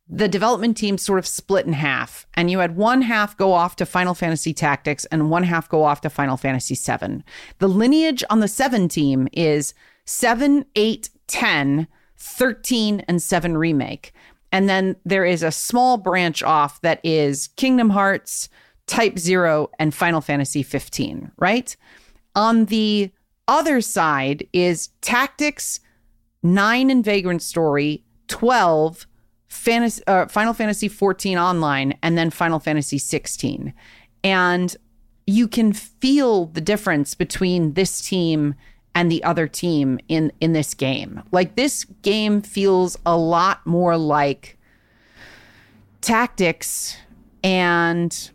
the 0.09 0.28
development 0.28 0.76
team 0.76 0.99
sort 0.99 1.18
of 1.18 1.26
split 1.26 1.66
in 1.66 1.72
half, 1.72 2.26
and 2.34 2.51
you 2.51 2.61
had 2.61 2.76
one 2.76 3.03
half 3.03 3.36
go 3.36 3.53
off 3.53 3.76
to 3.76 3.86
Final 3.86 4.14
Fantasy 4.14 4.53
Tactics 4.53 5.05
and 5.07 5.30
one 5.30 5.42
half 5.42 5.68
go 5.68 5.82
off 5.82 6.01
to 6.03 6.11
Final 6.11 6.36
Fantasy 6.36 6.74
VII. 6.74 7.24
The 7.59 7.68
lineage 7.68 8.22
on 8.30 8.40
the 8.40 8.49
7 8.49 8.88
team 8.88 9.28
is 9.32 9.74
7, 10.05 10.64
8, 10.76 11.11
10, 11.26 11.88
13, 12.16 13.05
and 13.09 13.20
7 13.20 13.57
Remake. 13.59 14.12
And 14.57 14.70
then 14.70 14.96
there 15.04 15.26
is 15.26 15.42
a 15.42 15.52
small 15.52 15.98
branch 15.98 16.42
off 16.42 16.80
that 16.80 16.98
is 17.04 17.48
Kingdom 17.57 17.90
Hearts, 17.90 18.48
Type 18.86 19.18
Zero, 19.18 19.68
and 19.78 19.94
Final 19.94 20.22
Fantasy 20.22 20.62
15, 20.62 21.30
right? 21.36 21.76
On 22.34 22.64
the 22.64 23.12
other 23.48 23.82
side 23.82 24.48
is 24.54 24.88
Tactics, 25.02 25.80
9 26.42 26.88
and 26.88 27.04
Vagrant 27.04 27.42
Story, 27.42 28.02
12, 28.28 29.07
Fantasy, 29.48 30.02
uh, 30.07 30.24
Final 30.24 30.54
Fantasy 30.54 30.88
14 30.88 31.36
Online, 31.36 31.92
and 32.02 32.16
then 32.16 32.30
Final 32.30 32.59
Fantasy 32.59 32.96
16. 32.96 33.74
And 34.24 34.74
you 35.26 35.48
can 35.48 35.74
feel 35.74 36.46
the 36.46 36.62
difference 36.62 37.14
between 37.14 37.74
this 37.74 38.00
team 38.00 38.54
and 38.97 39.12
the 39.12 39.22
other 39.22 39.47
team 39.47 40.01
in 40.09 40.32
in 40.40 40.55
this 40.55 40.72
game. 40.72 41.22
Like 41.30 41.55
this 41.55 41.84
game 42.01 42.40
feels 42.40 42.99
a 43.05 43.16
lot 43.16 43.64
more 43.66 43.97
like 43.99 44.57
tactics 46.01 46.97
and 47.44 48.30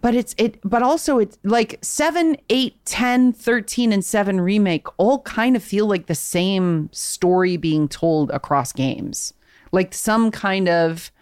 but 0.00 0.16
it's 0.16 0.34
it 0.36 0.58
but 0.64 0.82
also 0.82 1.18
it's 1.18 1.38
like 1.44 1.78
7 1.80 2.36
8 2.48 2.84
10 2.84 3.32
13 3.32 3.92
and 3.92 4.04
7 4.04 4.40
remake 4.40 4.86
all 4.96 5.20
kind 5.20 5.54
of 5.54 5.62
feel 5.62 5.86
like 5.86 6.06
the 6.06 6.14
same 6.14 6.88
story 6.92 7.56
being 7.56 7.86
told 7.86 8.30
across 8.30 8.72
games 8.72 9.32
like 9.70 9.94
some 9.94 10.30
kind 10.32 10.68
of 10.68 11.12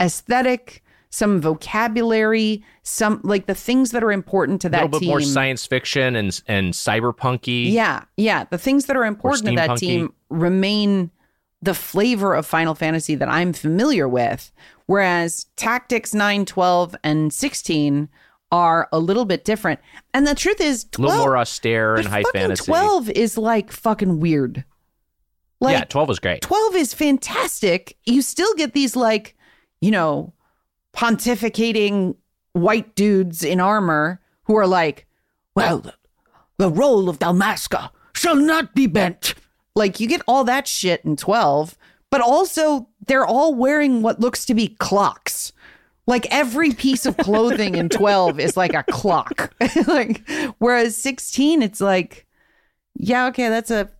aesthetic 0.00 0.84
some 1.10 1.40
vocabulary 1.40 2.64
some 2.82 3.20
like 3.24 3.46
the 3.46 3.54
things 3.54 3.90
that 3.90 4.02
are 4.02 4.12
important 4.12 4.60
to 4.62 4.68
that 4.68 4.78
team. 4.78 4.82
A 4.82 4.84
little 4.86 5.00
bit 5.00 5.04
team 5.06 5.08
more 5.10 5.20
science 5.20 5.66
fiction 5.66 6.16
and 6.16 6.40
and 6.46 6.72
cyberpunky. 6.72 7.70
yeah, 7.72 8.04
yeah. 8.16 8.44
The 8.44 8.58
things 8.58 8.86
that 8.86 8.96
are 8.96 9.04
important 9.04 9.46
to 9.48 9.54
that 9.56 9.76
team 9.76 10.14
remain 10.28 11.10
the 11.62 11.74
flavor 11.74 12.34
of 12.34 12.46
Final 12.46 12.74
Fantasy 12.74 13.14
that 13.16 13.28
I'm 13.28 13.52
familiar 13.52 14.08
with. 14.08 14.50
Whereas 14.86 15.46
Tactics 15.56 16.14
9, 16.14 16.46
12, 16.46 16.96
and 17.04 17.32
16 17.32 18.08
are 18.50 18.88
a 18.90 18.98
little 18.98 19.24
bit 19.24 19.44
different. 19.44 19.78
And 20.12 20.26
the 20.26 20.34
truth 20.34 20.60
is, 20.60 20.84
a 20.84 21.00
little 21.00 21.14
12, 21.16 21.18
more 21.26 21.36
austere 21.36 21.94
and 21.94 22.06
high 22.08 22.24
fantasy. 22.32 22.64
12 22.64 23.10
is 23.10 23.38
like 23.38 23.70
fucking 23.70 24.20
weird. 24.20 24.64
Like, 25.60 25.74
yeah, 25.74 25.84
twelve 25.84 26.08
was 26.08 26.18
great. 26.18 26.40
12 26.40 26.74
is 26.76 26.94
fantastic. 26.94 27.98
You 28.06 28.22
still 28.22 28.52
get 28.54 28.72
these 28.72 28.96
like, 28.96 29.36
you 29.80 29.90
know, 29.90 30.32
pontificating 30.92 32.16
white 32.52 32.94
dudes 32.94 33.42
in 33.42 33.60
armor 33.60 34.20
who 34.44 34.56
are 34.56 34.66
like, 34.66 35.06
Well, 35.54 35.92
the 36.58 36.70
roll 36.70 37.08
of 37.08 37.18
Dalmasca 37.18 37.90
shall 38.14 38.36
not 38.36 38.74
be 38.74 38.86
bent. 38.86 39.34
like 39.74 40.00
you 40.00 40.06
get 40.06 40.22
all 40.26 40.44
that 40.44 40.66
shit 40.66 41.04
in 41.04 41.16
12, 41.16 41.76
but 42.10 42.20
also 42.20 42.88
they're 43.06 43.24
all 43.24 43.54
wearing 43.54 44.02
what 44.02 44.20
looks 44.20 44.44
to 44.46 44.54
be 44.54 44.76
clocks. 44.78 45.52
Like 46.06 46.26
every 46.30 46.72
piece 46.72 47.06
of 47.06 47.16
clothing 47.16 47.76
in 47.76 47.88
12 47.88 48.40
is 48.40 48.56
like 48.56 48.74
a 48.74 48.84
clock. 48.90 49.54
like 49.86 50.28
whereas 50.58 50.96
16 50.96 51.62
it's 51.62 51.80
like 51.80 52.26
yeah, 52.94 53.26
okay, 53.28 53.48
that's 53.48 53.70
a 53.70 53.90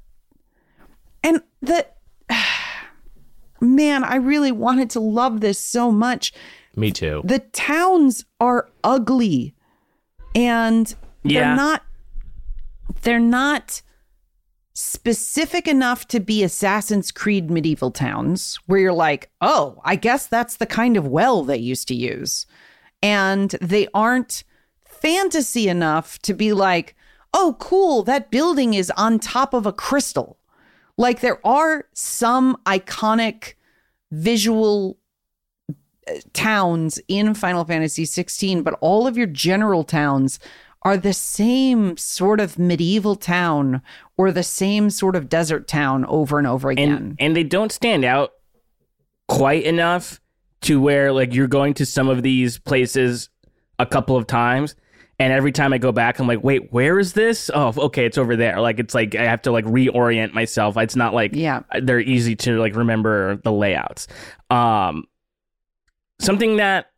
and 1.22 1.42
the 1.62 1.86
man, 3.60 4.04
I 4.04 4.16
really 4.16 4.52
wanted 4.52 4.90
to 4.90 5.00
love 5.00 5.40
this 5.40 5.58
so 5.58 5.90
much. 5.90 6.32
Me 6.76 6.90
too. 6.90 7.22
The 7.24 7.40
towns 7.40 8.24
are 8.38 8.68
ugly 8.84 9.54
and 10.34 10.94
they're 11.24 11.56
not 11.56 11.82
they're 13.02 13.18
not 13.18 13.82
specific 14.80 15.68
enough 15.68 16.06
to 16.08 16.20
be 16.20 16.42
Assassin's 16.42 17.10
Creed 17.10 17.50
medieval 17.50 17.90
towns, 17.90 18.58
where 18.66 18.80
you're 18.80 18.92
like, 18.92 19.30
oh, 19.40 19.80
I 19.84 19.96
guess 19.96 20.26
that's 20.26 20.56
the 20.56 20.66
kind 20.66 20.96
of 20.96 21.06
well 21.06 21.44
they 21.44 21.58
used 21.58 21.88
to 21.88 21.94
use. 21.94 22.46
And 23.02 23.50
they 23.60 23.88
aren't 23.94 24.44
fantasy 24.84 25.68
enough 25.68 26.18
to 26.20 26.34
be 26.34 26.52
like, 26.52 26.94
oh, 27.34 27.56
cool, 27.58 28.02
that 28.04 28.30
building 28.30 28.74
is 28.74 28.90
on 28.96 29.18
top 29.18 29.54
of 29.54 29.66
a 29.66 29.72
crystal. 29.72 30.38
Like 30.96 31.20
there 31.20 31.44
are 31.46 31.86
some 31.92 32.56
iconic 32.66 33.54
visual 34.10 34.98
towns 36.32 37.00
in 37.08 37.34
Final 37.34 37.64
Fantasy 37.64 38.04
16, 38.04 38.62
but 38.62 38.76
all 38.80 39.06
of 39.06 39.16
your 39.16 39.26
general 39.26 39.84
towns 39.84 40.38
are 40.82 40.96
the 40.96 41.12
same 41.12 41.96
sort 41.98 42.40
of 42.40 42.58
medieval 42.58 43.14
town 43.14 43.82
or 44.16 44.32
the 44.32 44.42
same 44.42 44.88
sort 44.88 45.14
of 45.14 45.28
desert 45.28 45.68
town 45.68 46.04
over 46.06 46.38
and 46.38 46.46
over 46.46 46.70
again. 46.70 46.92
and 46.92 47.16
and 47.18 47.36
they 47.36 47.44
don't 47.44 47.70
stand 47.70 48.02
out 48.04 48.32
quite 49.28 49.64
enough 49.64 50.20
to 50.62 50.80
where 50.80 51.12
like 51.12 51.34
you're 51.34 51.46
going 51.46 51.74
to 51.74 51.86
some 51.86 52.08
of 52.08 52.22
these 52.22 52.58
places 52.58 53.28
a 53.78 53.86
couple 53.86 54.16
of 54.16 54.26
times 54.26 54.74
and 55.18 55.32
every 55.34 55.52
time 55.52 55.72
I 55.74 55.78
go 55.78 55.92
back 55.92 56.18
I'm 56.18 56.26
like 56.26 56.42
wait 56.42 56.72
where 56.72 56.98
is 56.98 57.12
this 57.12 57.50
oh 57.54 57.72
okay 57.76 58.06
it's 58.06 58.18
over 58.18 58.34
there 58.34 58.60
like 58.60 58.78
it's 58.78 58.94
like 58.94 59.14
I 59.14 59.24
have 59.24 59.42
to 59.42 59.52
like 59.52 59.64
reorient 59.66 60.32
myself 60.32 60.76
it's 60.78 60.96
not 60.96 61.14
like 61.14 61.32
Yeah. 61.34 61.60
they're 61.82 62.00
easy 62.00 62.36
to 62.36 62.58
like 62.58 62.74
remember 62.74 63.36
the 63.36 63.52
layouts 63.52 64.08
um 64.50 65.04
something 66.20 66.56
that 66.56 66.90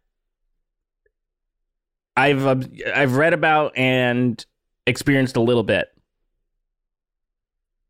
I've 2.17 2.47
uh, 2.47 2.57
I've 2.95 3.17
read 3.17 3.33
about 3.33 3.77
and 3.77 4.45
experienced 4.87 5.37
a 5.37 5.41
little 5.41 5.63
bit 5.63 5.89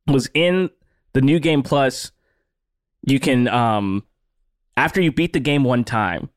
was 0.07 0.29
in 0.35 0.71
the 1.15 1.21
new 1.21 1.41
game 1.41 1.63
plus 1.63 2.13
you 3.07 3.19
can 3.19 3.49
um 3.49 4.05
after 4.77 5.01
you 5.01 5.11
beat 5.11 5.33
the 5.33 5.41
game 5.41 5.65
one 5.65 5.85
time 5.85 6.29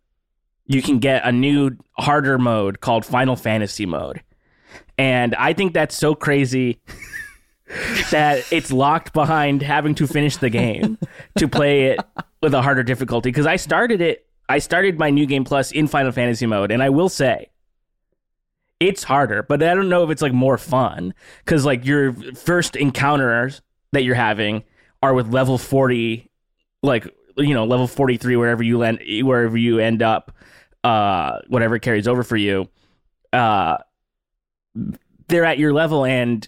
you 0.65 0.81
can 0.81 0.99
get 0.99 1.23
a 1.25 1.31
new 1.31 1.71
harder 1.93 2.39
mode 2.39 2.81
called 2.81 3.05
final 3.05 3.35
fantasy 3.35 3.85
mode. 3.85 4.23
And 4.97 5.35
i 5.35 5.53
think 5.53 5.73
that's 5.73 5.95
so 5.95 6.15
crazy 6.15 6.81
that 8.11 8.45
it's 8.51 8.71
locked 8.71 9.13
behind 9.13 9.61
having 9.61 9.95
to 9.95 10.07
finish 10.07 10.37
the 10.37 10.49
game 10.49 10.97
to 11.37 11.47
play 11.47 11.85
it 11.85 11.99
with 12.41 12.53
a 12.53 12.61
harder 12.61 12.83
difficulty 12.83 13.29
because 13.29 13.47
i 13.47 13.55
started 13.55 14.01
it 14.01 14.24
i 14.49 14.59
started 14.59 14.99
my 14.99 15.09
new 15.09 15.25
game 15.25 15.43
plus 15.43 15.71
in 15.71 15.87
final 15.87 16.11
fantasy 16.11 16.45
mode 16.45 16.71
and 16.71 16.81
i 16.83 16.89
will 16.89 17.09
say 17.09 17.49
it's 18.79 19.03
harder, 19.03 19.43
but 19.43 19.63
I 19.63 19.73
don't 19.73 19.89
know 19.89 20.03
if 20.03 20.09
it's 20.09 20.21
like 20.21 20.33
more 20.33 20.57
fun 20.57 21.13
because 21.43 21.65
like 21.65 21.85
your 21.85 22.13
first 22.33 22.75
encounters 22.75 23.61
that 23.93 24.03
you're 24.03 24.15
having 24.15 24.63
are 25.01 25.13
with 25.13 25.31
level 25.33 25.57
40, 25.57 26.29
like 26.83 27.07
you 27.37 27.53
know 27.53 27.65
level 27.65 27.87
43 27.87 28.35
wherever 28.35 28.63
you 28.63 28.77
land, 28.77 28.99
wherever 29.23 29.57
you 29.57 29.79
end 29.79 30.01
up, 30.01 30.35
uh, 30.83 31.39
whatever 31.47 31.79
carries 31.79 32.07
over 32.07 32.23
for 32.23 32.37
you, 32.37 32.67
uh, 33.31 33.77
they're 35.27 35.45
at 35.45 35.57
your 35.57 35.73
level 35.73 36.05
and 36.05 36.47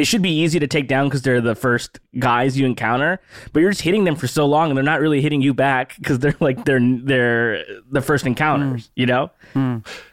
they 0.00 0.04
should 0.04 0.22
be 0.22 0.30
easy 0.40 0.58
to 0.58 0.66
take 0.66 0.88
down 0.88 1.08
because 1.08 1.20
they're 1.20 1.42
the 1.42 1.54
first 1.54 2.00
guys 2.18 2.58
you 2.58 2.64
encounter. 2.64 3.20
But 3.52 3.60
you're 3.60 3.68
just 3.70 3.82
hitting 3.82 4.04
them 4.04 4.16
for 4.16 4.26
so 4.26 4.46
long 4.46 4.70
and 4.70 4.76
they're 4.78 4.82
not 4.82 4.98
really 4.98 5.20
hitting 5.20 5.42
you 5.42 5.52
back 5.52 5.94
because 5.98 6.20
they're 6.20 6.34
like 6.40 6.64
they're 6.64 6.80
they're 6.80 7.62
the 7.90 8.00
first 8.00 8.24
encounters, 8.24 8.90
you 8.96 9.04
know. 9.04 9.30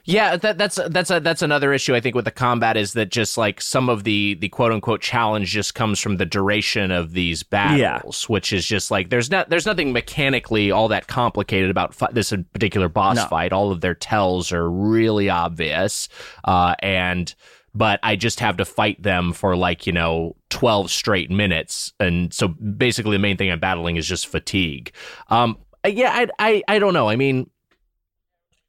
Yeah, 0.03 0.35
that, 0.35 0.57
that's 0.57 0.77
that's 0.89 1.09
a, 1.09 1.21
that's 1.21 1.41
another 1.41 1.71
issue 1.71 1.95
I 1.95 2.01
think 2.01 2.15
with 2.15 2.25
the 2.25 2.31
combat 2.31 2.75
is 2.75 2.91
that 2.93 3.11
just 3.11 3.37
like 3.37 3.61
some 3.61 3.87
of 3.87 4.03
the 4.03 4.35
the 4.41 4.49
quote 4.49 4.73
unquote 4.73 4.99
challenge 4.99 5.51
just 5.51 5.73
comes 5.73 6.01
from 6.01 6.17
the 6.17 6.25
duration 6.25 6.91
of 6.91 7.13
these 7.13 7.43
battles, 7.43 8.27
which 8.27 8.51
is 8.51 8.65
just 8.65 8.91
like 8.91 9.09
there's 9.09 9.31
not 9.31 9.49
there's 9.49 9.65
nothing 9.65 9.93
mechanically 9.93 10.69
all 10.69 10.89
that 10.89 11.07
complicated 11.07 11.69
about 11.69 11.93
fi- 11.95 12.11
this 12.11 12.33
particular 12.51 12.89
boss 12.89 13.15
No. 13.15 13.25
fight. 13.27 13.53
All 13.53 13.71
of 13.71 13.79
their 13.79 13.95
tells 13.95 14.51
are 14.51 14.69
really 14.69 15.29
obvious, 15.29 16.09
uh, 16.43 16.75
and 16.79 17.33
but 17.77 17.99
I 18.03 18.15
just 18.15 18.39
have 18.39 18.57
to 18.57 18.65
fight 18.65 19.01
them 19.01 19.33
for 19.33 19.55
like 19.55 19.87
you 19.87 19.93
know 19.93 20.35
twelve 20.49 20.91
straight 20.91 21.29
minutes, 21.29 21.93
and 21.99 22.33
so 22.33 22.47
basically 22.47 23.15
the 23.17 23.21
main 23.21 23.37
thing 23.37 23.51
I'm 23.51 23.59
battling 23.59 23.95
is 23.95 24.07
just 24.07 24.27
fatigue. 24.27 24.91
Um, 25.29 25.57
yeah, 25.85 26.11
I 26.13 26.27
I 26.39 26.63
I 26.67 26.79
don't 26.79 26.93
know. 26.93 27.09
I 27.09 27.15
mean. 27.15 27.49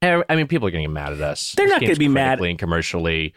I 0.01 0.23
I 0.29 0.35
mean, 0.37 0.47
people 0.47 0.65
are 0.65 0.71
going 0.71 0.83
to 0.83 0.87
get 0.87 0.93
mad 0.93 1.11
at 1.11 1.19
us. 1.19 1.53
They're 1.57 1.65
This 1.65 1.73
not 1.73 1.81
gonna 1.81 1.95
be 1.97 2.07
mad. 2.07 2.39
and 2.39 2.57
commercially 2.57 3.33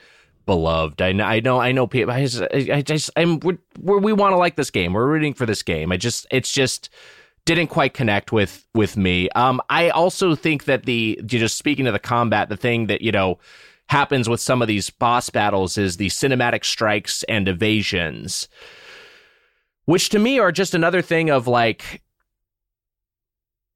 beloved. 0.47 1.03
I 1.03 1.12
know, 1.12 1.24
I 1.24 1.40
know, 1.40 1.61
I 1.61 1.73
know. 1.73 1.86
People, 1.89 2.12
I 2.12 2.24
just, 2.24 2.43
I, 2.53 2.82
just, 2.82 3.11
I'm, 3.16 3.40
we're, 3.40 3.59
we're, 3.81 3.99
we 3.99 4.12
want 4.12 4.32
to 4.32 4.36
like 4.36 4.57
this 4.57 4.70
game. 4.70 4.93
We're 4.93 5.07
rooting 5.07 5.35
for 5.35 5.47
this 5.47 5.62
game. 5.62 5.93
I 5.93 5.97
just, 5.97 6.27
it's 6.31 6.53
just 6.53 6.90
didn't 7.44 7.69
quite 7.69 7.94
connect 7.94 8.31
with 8.32 8.65
with 8.74 8.97
me. 8.97 9.28
Um, 9.31 9.61
I 9.69 9.90
also 9.90 10.35
think 10.35 10.65
that 10.65 10.85
the 10.85 11.19
you 11.20 11.39
just 11.39 11.59
speaking 11.59 11.86
of 11.86 11.93
the 11.93 11.99
combat, 11.99 12.49
the 12.49 12.57
thing 12.57 12.86
that 12.86 13.03
you 13.03 13.11
know 13.12 13.39
happens 13.93 14.27
with 14.27 14.40
some 14.40 14.62
of 14.62 14.69
these 14.69 14.89
boss 14.89 15.28
battles 15.28 15.77
is 15.77 15.98
the 15.98 16.09
cinematic 16.09 16.64
strikes 16.64 17.23
and 17.24 17.47
evasions, 17.47 18.48
which 19.85 20.09
to 20.09 20.19
me 20.19 20.39
are 20.39 20.51
just 20.51 20.74
another 20.74 21.02
thing 21.02 21.28
of 21.28 21.47
like 21.47 22.02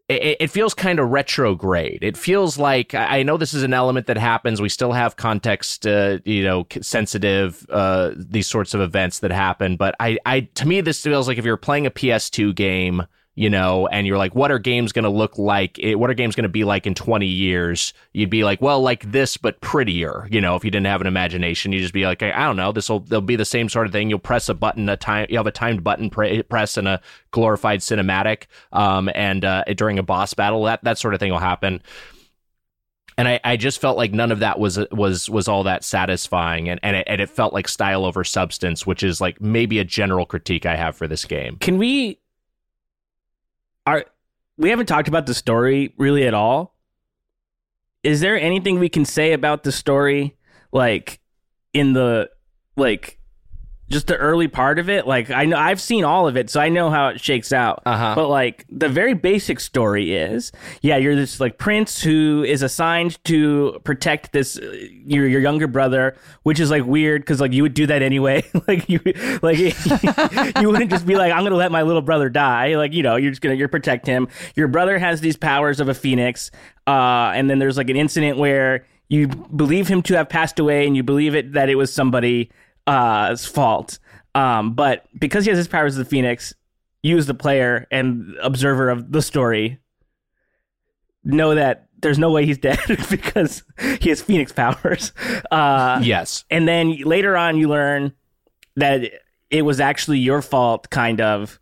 it, 0.09 0.51
feels 0.51 0.73
kind 0.73 0.99
of 0.99 1.11
retrograde. 1.11 1.99
It 2.03 2.17
feels 2.17 2.57
like 2.57 2.95
I 2.95 3.19
I 3.19 3.23
know 3.25 3.37
this 3.37 3.53
is 3.53 3.63
an 3.63 3.75
element 3.75 4.07
that 4.07 4.17
happens. 4.17 4.63
We 4.63 4.71
still 4.71 4.93
have 4.93 5.17
context, 5.17 5.87
uh, 5.87 6.19
you 6.25 6.45
know, 6.45 6.67
sensitive 6.81 7.67
uh, 7.69 8.13
these 8.17 8.47
sorts 8.47 8.73
of 8.73 8.81
events 8.81 9.19
that 9.19 9.33
happen. 9.33 9.77
But 9.77 9.97
I, 10.01 10.17
I, 10.25 10.41
to 10.55 10.67
me, 10.67 10.81
this 10.81 11.03
feels 11.03 11.29
like 11.29 11.37
if 11.37 11.45
you're 11.45 11.59
playing 11.59 11.87
a 11.87 11.91
PS2 11.91 12.55
game, 12.55 13.03
you 13.37 13.51
know, 13.51 13.87
and 13.87 14.07
you're 14.07 14.17
like, 14.17 14.35
what 14.35 14.51
are 14.51 14.59
games 14.59 14.93
going 14.93 15.05
to 15.05 15.11
look 15.11 15.37
like? 15.37 15.79
What 15.83 16.09
are 16.09 16.15
games 16.15 16.35
going 16.35 16.45
to 16.45 16.49
be 16.49 16.65
like 16.65 16.87
in 16.87 16.95
20 16.95 17.27
years? 17.27 17.93
You'd 18.15 18.31
be 18.31 18.45
like, 18.45 18.63
well, 18.63 18.81
like 18.81 19.13
this, 19.13 19.37
but 19.37 19.61
prettier. 19.61 20.27
You 20.31 20.41
know, 20.41 20.57
if 20.57 20.65
you 20.65 20.71
didn't 20.71 20.87
have 20.87 21.03
an 21.03 21.07
imagination, 21.07 21.71
you 21.71 21.77
would 21.77 21.83
just 21.83 21.93
be 21.93 22.07
like, 22.07 22.23
I 22.23 22.45
don't 22.45 22.57
know, 22.57 22.73
this 22.73 22.89
will 22.89 23.01
they'll 23.01 23.21
be 23.21 23.37
the 23.37 23.45
same 23.45 23.69
sort 23.69 23.87
of 23.87 23.93
thing. 23.93 24.09
You'll 24.09 24.19
press 24.19 24.49
a 24.49 24.55
button, 24.55 24.89
a 24.89 24.97
time, 24.97 25.27
you 25.29 25.37
have 25.37 25.47
a 25.47 25.53
timed 25.53 25.85
button 25.85 26.09
pre- 26.09 26.43
press 26.45 26.79
and 26.79 26.89
a 26.89 27.03
glorified 27.31 27.81
cinematic, 27.81 28.45
um, 28.73 29.11
and 29.15 29.45
uh, 29.45 29.65
during 29.75 29.99
a 29.99 30.03
boss 30.03 30.33
battle, 30.33 30.65
that 30.65 30.83
that 30.85 30.97
sort 30.97 31.13
of 31.13 31.21
thing 31.21 31.31
will 31.31 31.39
happen. 31.39 31.83
And 33.19 33.29
I, 33.29 33.41
I 33.45 33.57
just 33.57 33.81
felt 33.81 33.99
like 33.99 34.13
none 34.13 34.33
of 34.33 34.41
that 34.41 34.59
was 34.59 34.79
was 34.91 35.29
was 35.29 35.47
all 35.47 35.65
that 35.65 35.85
satisfying, 35.85 36.71
and 36.71 36.81
and 36.83 36.97
it, 36.97 37.05
and 37.07 37.21
it 37.21 37.29
felt 37.29 37.53
like 37.53 37.69
style 37.69 38.07
over 38.07 38.25
substance, 38.25 38.87
which 38.87 39.03
is 39.03 39.21
like 39.21 39.43
maybe 39.43 39.79
a 39.79 39.85
general 39.85 40.25
critique 40.25 40.65
I 40.65 40.77
have 40.77 40.97
for 40.97 41.07
this 41.07 41.27
game. 41.27 41.59
Can 41.59 41.77
we 41.77 42.19
are 43.87 44.05
we 44.59 44.71
haven't 44.71 44.87
talked 44.87 45.09
about 45.09 45.27
the 45.27 45.35
story 45.35 45.95
really 45.97 46.27
at 46.27 46.35
all? 46.35 46.77
Is 48.03 48.21
there 48.21 48.39
anything 48.39 48.79
we 48.79 48.89
can 48.89 49.05
say 49.05 49.33
about 49.33 49.63
the 49.63 49.73
story 49.73 50.37
like 50.73 51.21
in 51.73 51.93
the 51.93 52.31
like 52.77 53.19
just 53.89 54.09
the 54.09 54.17
early 54.17 54.49
part 54.49 54.79
of 54.79 54.89
it? 54.89 55.07
Like 55.07 55.31
I 55.31 55.45
know 55.45 55.57
I've 55.57 55.81
seen 55.81 56.05
all 56.05 56.27
of 56.27 56.37
it, 56.37 56.51
so 56.51 56.61
I 56.61 56.69
know 56.69 56.91
how 56.91 57.09
it 57.09 57.21
shakes 57.21 57.53
out. 57.53 57.83
Uh-huh. 57.87 58.15
But 58.15 58.29
like 58.29 58.65
the 58.69 58.89
very 58.89 59.15
basic 59.15 59.61
story 59.61 60.15
is, 60.15 60.53
yeah, 60.83 60.97
you're 60.97 61.15
this 61.15 61.39
like 61.39 61.59
prince 61.59 62.03
who 62.03 62.45
is 62.47 62.63
assigned 62.63 63.23
to 63.25 63.81
protect 63.85 64.33
this 64.33 64.59
uh, 64.59 64.71
your 65.05 65.27
your 65.27 65.41
younger 65.41 65.69
brother, 65.69 66.17
which 66.43 66.59
is 66.59 66.71
like 66.71 66.85
weird 66.85 67.23
because 67.23 67.41
like 67.41 67.53
you 67.53 67.63
would 67.63 67.75
do 67.75 67.87
that 67.87 68.03
anyway. 68.03 68.45
like 68.69 68.89
you 68.89 69.01
like 69.43 69.59
you 70.61 70.69
wouldn't 70.69 70.91
just 70.91 71.07
be 71.07 71.15
like 71.15 71.33
I'm 71.33 71.45
gonna 71.45 71.57
let 71.57 71.71
my 71.71 71.83
little 71.83 72.03
brother 72.03 72.29
die. 72.29 72.77
Like 72.77 72.93
you 72.93 73.03
know 73.03 73.17
you're 73.17 73.31
just 73.31 73.43
gonna 73.43 73.55
you're 73.55 73.69
protect 73.69 74.07
him. 74.07 74.29
Your 74.57 74.69
brother 74.69 74.99
has 74.99 75.21
these 75.21 75.37
powers 75.37 75.79
of 75.81 75.89
a 75.89 75.95
phoenix, 75.95 76.51
uh, 76.87 77.33
and 77.35 77.49
then 77.49 77.59
there's 77.59 77.77
like 77.77 77.91
an 77.91 77.97
incident 77.97 78.39
where 78.39 78.85
you 79.09 79.29
believe 79.29 79.87
him 79.87 80.03
to 80.03 80.17
have 80.17 80.29
passed 80.29 80.59
away, 80.59 80.87
and 80.87 80.97
you 80.97 81.05
believe 81.05 81.37
it 81.37 81.53
that 81.53 81.69
it 81.69 81.77
was 81.77 81.93
somebody 81.93 82.51
uh, 82.87 83.37
fault. 83.37 83.99
Um, 84.35 84.75
but 84.75 85.07
because 85.19 85.45
he 85.45 85.51
has 85.51 85.59
his 85.59 85.69
powers 85.69 85.93
as 85.95 85.99
the 85.99 86.05
Phoenix, 86.05 86.55
you 87.03 87.17
as 87.17 87.27
the 87.27 87.35
player 87.35 87.87
and 87.91 88.35
observer 88.43 88.91
of 88.91 89.13
the 89.13 89.23
story 89.23 89.79
know 91.25 91.55
that 91.55 91.87
there's 92.01 92.19
no 92.19 92.31
way 92.31 92.45
he's 92.47 92.59
dead 92.71 92.79
because 93.11 93.63
he 94.01 94.09
has 94.11 94.21
Phoenix 94.23 94.53
powers. 94.53 95.13
Uh, 95.51 96.01
Yes, 96.03 96.45
and 96.51 96.69
then 96.69 96.97
later 97.03 97.37
on, 97.37 97.57
you 97.57 97.69
learn 97.69 98.13
that 98.77 99.11
it 99.51 99.63
was 99.63 99.81
actually 99.81 100.19
your 100.19 100.43
fault, 100.43 100.91
kind 100.91 101.21
of. 101.21 101.59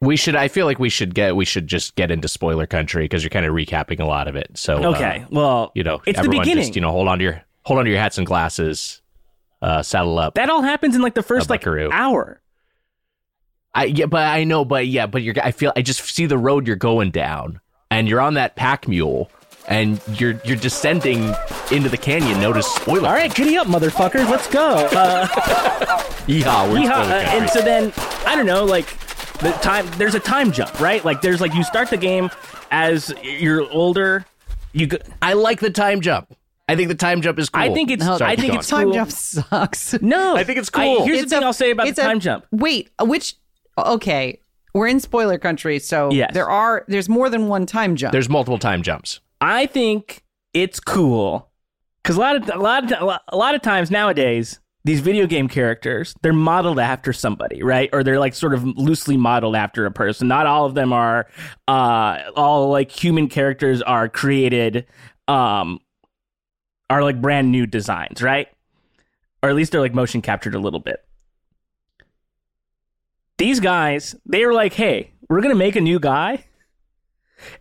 we 0.00 0.16
should. 0.16 0.36
I 0.36 0.48
feel 0.48 0.66
like 0.66 0.78
we 0.78 0.90
should 0.90 1.14
get. 1.14 1.34
We 1.36 1.44
should 1.44 1.66
just 1.66 1.94
get 1.96 2.10
into 2.10 2.28
spoiler 2.28 2.66
country 2.66 3.04
because 3.04 3.22
you're 3.22 3.30
kind 3.30 3.46
of 3.46 3.54
recapping 3.54 4.00
a 4.00 4.04
lot 4.04 4.28
of 4.28 4.36
it. 4.36 4.50
So 4.58 4.84
uh, 4.84 4.90
Okay, 4.90 5.24
well, 5.30 5.72
you 5.74 5.82
know, 5.82 6.00
it's 6.06 6.18
the 6.18 6.24
everyone 6.24 6.40
beginning. 6.44 6.64
Just 6.64 6.74
you 6.76 6.82
know, 6.82 6.90
hold 6.90 7.08
on 7.08 7.18
to 7.18 7.24
your 7.24 7.42
hold 7.64 7.78
on 7.78 7.84
to 7.86 7.90
your 7.90 8.00
hats 8.00 8.18
and 8.18 8.26
glasses. 8.26 9.00
Uh, 9.60 9.82
saddle 9.82 10.18
up. 10.18 10.34
that 10.34 10.50
all 10.50 10.62
happens 10.62 10.94
in 10.94 11.02
like 11.02 11.14
the 11.14 11.22
first 11.22 11.50
like 11.50 11.66
hour. 11.66 12.40
I 13.74 13.84
yeah, 13.84 14.06
but 14.06 14.26
I 14.26 14.44
know, 14.44 14.64
but 14.64 14.86
yeah, 14.86 15.06
but 15.06 15.22
you're. 15.22 15.34
I 15.42 15.50
feel. 15.52 15.72
I 15.76 15.82
just 15.82 16.04
see 16.04 16.26
the 16.26 16.38
road 16.38 16.66
you're 16.66 16.76
going 16.76 17.10
down, 17.10 17.60
and 17.90 18.08
you're 18.08 18.20
on 18.20 18.34
that 18.34 18.56
pack 18.56 18.88
mule, 18.88 19.30
and 19.68 20.00
you're 20.18 20.40
you're 20.44 20.56
descending 20.56 21.34
into 21.70 21.88
the 21.88 21.98
canyon. 21.98 22.40
Notice 22.40 22.66
spoiler. 22.66 23.08
All 23.08 23.14
right, 23.14 23.34
giddy 23.34 23.56
up, 23.58 23.66
motherfuckers. 23.66 24.28
Let's 24.30 24.48
go. 24.48 24.88
Uh, 24.92 25.26
Yeehaw, 26.28 26.70
we're 26.70 26.78
yeehaw. 26.80 27.08
Uh, 27.10 27.14
and 27.28 27.50
so 27.50 27.60
then, 27.60 27.92
I 28.26 28.36
don't 28.36 28.46
know, 28.46 28.64
like 28.64 28.86
the 29.38 29.50
time. 29.62 29.86
There's 29.96 30.14
a 30.14 30.20
time 30.20 30.50
jump, 30.52 30.80
right? 30.80 31.04
Like 31.04 31.20
there's 31.20 31.40
like 31.40 31.54
you 31.54 31.62
start 31.62 31.90
the 31.90 31.96
game 31.96 32.30
as 32.70 33.12
you're 33.22 33.70
older. 33.70 34.24
You 34.72 34.86
go, 34.86 34.98
I 35.22 35.34
like 35.34 35.60
the 35.60 35.70
time 35.70 36.00
jump. 36.00 36.34
I 36.68 36.76
think 36.76 36.88
the 36.88 36.94
time 36.94 37.22
jump 37.22 37.38
is 37.38 37.48
cool. 37.48 37.62
I 37.62 37.72
think 37.72 37.90
it's. 37.90 38.04
No, 38.04 38.14
I 38.20 38.36
think 38.36 38.48
going. 38.48 38.58
it's 38.58 38.68
Time 38.68 38.92
jump 38.92 39.10
sucks. 39.10 39.94
No, 40.02 40.36
I 40.36 40.44
think 40.44 40.58
it's 40.58 40.68
cool. 40.70 41.04
here's 41.04 41.20
It's 41.22 41.30
the 41.30 41.36
thing 41.36 41.44
I'll 41.44 41.52
say 41.52 41.70
about 41.70 41.88
it's 41.88 41.96
the 41.96 42.02
a- 42.02 42.06
time 42.06 42.20
jump. 42.20 42.44
Wait, 42.52 42.90
which? 43.02 43.36
Okay, 43.78 44.40
we're 44.74 44.88
in 44.88 45.00
spoiler 45.00 45.38
country, 45.38 45.78
so 45.78 46.10
Yes. 46.12 46.32
there 46.34 46.50
are 46.50 46.84
there's 46.88 47.08
more 47.08 47.30
than 47.30 47.48
one 47.48 47.64
time 47.64 47.96
jump. 47.96 48.12
There's 48.12 48.28
multiple 48.28 48.58
time 48.58 48.82
jumps. 48.82 49.20
I 49.40 49.66
think 49.66 50.22
it's 50.52 50.80
cool 50.80 51.48
because 52.02 52.16
a 52.16 52.20
lot 52.20 52.36
of 52.36 52.48
a 52.54 52.58
lot 52.58 52.92
of 52.92 53.18
a 53.28 53.36
lot 53.36 53.54
of 53.54 53.62
times 53.62 53.90
nowadays 53.90 54.58
these 54.84 55.00
video 55.00 55.26
game 55.26 55.48
characters 55.48 56.14
they're 56.22 56.32
modeled 56.32 56.78
after 56.78 57.12
somebody 57.12 57.62
right 57.62 57.90
or 57.92 58.02
they're 58.02 58.18
like 58.18 58.32
sort 58.34 58.54
of 58.54 58.64
loosely 58.64 59.16
modeled 59.16 59.54
after 59.54 59.84
a 59.84 59.90
person 59.90 60.26
not 60.28 60.46
all 60.46 60.64
of 60.64 60.74
them 60.74 60.92
are 60.92 61.26
uh 61.66 62.18
all 62.34 62.70
like 62.70 62.90
human 62.90 63.28
characters 63.28 63.82
are 63.82 64.08
created 64.08 64.86
um 65.26 65.78
are 66.90 67.02
like 67.02 67.20
brand 67.20 67.50
new 67.50 67.66
designs 67.66 68.22
right 68.22 68.48
or 69.42 69.48
at 69.48 69.54
least 69.54 69.72
they're 69.72 69.80
like 69.80 69.94
motion 69.94 70.22
captured 70.22 70.54
a 70.54 70.58
little 70.58 70.80
bit 70.80 71.04
these 73.38 73.60
guys 73.60 74.14
they 74.26 74.44
were 74.44 74.52
like 74.54 74.72
hey 74.72 75.12
we're 75.28 75.40
gonna 75.40 75.54
make 75.54 75.76
a 75.76 75.80
new 75.80 75.98
guy 76.00 76.44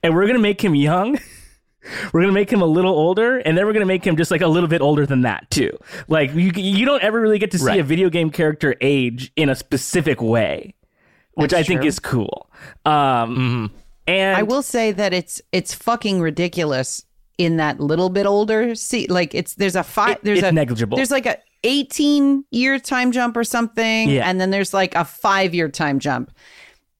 and 0.01 0.15
we're 0.15 0.25
gonna 0.27 0.39
make 0.39 0.63
him 0.63 0.73
young 0.75 1.17
we're 2.13 2.21
gonna 2.21 2.33
make 2.33 2.51
him 2.51 2.61
a 2.61 2.65
little 2.65 2.91
older, 2.93 3.37
and 3.37 3.57
then 3.57 3.65
we're 3.65 3.71
gonna 3.73 3.85
make 3.85 4.05
him 4.05 4.17
just 4.17 4.29
like 4.31 4.41
a 4.41 4.47
little 4.47 4.67
bit 4.67 4.81
older 4.81 5.05
than 5.05 5.21
that 5.21 5.49
too. 5.49 5.71
Like 6.09 6.33
you, 6.33 6.51
you 6.55 6.85
don't 6.85 7.01
ever 7.01 7.19
really 7.21 7.39
get 7.39 7.51
to 7.51 7.59
see 7.59 7.65
Right. 7.65 7.79
a 7.79 7.83
video 7.83 8.09
game 8.09 8.29
character 8.29 8.75
age 8.81 9.31
in 9.37 9.47
a 9.49 9.55
specific 9.55 10.21
way, 10.21 10.73
which 11.35 11.51
That's 11.51 11.61
I 11.61 11.67
think 11.67 11.85
is 11.85 11.99
cool. 11.99 12.49
Um, 12.85 13.71
and 14.05 14.35
I 14.35 14.43
will 14.43 14.63
say 14.63 14.91
that 14.91 15.13
it's 15.13 15.41
it's 15.53 15.73
fucking 15.73 16.19
ridiculous 16.19 17.05
in 17.37 17.57
that 17.57 17.79
little 17.79 18.09
bit 18.09 18.25
older. 18.25 18.73
See, 18.75 19.07
like 19.07 19.35
it's 19.35 19.55
there's 19.55 19.75
a 19.75 19.83
five 19.83 20.17
there's 20.23 20.39
it's 20.39 20.47
a 20.47 20.51
negligible. 20.51 20.95
There's 20.97 21.11
like 21.11 21.25
a 21.25 21.37
18 21.63 22.45
year 22.51 22.79
time 22.79 23.11
jump 23.11 23.35
or 23.37 23.43
something, 23.43 24.09
Yeah. 24.09 24.27
and 24.29 24.39
then 24.39 24.49
there's 24.51 24.73
like 24.73 24.95
a 24.95 25.05
five 25.05 25.53
year 25.53 25.69
time 25.69 25.99
jump, 25.99 26.31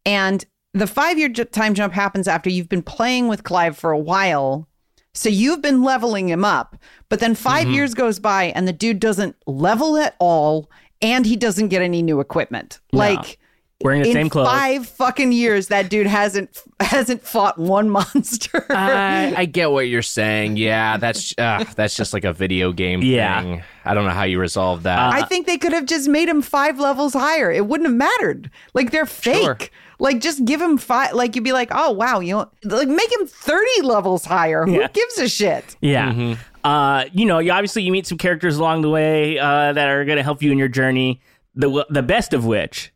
and 0.06 0.44
the 0.74 0.88
five 0.88 1.18
year 1.18 1.30
j- 1.30 1.46
time 1.46 1.74
jump 1.74 1.94
happens 1.94 2.28
after 2.28 2.50
you've 2.50 2.70
been 2.70 2.84
playing 2.84 3.28
with 3.28 3.44
Clive 3.44 3.78
for 3.78 3.92
a 3.92 3.98
while. 4.00 4.68
So 5.14 5.30
you've 5.30 5.64
been 5.64 5.82
leveling 5.82 6.30
him 6.30 6.46
up, 6.46 6.76
but 7.10 7.20
then 7.20 7.34
5 7.34 7.64
Mm-hmm. 7.66 7.74
years 7.74 7.94
goes 7.96 8.20
by 8.20 8.46
and 8.56 8.68
the 8.68 8.74
dude 8.74 9.00
doesn't 9.00 9.36
level 9.48 9.98
at 9.98 10.16
all, 10.20 10.70
and 11.02 11.26
he 11.26 11.36
doesn't 11.36 11.70
get 11.70 11.82
any 11.82 12.04
new 12.04 12.20
equipment. 12.20 12.80
Like 12.92 13.40
wearing 13.82 14.02
the 14.02 14.10
in 14.10 14.14
same 14.14 14.30
clothes. 14.30 14.48
five 14.48 14.88
fucking 14.88 15.32
years, 15.32 15.68
that 15.68 15.90
dude 15.90 16.08
hasn't 16.08 16.62
hasn't 16.80 17.24
fought 17.24 17.58
one 17.58 17.90
monster. 17.98 18.66
I, 18.70 19.34
I 19.38 19.46
get 19.46 19.72
what 19.72 19.88
you're 19.88 20.02
saying. 20.02 20.58
Yeah, 20.58 20.98
that's 20.98 21.34
uh, 21.38 21.64
that's 21.76 21.96
just 21.96 22.14
like 22.14 22.24
a 22.24 22.34
video 22.34 22.72
game 22.74 23.02
Yeah. 23.02 23.42
thing. 23.42 23.64
I 23.86 23.94
don't 23.94 24.06
know 24.06 24.12
how 24.12 24.24
you 24.24 24.40
resolve 24.40 24.84
that. 24.84 25.14
I 25.14 25.22
think 25.24 25.46
they 25.48 25.58
could 25.58 25.72
have 25.74 25.86
just 25.86 26.10
made 26.10 26.28
him 26.28 26.42
five 26.42 26.80
levels 26.80 27.14
higher. 27.14 27.52
It 27.52 27.68
wouldn't 27.68 27.88
have 27.88 27.96
mattered. 27.96 28.52
Like 28.74 28.92
they're 28.92 29.06
fake. 29.06 29.44
Sure. 29.44 29.58
Like 30.00 30.20
just 30.20 30.44
give 30.46 30.62
him 30.62 30.78
five. 30.78 31.14
Like 31.14 31.36
you'd 31.36 31.44
be 31.46 31.54
like, 31.54 31.70
oh 31.72 31.92
wow, 31.92 32.20
you 32.20 32.34
know, 32.36 32.52
like 32.66 32.88
make 32.88 33.12
him 33.14 33.26
thirty 33.28 33.82
levels 33.82 34.26
higher. 34.26 34.66
Who 34.66 34.74
Yeah. 34.80 34.88
gives 34.90 35.18
a 35.20 35.28
shit? 35.30 35.76
Yeah. 35.82 36.12
Mm-hmm. 36.12 36.34
Uh, 36.64 37.06
you 37.14 37.26
know, 37.26 37.40
you 37.40 37.52
obviously 37.52 37.82
you 37.84 37.92
meet 37.94 38.06
some 38.06 38.18
characters 38.18 38.58
along 38.58 38.82
the 38.82 38.90
way 38.90 39.40
uh, 39.40 39.72
that 39.74 39.88
are 39.90 40.04
going 40.04 40.18
to 40.18 40.24
help 40.24 40.44
you 40.44 40.52
in 40.52 40.58
your 40.58 40.68
journey. 40.68 41.22
The 41.56 41.86
the 41.90 42.04
best 42.04 42.34
of 42.34 42.46
which 42.46 42.92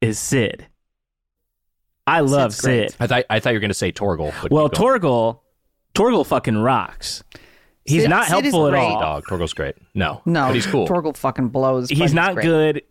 is 0.00 0.18
Sid. 0.18 0.66
I 2.06 2.20
love 2.20 2.52
Sid's 2.54 2.60
great. 2.64 2.90
Sid. 2.92 2.96
I 3.00 3.06
thought 3.06 3.24
I 3.30 3.40
thought 3.40 3.50
you 3.50 3.56
were 3.56 3.60
going 3.60 3.68
to 3.70 3.74
say 3.74 3.92
Torgal. 3.92 4.32
Well, 4.50 4.68
keep 4.68 4.78
going. 4.78 5.00
Torgal, 5.00 5.40
Torgal 5.94 6.26
fucking 6.26 6.58
rocks. 6.58 7.22
He's 7.84 8.02
Sid- 8.02 8.10
not 8.10 8.24
Sid 8.26 8.30
helpful 8.44 8.68
at 8.68 8.74
all. 8.74 9.00
dog. 9.00 9.24
Torgal's 9.24 9.52
great. 9.54 9.74
No, 9.94 10.20
No, 10.26 10.46
but 10.46 10.54
he's 10.54 10.66
cool. 10.66 10.86
Torgal 10.86 11.16
fucking 11.16 11.48
blows. 11.48 11.88
but 11.88 11.96
He's 11.96 12.12
not 12.14 12.34
great. 12.34 12.44
good. 12.44 12.82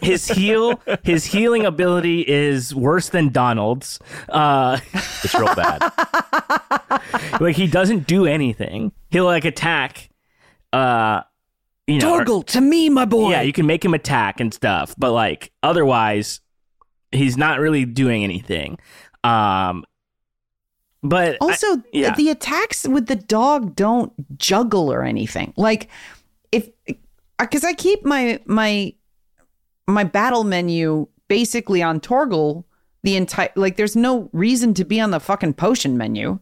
His 0.02 0.26
heal, 0.26 0.80
his 1.04 1.24
healing 1.24 1.64
ability 1.64 2.20
is 2.26 2.74
worse 2.74 3.10
than 3.10 3.28
Donald's. 3.30 3.98
Uh, 4.28 4.78
It's 5.22 5.34
real 5.34 5.54
bad. 5.54 5.80
like 7.40 7.56
he 7.56 7.66
doesn't 7.66 8.06
do 8.06 8.26
anything. 8.26 8.92
He'll 9.10 9.24
like 9.26 9.44
attack. 9.44 10.10
Uh, 10.72 11.22
you 11.86 11.98
know, 11.98 12.14
or- 12.14 12.24
Torgal, 12.24 12.46
to 12.46 12.60
me, 12.60 12.88
my 12.88 13.04
boy. 13.04 13.30
Yeah, 13.30 13.42
you 13.42 13.52
can 13.52 13.66
make 13.66 13.84
him 13.84 13.94
attack 13.94 14.40
and 14.40 14.52
stuff, 14.52 14.94
but 14.98 15.12
like 15.12 15.52
otherwise, 15.62 16.40
he's 17.12 17.36
not 17.36 17.60
really 17.60 17.84
doing 17.84 18.24
anything. 18.24 18.78
Um, 19.22 19.84
but 21.02 21.34
I- 21.34 21.36
Also, 21.40 21.82
yeah. 21.92 22.14
the 22.14 22.30
attacks 22.30 22.86
with 22.88 23.06
the 23.06 23.16
dog 23.16 23.76
don't 23.76 24.12
juggle 24.38 24.90
or 24.92 25.02
anything. 25.02 25.52
Like 25.56 25.88
if 26.52 26.68
because 27.38 27.64
I 27.64 27.72
keep 27.74 28.04
my 28.04 28.40
my 28.46 28.94
my 29.86 30.04
battle 30.04 30.44
menu 30.44 31.06
basically 31.28 31.82
on 31.82 32.00
Torgal 32.00 32.64
the 33.02 33.16
entire 33.16 33.50
like 33.54 33.76
there's 33.76 33.96
no 33.96 34.30
reason 34.32 34.72
to 34.74 34.84
be 34.84 34.98
on 35.00 35.10
the 35.10 35.20
fucking 35.20 35.54
potion 35.54 35.98
menu. 35.98 36.38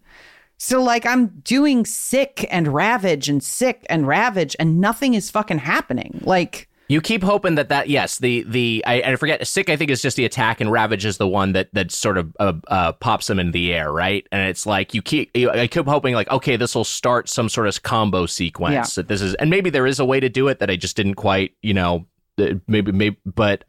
So 0.64 0.80
like 0.80 1.04
I'm 1.04 1.26
doing 1.42 1.84
sick 1.84 2.46
and 2.48 2.68
ravage 2.68 3.28
and 3.28 3.42
sick 3.42 3.84
and 3.90 4.06
ravage 4.06 4.54
and 4.60 4.80
nothing 4.80 5.14
is 5.14 5.28
fucking 5.28 5.58
happening. 5.58 6.20
Like 6.22 6.68
You 6.86 7.00
keep 7.00 7.24
hoping 7.24 7.56
that 7.56 7.68
that 7.70 7.88
yes 7.88 8.18
the 8.18 8.44
the 8.46 8.84
I, 8.86 9.02
I 9.02 9.16
forget 9.16 9.44
sick 9.44 9.68
I 9.68 9.74
think 9.76 9.90
is 9.90 10.00
just 10.00 10.16
the 10.16 10.24
attack 10.24 10.60
and 10.60 10.70
ravage 10.70 11.04
is 11.04 11.16
the 11.18 11.26
one 11.26 11.50
that 11.54 11.68
that 11.74 11.90
sort 11.90 12.16
of 12.16 12.36
uh, 12.38 12.52
uh, 12.68 12.92
pops 12.92 13.26
them 13.26 13.40
in 13.40 13.50
the 13.50 13.74
air 13.74 13.90
right 13.92 14.24
and 14.30 14.48
it's 14.48 14.64
like 14.64 14.94
you 14.94 15.02
keep 15.02 15.36
you, 15.36 15.50
I 15.50 15.66
keep 15.66 15.86
hoping 15.86 16.14
like 16.14 16.30
okay 16.30 16.54
this 16.56 16.76
will 16.76 16.84
start 16.84 17.28
some 17.28 17.48
sort 17.48 17.66
of 17.66 17.82
combo 17.82 18.26
sequence 18.26 18.72
Yeah. 18.96 19.02
that 19.02 19.08
this 19.08 19.20
is 19.20 19.34
and 19.34 19.50
maybe 19.50 19.68
there 19.68 19.86
is 19.88 19.98
a 19.98 20.04
way 20.04 20.20
to 20.20 20.28
do 20.28 20.46
it 20.46 20.60
that 20.60 20.70
I 20.70 20.76
just 20.76 20.94
didn't 20.94 21.16
quite 21.16 21.56
you 21.62 21.74
know 21.74 22.06
uh, 22.38 22.54
maybe 22.68 22.92
maybe 22.92 23.16
but 23.26 23.64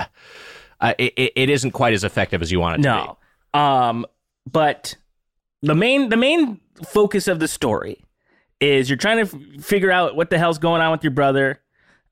uh, 0.79 0.93
it, 0.99 1.13
it- 1.17 1.33
it 1.35 1.49
isn't 1.49 1.71
quite 1.71 1.95
as 1.95 2.03
effective 2.03 2.43
as 2.43 2.51
you 2.51 2.59
want 2.59 2.81
it 2.81 2.83
to 2.83 2.89
no. 3.53 3.59
Um, 3.59 4.05
but 4.51 4.95
the 5.63 5.73
main 5.73 6.09
the 6.09 6.17
main 6.17 6.59
focus 6.85 7.27
of 7.27 7.39
the 7.39 7.47
story 7.47 8.03
is 8.59 8.89
you're 8.89 8.97
trying 8.97 9.25
to 9.25 9.35
f- 9.35 9.63
figure 9.63 9.91
out 9.91 10.15
what 10.15 10.29
the 10.29 10.37
hell's 10.37 10.57
going 10.57 10.81
on 10.81 10.91
with 10.91 11.03
your 11.03 11.11
brother. 11.11 11.61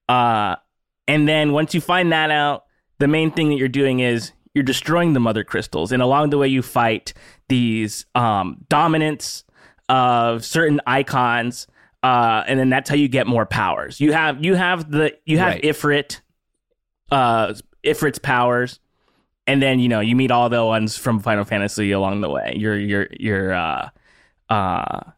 Uh, 0.10 0.56
and 1.08 1.28
then 1.28 1.52
once 1.54 1.74
you 1.74 1.82
find 1.82 2.12
that 2.12 2.32
out, 2.32 2.66
the 3.00 3.08
main 3.08 3.32
thing 3.32 3.50
that 3.50 3.56
you're 3.56 3.68
doing 3.68 4.00
is 4.00 4.32
you're 4.54 4.64
destroying 4.64 5.14
the 5.14 5.20
mother 5.20 5.44
crystals, 5.44 5.92
and 5.92 6.02
along 6.04 6.30
the 6.30 6.38
way 6.38 6.48
you 6.48 6.62
fight 6.62 7.14
these 7.50 8.06
um, 8.16 8.58
dominants 8.70 9.44
of 9.90 10.44
certain 10.46 10.82
Eikons. 10.86 11.68
Uh, 12.04 12.44
and 12.48 12.60
then 12.60 12.70
that's 12.70 12.90
how 12.90 12.96
you 12.96 13.08
get 13.08 13.28
more 13.28 13.46
powers. 13.46 14.02
You 14.02 14.12
have 14.12 14.44
you 14.44 14.56
have 14.56 14.90
the 14.92 15.16
you 15.26 15.38
have 15.38 15.54
Right. 15.54 15.64
Ifrit, 15.64 16.20
uh, 17.12 17.54
Ifrit's 17.84 18.20
powers, 18.20 18.80
and 19.48 19.62
then 19.62 19.80
you 19.80 19.88
know 19.88 20.00
you 20.00 20.16
meet 20.16 20.32
all 20.32 20.50
the 20.50 20.66
ones 20.66 20.98
from 20.98 21.20
Final 21.20 21.44
Fantasy 21.46 21.92
along 21.92 22.22
the 22.22 22.30
way. 22.30 22.54
You're 22.58 22.78
you're 22.78 23.08
you're 23.20 23.54
uh 23.54 23.90
uh 24.52 25.12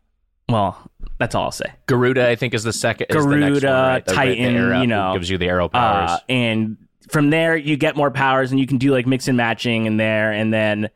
well 0.49 0.89
that's 1.19 1.35
all 1.35 1.45
I'll 1.45 1.51
say. 1.51 1.72
Garuda 1.88 2.27
I 2.30 2.35
think 2.35 2.53
is 2.53 2.64
the 2.64 2.73
second 2.73 3.07
is 3.10 3.23
the 3.26 3.35
next 3.35 3.61
Garuda, 3.61 3.68
one, 3.68 3.76
right? 3.76 4.05
The- 4.05 4.11
the 4.11 4.15
Titan, 4.15 4.55
arrow 4.55 4.81
you 4.81 4.88
know, 4.88 5.14
gives 5.14 5.30
you 5.30 5.38
the 5.38 5.47
arrow 5.47 5.69
powers 5.69 6.11
Uh, 6.11 6.19
and 6.30 6.77
from 7.10 7.30
there 7.30 7.55
you 7.55 7.76
get 7.77 7.95
more 7.95 8.11
powers 8.11 8.51
and 8.51 8.60
you 8.60 8.68
can 8.68 8.77
do 8.77 8.91
like 8.91 9.05
mix 9.07 9.27
and 9.27 9.35
matching 9.38 9.85
in 9.85 9.97
there 9.97 10.31
and 10.31 10.53
then 10.53 10.89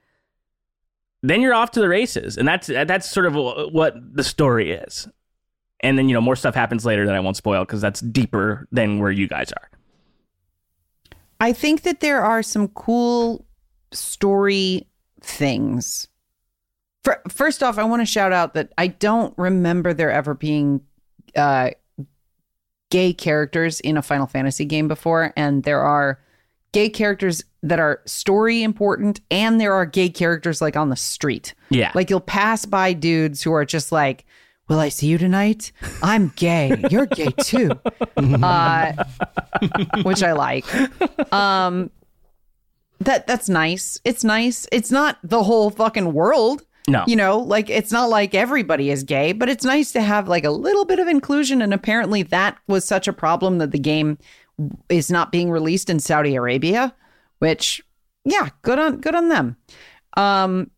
then 1.23 1.41
you're 1.41 1.53
off 1.53 1.71
to 1.71 1.79
the 1.79 1.89
races 1.89 2.37
and 2.37 2.47
that's 2.47 2.67
that's 2.67 3.09
sort 3.09 3.25
of 3.25 3.33
what 3.73 3.95
the 4.15 4.23
story 4.23 4.71
is. 4.71 5.07
And 5.81 5.97
then 5.97 6.07
you 6.09 6.13
know 6.13 6.21
more 6.21 6.35
stuff 6.35 6.55
happens 6.55 6.85
later 6.85 7.05
that 7.05 7.13
I 7.15 7.19
won't 7.19 7.37
spoil 7.37 7.63
because 7.63 7.81
that's 7.81 7.99
deeper 8.01 8.67
than 8.71 8.99
where 8.99 9.11
you 9.11 9.27
guys 9.27 9.51
are. 9.51 9.69
I 11.39 11.53
think 11.53 11.81
that 11.83 11.99
there 11.99 12.21
are 12.23 12.41
some 12.41 12.67
cool 12.69 13.45
story 13.91 14.87
things. 15.21 16.07
For, 17.07 17.21
first 17.29 17.63
off, 17.63 17.77
I 17.77 17.85
want 17.85 18.01
to 18.01 18.05
shout 18.05 18.33
out 18.33 18.53
that 18.55 18.73
I 18.77 18.87
don't 18.87 19.33
remember 19.37 19.93
there 19.93 20.11
ever 20.11 20.33
being 20.33 20.81
uh, 21.37 21.69
gay 22.89 23.13
characters 23.13 23.79
in 23.79 23.95
a 23.95 24.01
Final 24.01 24.27
Fantasy 24.27 24.65
game 24.65 24.89
before, 24.89 25.31
and 25.37 25.63
there 25.63 25.79
are 25.79 26.19
gay 26.73 26.89
characters 26.89 27.45
that 27.63 27.79
are 27.79 28.01
story 28.03 28.61
important, 28.61 29.21
and 29.31 29.57
there 29.57 29.71
are 29.71 29.85
gay 29.85 30.09
characters 30.09 30.61
like 30.61 30.75
on 30.75 30.89
the 30.89 30.97
street. 30.97 31.55
Yeah. 31.69 31.93
Like 31.95 32.09
you'll 32.09 32.19
pass 32.19 32.65
by 32.65 32.91
dudes 32.91 33.41
who 33.41 33.53
are 33.53 33.63
just 33.63 33.93
like, 33.93 34.25
"Will 34.67 34.79
I 34.79 34.89
see 34.89 35.07
you 35.07 35.17
tonight? 35.17 35.71
I'm 36.03 36.33
gay. 36.35 36.75
You're 36.89 37.05
gay 37.05 37.31
too," 37.41 37.71
uh, 38.17 38.91
which 40.03 40.23
I 40.23 40.33
like. 40.33 40.65
Um, 41.31 41.89
that 42.99 43.27
that's 43.27 43.47
nice. 43.47 43.97
It's 44.03 44.25
nice. 44.25 44.67
It's 44.73 44.91
not 44.91 45.19
the 45.23 45.43
whole 45.43 45.69
fucking 45.69 46.11
world. 46.11 46.65
No. 46.87 47.03
You 47.05 47.17
know, 47.17 47.39
like 47.39 47.69
it's 47.69 47.91
not 47.91 48.09
like 48.09 48.33
everybody 48.33 48.89
is 48.89 49.03
gay, 49.03 49.33
but 49.33 49.49
it's 49.49 49.65
nice 49.65 49.91
to 49.91 50.01
have 50.01 50.29
like 50.29 50.45
a 50.45 50.51
little 50.51 50.85
bit 50.85 50.99
of 50.99 51.07
inclusion. 51.07 51.61
And 51.61 51.73
apparently 51.73 52.23
that 52.23 52.57
was 52.67 52.85
such 52.85 53.07
a 53.09 53.13
problem 53.13 53.57
that 53.57 53.71
the 53.71 53.79
game 53.79 54.17
is 54.87 55.11
not 55.11 55.31
being 55.31 55.51
released 55.51 55.89
in 55.89 55.99
Saudi 55.99 56.35
Arabia, 56.35 56.95
which 57.39 57.81
yeah, 58.23 58.49
good 58.61 58.79
on 58.79 59.01
good 59.01 59.15
on 59.15 59.27
them. 59.27 59.57
Um 60.15 60.71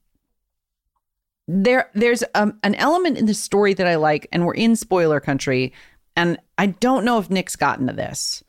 there 1.48 1.90
there's 1.94 2.24
um, 2.36 2.60
an 2.64 2.76
element 2.76 3.18
in 3.18 3.26
the 3.26 3.34
story 3.34 3.74
that 3.74 3.88
I 3.88 3.96
like, 3.96 4.28
and 4.32 4.46
we're 4.46 4.54
in 4.54 4.76
spoiler 4.76 5.20
country, 5.20 5.74
and 6.16 6.40
I 6.58 6.68
don't 6.68 7.06
know 7.06 7.20
if 7.20 7.30
Nick's 7.30 7.56
gotten 7.56 7.86
to 7.86 7.94
this. 7.94 8.44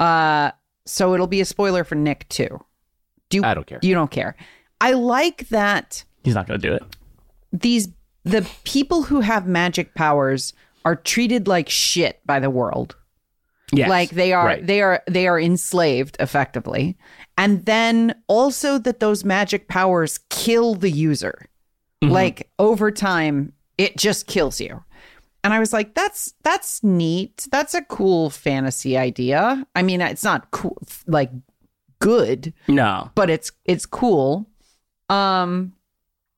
Uh 0.00 0.50
so 0.84 1.14
it'll 1.14 1.28
be 1.28 1.40
a 1.40 1.44
spoiler 1.44 1.84
for 1.84 1.94
Nick 1.94 2.28
too. 2.28 2.60
Do 3.30 3.38
you, 3.38 3.44
I 3.44 3.54
don't 3.54 3.66
care. 3.66 3.78
You 3.82 3.94
don't 3.94 4.10
care. 4.10 4.36
I 4.80 4.92
like 4.92 5.48
that 5.48 6.04
He's 6.24 6.34
not 6.34 6.46
going 6.46 6.58
to 6.58 6.68
do 6.68 6.74
it. 6.74 6.82
These 7.54 7.88
the 8.24 8.46
people 8.64 9.04
who 9.04 9.20
have 9.20 9.46
magic 9.46 9.94
powers 9.94 10.52
are 10.84 10.96
treated 10.96 11.46
like 11.46 11.68
shit 11.68 12.20
by 12.26 12.40
the 12.40 12.50
world. 12.50 12.96
Yes. 13.72 13.88
Like 13.88 14.10
they 14.10 14.32
are 14.32 14.46
right. 14.46 14.66
they 14.66 14.82
are 14.82 15.02
they 15.06 15.26
are 15.26 15.40
enslaved 15.40 16.16
effectively. 16.20 16.96
And 17.38 17.64
then 17.64 18.14
also 18.28 18.78
that 18.78 19.00
those 19.00 19.24
magic 19.24 19.68
powers 19.68 20.18
kill 20.30 20.74
the 20.74 20.90
user. 20.90 21.46
Like 22.02 22.50
over 22.58 22.90
time 22.90 23.54
it 23.78 23.96
just 23.96 24.26
kills 24.26 24.60
you. 24.60 24.84
And 25.42 25.54
I 25.54 25.58
was 25.58 25.72
like 25.72 25.94
that's 25.94 26.34
that's 26.42 26.84
neat. 26.84 27.48
That's 27.50 27.72
a 27.72 27.80
cool 27.82 28.28
fantasy 28.28 28.98
idea. 28.98 29.66
I 29.74 29.82
mean 29.82 30.02
it's 30.02 30.24
not 30.24 30.50
cool 30.50 30.76
like 31.06 31.30
good, 31.98 32.52
no. 32.68 33.10
but 33.14 33.30
it's 33.30 33.52
it's 33.64 33.86
cool. 33.86 34.46
Um 35.08 35.72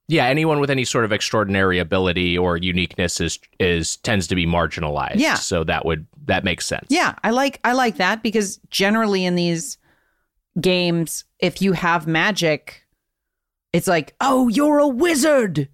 Yeah, 0.08 0.26
anyone 0.26 0.60
with 0.60 0.70
any 0.70 0.84
sort 0.84 1.04
of 1.04 1.12
extraordinary 1.12 1.78
ability 1.80 2.38
or 2.38 2.56
uniqueness 2.56 3.20
is 3.20 3.38
is 3.58 3.96
tends 3.98 4.26
to 4.28 4.34
be 4.36 4.46
marginalized. 4.46 5.16
Yeah. 5.16 5.34
So 5.34 5.64
that 5.64 5.84
would 5.84 6.06
that 6.26 6.44
makes 6.44 6.64
sense. 6.66 6.86
Yeah, 6.88 7.14
I 7.24 7.30
like 7.30 7.58
I 7.64 7.72
like 7.72 7.96
that 7.96 8.22
because 8.22 8.58
generally 8.70 9.24
in 9.24 9.34
these 9.34 9.78
games, 10.60 11.24
if 11.40 11.60
you 11.60 11.72
have 11.72 12.06
magic, 12.06 12.84
it's 13.72 13.88
like, 13.88 14.14
oh, 14.20 14.46
you're 14.48 14.78
a 14.78 14.88
wizard. 14.88 15.68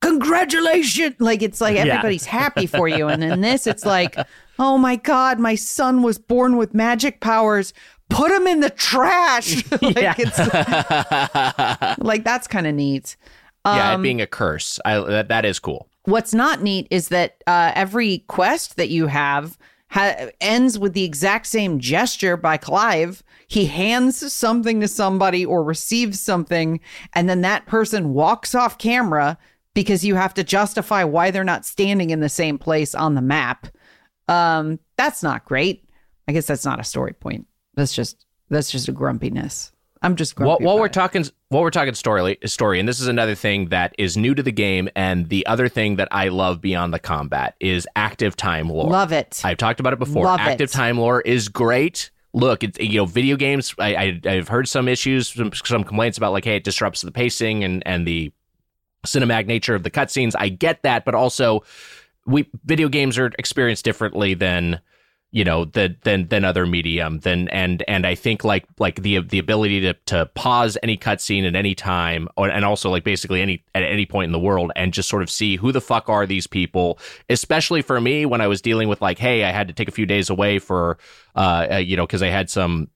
Congratulations. 0.00 1.14
Like 1.18 1.42
it's 1.42 1.60
like 1.60 1.76
Yeah. 1.76 1.82
everybody's 1.84 2.26
happy 2.26 2.66
for 2.66 2.88
you. 2.88 3.08
And 3.08 3.22
in 3.22 3.40
this, 3.40 3.66
it's 3.66 3.84
like, 3.86 4.16
oh 4.58 4.76
my 4.78 4.96
God, 4.96 5.38
my 5.38 5.54
son 5.54 6.02
was 6.02 6.18
born 6.18 6.56
with 6.56 6.74
magic 6.74 7.20
powers. 7.20 7.72
Put 8.10 8.30
him 8.32 8.46
in 8.46 8.60
the 8.60 8.70
trash. 8.70 9.62
like 9.82 9.98
Yeah. 10.00 10.14
it's 10.18 10.38
like 11.98 12.24
that's 12.24 12.46
kind 12.48 12.66
of 12.66 12.74
neat. 12.74 13.16
Yeah, 13.76 13.92
Um, 13.92 14.00
it 14.00 14.02
being 14.02 14.20
a 14.20 14.26
curse. 14.26 14.78
I 14.84 14.98
that, 15.00 15.28
that 15.28 15.44
is 15.44 15.58
cool. 15.58 15.88
What's 16.04 16.34
not 16.34 16.62
neat 16.62 16.86
is 16.90 17.08
that 17.08 17.42
uh, 17.46 17.72
every 17.74 18.18
quest 18.28 18.76
that 18.76 18.88
you 18.88 19.06
have 19.08 19.58
ha- 19.90 20.30
ends 20.40 20.78
with 20.78 20.94
the 20.94 21.04
exact 21.04 21.46
same 21.46 21.78
gesture 21.78 22.36
by 22.36 22.56
Clive. 22.56 23.22
He 23.46 23.66
hands 23.66 24.32
something 24.32 24.80
to 24.80 24.88
somebody 24.88 25.44
or 25.44 25.62
receives 25.62 26.20
something, 26.20 26.80
and 27.14 27.28
then 27.28 27.42
that 27.42 27.66
person 27.66 28.14
walks 28.14 28.54
off 28.54 28.78
camera 28.78 29.38
because 29.74 30.04
you 30.04 30.14
have 30.16 30.34
to 30.34 30.44
justify 30.44 31.04
why 31.04 31.30
they're 31.30 31.44
not 31.44 31.64
standing 31.64 32.10
in 32.10 32.20
the 32.20 32.28
same 32.28 32.58
place 32.58 32.94
on 32.94 33.14
the 33.14 33.22
map. 33.22 33.68
Um, 34.28 34.78
that's 34.96 35.22
not 35.22 35.44
great. 35.44 35.88
I 36.26 36.32
guess 36.32 36.46
that's 36.46 36.64
not 36.64 36.80
a 36.80 36.84
story 36.84 37.12
point. 37.12 37.46
That's 37.74 37.94
just 37.94 38.26
that's 38.50 38.70
just 38.70 38.88
a 38.88 38.92
grumpiness. 38.92 39.72
I'm 40.02 40.16
just 40.16 40.34
grumpy. 40.34 40.64
While, 40.64 40.74
while 40.74 40.80
we're 40.80 40.86
it. 40.86 40.92
talking, 40.92 41.24
while 41.48 41.62
we're 41.62 41.70
talking 41.70 41.94
story, 41.94 42.38
story, 42.44 42.80
and 42.80 42.88
this 42.88 43.00
is 43.00 43.08
another 43.08 43.34
thing 43.34 43.68
that 43.68 43.94
is 43.98 44.16
new 44.16 44.34
to 44.34 44.42
the 44.42 44.52
game, 44.52 44.88
and 44.94 45.28
the 45.28 45.46
other 45.46 45.68
thing 45.68 45.96
that 45.96 46.08
I 46.10 46.28
love 46.28 46.60
beyond 46.60 46.94
the 46.94 46.98
combat 46.98 47.54
is 47.60 47.86
active 47.96 48.36
time 48.36 48.68
lore. 48.68 48.90
love 48.90 49.12
it. 49.12 49.40
I've 49.44 49.56
talked 49.56 49.80
about 49.80 49.92
it 49.92 49.98
before. 49.98 50.24
Love 50.24 50.40
Active 50.40 50.70
it. 50.70 50.72
time 50.72 50.98
lore 50.98 51.20
is 51.20 51.48
great. 51.48 52.10
Look, 52.32 52.62
it's 52.62 52.78
you 52.78 52.98
know, 52.98 53.06
video 53.06 53.36
games. 53.36 53.74
I, 53.78 53.94
I 53.94 54.20
I've 54.30 54.48
heard 54.48 54.68
some 54.68 54.86
issues, 54.86 55.28
some, 55.28 55.52
some 55.52 55.84
complaints 55.84 56.18
about 56.18 56.32
like, 56.32 56.44
hey, 56.44 56.56
it 56.56 56.64
disrupts 56.64 57.02
the 57.02 57.10
pacing 57.10 57.64
and 57.64 57.82
and 57.86 58.06
the 58.06 58.32
cinematic 59.06 59.46
nature 59.46 59.74
of 59.74 59.82
the 59.82 59.90
cutscenes. 59.90 60.34
I 60.38 60.48
get 60.48 60.82
that, 60.82 61.04
but 61.04 61.14
also, 61.14 61.64
we 62.26 62.48
video 62.64 62.88
games 62.88 63.18
are 63.18 63.32
experienced 63.38 63.84
differently 63.84 64.34
than 64.34 64.80
you 65.30 65.44
know 65.44 65.66
than 65.66 65.96
than 66.04 66.26
than 66.28 66.44
other 66.44 66.64
medium 66.64 67.20
than 67.20 67.48
and 67.48 67.84
and 67.86 68.06
I 68.06 68.14
think 68.14 68.44
like 68.44 68.64
like 68.78 69.02
the 69.02 69.20
the 69.20 69.38
ability 69.38 69.80
to 69.80 69.92
to 70.06 70.26
pause 70.34 70.78
any 70.82 70.96
cutscene 70.96 71.46
at 71.46 71.54
any 71.54 71.74
time 71.74 72.28
or 72.36 72.48
and 72.48 72.64
also 72.64 72.90
like 72.90 73.04
basically 73.04 73.42
any 73.42 73.62
at 73.74 73.82
any 73.82 74.06
point 74.06 74.26
in 74.26 74.32
the 74.32 74.38
world 74.38 74.72
and 74.74 74.92
just 74.92 75.08
sort 75.08 75.22
of 75.22 75.30
see 75.30 75.56
who 75.56 75.70
the 75.70 75.82
fuck 75.82 76.08
are 76.08 76.26
these 76.26 76.46
people 76.46 76.98
especially 77.28 77.82
for 77.82 78.00
me 78.00 78.24
when 78.24 78.40
I 78.40 78.46
was 78.46 78.62
dealing 78.62 78.88
with 78.88 79.02
like 79.02 79.18
hey 79.18 79.44
I 79.44 79.52
had 79.52 79.68
to 79.68 79.74
take 79.74 79.88
a 79.88 79.92
few 79.92 80.06
days 80.06 80.30
away 80.30 80.58
for 80.58 80.96
uh, 81.36 81.66
uh 81.72 81.76
you 81.76 81.96
know 81.96 82.06
because 82.06 82.22
I 82.22 82.28
had 82.28 82.48
some 82.48 82.88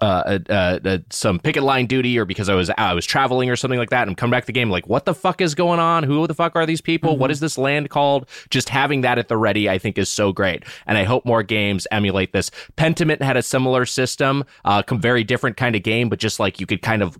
uh, 0.00 0.38
uh, 0.48 0.78
uh, 0.84 0.98
some 1.10 1.38
picket 1.38 1.62
line 1.62 1.86
duty 1.86 2.18
or 2.18 2.24
because 2.24 2.48
I 2.48 2.54
was 2.54 2.70
I 2.76 2.94
was 2.94 3.04
traveling 3.04 3.50
or 3.50 3.56
something 3.56 3.78
like 3.78 3.90
that 3.90 4.02
and 4.02 4.10
I'm 4.10 4.14
coming 4.14 4.30
back 4.30 4.44
to 4.44 4.46
the 4.46 4.52
game 4.52 4.70
like 4.70 4.86
what 4.86 5.04
the 5.04 5.14
fuck 5.14 5.40
is 5.40 5.54
going 5.54 5.80
on? 5.80 6.04
Who 6.04 6.26
the 6.26 6.34
fuck 6.34 6.56
are 6.56 6.66
these 6.66 6.80
people? 6.80 7.16
What 7.16 7.30
is 7.30 7.40
this 7.40 7.58
land 7.58 7.90
called? 7.90 8.28
Just 8.50 8.68
having 8.68 9.02
that 9.02 9.18
at 9.18 9.28
the 9.28 9.36
ready 9.36 9.68
I 9.68 9.78
think 9.78 9.98
is 9.98 10.08
so 10.08 10.32
great. 10.32 10.64
And 10.86 10.96
I 10.96 11.04
hope 11.04 11.24
more 11.24 11.42
games 11.42 11.86
emulate 11.90 12.32
this. 12.32 12.50
Pentiment 12.76 13.22
had 13.22 13.36
a 13.36 13.42
similar 13.42 13.86
system 13.86 14.44
uh 14.64 14.82
very 14.98 15.22
different 15.22 15.56
kind 15.56 15.76
of 15.76 15.82
game 15.82 16.08
but 16.08 16.18
just 16.18 16.40
like 16.40 16.60
you 16.60 16.66
could 16.66 16.82
kind 16.82 17.02
of 17.02 17.18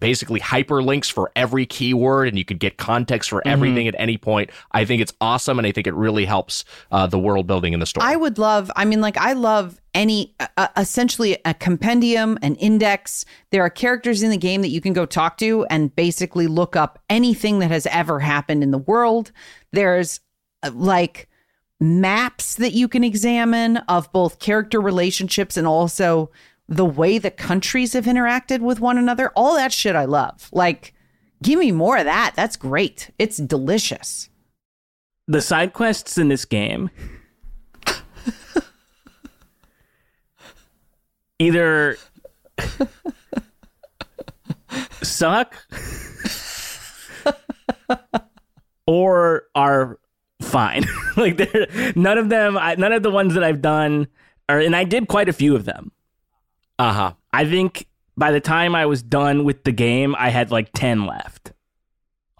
basically 0.00 0.40
hyperlinks 0.40 1.10
for 1.10 1.30
every 1.36 1.66
keyword 1.66 2.28
and 2.28 2.38
you 2.38 2.44
could 2.44 2.58
get 2.58 2.78
context 2.78 3.30
for 3.30 3.42
everything 3.46 3.86
at 3.88 3.94
any 3.98 4.16
point. 4.16 4.50
I 4.72 4.84
think 4.84 5.02
it's 5.02 5.12
awesome 5.20 5.58
and 5.58 5.66
I 5.66 5.72
think 5.72 5.86
it 5.86 5.94
really 5.94 6.24
helps 6.24 6.64
uh, 6.90 7.06
the 7.06 7.18
world 7.18 7.46
building 7.46 7.72
in 7.72 7.80
the 7.80 7.86
story. 7.86 8.06
I 8.06 8.16
would 8.16 8.38
love, 8.38 8.70
I 8.76 8.84
mean, 8.84 9.00
like, 9.00 9.16
I 9.16 9.32
love 9.32 9.80
any, 9.94 10.34
uh, 10.56 10.68
essentially, 10.76 11.38
a 11.44 11.54
compendium, 11.54 12.38
an 12.42 12.54
index. 12.56 13.24
There 13.50 13.62
are 13.62 13.70
characters 13.70 14.22
in 14.22 14.30
the 14.30 14.36
game 14.36 14.62
that 14.62 14.70
you 14.70 14.80
can 14.80 14.92
go 14.92 15.06
talk 15.06 15.38
to 15.38 15.66
and 15.70 15.94
basically 15.94 16.46
look 16.46 16.76
up 16.76 16.98
anything 17.10 17.58
that 17.58 17.70
has 17.70 17.86
ever 17.86 18.20
happened 18.20 18.62
in 18.62 18.70
the 18.70 18.78
world. 18.78 19.32
There's 19.72 20.20
uh, 20.62 20.70
like 20.74 21.28
maps 21.80 22.54
that 22.54 22.72
you 22.72 22.88
can 22.88 23.04
examine 23.04 23.78
of 23.88 24.10
both 24.12 24.38
character 24.38 24.80
relationships 24.80 25.56
and 25.56 25.66
also 25.66 26.30
the 26.68 26.86
way 26.86 27.18
the 27.18 27.30
countries 27.30 27.92
have 27.92 28.06
interacted 28.06 28.60
with 28.60 28.80
one 28.80 28.96
another. 28.96 29.30
All 29.36 29.56
that 29.56 29.72
shit 29.72 29.96
I 29.96 30.04
love. 30.04 30.48
Like, 30.52 30.94
give 31.42 31.58
me 31.58 31.72
more 31.72 31.98
of 31.98 32.04
that. 32.04 32.34
That's 32.36 32.56
great. 32.56 33.10
It's 33.18 33.36
delicious. 33.36 34.30
The 35.28 35.42
side 35.42 35.72
quests 35.72 36.18
in 36.18 36.28
this 36.28 36.44
game 36.44 36.90
either 41.42 41.96
suck 45.02 45.54
or 48.86 49.44
are 49.54 49.98
fine. 50.40 50.84
like 51.16 51.36
they're 51.36 51.66
none 51.94 52.18
of 52.18 52.28
them 52.28 52.56
I, 52.56 52.74
none 52.76 52.92
of 52.92 53.02
the 53.02 53.10
ones 53.10 53.34
that 53.34 53.44
I've 53.44 53.62
done 53.62 54.08
are 54.48 54.58
and 54.58 54.74
I 54.74 54.84
did 54.84 55.08
quite 55.08 55.28
a 55.28 55.32
few 55.32 55.54
of 55.54 55.64
them. 55.64 55.92
uh-huh 56.78 57.12
I 57.32 57.44
think 57.44 57.86
by 58.16 58.30
the 58.30 58.40
time 58.40 58.74
I 58.74 58.86
was 58.86 59.02
done 59.02 59.44
with 59.44 59.64
the 59.64 59.72
game, 59.72 60.14
I 60.18 60.28
had 60.28 60.50
like 60.50 60.70
10 60.74 61.06
left 61.06 61.52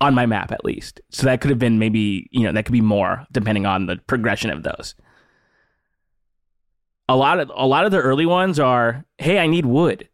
on 0.01 0.15
my 0.15 0.27
map 0.27 0.53
at 0.53 0.65
least. 0.65 1.01
So 1.11 1.25
that 1.25 1.41
could 1.41 1.51
have 1.51 1.59
been 1.59 1.79
maybe, 1.79 2.29
you 2.31 2.43
know, 2.43 2.53
that 2.53 2.65
could 2.65 2.73
be 2.73 2.81
more 2.81 3.25
depending 3.33 3.67
on 3.67 3.87
the 3.87 3.97
progression 4.07 4.51
of 4.51 4.63
those. 4.65 4.95
A 7.09 7.17
lot 7.17 7.41
of 7.41 7.51
a 7.55 7.67
lot 7.67 7.85
of 7.85 7.91
the 7.93 7.99
early 8.01 8.27
ones 8.27 8.59
are, 8.59 9.05
"Hey, 9.19 9.39
I 9.39 9.47
need 9.47 9.67
wood." 9.67 10.09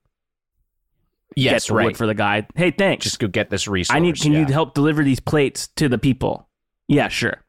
yes 1.37 1.65
Get 1.65 1.69
the 1.69 1.75
right 1.75 1.85
wood 1.87 1.97
for 1.97 2.07
the 2.07 2.15
guy. 2.15 2.47
"Hey, 2.57 2.71
thanks. 2.71 3.05
just 3.05 3.19
go 3.21 3.29
get 3.29 3.51
this 3.51 3.69
resource 3.69 3.95
I 3.95 4.01
need 4.01 4.21
can 4.21 4.33
yeah. 4.33 4.41
you 4.41 4.47
help 4.47 4.75
deliver 4.75 5.05
these 5.05 5.21
plates 5.21 5.69
to 5.77 5.89
the 5.89 5.99
people?" 5.99 6.49
Yeah, 6.89 7.09
sure. 7.09 7.45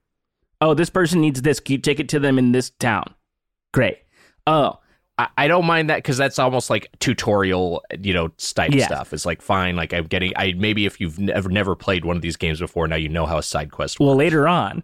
Oh, 0.61 0.73
this 0.73 0.89
person 0.89 1.21
needs 1.21 1.41
this. 1.41 1.59
Can 1.59 1.73
you 1.73 1.77
take 1.79 1.99
it 1.99 2.09
to 2.09 2.19
them 2.19 2.37
in 2.37 2.51
this 2.51 2.69
town? 2.71 3.13
Great. 3.73 3.99
Oh, 4.45 4.79
I, 5.17 5.27
I 5.37 5.47
don't 5.47 5.65
mind 5.65 5.89
that 5.89 5.97
because 5.97 6.17
that's 6.17 6.37
almost 6.37 6.69
like 6.69 6.89
tutorial, 6.99 7.81
you 8.01 8.13
know, 8.13 8.27
type 8.53 8.71
Yeah. 8.73 8.85
stuff. 8.85 9.13
It's 9.13 9.25
like 9.25 9.41
fine, 9.41 9.75
like 9.77 9.93
I'm 9.93 10.05
getting. 10.05 10.33
I 10.35 10.53
maybe 10.57 10.85
if 10.85 10.99
you've 10.99 11.17
never 11.17 11.49
never 11.49 11.75
played 11.75 12.03
one 12.03 12.17
of 12.17 12.21
these 12.21 12.35
games 12.35 12.59
before, 12.59 12.87
now 12.87 12.97
you 12.97 13.09
know 13.09 13.25
how 13.25 13.37
a 13.37 13.43
side 13.43 13.71
quest. 13.71 13.99
Well, 13.99 14.15
later 14.15 14.47
on, 14.47 14.83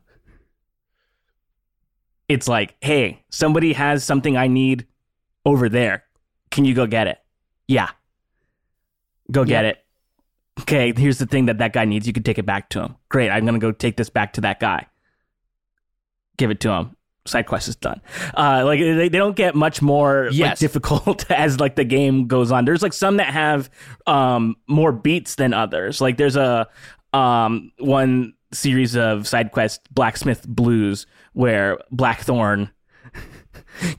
it's 2.27 2.47
like, 2.47 2.76
hey, 2.81 3.23
somebody 3.30 3.73
has 3.73 4.03
something 4.03 4.35
I 4.38 4.47
need 4.47 4.88
over 5.45 5.69
there. 5.69 6.03
Can 6.52 6.65
you 6.65 6.73
go 6.73 6.88
get 6.88 7.07
it? 7.07 7.18
Yeah. 7.68 7.89
Go 9.31 9.43
get 9.43 9.65
it. 9.65 9.84
Okay, 10.61 10.93
here's 10.95 11.18
the 11.18 11.26
thing 11.26 11.47
that 11.47 11.57
that 11.57 11.73
guy 11.73 11.85
needs. 11.85 12.07
You 12.07 12.14
can 12.14 12.23
take 12.23 12.38
it 12.38 12.45
back 12.45 12.69
to 12.69 12.81
him. 12.81 12.95
Great. 13.10 13.30
I'm 13.30 13.45
going 13.45 13.60
to 13.60 13.60
go 13.60 13.72
take 13.72 13.97
this 13.97 14.10
back 14.10 14.34
to 14.34 14.41
that 14.41 14.60
guy. 14.60 14.88
Give 16.38 16.49
it 16.49 16.60
to 16.61 16.72
him. 16.72 16.95
Side 17.27 17.47
quest 17.47 17.68
is 17.68 17.76
done. 17.76 18.02
Uh, 18.38 18.64
like 18.64 18.80
they, 18.80 19.10
they 19.10 19.18
don't 19.18 19.35
get 19.35 19.56
much 19.56 19.81
more 19.81 20.30
like, 20.31 20.60
difficult 20.60 21.30
as 21.31 21.60
like 21.60 21.76
the 21.76 21.84
game 21.84 22.27
goes 22.27 22.52
on. 22.52 22.65
There's 22.65 22.84
like 22.84 22.93
some 22.93 23.18
that 23.18 23.34
have 23.34 23.69
um 24.06 24.56
more 24.68 24.91
beats 24.91 25.34
than 25.35 25.52
others. 25.52 25.99
Like 26.02 26.18
there's 26.18 26.35
a 26.35 26.68
um, 27.14 27.72
one 27.80 28.34
series 28.53 28.95
of 28.95 29.27
side 29.27 29.52
quest 29.52 29.81
Blacksmith 29.93 30.47
Blues 30.47 31.07
where 31.36 31.78
Blackthorn 31.91 32.72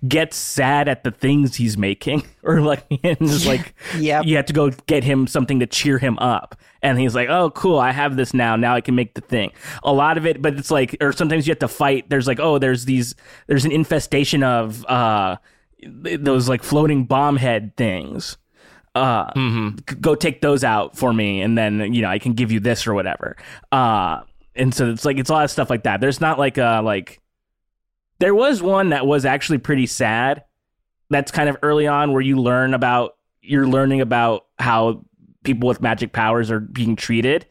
gets 0.09 0.37
sad 0.37 0.89
at 0.89 1.05
the 1.05 1.11
things 1.11 1.57
he's 1.57 1.77
making, 1.77 2.23
or 2.43 2.61
like, 2.61 2.85
and 3.05 3.21
is 3.21 3.47
like, 3.47 3.75
Yep. 3.99 4.25
you 4.25 4.37
have 4.37 4.47
to 4.47 4.53
go 4.53 4.71
get 4.87 5.05
him 5.05 5.27
something 5.27 5.61
to 5.61 5.67
cheer 5.67 5.99
him 5.99 6.19
up. 6.19 6.57
And 6.83 6.99
he's 6.99 7.15
like, 7.15 7.29
oh, 7.29 7.51
cool, 7.51 7.79
I 7.79 7.91
have 7.93 8.17
this 8.17 8.33
now. 8.33 8.57
Now 8.57 8.75
I 8.75 8.81
can 8.81 8.95
make 8.95 9.15
the 9.15 9.21
thing. 9.21 9.51
A 9.83 9.93
lot 9.93 10.19
of 10.19 10.27
it, 10.27 10.41
but 10.41 10.55
it's 10.55 10.71
like, 10.71 10.97
or 11.01 11.13
sometimes 11.13 11.47
you 11.47 11.51
have 11.51 11.59
to 11.59 11.69
fight. 11.69 12.09
There's 12.09 12.27
like, 12.27 12.39
oh, 12.41 12.59
there's 12.59 12.85
these, 12.85 13.15
there's 13.49 13.65
an 13.65 13.73
infestation 13.73 14.43
of 14.43 14.85
uh, 14.87 15.37
those 15.85 16.49
like 16.49 16.63
floating 16.63 17.05
bomb 17.05 17.37
head 17.37 17.77
things. 17.77 18.37
Uh, 18.95 19.31
c- 19.35 19.97
go 20.01 20.15
take 20.15 20.41
those 20.41 20.65
out 20.65 20.97
for 20.97 21.13
me, 21.13 21.43
and 21.43 21.59
then 21.59 21.93
you 21.93 22.01
know 22.01 22.09
I 22.09 22.19
can 22.19 22.33
give 22.33 22.51
you 22.51 22.61
this 22.61 22.87
or 22.87 22.95
whatever. 22.95 23.37
Uh, 23.71 24.21
and 24.55 24.73
so 24.75 24.91
it's 24.91 25.05
like 25.05 25.19
it's 25.19 25.29
a 25.29 25.35
lot 25.35 25.45
of 25.45 25.51
stuff 25.51 25.69
like 25.69 25.83
that. 25.83 26.01
There's 26.01 26.19
not 26.21 26.39
like 26.39 26.57
a 26.57 26.81
like 26.83 27.21
there 28.19 28.35
was 28.35 28.63
one 28.63 28.91
that 28.91 29.07
was 29.07 29.25
actually 29.25 29.59
pretty 29.59 29.87
sad. 29.87 30.45
That's 31.11 31.31
kind 31.31 31.49
of 31.49 31.57
early 31.63 31.87
on 31.87 32.13
where 32.13 32.23
you 32.23 32.37
learn 32.41 32.75
about 32.75 33.17
you're 33.43 33.69
learning 33.69 34.01
about 34.01 34.47
how 34.59 35.05
people 35.45 35.69
with 35.69 35.81
magic 35.81 36.13
powers 36.13 36.51
are 36.51 36.61
being 36.61 36.97
treated. 36.97 37.47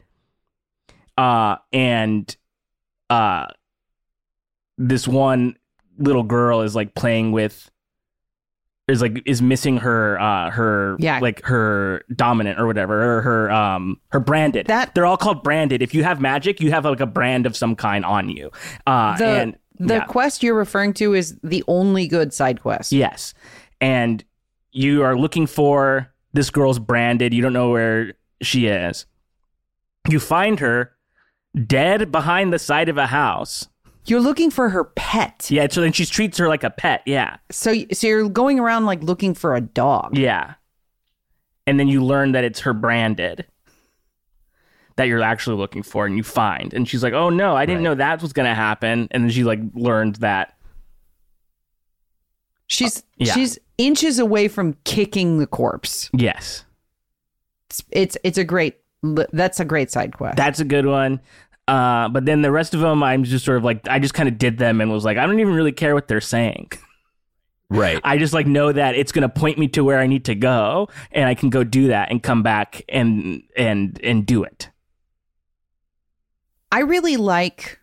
Uh 1.16 1.56
and 1.72 2.36
uh 3.08 3.46
this 4.78 5.08
one 5.08 5.56
little 5.98 6.22
girl 6.22 6.60
is 6.60 6.74
like 6.76 6.94
playing 6.94 7.32
with 7.32 7.70
is 8.88 9.00
like 9.00 9.22
is 9.24 9.40
missing 9.40 9.78
her 9.78 10.20
uh 10.20 10.50
her 10.50 10.96
Yeah. 11.00 11.18
like 11.20 11.42
her 11.46 12.02
dominant 12.14 12.60
or 12.60 12.66
whatever 12.66 13.16
or 13.18 13.22
her 13.22 13.50
um 13.50 13.98
her 14.10 14.20
branded 14.20 14.66
That- 14.66 14.94
they're 14.94 15.06
all 15.06 15.16
called 15.16 15.42
branded 15.42 15.80
if 15.82 15.94
you 15.94 16.04
have 16.04 16.20
magic 16.20 16.60
you 16.60 16.70
have 16.72 16.84
like 16.84 17.00
a 17.00 17.06
brand 17.06 17.46
of 17.46 17.56
some 17.56 17.74
kind 17.74 18.04
on 18.04 18.28
you 18.28 18.50
uh 18.86 19.16
The 19.16 19.26
and 19.26 19.56
the 19.78 19.94
yeah. 19.94 20.04
quest 20.04 20.42
you're 20.42 20.54
referring 20.54 20.92
to 20.94 21.14
is 21.14 21.38
the 21.42 21.64
only 21.68 22.06
good 22.06 22.32
side 22.32 22.60
quest. 22.60 22.92
Yes. 22.92 23.34
And 23.80 24.24
you 24.72 25.02
are 25.02 25.16
looking 25.16 25.46
for 25.46 26.12
this 26.32 26.50
girl's 26.50 26.78
branded. 26.78 27.32
You 27.32 27.42
don't 27.42 27.52
know 27.52 27.70
where 27.70 28.14
she 28.42 28.66
is. 28.66 29.06
You 30.08 30.20
find 30.20 30.60
her 30.60 30.92
dead 31.66 32.12
behind 32.12 32.52
the 32.52 32.58
side 32.58 32.88
of 32.88 32.98
a 32.98 33.06
house. 33.06 33.68
You're 34.06 34.20
looking 34.20 34.50
for 34.50 34.68
her 34.68 34.84
pet. 34.84 35.48
Yeah, 35.50 35.66
so 35.68 35.80
then 35.80 35.92
she 35.92 36.06
treats 36.06 36.38
her 36.38 36.46
like 36.46 36.62
a 36.62 36.70
pet. 36.70 37.02
Yeah. 37.06 37.38
So 37.50 37.74
so 37.92 38.06
you're 38.06 38.28
going 38.28 38.60
around 38.60 38.86
like 38.86 39.02
looking 39.02 39.34
for 39.34 39.56
a 39.56 39.60
dog. 39.60 40.16
Yeah. 40.16 40.54
And 41.66 41.80
then 41.80 41.88
you 41.88 42.04
learn 42.04 42.32
that 42.32 42.44
it's 42.44 42.60
her 42.60 42.72
branded 42.72 43.46
that 44.96 45.04
you're 45.04 45.22
actually 45.22 45.56
looking 45.56 45.82
for 45.82 46.06
and 46.06 46.16
you 46.16 46.22
find. 46.22 46.72
And 46.74 46.88
she's 46.88 47.02
like, 47.02 47.12
"Oh 47.12 47.30
no, 47.30 47.54
I 47.56 47.66
didn't 47.66 47.78
Right. 47.78 47.84
know 47.90 47.94
that 47.96 48.20
was 48.22 48.32
going 48.32 48.48
to 48.48 48.54
happen." 48.54 49.08
And 49.10 49.24
then 49.24 49.30
she 49.30 49.44
like 49.44 49.60
learned 49.74 50.16
that 50.16 50.54
She's 52.68 53.04
yeah. 53.16 53.32
she's 53.32 53.58
inches 53.78 54.18
away 54.18 54.48
from 54.48 54.74
kicking 54.84 55.38
the 55.38 55.46
corpse. 55.46 56.10
yes. 56.12 56.64
It's 57.70 57.84
it's, 57.90 58.16
it's 58.24 58.38
a 58.38 58.44
great 58.44 58.76
that's 59.32 59.60
a 59.60 59.64
great 59.64 59.90
side 59.90 60.16
quest. 60.16 60.36
That's 60.36 60.58
a 60.60 60.64
good 60.64 60.86
one. 60.86 61.20
Uh, 61.68 62.08
but 62.08 62.24
then 62.24 62.42
the 62.42 62.50
rest 62.52 62.74
of 62.74 62.80
them, 62.80 63.02
I'm 63.02 63.24
just 63.24 63.44
sort 63.44 63.56
of 63.58 63.64
like, 63.64 63.88
I 63.88 63.98
just 63.98 64.14
kind 64.14 64.28
of 64.28 64.38
did 64.38 64.56
them 64.58 64.80
and 64.80 64.90
was 64.90 65.04
like, 65.04 65.16
I 65.18 65.26
don't 65.26 65.40
even 65.40 65.52
really 65.54 65.72
care 65.72 65.94
what 65.94 66.06
they're 66.06 66.20
saying. 66.20 66.70
Right. 67.68 68.00
I 68.04 68.18
just 68.18 68.32
like 68.32 68.46
know 68.46 68.70
that 68.70 68.94
it's 68.94 69.10
going 69.10 69.22
to 69.22 69.28
point 69.28 69.58
me 69.58 69.66
to 69.68 69.82
where 69.82 69.98
I 69.98 70.06
need 70.06 70.24
to 70.26 70.34
go, 70.36 70.88
and 71.12 71.28
I 71.28 71.34
can 71.34 71.50
go 71.50 71.64
do 71.64 71.88
that 71.88 72.10
and 72.10 72.22
come 72.22 72.42
back 72.42 72.82
and 72.88 73.42
and 73.56 74.00
and 74.02 74.24
do 74.26 74.42
it. 74.44 74.70
I 76.72 76.80
really 76.80 77.16
like. 77.16 77.78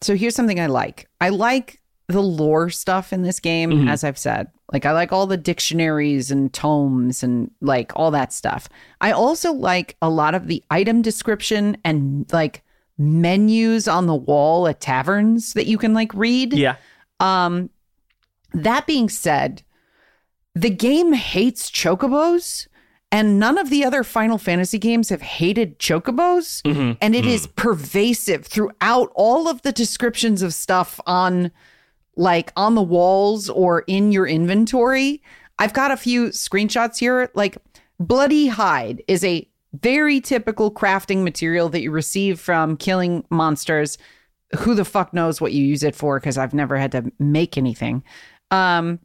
So 0.00 0.14
here's 0.16 0.34
something 0.34 0.60
I 0.60 0.66
like. 0.66 1.08
I 1.20 1.30
like 1.30 1.80
the 2.08 2.22
lore 2.22 2.70
stuff 2.70 3.12
in 3.12 3.22
this 3.22 3.40
game, 3.40 3.70
Mhm. 3.70 3.90
as 3.90 4.04
I've 4.04 4.18
said. 4.18 4.48
Like 4.72 4.86
I 4.86 4.92
like 4.92 5.12
all 5.12 5.26
the 5.26 5.36
dictionaries 5.36 6.30
and 6.30 6.52
tomes 6.52 7.22
and 7.22 7.50
like 7.60 7.92
all 7.96 8.10
that 8.12 8.32
stuff. 8.32 8.68
I 9.00 9.12
also 9.12 9.52
like 9.52 9.96
a 10.02 10.08
lot 10.10 10.34
of 10.34 10.46
the 10.46 10.62
item 10.70 11.02
description 11.02 11.76
and 11.84 12.26
like 12.32 12.62
menus 12.98 13.88
on 13.88 14.06
the 14.06 14.14
wall 14.14 14.66
at 14.68 14.80
taverns 14.80 15.52
that 15.54 15.66
you 15.66 15.78
can 15.78 15.94
like 15.94 16.12
read. 16.14 16.52
Yeah, 16.54 16.76
Um, 17.20 17.70
that 18.52 18.86
being 18.86 19.08
said, 19.08 19.62
the 20.54 20.70
game 20.70 21.12
hates 21.12 21.70
chocobos, 21.70 22.66
and 23.10 23.38
none 23.38 23.56
of 23.58 23.70
the 23.70 23.84
other 23.84 24.04
Final 24.04 24.38
Fantasy 24.38 24.78
games 24.78 25.08
have 25.08 25.22
hated 25.22 25.78
chocobos. 25.78 26.62
Mhm. 26.62 26.96
And 27.00 27.14
it 27.14 27.24
is 27.24 27.46
pervasive 27.46 28.46
throughout 28.46 29.10
all 29.14 29.48
of 29.48 29.62
the 29.62 29.72
descriptions 29.72 30.42
of 30.42 30.52
stuff 30.54 31.00
on 31.06 31.50
like 32.16 32.52
on 32.56 32.74
the 32.74 32.82
walls 32.82 33.48
or 33.48 33.84
in 33.86 34.10
your 34.12 34.26
inventory. 34.26 35.22
I've 35.58 35.72
got 35.72 35.90
a 35.90 35.96
few 35.96 36.28
screenshots 36.28 36.98
here. 36.98 37.30
Like 37.34 37.56
bloody 37.98 38.48
hide 38.48 39.02
is 39.08 39.24
a 39.24 39.48
very 39.72 40.20
typical 40.20 40.70
crafting 40.70 41.22
material 41.22 41.68
that 41.68 41.82
you 41.82 41.90
receive 41.90 42.40
from 42.40 42.76
killing 42.76 43.24
monsters. 43.30 43.98
Who 44.58 44.74
the 44.74 44.84
fuck 44.84 45.14
knows 45.14 45.40
what 45.40 45.52
you 45.52 45.64
use 45.64 45.82
it 45.82 45.94
for? 45.94 46.18
Because 46.18 46.38
I've 46.38 46.54
never 46.54 46.76
had 46.76 46.92
to 46.92 47.12
make 47.18 47.56
anything. 47.56 48.02
Um, 48.50 48.98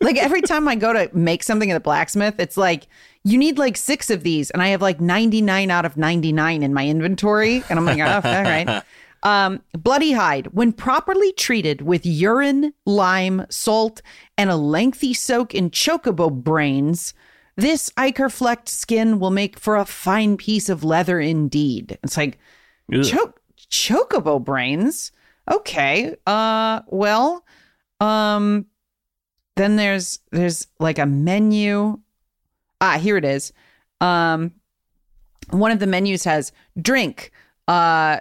like 0.00 0.16
every 0.16 0.42
time 0.42 0.68
I 0.68 0.74
go 0.74 0.92
to 0.92 1.10
make 1.16 1.42
something 1.42 1.70
at 1.70 1.74
the 1.74 1.80
blacksmith, 1.80 2.38
it's 2.38 2.56
like 2.56 2.86
you 3.24 3.38
need 3.38 3.58
like 3.58 3.76
six 3.76 4.10
of 4.10 4.22
these, 4.22 4.50
and 4.50 4.62
I 4.62 4.68
have 4.68 4.82
like 4.82 5.00
99 5.00 5.70
out 5.70 5.84
of 5.84 5.96
99 5.96 6.62
in 6.62 6.74
my 6.74 6.86
inventory. 6.86 7.62
And 7.68 7.78
I'm 7.78 7.84
like, 7.84 7.98
oh, 8.00 8.28
all 8.28 8.42
right. 8.42 8.82
Um, 9.22 9.62
bloody 9.72 10.12
hide, 10.12 10.46
when 10.46 10.72
properly 10.72 11.32
treated 11.32 11.82
with 11.82 12.06
urine, 12.06 12.72
lime, 12.86 13.44
salt, 13.50 14.00
and 14.38 14.48
a 14.48 14.56
lengthy 14.56 15.12
soak 15.12 15.54
in 15.54 15.70
chocobo 15.70 16.32
brains, 16.32 17.12
this 17.54 17.90
Iker 17.98 18.66
skin 18.66 19.20
will 19.20 19.30
make 19.30 19.58
for 19.58 19.76
a 19.76 19.84
fine 19.84 20.38
piece 20.38 20.70
of 20.70 20.84
leather 20.84 21.20
indeed. 21.20 21.98
It's 22.02 22.16
like. 22.16 22.38
Cho- 23.02 23.34
chocobo 23.70 24.42
brains. 24.42 25.12
Okay. 25.50 26.16
Uh 26.26 26.80
well, 26.86 27.44
um 28.00 28.66
then 29.56 29.76
there's 29.76 30.20
there's 30.30 30.66
like 30.78 30.98
a 30.98 31.06
menu. 31.06 31.98
Ah, 32.80 32.98
here 32.98 33.16
it 33.16 33.24
is. 33.24 33.52
Um 34.00 34.52
one 35.50 35.72
of 35.72 35.80
the 35.80 35.86
menus 35.86 36.24
has 36.24 36.52
drink, 36.80 37.30
uh 37.68 38.20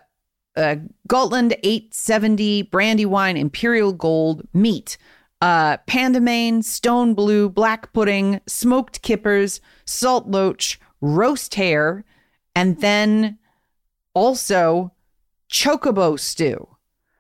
uh 0.56 0.76
Gotland 1.08 1.56
870 1.64 2.64
brandy 2.64 3.06
wine 3.06 3.38
imperial 3.38 3.94
gold 3.94 4.48
meat 4.54 4.98
uh 5.42 5.78
pandamane 5.88 6.64
stone 6.64 7.14
blue 7.14 7.50
black 7.50 7.94
pudding 7.94 8.42
smoked 8.46 9.02
kippers 9.02 9.62
salt 9.86 10.28
loach 10.28 10.80
roast 11.02 11.56
hare 11.56 12.04
and 12.56 12.82
then 12.82 13.38
also 14.14 14.92
chocobo 15.50 16.20
stew. 16.20 16.68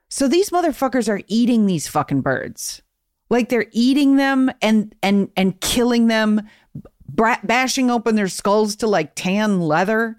So 0.10 0.27
these 0.27 0.49
motherfuckers 0.49 1.07
are 1.07 1.22
eating 1.27 1.65
these 1.65 1.88
fucking 1.88 2.22
birds. 2.22 2.81
Like 3.30 3.49
they're 3.49 3.68
eating 3.72 4.15
them 4.15 4.51
and 4.61 4.95
and 5.03 5.30
and 5.35 5.60
killing 5.61 6.07
them, 6.07 6.41
bashing 7.07 7.91
open 7.91 8.15
their 8.15 8.27
skulls 8.27 8.76
to 8.77 8.88
like 8.88 9.15
tan 9.15 9.61
leather. 9.61 10.18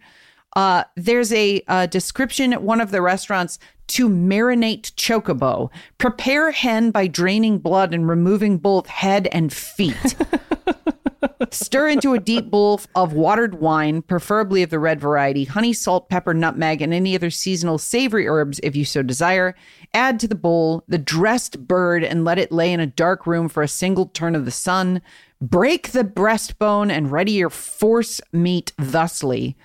Uh, 0.56 0.82
there's 0.96 1.32
a, 1.32 1.62
uh 1.68 1.86
description 1.86 2.52
at 2.52 2.62
one 2.62 2.80
of 2.80 2.90
the 2.90 3.00
restaurants 3.00 3.58
to 3.90 4.08
marinate 4.08 4.92
chocobo. 4.94 5.68
Prepare 5.98 6.52
hen 6.52 6.92
by 6.92 7.08
draining 7.08 7.58
blood 7.58 7.92
and 7.92 8.08
removing 8.08 8.56
both 8.56 8.86
head 8.86 9.28
and 9.32 9.52
feet. 9.52 10.14
Stir 11.50 11.88
into 11.88 12.14
a 12.14 12.20
deep 12.20 12.50
bowl 12.50 12.80
of 12.94 13.12
watered 13.12 13.56
wine, 13.56 14.02
preferably 14.02 14.62
of 14.62 14.70
the 14.70 14.78
red 14.78 15.00
variety, 15.00 15.44
honey, 15.44 15.72
salt, 15.72 16.08
pepper, 16.08 16.32
nutmeg, 16.32 16.80
and 16.80 16.94
any 16.94 17.16
other 17.16 17.30
seasonal 17.30 17.78
savory 17.78 18.28
herbs 18.28 18.60
if 18.62 18.76
you 18.76 18.84
so 18.84 19.02
desire. 19.02 19.56
Add 19.92 20.20
to 20.20 20.28
the 20.28 20.34
bowl 20.34 20.84
the 20.86 20.98
dressed 20.98 21.66
bird 21.66 22.04
and 22.04 22.24
let 22.24 22.38
it 22.38 22.52
lay 22.52 22.72
in 22.72 22.80
a 22.80 22.86
dark 22.86 23.26
room 23.26 23.48
for 23.48 23.62
a 23.62 23.68
single 23.68 24.06
turn 24.06 24.36
of 24.36 24.44
the 24.44 24.50
sun. 24.50 25.02
Break 25.40 25.90
the 25.90 26.04
breastbone 26.04 26.90
and 26.90 27.10
ready 27.10 27.32
your 27.32 27.50
force 27.50 28.20
meat 28.32 28.72
thusly. 28.78 29.56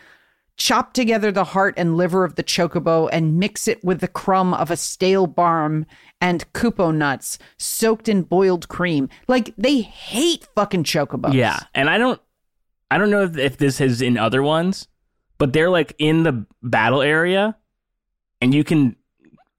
Chop 0.57 0.93
together 0.93 1.31
the 1.31 1.43
heart 1.43 1.73
and 1.77 1.97
liver 1.97 2.23
of 2.23 2.35
the 2.35 2.43
chocobo 2.43 3.09
and 3.11 3.37
mix 3.37 3.67
it 3.67 3.83
with 3.83 3.99
the 3.99 4.07
crumb 4.07 4.53
of 4.53 4.71
a 4.71 4.77
stale 4.77 5.27
barm 5.27 5.85
and 6.21 6.51
kupo 6.53 6.95
nuts 6.95 7.37
soaked 7.57 8.07
in 8.07 8.21
boiled 8.21 8.69
cream. 8.69 9.09
Like 9.27 9.53
they 9.57 9.81
hate 9.81 10.47
fucking 10.55 10.85
chocobos. 10.85 11.33
yeah. 11.33 11.59
And 11.73 11.89
I 11.89 11.97
don't, 11.97 12.21
I 12.89 12.97
don't 12.97 13.09
know 13.09 13.23
if, 13.23 13.37
if 13.37 13.57
this 13.57 13.81
is 13.81 14.01
in 14.01 14.17
other 14.17 14.41
ones, 14.41 14.87
but 15.37 15.51
they're 15.51 15.69
like 15.69 15.93
in 15.97 16.23
the 16.23 16.45
battle 16.63 17.01
area, 17.01 17.57
and 18.39 18.53
you 18.53 18.63
can 18.63 18.95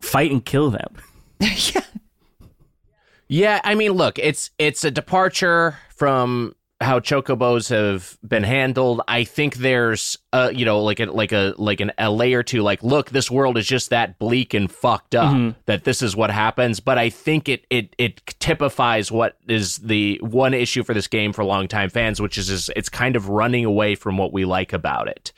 fight 0.01 0.31
and 0.31 0.45
kill 0.45 0.71
them. 0.71 0.97
yeah. 1.41 1.81
Yeah, 3.29 3.61
I 3.65 3.75
mean, 3.75 3.91
look, 3.93 4.21
it's 4.21 4.51
it's 4.57 4.85
a 4.85 4.91
departure 4.93 5.77
from 5.91 6.55
how 6.81 7.01
chocobos 7.01 7.71
have 7.71 8.17
been 8.23 8.45
handled. 8.45 9.01
I 9.09 9.25
think 9.25 9.57
there's 9.57 10.17
uh 10.33 10.53
you 10.55 10.65
know 10.65 10.81
like 10.85 11.01
a 11.01 11.07
like 11.07 11.33
a 11.33 11.53
like 11.59 11.81
an 11.81 11.91
a 11.99 12.09
layer 12.09 12.45
to 12.45 12.63
like 12.63 12.85
look 12.85 13.11
this 13.11 13.29
world 13.29 13.59
is 13.59 13.67
just 13.67 13.91
that 13.91 14.21
bleak 14.21 14.55
and 14.55 14.71
fucked 14.71 15.17
up 15.17 15.33
Mm-hmm. 15.35 15.59
that 15.67 15.83
this 15.83 16.03
is 16.03 16.15
what 16.15 16.31
happens. 16.31 16.79
But 16.79 16.99
I 16.99 17.11
think 17.11 17.49
it 17.49 17.67
it 17.69 17.97
it 17.99 18.25
typifies 18.39 19.11
what 19.11 19.37
is 19.49 19.79
the 19.79 20.21
one 20.23 20.55
issue 20.55 20.85
for 20.85 20.95
this 20.95 21.09
game 21.09 21.33
for 21.33 21.43
longtime 21.43 21.91
fans, 21.91 22.23
which 22.23 22.39
is, 22.39 22.49
is 22.49 22.71
it's 22.77 22.89
kind 22.89 23.17
of 23.17 23.29
running 23.29 23.65
away 23.65 23.97
from 23.97 24.19
what 24.19 24.33
we 24.33 24.45
like 24.45 24.73
about 24.73 25.09
it. 25.09 25.33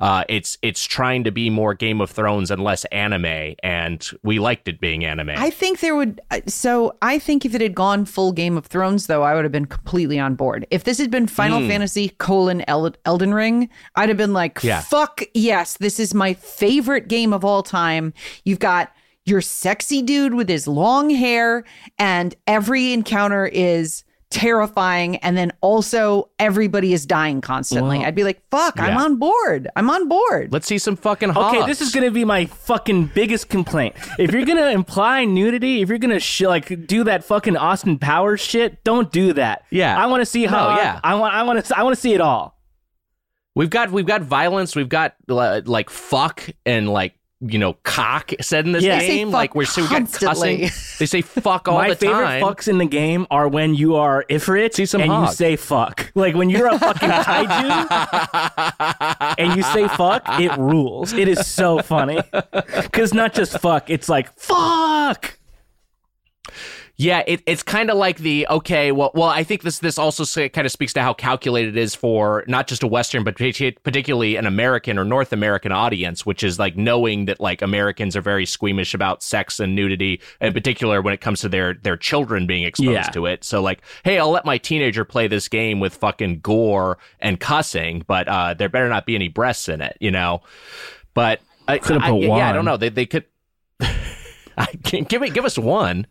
Uh, 0.00 0.22
it's 0.28 0.58
it's 0.62 0.84
trying 0.84 1.24
to 1.24 1.32
be 1.32 1.50
more 1.50 1.74
Game 1.74 2.00
of 2.00 2.10
Thrones 2.10 2.50
and 2.50 2.62
less 2.62 2.84
anime, 2.86 3.54
and 3.62 4.08
we 4.22 4.38
liked 4.38 4.68
it 4.68 4.80
being 4.80 5.04
anime. 5.04 5.30
I 5.30 5.50
think 5.50 5.80
there 5.80 5.96
would. 5.96 6.20
uh, 6.30 6.40
So 6.46 6.96
I 7.02 7.18
think 7.18 7.44
if 7.44 7.54
it 7.54 7.60
had 7.60 7.74
gone 7.74 8.04
full 8.04 8.30
Game 8.32 8.56
of 8.56 8.66
Thrones, 8.66 9.06
though, 9.08 9.22
I 9.24 9.34
would 9.34 9.44
have 9.44 9.52
been 9.52 9.64
completely 9.66 10.18
on 10.18 10.36
board. 10.36 10.66
If 10.70 10.84
this 10.84 10.98
had 10.98 11.10
been 11.10 11.26
Final 11.26 11.66
Fantasy 11.68 12.10
colon 12.18 12.62
El- 12.68 12.94
Elden 13.04 13.34
Ring, 13.34 13.68
I'd 13.96 14.08
have 14.08 14.18
been 14.18 14.32
like, 14.32 14.62
Yeah. 14.62 14.80
"Fuck 14.82 15.22
yes, 15.34 15.76
this 15.78 15.98
is 15.98 16.14
my 16.14 16.32
favorite 16.34 17.08
game 17.08 17.32
of 17.32 17.44
all 17.44 17.62
time." 17.64 18.12
You've 18.44 18.60
got 18.60 18.92
your 19.24 19.40
sexy 19.40 20.00
dude 20.00 20.32
with 20.34 20.48
his 20.48 20.66
long 20.68 21.10
hair, 21.10 21.64
and 21.98 22.34
every 22.46 22.92
encounter 22.92 23.46
is 23.46 24.04
terrifying 24.30 25.16
and 25.16 25.38
then 25.38 25.50
also 25.62 26.28
everybody 26.38 26.92
is 26.92 27.06
dying 27.06 27.40
constantly 27.40 28.04
i'd 28.04 28.14
be 28.14 28.24
like 28.24 28.42
fuck 28.50 28.78
i'm 28.78 28.96
on 28.98 29.16
board 29.16 29.68
i'm 29.74 29.88
on 29.88 30.06
board 30.06 30.52
Let's 30.52 30.66
see 30.66 30.76
some 30.76 30.96
fucking 30.96 31.30
Okay, 31.36 31.64
this 31.66 31.80
is 31.80 31.94
gonna 31.94 32.10
be 32.10 32.24
my 32.24 32.44
fucking 32.46 33.06
biggest 33.14 33.48
complaint. 33.48 33.94
If 34.18 34.32
you're 34.32 34.44
gonna 34.44 34.68
imply 34.70 35.24
nudity, 35.24 35.80
if 35.82 35.88
you're 35.88 35.98
gonna 35.98 36.20
sh- 36.20 36.42
like 36.42 36.86
do 36.86 37.04
that 37.04 37.24
fucking 37.24 37.56
Austin 37.56 37.98
Powers 37.98 38.40
shit, 38.40 38.82
don't 38.84 39.10
do 39.10 39.32
that. 39.34 39.64
Yeah. 39.70 39.96
I 39.98 40.06
want 40.06 40.20
to 40.20 40.26
see 40.26 40.44
how. 40.44 40.76
yeah. 40.76 41.00
I 41.02 41.14
want. 41.14 41.34
I 41.34 41.42
want 41.44 41.64
to. 41.64 41.78
I 41.78 41.82
want 41.82 41.94
to 41.94 42.00
see 42.00 42.12
it 42.14 42.20
all. 42.20 42.58
We've 43.54 43.70
got 43.70 43.90
we've 43.90 44.06
got 44.06 44.22
violence. 44.22 44.76
We've 44.76 44.88
got 44.88 45.14
uh, 45.28 45.62
like 45.64 45.90
fuck 45.90 46.48
and 46.66 46.88
like 46.88 47.17
you 47.40 47.56
know 47.58 47.74
cock 47.84 48.32
said 48.40 48.66
in 48.66 48.72
this 48.72 48.82
Yeah. 48.82 48.98
Game. 48.98 49.30
Like 49.30 49.54
we're 49.54 49.64
so 49.64 49.82
we 49.82 49.88
constantly. 49.88 50.66
cussing. 50.66 50.96
They 50.98 51.06
say 51.06 51.22
fuck 51.22 51.68
all 51.68 51.76
my 51.78 51.90
the 51.90 51.94
time. 51.94 52.10
My 52.12 52.40
favorite 52.40 52.56
fucks 52.56 52.66
in 52.68 52.78
the 52.78 52.84
game 52.86 53.26
are 53.30 53.46
when 53.48 53.74
you 53.74 53.94
are 53.94 54.24
Ifrit 54.28 54.74
See 54.74 54.86
some 54.86 55.00
and 55.02 55.12
you 55.12 55.28
say 55.32 55.54
fuck. 55.56 56.10
Like 56.16 56.34
when 56.34 56.50
you're 56.50 56.66
a 56.66 56.78
fucking 56.78 57.08
kaiju 57.08 57.86
and 59.38 59.56
you 59.56 59.62
say 59.62 59.86
fuck, 59.88 60.22
it 60.40 60.50
rules. 60.58 61.12
It 61.12 61.28
is 61.28 61.46
so 61.46 61.78
funny 61.80 62.18
because 62.82 63.14
not 63.14 63.34
just 63.34 63.58
fuck, 63.60 63.88
it's 63.88 64.08
like 64.08 64.36
fuck. 64.38 65.37
Yeah, 67.00 67.22
it, 67.28 67.44
it's 67.46 67.62
kind 67.62 67.92
of 67.92 67.96
like 67.96 68.18
the 68.18 68.44
okay. 68.50 68.90
Well, 68.90 69.12
well, 69.14 69.28
I 69.28 69.44
think 69.44 69.62
this 69.62 69.78
this 69.78 69.98
also 69.98 70.24
kind 70.48 70.66
of 70.66 70.72
speaks 70.72 70.92
to 70.94 71.00
how 71.00 71.14
calculated 71.14 71.76
it 71.76 71.80
is 71.80 71.94
for 71.94 72.42
not 72.48 72.66
just 72.66 72.82
a 72.82 72.88
Western, 72.88 73.22
but 73.22 73.36
particularly 73.36 74.34
an 74.34 74.46
American 74.46 74.98
or 74.98 75.04
North 75.04 75.32
American 75.32 75.70
audience, 75.70 76.26
which 76.26 76.42
is 76.42 76.58
like 76.58 76.76
knowing 76.76 77.26
that 77.26 77.38
like 77.38 77.62
Americans 77.62 78.16
are 78.16 78.20
very 78.20 78.44
squeamish 78.44 78.94
about 78.94 79.22
sex 79.22 79.60
and 79.60 79.76
nudity, 79.76 80.20
in 80.40 80.52
particular 80.52 81.00
when 81.00 81.14
it 81.14 81.20
comes 81.20 81.40
to 81.42 81.48
their 81.48 81.74
their 81.74 81.96
children 81.96 82.48
being 82.48 82.64
exposed 82.64 82.90
Yeah. 82.90 83.02
to 83.10 83.26
it. 83.26 83.44
So 83.44 83.62
like, 83.62 83.80
hey, 84.04 84.18
I'll 84.18 84.32
let 84.32 84.44
my 84.44 84.58
teenager 84.58 85.04
play 85.04 85.28
this 85.28 85.46
game 85.46 85.78
with 85.78 85.94
fucking 85.94 86.40
gore 86.40 86.98
and 87.20 87.38
cussing, 87.38 88.02
but 88.08 88.26
uh, 88.26 88.54
there 88.54 88.68
better 88.68 88.88
not 88.88 89.06
be 89.06 89.14
any 89.14 89.28
breasts 89.28 89.68
in 89.68 89.80
it, 89.82 89.96
you 90.00 90.10
know. 90.10 90.42
But 91.14 91.42
I, 91.68 91.78
I- 91.80 92.10
yeah, 92.16 92.50
I 92.50 92.52
don't 92.52 92.64
know. 92.64 92.76
They 92.76 92.88
they 92.88 93.06
could. 93.06 93.24
I 94.60 94.66
can't 94.82 95.08
give 95.08 95.22
me 95.22 95.30
give 95.30 95.44
us 95.44 95.56
one. 95.56 96.06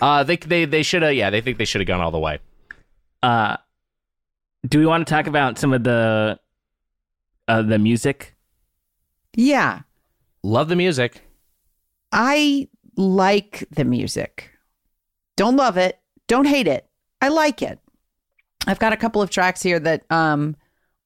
Uh, 0.00 0.24
they 0.24 0.36
they 0.36 0.64
they 0.64 0.82
should 0.82 1.02
have. 1.02 1.14
Yeah, 1.14 1.30
they 1.30 1.40
think 1.40 1.58
they 1.58 1.64
should 1.64 1.80
have 1.80 1.88
gone 1.88 2.00
all 2.00 2.10
the 2.10 2.18
way. 2.18 2.38
Uh, 3.22 3.56
do 4.66 4.78
we 4.78 4.86
want 4.86 5.06
to 5.06 5.12
talk 5.12 5.26
about 5.26 5.58
some 5.58 5.72
of 5.72 5.84
the 5.84 6.38
uh, 7.48 7.62
the 7.62 7.78
music? 7.78 8.34
yeah 9.34 9.80
Love 10.42 10.68
the 10.68 10.76
music. 10.76 11.22
I 12.10 12.68
like 12.96 13.64
the 13.70 13.84
music. 13.84 14.50
Don't 15.36 15.56
love 15.56 15.76
it. 15.76 15.98
Don't 16.26 16.46
hate 16.46 16.66
it. 16.66 16.88
I 17.20 17.28
like 17.28 17.62
it. 17.62 17.78
I've 18.66 18.78
got 18.80 18.92
a 18.92 18.96
couple 18.96 19.22
of 19.22 19.30
tracks 19.30 19.62
here 19.62 19.78
that 19.80 20.04
um 20.10 20.56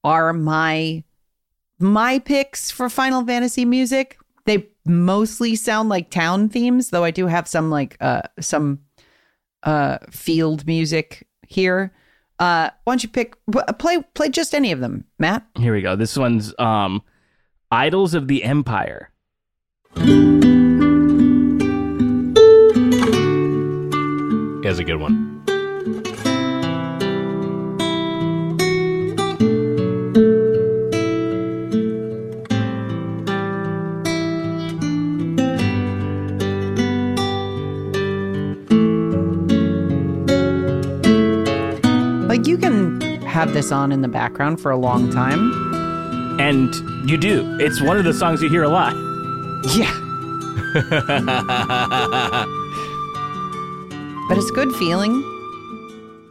are 0.03 0.33
my 0.33 1.05
my 1.79 2.19
picks 2.19 2.71
for 2.71 2.89
Final 2.89 3.25
Fantasy 3.25 3.65
music. 3.65 4.19
They 4.47 4.69
mostly 4.87 5.57
sound 5.57 5.89
like 5.89 6.11
town 6.11 6.49
themes, 6.49 6.91
though 6.91 7.05
I 7.05 7.11
do 7.11 7.27
have 7.27 7.47
some 7.47 7.71
like 7.71 7.97
uh 8.01 8.23
some 8.41 8.81
uh 9.65 9.99
field 10.11 10.67
music 10.67 11.27
here. 11.47 11.93
Uh 12.39 12.71
why 12.85 12.93
don't 12.93 13.03
you 13.03 13.09
pick 13.09 13.37
play 13.79 14.03
play 14.15 14.29
just 14.29 14.55
any 14.55 14.73
of 14.73 14.81
them, 14.81 15.05
Matt? 15.19 15.47
Here 15.57 15.73
we 15.75 15.83
go. 15.83 15.97
This 15.97 16.17
one's 16.17 16.55
um, 16.59 17.03
Idols 17.71 18.15
of 18.15 18.29
the 18.29 18.45
Empire. 18.45 19.11
Is 24.67 24.81
a 24.81 24.85
good 24.85 24.97
one. 24.97 25.36
Like 42.37 42.47
you 42.47 42.59
can 42.59 43.01
have 43.23 43.55
this 43.55 43.73
on 43.73 43.93
in 43.93 44.03
the 44.03 44.09
background 44.09 44.61
for 44.61 44.71
a 44.71 44.77
long 44.77 45.11
time. 45.11 45.51
And 46.39 46.75
you 47.09 47.17
do. 47.17 47.57
It's 47.59 47.81
one 47.81 47.97
of 47.97 48.05
the 48.05 48.13
songs 48.13 48.43
you 48.43 48.51
hear 48.51 48.63
a 48.63 48.69
lot. 48.69 48.93
Yeah. 49.75 49.91
but 54.29 54.37
it's 54.37 54.51
good 54.51 54.71
feeling. 54.75 55.13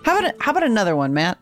How 0.06 0.19
about 0.19 0.36
how 0.40 0.52
about 0.52 0.61
another 0.61 0.95
one, 0.95 1.11
Matt? 1.11 1.40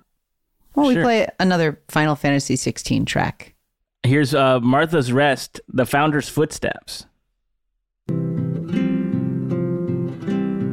Well, 0.75 0.87
we 0.87 0.93
Sure. 0.93 1.03
play 1.03 1.27
another 1.41 1.81
Final 1.89 2.15
Fantasy 2.15 2.55
16 2.55 3.03
track. 3.03 3.55
Here's 4.03 4.33
uh, 4.33 4.61
Martha's 4.61 5.11
Rest, 5.11 5.59
the 5.67 5.85
founder's 5.85 6.29
footsteps. 6.29 7.05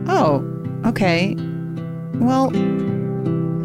Oh, 0.08 0.44
okay. 0.86 1.34
Well, 2.20 2.50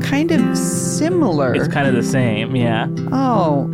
kind 0.06 0.32
of 0.32 0.58
similar. 0.58 1.54
It's 1.56 1.68
kind 1.68 1.88
of 1.88 1.94
the 1.96 2.04
same, 2.04 2.56
yeah. 2.56 2.88
oh. 3.12 3.70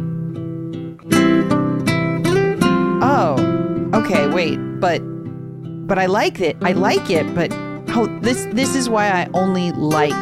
Oh. 3.04 3.90
Okay, 3.94 4.28
wait. 4.28 4.58
But 4.80 5.00
but 5.88 6.00
I 6.00 6.06
like 6.06 6.40
it. 6.40 6.58
I 6.62 6.72
like 6.74 7.10
it, 7.10 7.34
but 7.36 7.52
oh, 7.96 8.08
this 8.22 8.46
this 8.52 8.76
is 8.76 8.90
why 8.90 9.08
I 9.10 9.28
only 9.34 9.72
like 9.74 10.14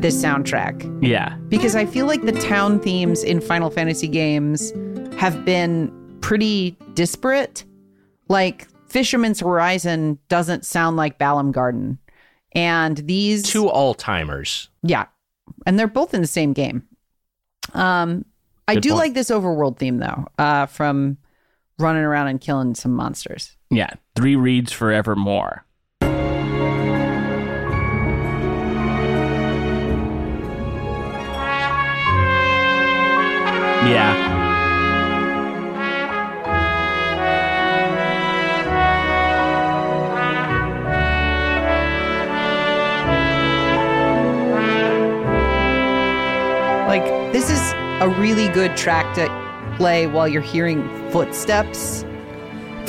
this 0.00 0.22
soundtrack. 0.22 0.82
Yeah. 1.02 1.36
because 1.48 1.74
I 1.76 1.86
feel 1.86 2.06
like 2.06 2.22
the 2.22 2.32
town 2.32 2.78
themes 2.80 3.22
in 3.22 3.40
Final 3.40 3.70
Fantasy 3.70 4.08
games 4.08 4.72
have 5.16 5.44
been 5.44 5.90
pretty 6.20 6.76
disparate. 6.94 7.64
Like 8.28 8.66
Fisherman's 8.88 9.40
Horizon 9.40 10.18
doesn't 10.28 10.66
sound 10.66 10.96
like 10.96 11.18
Balamb 11.18 11.52
Garden. 11.52 11.98
And 12.52 12.98
these 12.98 13.42
Two 13.44 13.68
all 13.68 13.94
timers. 13.94 14.68
yeah. 14.82 15.06
And 15.66 15.78
they're 15.78 15.86
both 15.88 16.14
in 16.14 16.20
the 16.20 16.26
same 16.26 16.52
game. 16.52 16.86
Um 17.72 18.24
I 18.66 18.74
Good 18.74 18.82
do 18.82 18.88
point. 18.90 18.98
like 18.98 19.14
this 19.14 19.30
overworld 19.30 19.78
theme 19.78 19.98
though, 19.98 20.26
uh 20.38 20.66
from 20.66 21.18
running 21.78 22.02
around 22.02 22.28
and 22.28 22.40
killing 22.40 22.74
some 22.74 22.92
monsters. 22.92 23.56
Yeah. 23.70 23.90
Three 24.16 24.36
reads 24.36 24.72
forevermore. 24.72 25.64
Yeah. 33.86 34.23
A 48.04 48.08
really 48.20 48.48
good 48.48 48.76
track 48.76 49.14
to 49.14 49.74
play 49.78 50.06
while 50.06 50.28
you're 50.28 50.42
hearing 50.42 50.86
footsteps, 51.10 52.04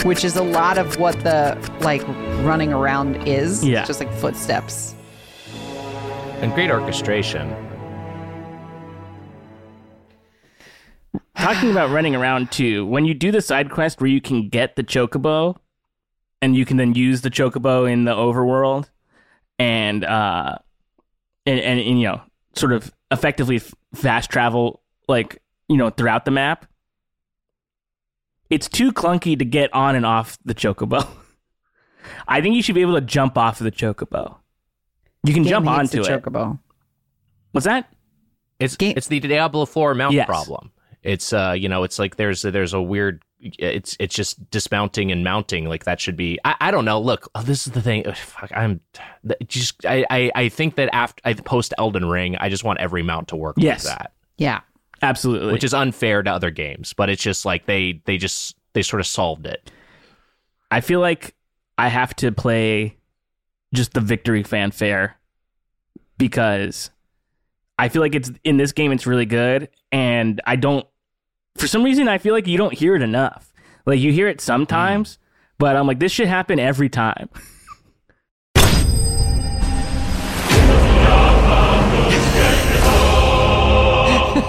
which 0.04 0.26
is 0.26 0.36
a 0.36 0.44
lot 0.44 0.78
of 0.78 1.00
what 1.00 1.18
the 1.22 1.58
like 1.80 2.06
running 2.44 2.74
around 2.74 3.26
is. 3.26 3.64
Yeah. 3.64 3.80
It's 3.80 3.88
just 3.88 4.02
like 4.02 4.12
footsteps. 4.16 4.94
And 6.42 6.54
great 6.54 6.70
orchestration. 6.70 7.56
Talking 11.38 11.72
about 11.72 11.92
running 11.92 12.14
around 12.14 12.52
too, 12.52 12.86
when 12.86 13.06
you 13.06 13.14
do 13.14 13.32
the 13.32 13.42
side 13.42 13.72
quest 13.72 14.02
where 14.02 14.10
you 14.10 14.20
can 14.20 14.50
get 14.50 14.76
the 14.76 14.84
chocobo 14.84 15.56
and 16.42 16.58
you 16.58 16.66
can 16.66 16.76
then 16.76 16.94
use 16.94 17.22
the 17.22 17.30
chocobo 17.32 17.90
in 17.90 18.04
the 18.04 18.14
overworld 18.14 18.90
and 19.58 20.04
uh 20.04 20.58
and, 21.46 21.60
and, 21.62 21.80
and 21.80 22.02
you 22.02 22.08
know 22.08 22.22
sort 22.54 22.74
of 22.74 22.94
effectively 23.12 23.58
f- 23.58 23.74
fast 23.94 24.30
travel, 24.30 24.82
like 25.08 25.42
you 25.68 25.78
know, 25.78 25.90
throughout 25.90 26.26
the 26.26 26.32
map. 26.32 26.66
It's 28.50 28.70
too 28.70 28.92
clunky 28.92 29.38
to 29.40 29.46
get 29.46 29.74
on 29.74 29.96
and 29.96 30.06
off 30.06 30.38
the 30.46 30.54
chocobo. 30.54 31.08
I 32.28 32.42
think 32.42 32.56
you 32.56 32.62
should 32.62 32.76
be 32.76 32.82
able 32.82 32.94
to 32.94 33.02
jump 33.02 33.38
off 33.38 33.60
of 33.60 33.64
the 33.66 33.72
chocobo. 33.72 34.38
You 35.24 35.34
can 35.34 35.42
Game 35.44 35.50
jump 35.50 35.68
onto 35.68 36.04
the 36.04 36.14
it. 36.14 36.24
chocobo. 36.24 36.60
What's 37.52 37.66
that? 37.66 37.92
It's 38.60 38.76
Game- 38.78 38.94
it's 38.96 39.08
the 39.08 39.20
Diablo 39.20 39.66
Four 39.66 39.96
mount 39.96 40.14
Yes. 40.14 40.28
problem. 40.28 40.72
It's 41.02 41.34
uh 41.34 41.56
you 41.58 41.68
know 41.70 41.84
it's 41.84 41.98
like 42.00 42.16
there's 42.18 42.44
there's 42.44 42.74
a 42.74 42.82
weird 42.82 43.24
it's 43.40 43.96
it's 44.00 44.16
just 44.16 44.50
dismounting 44.50 45.12
and 45.12 45.24
mounting 45.24 45.66
like 45.66 45.84
that 45.86 46.00
should 46.00 46.16
be 46.16 46.40
I, 46.46 46.56
I 46.62 46.72
don't 46.72 46.86
know 46.86 47.00
look 47.00 47.30
oh, 47.36 47.44
this 47.44 47.68
is 47.68 47.74
the 47.74 47.82
thing 47.82 48.08
Ugh, 48.08 48.16
fuck, 48.16 48.52
I'm 48.56 48.80
just 49.48 49.86
I, 49.86 50.04
I 50.10 50.32
I 50.34 50.50
think 50.50 50.76
that 50.76 50.90
after 50.94 51.22
I 51.26 51.34
post 51.34 51.74
Elden 51.78 52.06
Ring 52.06 52.38
I 52.38 52.50
just 52.50 52.64
want 52.64 52.80
every 52.80 53.04
mount 53.04 53.28
to 53.30 53.36
work 53.36 53.56
Yes. 53.60 53.86
like 53.86 53.98
that 54.00 54.14
Yeah. 54.38 54.62
Absolutely. 55.02 55.52
which 55.52 55.64
is 55.64 55.74
unfair 55.74 56.24
to 56.24 56.32
other 56.32 56.52
games 56.52 56.94
but 56.94 57.10
it's 57.10 57.22
just 57.22 57.46
like 57.46 57.66
they 57.66 58.02
they 58.06 58.18
just 58.18 58.56
they 58.74 58.82
sort 58.82 59.00
of 59.00 59.08
solved 59.08 59.46
it 59.46 59.72
I 60.72 60.82
feel 60.82 61.00
like 61.00 61.36
I 61.78 61.90
have 61.90 62.16
to 62.18 62.32
play 62.32 62.98
just 63.74 63.94
the 63.94 64.02
victory 64.02 64.44
fanfare 64.44 65.18
because 66.18 66.90
I 67.78 67.90
feel 67.90 68.02
like 68.02 68.16
it's 68.16 68.32
in 68.44 68.58
this 68.58 68.72
game 68.72 68.92
it's 68.92 69.06
really 69.06 69.26
good 69.26 69.70
and 69.92 70.42
I 70.46 70.56
don't 70.56 70.88
for 71.58 71.68
some 71.68 71.84
reason 71.84 72.08
I 72.08 72.18
feel 72.18 72.34
like 72.34 72.48
you 72.48 72.58
don't 72.58 72.74
hear 72.74 72.96
it 72.96 73.02
enough. 73.02 73.52
Like 73.86 74.00
you 74.00 74.12
hear 74.12 74.28
it 74.28 74.42
sometimes, 74.42 75.16
mm. 75.16 75.18
but 75.58 75.76
I'm 75.76 75.88
like 75.88 76.00
this 76.00 76.12
should 76.12 76.28
happen 76.28 76.60
every 76.60 76.90
time. 76.90 77.30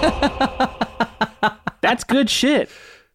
That's 1.81 2.03
good 2.03 2.29
shit. 2.29 2.69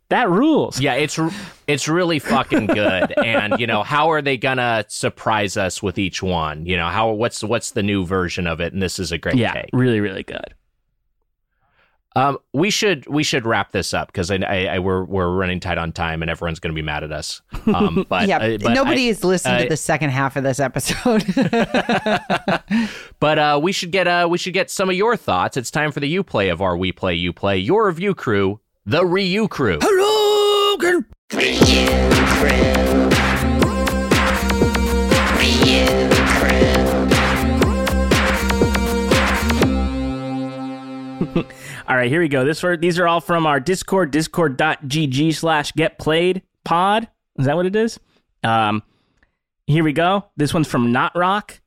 That 0.09 0.28
rules. 0.28 0.78
yeah 0.78 0.92
it's 0.92 1.18
it's 1.66 1.88
really 1.88 2.18
fucking 2.18 2.66
good 2.66 3.14
and 3.24 3.59
you 3.59 3.66
know 3.66 3.82
how 3.82 4.10
are 4.10 4.20
they 4.20 4.36
gonna 4.36 4.84
surprise 4.88 5.56
us 5.56 5.82
with 5.82 5.98
each 5.98 6.22
one 6.22 6.66
you 6.66 6.76
know 6.76 6.88
how 6.88 7.12
what's 7.12 7.42
what's 7.42 7.70
the 7.70 7.82
new 7.82 8.04
version 8.04 8.46
of 8.46 8.60
it 8.60 8.74
and 8.74 8.82
this 8.82 8.98
is 8.98 9.10
a 9.10 9.16
great 9.16 9.36
Yeah, 9.36 9.54
take 9.54 9.70
really, 9.72 10.00
really 10.00 10.22
good. 10.22 10.52
Um, 12.14 12.39
we 12.52 12.68
should 12.70 13.06
we 13.06 13.22
should 13.22 13.47
wrap 13.47 13.72
this 13.72 13.94
up 13.94 14.09
because 14.09 14.30
I, 14.30 14.36
I, 14.36 14.66
I 14.66 14.78
we're 14.80 15.05
we're 15.05 15.34
running 15.34 15.60
tight 15.60 15.78
on 15.78 15.93
time 15.93 16.20
and 16.22 16.30
everyone's 16.30 16.60
going 16.60 16.74
to 16.74 16.78
be 16.78 16.84
mad 16.84 17.05
at 17.05 17.12
us. 17.12 17.40
Um, 17.66 18.05
but 18.09 18.28
yeah. 18.28 18.39
uh, 18.39 18.59
but 18.59 18.74
nobody 18.74 19.05
I- 19.05 19.09
has 19.09 19.24
listened 19.24 19.55
uh, 19.55 19.62
to 19.62 19.68
the 19.68 19.76
second 19.76 20.10
half 20.10 20.36
of 20.36 20.44
this 20.44 20.60
episode. 20.60 21.24
but 23.20 23.39
uh, 23.39 23.59
we 23.62 23.72
should 23.72 23.93
get 23.93 24.06
uh 24.06 24.28
we 24.30 24.36
should 24.36 24.52
get 24.55 24.70
some 24.70 24.90
of 24.90 24.94
your 24.97 25.16
thoughts. 25.16 25.56
It's 25.56 25.70
time 25.70 25.90
for 25.90 26.01
the 26.01 26.09
you 26.09 26.22
play 26.22 26.51
of 26.51 26.60
our 26.60 26.76
we 26.76 26.93
play 26.93 27.14
you 27.14 27.32
play 27.32 27.56
your 27.59 27.86
review 27.86 28.14
crew, 28.14 28.60
the 28.84 29.06
Ryu 29.06 29.48
crew. 29.48 29.78
Hello, 29.80 30.76
can 30.78 31.06
All 41.88 41.96
right, 41.96 42.09
here 42.10 42.20
we 42.20 42.28
go. 42.28 42.44
This 42.44 42.62
are, 42.64 42.76
these 42.76 42.98
are 42.98 43.09
all 43.09 43.20
from 43.20 43.46
our 43.46 43.59
Discord, 43.60 44.10
discord.gg 44.12 45.34
slash 45.34 45.72
get 45.72 45.98
played 45.98 46.42
pod. 46.64 47.09
Is 47.38 47.46
that 47.46 47.56
what 47.56 47.66
it 47.66 47.74
is? 47.76 47.98
Um, 48.44 48.82
here 49.66 49.82
we 49.84 49.92
go. 49.92 50.26
This 50.36 50.54
one's 50.54 50.68
from 50.68 50.92
Not 50.92 51.16
Rock. 51.16 51.60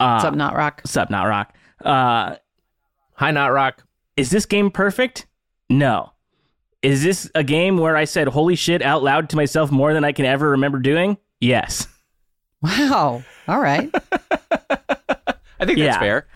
Uh, 0.00 0.14
What's 0.14 0.24
up, 0.24 0.34
Not 0.34 0.54
Rock? 0.56 0.80
What's 0.82 0.96
up, 0.96 1.10
Not 1.10 1.24
Rock? 1.24 1.54
Uh, 1.84 2.36
Hi, 3.14 3.30
Not 3.30 3.48
Rock. 3.52 3.84
is 4.16 4.30
this 4.30 4.46
game 4.46 4.70
perfect? 4.70 5.26
No. 5.68 6.12
Is 6.82 7.02
this 7.02 7.30
a 7.34 7.44
game 7.44 7.78
where 7.78 7.96
I 7.96 8.04
said 8.04 8.28
holy 8.28 8.56
shit 8.56 8.82
out 8.82 9.02
loud 9.02 9.28
to 9.30 9.36
myself 9.36 9.70
more 9.70 9.92
than 9.94 10.04
I 10.04 10.12
can 10.12 10.24
ever 10.26 10.50
remember 10.50 10.78
doing? 10.78 11.16
Yes. 11.40 11.86
Wow. 12.62 13.22
All 13.48 13.60
right. 13.60 13.90
I 15.60 15.66
think 15.66 15.78
Yeah. 15.78 15.86
that's 15.86 15.98
fair. 15.98 16.26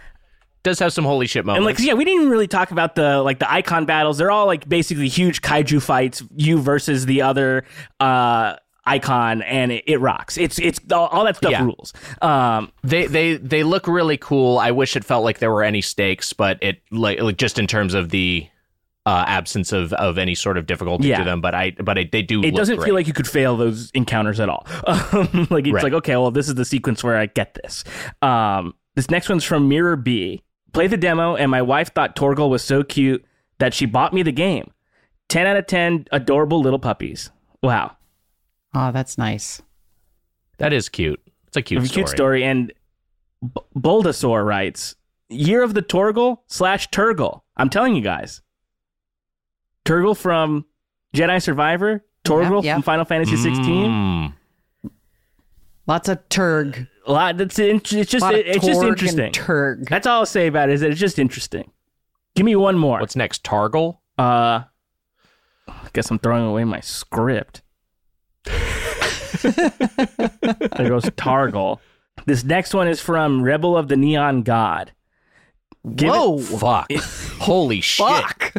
Does 0.65 0.79
have 0.81 0.93
some 0.93 1.05
holy 1.05 1.27
shit 1.27 1.45
moments. 1.47 1.59
And 1.59 1.65
like, 1.67 1.79
yeah, 1.87 1.95
we 1.95 2.05
didn't 2.05 2.21
even 2.21 2.31
really 2.31 2.49
talk 2.49 2.71
about 2.73 2.95
the 2.95 3.23
like 3.23 3.39
the 3.39 3.51
Eikon 3.51 3.87
battles. 3.87 4.19
They're 4.19 4.31
all 4.31 4.47
like 4.47 4.69
basically 4.69 5.09
huge 5.09 5.41
kaiju 5.41 5.81
fights, 5.81 6.23
you 6.37 6.59
versus 6.59 7.07
the 7.07 7.23
other 7.23 7.65
uh 8.01 8.57
Eikon, 8.87 9.43
and 9.43 9.71
it, 9.71 9.85
it 9.87 10.01
rocks. 10.01 10.37
It's 10.39 10.59
it's 10.59 10.81
all, 10.93 11.07
all 11.09 11.25
that 11.27 11.37
stuff 11.37 11.53
Yeah. 11.53 11.63
rules. 11.65 11.93
Um, 12.23 12.73
they 12.83 13.07
they 13.07 13.37
they 13.37 13.63
look 13.63 13.87
really 13.87 14.17
cool. 14.17 14.59
I 14.59 14.71
wish 14.71 14.97
it 14.97 15.05
felt 15.05 15.25
like 15.25 15.39
there 15.39 15.51
were 15.53 15.63
any 15.63 15.81
stakes, 15.83 16.33
but 16.33 16.59
it 16.63 16.81
like, 16.91 17.21
like 17.21 17.37
just 17.37 17.59
in 17.59 17.67
terms 17.67 17.93
of 17.95 18.09
the 18.09 18.47
uh, 19.07 19.25
absence 19.27 19.73
of, 19.73 19.93
of 19.95 20.19
any 20.19 20.35
sort 20.35 20.57
of 20.59 20.67
difficulty 20.67 21.09
Yeah. 21.09 21.19
to 21.19 21.25
them. 21.25 21.41
But 21.43 21.55
I 21.55 21.71
but 21.73 21.99
I, 21.99 22.09
they 22.11 22.23
do. 22.23 22.43
it 22.43 22.55
doesn't 22.55 22.77
great. 22.77 22.87
feel 22.87 22.95
like 22.95 23.07
you 23.07 23.13
could 23.13 23.29
fail 23.29 23.57
those 23.59 23.91
encounters 23.93 24.41
at 24.41 24.49
all. 24.49 24.67
Um, 24.87 25.47
like 25.51 25.67
it's 25.67 25.73
Right. 25.75 25.85
like 25.85 25.93
okay, 25.93 26.17
well, 26.17 26.31
this 26.31 26.49
is 26.49 26.55
the 26.57 26.65
sequence 26.65 27.05
where 27.05 27.17
I 27.17 27.27
get 27.27 27.55
this. 27.63 27.85
Um, 28.23 28.75
this 28.97 29.11
next 29.11 29.29
one's 29.29 29.45
from 29.45 29.69
Mirror 29.69 29.97
B. 29.97 30.43
Play 30.73 30.86
the 30.86 30.97
demo, 30.97 31.35
and 31.36 31.51
my 31.51 31.62
wife 31.62 31.93
thought 31.95 32.15
Torgal 32.16 32.49
was 32.51 32.62
so 32.62 32.82
cute 32.82 33.24
that 33.59 33.74
she 33.74 33.86
bought 33.86 34.12
me 34.12 34.23
the 34.23 34.32
game. 34.32 34.70
Ten 35.28 35.47
out 35.47 35.57
of 35.57 35.66
ten, 35.66 36.07
adorable 36.12 36.61
little 36.61 36.78
puppies. 36.78 37.31
Wow, 37.62 37.97
Oh, 38.74 38.93
that's 38.93 39.19
nice. 39.19 39.61
that 40.59 40.73
is 40.73 40.89
cute. 40.89 41.20
It's 41.47 41.57
a 41.57 41.62
cute 41.62 41.82
a 41.82 41.86
story. 41.86 41.95
cute 41.95 42.09
story. 42.09 42.45
And 42.45 42.73
B- 43.43 43.61
Buldasaur 43.77 44.45
writes, 44.47 44.95
"Year 45.28 45.62
of 45.62 45.74
the 45.74 45.82
Torgal 45.82 46.39
slash 46.47 46.89
Turgle." 46.90 47.43
I'm 47.57 47.70
telling 47.70 47.95
you 47.97 48.03
guys, 48.03 48.43
Turgle 49.85 50.16
from 50.16 50.65
Jedi 51.15 51.43
Survivor, 51.43 52.05
Torgal 52.24 52.62
yeah. 52.62 52.74
from 52.74 52.82
Final 52.82 53.05
Fantasy 53.05 53.36
16. 53.36 53.65
Mm. 53.90 54.35
Lots 55.89 56.09
of 56.09 56.28
turg. 56.28 56.86
A 57.06 57.12
lot. 57.12 57.39
That's 57.39 57.59
it's 57.59 57.90
just 57.90 58.20
lot 58.23 58.35
of 58.35 58.40
it's 58.40 58.65
just 58.65 58.82
interesting. 58.82 59.32
turg. 59.32 59.89
That's 59.89 60.06
all 60.06 60.20
I'll 60.20 60.27
say 60.27 60.47
about 60.47 60.69
it. 60.69 60.74
Is 60.74 60.82
that 60.82 60.90
it's 60.90 61.01
just 61.01 61.19
interesting. 61.19 61.73
Give 62.36 62.44
me 62.44 62.55
one 62.55 62.77
more. 62.78 63.01
What's 63.01 63.16
next? 63.16 63.43
Targle. 63.43 63.97
uh? 64.19 64.62
I 65.66 65.89
guess 65.94 66.10
I'm 66.10 66.19
throwing 66.19 66.44
away 66.44 66.65
my 66.65 66.81
script. 66.81 67.62
there 68.44 68.52
goes 70.89 71.05
Targle. 71.16 71.78
This 72.27 72.44
next 72.44 72.74
one 72.74 72.89
is 72.89 73.01
from 73.01 73.43
Rebel 73.43 73.77
of 73.77 73.89
the 73.89 73.97
Neon 73.97 74.43
God. 74.43 74.93
Give 75.94 76.09
it- 76.09 76.12
Whoa. 76.12 76.39
Fuck. 76.39 76.93
Holy 77.40 77.81
shit. 77.82 78.06
Fuck. 78.06 78.55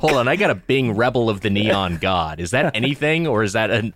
Hold 0.00 0.12
on, 0.14 0.28
I 0.28 0.36
got 0.36 0.50
a 0.50 0.54
Bing 0.54 0.94
Rebel 0.96 1.28
of 1.28 1.40
the 1.40 1.50
Neon 1.50 1.96
God. 1.96 2.38
Is 2.38 2.52
that 2.52 2.76
anything, 2.76 3.26
or 3.26 3.42
is 3.42 3.54
that 3.54 3.70
an? 3.70 3.92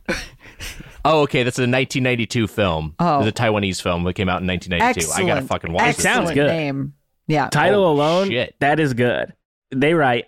Oh, 1.05 1.23
okay. 1.23 1.43
That's 1.43 1.59
a 1.59 1.63
1992 1.63 2.49
film. 2.49 2.95
Oh. 2.99 3.21
it's 3.21 3.29
a 3.29 3.33
Taiwanese 3.43 3.81
film 3.83 4.05
that 4.05 4.15
came 4.15 4.29
out 4.29 4.41
in 4.43 4.47
1992. 4.47 5.01
Excellent. 5.11 5.21
I 5.31 5.35
gotta 5.35 5.47
fucking 5.47 5.73
watch 5.73 5.97
this. 5.97 6.03
sounds 6.03 6.33
good. 6.33 6.47
Name. 6.49 6.95
Yeah. 7.27 7.49
Title 7.49 7.85
Oh, 7.85 7.93
alone, 7.93 8.29
shit. 8.31 8.55
that 8.61 8.81
is 8.81 8.95
good. 8.95 9.33
They 9.75 9.95
write, 9.95 10.27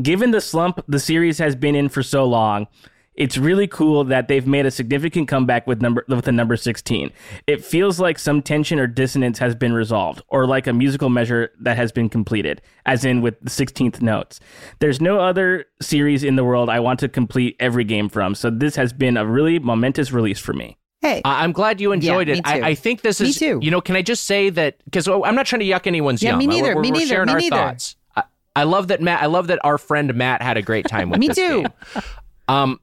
given 0.00 0.30
the 0.30 0.40
slump 0.40 0.82
the 0.88 0.98
series 0.98 1.38
has 1.38 1.54
been 1.54 1.74
in 1.74 1.88
for 1.90 2.02
so 2.02 2.24
long, 2.24 2.66
it's 3.14 3.36
really 3.36 3.66
cool 3.66 4.04
that 4.04 4.28
they've 4.28 4.46
made 4.46 4.64
a 4.66 4.70
significant 4.70 5.28
comeback 5.28 5.66
with 5.66 5.82
number 5.82 6.04
with 6.08 6.24
the 6.24 6.32
number 6.32 6.56
16. 6.56 7.10
It 7.46 7.64
feels 7.64 7.98
like 8.00 8.18
some 8.18 8.40
tension 8.40 8.78
or 8.78 8.86
dissonance 8.86 9.38
has 9.38 9.54
been 9.54 9.72
resolved, 9.72 10.22
or 10.28 10.46
like 10.46 10.66
a 10.66 10.72
musical 10.72 11.08
measure 11.10 11.50
that 11.60 11.76
has 11.76 11.92
been 11.92 12.08
completed, 12.08 12.62
as 12.86 13.04
in 13.04 13.20
with 13.20 13.38
the 13.40 13.50
16th 13.50 14.00
notes. 14.00 14.40
There's 14.78 15.00
no 15.00 15.20
other 15.20 15.66
series 15.82 16.22
in 16.24 16.36
the 16.36 16.44
world 16.44 16.70
I 16.70 16.80
want 16.80 17.00
to 17.00 17.08
complete 17.08 17.56
every 17.60 17.84
game 17.84 18.08
from, 18.08 18.34
so 18.34 18.48
this 18.50 18.76
has 18.76 18.92
been 18.92 19.16
a 19.16 19.26
really 19.26 19.58
momentous 19.58 20.12
release 20.12 20.38
for 20.38 20.52
me. 20.52 20.78
Hey. 21.02 21.22
I- 21.24 21.42
I'm 21.44 21.52
glad 21.52 21.80
you 21.80 21.92
enjoyed 21.92 22.28
Yeah, 22.28 22.34
it. 22.36 22.40
I, 22.46 22.68
I 22.70 22.74
think 22.74 23.00
this 23.02 23.20
is, 23.20 23.24
Me 23.24 23.28
is, 23.30 23.38
too. 23.38 23.58
you 23.62 23.70
know, 23.70 23.80
can 23.80 23.96
I 23.96 24.02
just 24.02 24.26
say 24.26 24.50
that 24.50 24.76
because 24.84 25.08
I'm 25.08 25.34
not 25.34 25.46
trying 25.46 25.60
to 25.60 25.66
yuck 25.66 25.86
anyone's 25.86 26.22
Yeah, 26.22 26.30
yum. 26.30 26.38
me 26.38 26.46
neither, 26.46 26.74
We're, 26.76 26.82
me 26.82 26.90
we're 26.90 26.98
neither, 26.98 27.06
sharing 27.06 27.26
me 27.26 27.32
our 27.32 27.38
neither. 27.40 27.56
thoughts. 27.56 27.96
I, 28.14 28.22
I 28.56 28.62
love 28.64 28.88
that 28.88 29.00
Matt. 29.00 29.22
I 29.22 29.26
love 29.26 29.46
that 29.46 29.58
our 29.64 29.78
friend 29.78 30.14
Matt 30.14 30.42
had 30.42 30.56
a 30.58 30.62
great 30.62 30.86
time 30.86 31.08
with 31.10 31.18
Me 31.20 31.28
this 31.28 31.36
too. 31.36 31.62
game. 31.62 32.02
Um, 32.48 32.80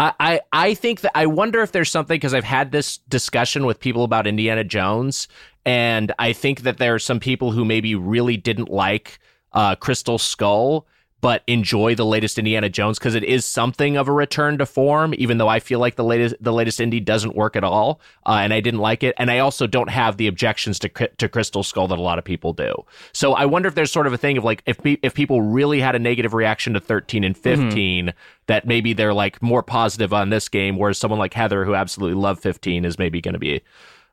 I, 0.00 0.40
I 0.52 0.74
think 0.74 1.02
that 1.02 1.12
I 1.14 1.26
wonder 1.26 1.60
if 1.60 1.72
there's 1.72 1.90
something 1.90 2.14
because 2.14 2.32
I've 2.32 2.44
had 2.44 2.72
this 2.72 2.98
discussion 3.08 3.66
with 3.66 3.80
people 3.80 4.02
about 4.02 4.26
Indiana 4.26 4.64
Jones, 4.64 5.28
and 5.66 6.12
I 6.18 6.32
think 6.32 6.62
that 6.62 6.78
there 6.78 6.94
are 6.94 6.98
some 6.98 7.20
people 7.20 7.50
who 7.50 7.64
maybe 7.66 7.94
really 7.94 8.38
didn't 8.38 8.70
like 8.70 9.18
uh, 9.52 9.74
Crystal 9.76 10.16
Skull, 10.16 10.86
but 11.20 11.42
enjoy 11.46 11.94
the 11.94 12.04
latest 12.06 12.38
Indiana 12.38 12.68
Jones 12.68 12.98
because 12.98 13.14
it 13.14 13.24
is 13.24 13.44
something 13.44 13.96
of 13.96 14.08
a 14.08 14.12
return 14.12 14.56
to 14.58 14.66
form. 14.66 15.14
Even 15.18 15.38
though 15.38 15.48
I 15.48 15.60
feel 15.60 15.78
like 15.78 15.96
the 15.96 16.04
latest 16.04 16.34
the 16.40 16.52
latest 16.52 16.80
Indy 16.80 17.00
doesn't 17.00 17.34
work 17.36 17.56
at 17.56 17.64
all, 17.64 18.00
uh, 18.26 18.38
and 18.42 18.52
I 18.54 18.60
didn't 18.60 18.80
like 18.80 19.02
it, 19.02 19.14
and 19.18 19.30
I 19.30 19.38
also 19.40 19.66
don't 19.66 19.90
have 19.90 20.16
the 20.16 20.26
objections 20.26 20.78
to 20.80 20.88
to 20.88 21.28
Crystal 21.28 21.62
Skull 21.62 21.88
that 21.88 21.98
a 21.98 22.02
lot 22.02 22.18
of 22.18 22.24
people 22.24 22.52
do. 22.52 22.72
So 23.12 23.34
I 23.34 23.44
wonder 23.44 23.68
if 23.68 23.74
there's 23.74 23.92
sort 23.92 24.06
of 24.06 24.12
a 24.12 24.16
thing 24.18 24.38
of 24.38 24.44
like 24.44 24.62
if 24.66 24.78
pe- 24.78 24.98
if 25.02 25.14
people 25.14 25.42
really 25.42 25.80
had 25.80 25.94
a 25.94 25.98
negative 25.98 26.32
reaction 26.34 26.72
to 26.74 26.80
13 26.80 27.24
and 27.24 27.36
15, 27.36 28.12
that 28.46 28.66
maybe 28.66 28.92
they're 28.92 29.14
like 29.14 29.42
more 29.42 29.62
positive 29.62 30.12
on 30.12 30.30
this 30.30 30.48
game, 30.48 30.76
whereas 30.76 30.98
someone 30.98 31.18
like 31.18 31.34
Heather 31.34 31.64
who 31.64 31.74
absolutely 31.74 32.20
loved 32.20 32.42
15 32.42 32.84
is 32.84 32.98
maybe 32.98 33.20
going 33.20 33.34
to 33.34 33.38
be 33.38 33.60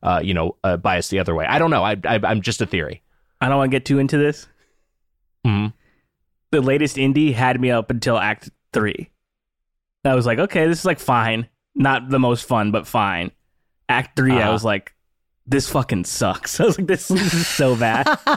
uh, 0.03 0.21
you 0.23 0.34
know, 0.34 0.55
uh, 0.63 0.77
biased 0.77 1.09
the 1.09 1.17
other 1.19 1.34
way. 1.34 1.45
I 1.47 1.57
don't 1.57 1.71
know. 1.71 1.84
I, 1.84 1.97
I 2.05 2.19
I'm 2.23 2.41
just 2.41 2.61
a 2.61 2.65
theory. 2.67 3.01
I 3.41 3.47
don't 3.49 3.57
want 3.57 3.71
to 3.71 3.75
get 3.75 3.85
too 3.85 3.97
into 3.97 4.17
this. 4.17 4.47
Mhm. 5.45 5.73
The 6.52 6.61
latest 6.61 6.98
Indy 6.98 7.32
had 7.34 7.60
me 7.60 7.72
up 7.72 7.90
until 7.91 8.18
Act 8.18 8.49
Three. 8.74 9.10
I 10.06 10.15
was 10.15 10.26
like, 10.26 10.40
okay, 10.40 10.65
this 10.68 10.80
is 10.80 10.86
like 10.86 10.99
fine, 10.99 11.48
not 11.76 12.10
the 12.10 12.19
most 12.19 12.48
fun, 12.48 12.72
but 12.72 12.88
fine. 12.88 13.32
Act 13.90 14.15
3 14.15 14.32
I 14.34 14.41
Uh-huh. 14.44 14.52
was 14.53 14.64
like, 14.64 14.94
this 15.45 15.68
fucking 15.69 16.06
sucks. 16.06 16.60
I 16.61 16.65
was 16.65 16.78
like, 16.78 16.88
this, 16.88 17.07
this 17.10 17.34
is 17.34 17.48
so 17.48 17.76
bad. 17.76 18.07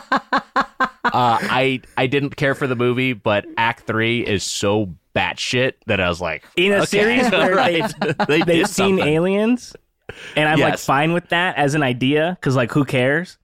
Uh, 1.03 1.39
I 1.43 1.81
I 1.97 2.07
didn't 2.07 2.37
care 2.37 2.55
for 2.55 2.67
the 2.69 2.77
movie, 2.77 3.15
but 3.15 3.45
Act 3.57 3.85
Three 3.87 4.21
is 4.25 4.45
so 4.45 4.95
batshit 5.17 5.73
that 5.87 5.99
I 6.01 6.09
was 6.09 6.21
like, 6.21 6.45
In 6.57 6.73
a 6.73 6.77
okay, 6.77 6.85
series 6.87 7.31
where 7.33 7.55
right. 7.57 7.93
they 8.29 8.43
They've 8.43 8.69
seen 8.69 9.01
aliens, 9.01 9.75
and 10.37 10.49
I'm 10.49 10.61
like 10.61 10.79
fine 10.79 11.13
with 11.13 11.31
that 11.31 11.57
as 11.57 11.75
an 11.75 11.83
idea 11.83 12.37
because 12.39 12.55
like 12.55 12.71
who 12.71 12.85
cares? 12.85 13.39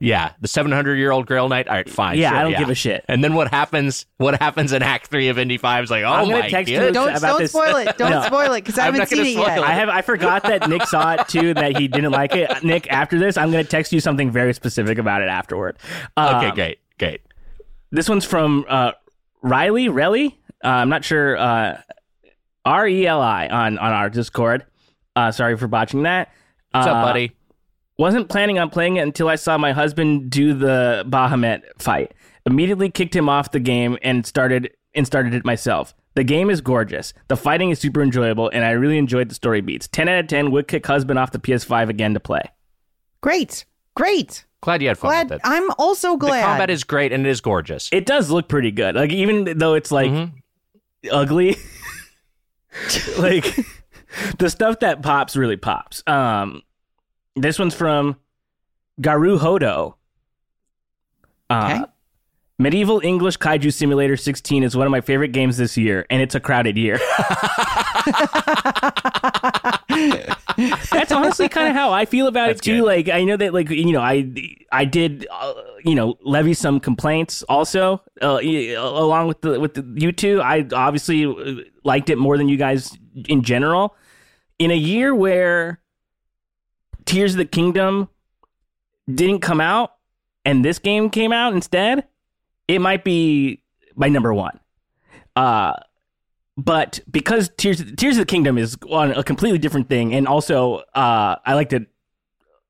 Yeah, 0.00 0.32
the 0.40 0.46
700 0.46 0.94
year 0.96 1.10
old 1.10 1.26
Grail 1.26 1.48
Knight. 1.48 1.66
All 1.66 1.74
right, 1.74 1.90
fine. 1.90 2.18
yeah, 2.18 2.30
sure, 2.30 2.38
I 2.38 2.42
don't 2.44 2.56
give 2.56 2.68
a 2.70 2.74
shit. 2.76 3.04
And 3.08 3.24
then 3.24 3.34
what 3.34 3.48
happens? 3.50 4.06
What 4.18 4.40
happens 4.40 4.72
in 4.72 4.80
Act 4.82 5.08
Three 5.08 5.28
of 5.28 5.38
Indy 5.38 5.58
Five 5.58 5.82
is 5.84 5.90
like, 5.90 6.04
oh 6.04 6.08
I'm 6.12 6.28
gonna 6.28 6.40
my 6.42 6.48
text 6.48 6.70
you 6.70 6.78
god. 6.78 6.94
Don't 6.94 7.08
about 7.16 7.20
don't 7.22 7.38
this- 7.40 7.50
spoil 7.50 7.76
it. 7.76 7.96
Don't 7.98 8.10
No. 8.10 8.22
spoil 8.22 8.52
it 8.52 8.60
because 8.60 8.78
I 8.78 8.84
haven't 8.84 9.08
seen 9.08 9.26
it 9.26 9.30
yet. 9.30 9.56
spoil 9.56 9.64
I 9.64 9.72
have 9.72 9.88
I 9.88 10.02
forgot 10.02 10.44
that 10.44 10.68
Nick 10.68 10.84
saw 10.86 11.14
it 11.14 11.26
too 11.28 11.52
that 11.54 11.76
he 11.76 11.88
didn't 11.88 12.12
like 12.12 12.34
it. 12.36 12.48
Nick, 12.62 12.86
after 12.92 13.18
this, 13.18 13.36
I'm 13.36 13.50
gonna 13.50 13.64
text 13.64 13.92
you 13.92 13.98
something 13.98 14.30
very 14.30 14.54
specific 14.54 14.98
about 14.98 15.20
it 15.22 15.28
afterward. 15.28 15.76
Okay, 16.16 16.46
Um, 16.48 16.54
great, 16.54 16.78
great. 16.98 17.22
This 17.90 18.08
one's 18.08 18.24
from 18.24 18.66
uh, 18.68 18.92
Riley 19.42 19.86
Relly. 19.88 20.34
Uh, 20.64 20.68
I'm 20.68 20.88
not 20.90 21.04
sure. 21.04 21.36
Uh, 21.36 21.80
R 22.64 22.86
E 22.86 23.06
L 23.06 23.20
I 23.20 23.48
on 23.48 23.78
on 23.78 23.92
our 23.92 24.10
Discord. 24.10 24.64
Uh, 25.16 25.32
sorry 25.32 25.56
for 25.56 25.66
botching 25.66 26.02
that. 26.04 26.30
What's 26.70 26.86
Uh, 26.86 26.90
up, 26.92 27.04
buddy? 27.06 27.32
Wasn't 27.98 28.28
planning 28.28 28.58
on 28.58 28.70
playing 28.70 28.96
it 28.96 29.00
until 29.00 29.28
I 29.28 29.34
saw 29.34 29.58
my 29.58 29.72
husband 29.72 30.30
do 30.30 30.54
the 30.54 31.04
Bahamut 31.08 31.62
fight. 31.78 32.14
Immediately 32.46 32.90
kicked 32.90 33.14
him 33.14 33.28
off 33.28 33.50
the 33.50 33.60
game 33.60 33.98
and 34.02 34.24
started 34.24 34.70
and 34.94 35.06
started 35.06 35.34
it 35.34 35.44
myself. 35.44 35.94
The 36.14 36.24
game 36.24 36.48
is 36.50 36.60
gorgeous. 36.60 37.12
The 37.28 37.36
fighting 37.36 37.70
is 37.70 37.78
super 37.78 38.00
enjoyable, 38.02 38.48
and 38.52 38.64
I 38.64 38.70
really 38.70 38.98
enjoyed 38.98 39.28
the 39.28 39.34
story 39.34 39.60
beats. 39.60 39.86
Ten 39.88 40.08
out 40.08 40.18
of 40.20 40.26
ten. 40.28 40.50
Would 40.52 40.68
kick 40.68 40.86
husband 40.86 41.18
off 41.18 41.32
the 41.32 41.38
PS5 41.38 41.88
again 41.88 42.14
to 42.14 42.20
play. 42.20 42.42
Great, 43.20 43.64
great. 43.94 44.44
Glad 44.60 44.80
you 44.82 44.88
had 44.88 44.98
fun 44.98 45.10
Glad. 45.10 45.30
with 45.30 45.36
it. 45.36 45.40
I'm 45.44 45.70
also 45.78 46.16
glad. 46.16 46.28
The 46.30 46.32
glad. 46.38 46.44
combat 46.46 46.70
is 46.70 46.84
great 46.84 47.12
and 47.12 47.26
it 47.26 47.30
is 47.30 47.40
gorgeous. 47.40 47.88
It 47.92 48.06
does 48.06 48.30
look 48.30 48.48
pretty 48.48 48.70
good. 48.72 48.94
Like 48.96 49.12
even 49.12 49.58
though 49.58 49.74
it's 49.74 49.92
like 49.92 50.10
Mhm. 50.10 50.32
ugly, 51.12 51.56
like 53.18 53.54
the 54.38 54.50
stuff 54.50 54.80
that 54.80 55.02
pops 55.02 55.36
really 55.36 55.56
pops. 55.56 56.02
Um, 56.08 56.62
this 57.42 57.58
one's 57.58 57.74
from 57.74 58.16
Garu 59.00 59.38
Hodo. 59.38 59.94
Uh, 61.50 61.78
Okay. 61.80 61.84
Medieval 62.60 63.00
English 63.04 63.38
Kaiju 63.38 63.72
Simulator 63.72 64.16
16 64.16 64.64
is 64.64 64.76
one 64.76 64.84
of 64.84 64.90
my 64.90 65.00
favorite 65.00 65.28
games 65.30 65.58
this 65.58 65.76
year, 65.76 66.04
and 66.10 66.20
it's 66.20 66.34
a 66.34 66.40
crowded 66.40 66.76
year. 66.76 66.98
That's 70.90 71.12
honestly 71.12 71.48
kind 71.48 71.68
of 71.68 71.74
how 71.76 71.92
I 71.92 72.04
feel 72.04 72.26
about 72.26 72.48
That's 72.48 72.60
it 72.60 72.64
too. 72.64 72.80
good. 72.80 72.86
Like 72.86 73.08
I 73.08 73.22
know 73.24 73.36
that, 73.36 73.54
like 73.54 73.70
you 73.70 73.92
know, 73.92 74.00
I 74.00 74.28
I 74.72 74.84
did, 74.84 75.26
uh, 75.30 75.54
you 75.84 75.94
know, 75.94 76.16
levy 76.22 76.52
some 76.54 76.80
complaints 76.80 77.42
also, 77.44 78.02
uh, 78.20 78.40
along 78.42 79.28
with 79.28 79.40
the 79.40 79.60
with 79.60 79.74
the, 79.74 79.86
you 79.96 80.10
two. 80.12 80.40
I 80.42 80.66
obviously 80.72 81.24
uh, 81.26 81.62
liked 81.84 82.10
it 82.10 82.18
more 82.18 82.36
than 82.36 82.48
you 82.48 82.56
guys 82.56 82.96
in 83.28 83.42
general. 83.42 83.94
In 84.58 84.72
a 84.72 84.76
year 84.76 85.14
where 85.14 85.80
Tears 87.08 87.32
of 87.32 87.38
the 87.38 87.46
Kingdom 87.46 88.08
didn't 89.12 89.40
come 89.40 89.62
out 89.62 89.92
and 90.44 90.62
this 90.62 90.78
game 90.78 91.08
came 91.08 91.32
out 91.32 91.54
instead, 91.54 92.06
it 92.68 92.80
might 92.80 93.02
be 93.02 93.62
my 93.96 94.10
number 94.10 94.34
one. 94.34 94.60
Uh, 95.34 95.72
but 96.58 97.00
because 97.10 97.50
Tears 97.56 97.82
Tears 97.96 98.16
of 98.16 98.22
the 98.22 98.26
Kingdom 98.26 98.58
is 98.58 98.76
on 98.90 99.12
a 99.12 99.24
completely 99.24 99.58
different 99.58 99.88
thing, 99.88 100.12
and 100.14 100.28
also 100.28 100.82
uh, 100.94 101.36
I 101.46 101.54
liked 101.54 101.72
it 101.72 101.86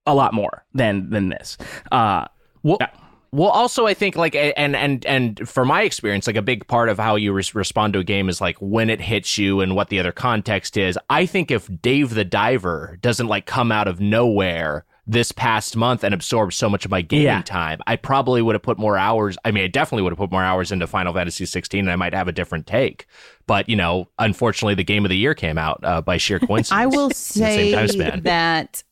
a 0.07 0.15
lot 0.15 0.33
more 0.35 0.65
than 0.73 1.11
than 1.11 1.31
this. 1.31 1.57
Uh, 1.91 2.27
Well, 2.63 2.77
Yeah. 2.81 2.91
Well, 3.33 3.51
also 3.51 3.87
I 3.87 3.95
think 3.95 4.17
like 4.17 4.35
and 4.35 4.75
and 4.77 5.05
and 5.07 5.49
for 5.49 5.65
my 5.65 5.83
experience, 5.83 6.27
like 6.27 6.37
a 6.37 6.43
big 6.43 6.67
part 6.67 6.89
of 6.89 6.99
how 6.99 7.17
you 7.17 7.33
res- 7.33 7.55
respond 7.55 7.93
to 7.93 7.99
a 7.99 8.05
game 8.05 8.29
is 8.29 8.41
like 8.41 8.57
when 8.61 8.91
it 8.91 9.01
hits 9.01 9.37
you 9.39 9.61
and 9.61 9.75
what 9.77 9.89
the 9.89 9.99
other 10.01 10.13
context 10.13 10.77
is. 10.77 10.99
I 11.11 11.27
think 11.27 11.51
if 11.51 11.69
Dave 11.83 12.15
the 12.15 12.25
Diver 12.25 12.99
doesn't 13.01 13.27
like 13.29 13.47
come 13.47 13.71
out 13.73 13.89
of 13.89 14.01
nowhere 14.01 14.85
this 15.11 15.33
past 15.33 15.75
month 15.75 16.05
and 16.05 16.13
absorb 16.13 16.53
so 16.53 16.69
much 16.69 16.85
of 16.85 16.91
my 16.91 17.01
gaming 17.01 17.25
Yeah. 17.25 17.41
time, 17.43 17.81
I 17.87 17.97
probably 17.97 18.43
would 18.43 18.55
have 18.55 18.63
put 18.63 18.79
more 18.79 18.99
hours. 18.99 19.39
I 19.43 19.51
mean, 19.53 19.65
I 19.65 19.69
definitely 19.69 20.03
would 20.03 20.13
have 20.13 20.19
put 20.19 20.31
more 20.31 20.43
hours 20.45 20.71
into 20.71 20.87
Final 20.87 21.15
Fantasy 21.15 21.47
16, 21.47 21.81
and 21.81 21.91
I 21.91 21.97
might 21.97 22.13
have 22.13 22.29
a 22.29 22.33
different 22.33 22.67
take. 22.67 23.07
But 23.47 23.69
you 23.71 23.77
know, 23.77 24.09
unfortunately, 24.19 24.75
the 24.75 24.85
game 24.85 25.07
of 25.07 25.09
the 25.09 25.17
year 25.17 25.35
came 25.35 25.57
out 25.57 25.81
uh, 25.83 26.03
by 26.03 26.19
sheer 26.19 26.39
coincidence. 26.39 26.73
I 26.73 26.87
will 26.87 27.11
say 27.11 27.57
same 27.71 27.75
time 27.75 27.89
span. 27.89 28.23
that 28.25 28.83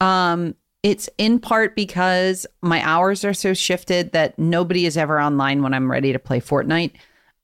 um 0.00 0.56
it's 0.82 1.08
in 1.18 1.38
part 1.38 1.76
because 1.76 2.46
my 2.60 2.82
hours 2.82 3.24
are 3.24 3.34
so 3.34 3.54
shifted 3.54 4.12
that 4.12 4.38
nobody 4.38 4.86
is 4.86 4.96
ever 4.96 5.20
online 5.20 5.62
when 5.62 5.74
I'm 5.74 5.90
ready 5.90 6.12
to 6.12 6.18
play 6.18 6.40
Fortnite. 6.40 6.92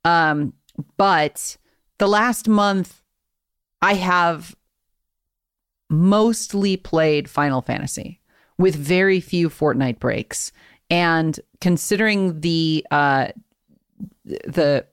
Um 0.04 0.52
but 0.96 1.56
the 1.98 2.08
last 2.08 2.48
month 2.48 3.02
I 3.80 3.94
have 3.94 4.56
mostly 5.90 6.76
played 6.76 7.30
Final 7.30 7.62
Fantasy 7.62 8.20
with 8.58 8.74
very 8.74 9.20
few 9.20 9.48
Fortnite 9.48 9.98
breaks. 9.98 10.52
And 10.90 11.38
considering 11.60 12.40
the 12.40 12.86
uh 12.90 13.28
the 14.24 14.86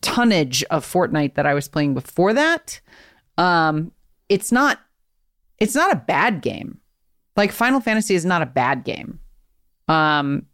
tonnage 0.00 0.62
of 0.64 0.84
Fortnite 0.84 1.34
that 1.34 1.46
I 1.46 1.54
was 1.54 1.68
playing 1.68 1.94
before 1.94 2.32
that, 2.34 2.80
um, 3.38 3.92
it's 4.28 4.52
not 4.52 4.80
it's 5.58 5.74
not 5.74 5.92
a 5.92 5.96
bad 5.96 6.42
game. 6.42 6.80
Like 7.36 7.52
Final 7.52 7.80
Fantasy 7.80 8.14
is 8.14 8.24
not 8.24 8.42
a 8.42 8.46
bad 8.46 8.84
game. 8.84 9.20
Um, 9.88 10.46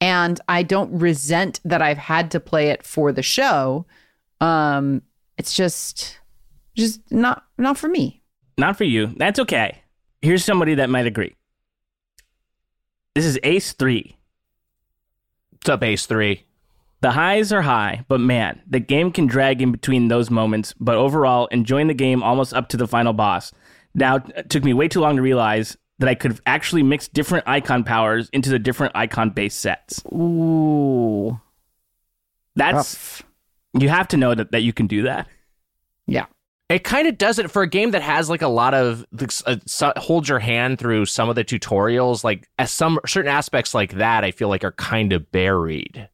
and 0.00 0.40
I 0.48 0.62
don't 0.62 0.98
resent 0.98 1.60
that 1.64 1.80
I've 1.80 1.98
had 1.98 2.30
to 2.32 2.40
play 2.40 2.68
it 2.68 2.84
for 2.84 3.12
the 3.12 3.22
show. 3.22 3.86
Um, 4.40 5.02
it's 5.38 5.54
just 5.54 6.18
just 6.74 7.00
not 7.10 7.44
not 7.58 7.78
for 7.78 7.88
me. 7.88 8.22
not 8.58 8.76
for 8.76 8.84
you. 8.84 9.14
That's 9.16 9.38
okay. 9.38 9.82
Here's 10.20 10.44
somebody 10.44 10.74
that 10.76 10.90
might 10.90 11.06
agree. 11.06 11.36
This 13.14 13.24
is 13.24 13.38
Ace 13.42 13.72
Three. 13.72 14.16
What's 15.50 15.68
up, 15.68 15.82
Ace 15.84 16.06
Three? 16.06 16.46
The 17.00 17.12
highs 17.12 17.52
are 17.52 17.62
high, 17.62 18.04
but 18.08 18.20
man, 18.20 18.62
the 18.68 18.78
game 18.78 19.10
can 19.12 19.26
drag 19.26 19.60
in 19.60 19.72
between 19.72 20.08
those 20.08 20.30
moments. 20.30 20.72
But 20.78 20.96
overall, 20.96 21.46
enjoying 21.48 21.88
the 21.88 21.94
game 21.94 22.22
almost 22.22 22.54
up 22.54 22.68
to 22.70 22.76
the 22.76 22.86
final 22.86 23.12
boss. 23.12 23.52
Now, 23.94 24.16
it 24.36 24.48
took 24.50 24.64
me 24.64 24.72
way 24.72 24.88
too 24.88 25.00
long 25.00 25.16
to 25.16 25.22
realize 25.22 25.76
that 26.02 26.08
I 26.08 26.16
could 26.16 26.40
actually 26.46 26.82
mix 26.82 27.06
different 27.06 27.46
Eikon 27.46 27.84
powers 27.84 28.28
into 28.32 28.50
the 28.50 28.58
different 28.58 28.96
Eikon 28.96 29.30
based 29.30 29.60
sets. 29.60 30.02
Ooh. 30.12 31.40
That's 32.56 32.74
rough. 32.74 33.22
you 33.80 33.88
have 33.88 34.08
to 34.08 34.16
know 34.16 34.34
that, 34.34 34.50
that 34.50 34.62
you 34.62 34.72
can 34.72 34.88
do 34.88 35.02
that. 35.02 35.28
Yeah. 36.08 36.26
It 36.68 36.82
kind 36.82 37.06
of 37.06 37.18
does 37.18 37.38
it 37.38 37.52
for 37.52 37.62
a 37.62 37.68
game 37.68 37.92
that 37.92 38.02
has 38.02 38.28
like 38.28 38.42
a 38.42 38.48
lot 38.48 38.74
of 38.74 39.06
uh, 39.46 39.56
so- 39.64 39.92
hold 39.96 40.28
your 40.28 40.40
hand 40.40 40.80
through 40.80 41.06
some 41.06 41.28
of 41.28 41.36
the 41.36 41.44
tutorials. 41.44 42.24
Like 42.24 42.48
as 42.58 42.72
some 42.72 42.98
certain 43.06 43.30
aspects 43.30 43.72
like 43.72 43.92
that, 43.92 44.24
I 44.24 44.32
feel 44.32 44.48
like 44.48 44.64
are 44.64 44.72
kind 44.72 45.12
of 45.12 45.30
buried. 45.30 46.08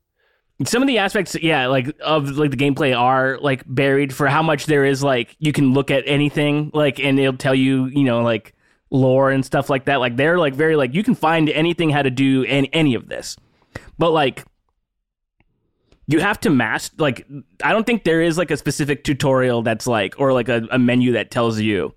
Some 0.66 0.82
of 0.82 0.88
the 0.88 0.98
aspects, 0.98 1.34
yeah, 1.40 1.68
like 1.68 1.96
of 2.04 2.36
like 2.36 2.50
the 2.50 2.58
gameplay 2.58 2.94
are 2.94 3.38
like 3.38 3.62
buried 3.66 4.14
for 4.14 4.26
how 4.26 4.42
much 4.42 4.66
there 4.66 4.84
is. 4.84 5.02
Like 5.02 5.34
you 5.38 5.54
can 5.54 5.72
look 5.72 5.90
at 5.90 6.02
anything, 6.06 6.72
like, 6.74 7.00
and 7.00 7.18
it'll 7.18 7.38
tell 7.38 7.54
you, 7.54 7.86
you 7.86 8.04
know, 8.04 8.20
like 8.20 8.54
lore 8.90 9.30
and 9.30 9.44
stuff 9.44 9.68
like 9.70 9.84
that. 9.86 9.96
Like 9.96 10.16
they're 10.16 10.38
like 10.38 10.54
very 10.54 10.76
like 10.76 10.94
you 10.94 11.02
can 11.02 11.14
find 11.14 11.48
anything 11.50 11.90
how 11.90 12.02
to 12.02 12.10
do 12.10 12.44
any 12.44 12.70
any 12.72 12.94
of 12.94 13.08
this, 13.08 13.36
but 13.98 14.10
like 14.10 14.44
you 16.06 16.20
have 16.20 16.40
to 16.40 16.50
master. 16.50 16.96
Like 16.98 17.26
I 17.62 17.72
don't 17.72 17.84
think 17.84 18.04
there 18.04 18.22
is 18.22 18.38
like 18.38 18.50
a 18.50 18.56
specific 18.56 19.04
tutorial 19.04 19.62
that's 19.62 19.86
like 19.86 20.14
or 20.18 20.32
like 20.32 20.48
a, 20.48 20.66
a 20.70 20.78
menu 20.78 21.12
that 21.12 21.30
tells 21.30 21.60
you. 21.60 21.94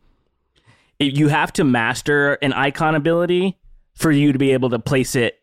You 0.99 1.30
have 1.30 1.51
to 1.53 1.63
master 1.63 2.34
an 2.43 2.53
Eikon 2.53 2.93
ability 2.93 3.57
for 3.95 4.11
you 4.11 4.31
to 4.31 4.38
be 4.38 4.51
able 4.51 4.69
to 4.69 4.80
place 4.80 5.15
it 5.15 5.41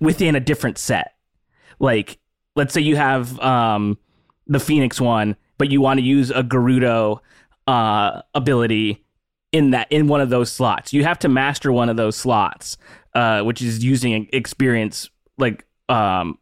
within 0.00 0.34
a 0.34 0.40
different 0.40 0.78
set 0.78 1.14
like 1.78 2.18
let's 2.56 2.72
say 2.72 2.80
you 2.80 2.96
have 2.96 3.38
um 3.40 3.98
the 4.46 4.60
phoenix 4.60 5.00
one 5.00 5.36
but 5.56 5.70
you 5.70 5.80
want 5.80 5.98
to 5.98 6.04
use 6.04 6.30
a 6.30 6.42
Garuda 6.42 7.16
uh 7.66 8.22
ability 8.34 9.04
in 9.52 9.70
that 9.70 9.86
in 9.90 10.06
one 10.08 10.20
of 10.20 10.28
those 10.30 10.50
slots 10.52 10.92
you 10.92 11.04
have 11.04 11.18
to 11.18 11.28
master 11.28 11.72
one 11.72 11.88
of 11.88 11.96
those 11.96 12.16
slots 12.16 12.76
uh 13.14 13.40
which 13.42 13.62
is 13.62 13.82
using 13.84 14.28
experience 14.32 15.08
like 15.38 15.64
um 15.88 16.38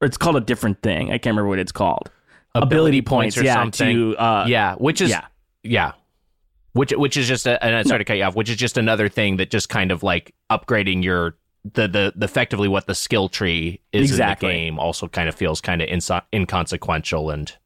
or 0.00 0.06
it's 0.06 0.16
called 0.18 0.36
a 0.36 0.40
different 0.40 0.82
thing 0.82 1.08
i 1.08 1.12
can't 1.18 1.32
remember 1.34 1.48
what 1.48 1.58
it's 1.58 1.72
called 1.72 2.10
ability, 2.54 3.00
points, 3.02 3.38
or 3.38 3.44
yeah 3.44 3.54
something. 3.54 3.94
to 3.94 4.16
uh 4.16 4.44
yeah, 4.48 4.74
which 4.74 5.00
is 5.00 5.08
yeah 5.10 5.26
yeah. 5.62 5.92
which 6.72 6.90
which 6.92 7.16
is 7.16 7.28
just 7.28 7.46
a, 7.46 7.62
and 7.64 7.76
I 7.76 7.82
sorry 7.84 8.00
to 8.00 8.04
cut 8.04 8.16
you 8.16 8.24
off, 8.24 8.34
which 8.34 8.50
is 8.50 8.56
just 8.56 8.76
another 8.76 9.08
thing 9.08 9.36
that 9.36 9.50
just 9.50 9.68
kind 9.68 9.92
of 9.92 10.02
like 10.02 10.34
upgrading 10.50 11.04
your 11.04 11.36
the 11.74 11.86
the, 11.86 12.12
the 12.16 12.24
effectively 12.24 12.66
what 12.66 12.86
the 12.88 12.94
skill 12.94 13.28
tree 13.28 13.80
is 13.92 14.10
Exactly. 14.10 14.48
in 14.48 14.54
the 14.54 14.58
game 14.58 14.78
also 14.80 15.06
kind 15.06 15.28
of 15.28 15.36
feels 15.36 15.60
kind 15.60 15.80
of 15.80 15.88
inso- 15.88 16.22
inconsequential 16.34 17.30
and 17.30 17.56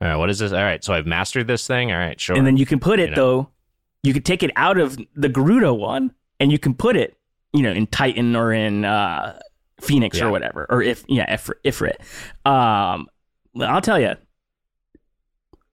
all 0.00 0.08
right, 0.08 0.16
what 0.16 0.30
is 0.30 0.38
this? 0.38 0.52
All 0.52 0.62
right, 0.62 0.84
so 0.84 0.92
I've 0.94 1.06
mastered 1.06 1.46
this 1.48 1.66
thing. 1.66 1.90
All 1.90 1.98
right, 1.98 2.20
sure. 2.20 2.36
And 2.36 2.46
then 2.46 2.56
you 2.58 2.66
can 2.66 2.78
put 2.78 3.00
it 3.00 3.10
You 3.10 3.16
know. 3.16 3.16
though. 3.16 3.48
You 4.02 4.12
could 4.12 4.24
take 4.24 4.42
it 4.42 4.50
out 4.56 4.78
of 4.78 4.98
the 5.14 5.28
Garuda 5.28 5.74
one, 5.74 6.12
and 6.38 6.52
you 6.52 6.58
can 6.58 6.74
put 6.74 6.96
it, 6.96 7.16
you 7.52 7.62
know, 7.62 7.72
in 7.72 7.86
Titan 7.86 8.36
or 8.36 8.52
in 8.52 8.84
uh, 8.84 9.38
Phoenix 9.80 10.18
Yeah. 10.18 10.26
or 10.26 10.30
whatever, 10.30 10.66
or 10.70 10.82
if 10.82 11.04
yeah, 11.08 11.32
if 11.32 11.50
Ifrit. 11.64 11.96
Um, 12.44 13.08
I'll 13.60 13.80
tell 13.80 13.98
you, 13.98 14.14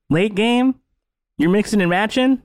late 0.10 0.36
game, 0.36 0.76
you're 1.38 1.50
mixing 1.52 1.82
and 1.82 1.90
matching. 1.90 2.42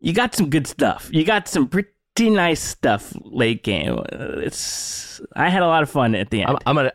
You 0.00 0.12
got 0.14 0.34
some 0.34 0.48
good 0.50 0.66
stuff. 0.66 1.10
You 1.12 1.24
got 1.24 1.46
some 1.46 1.68
pretty 1.68 2.30
nice 2.30 2.60
stuff 2.60 3.12
late 3.20 3.62
game. 3.62 4.00
It's 4.10 5.20
I 5.36 5.50
had 5.50 5.62
a 5.62 5.66
lot 5.66 5.82
of 5.82 5.90
fun 5.90 6.14
at 6.14 6.30
the 6.30 6.40
end. 6.42 6.50
I'm, 6.50 6.56
I'm 6.66 6.76
gonna 6.76 6.92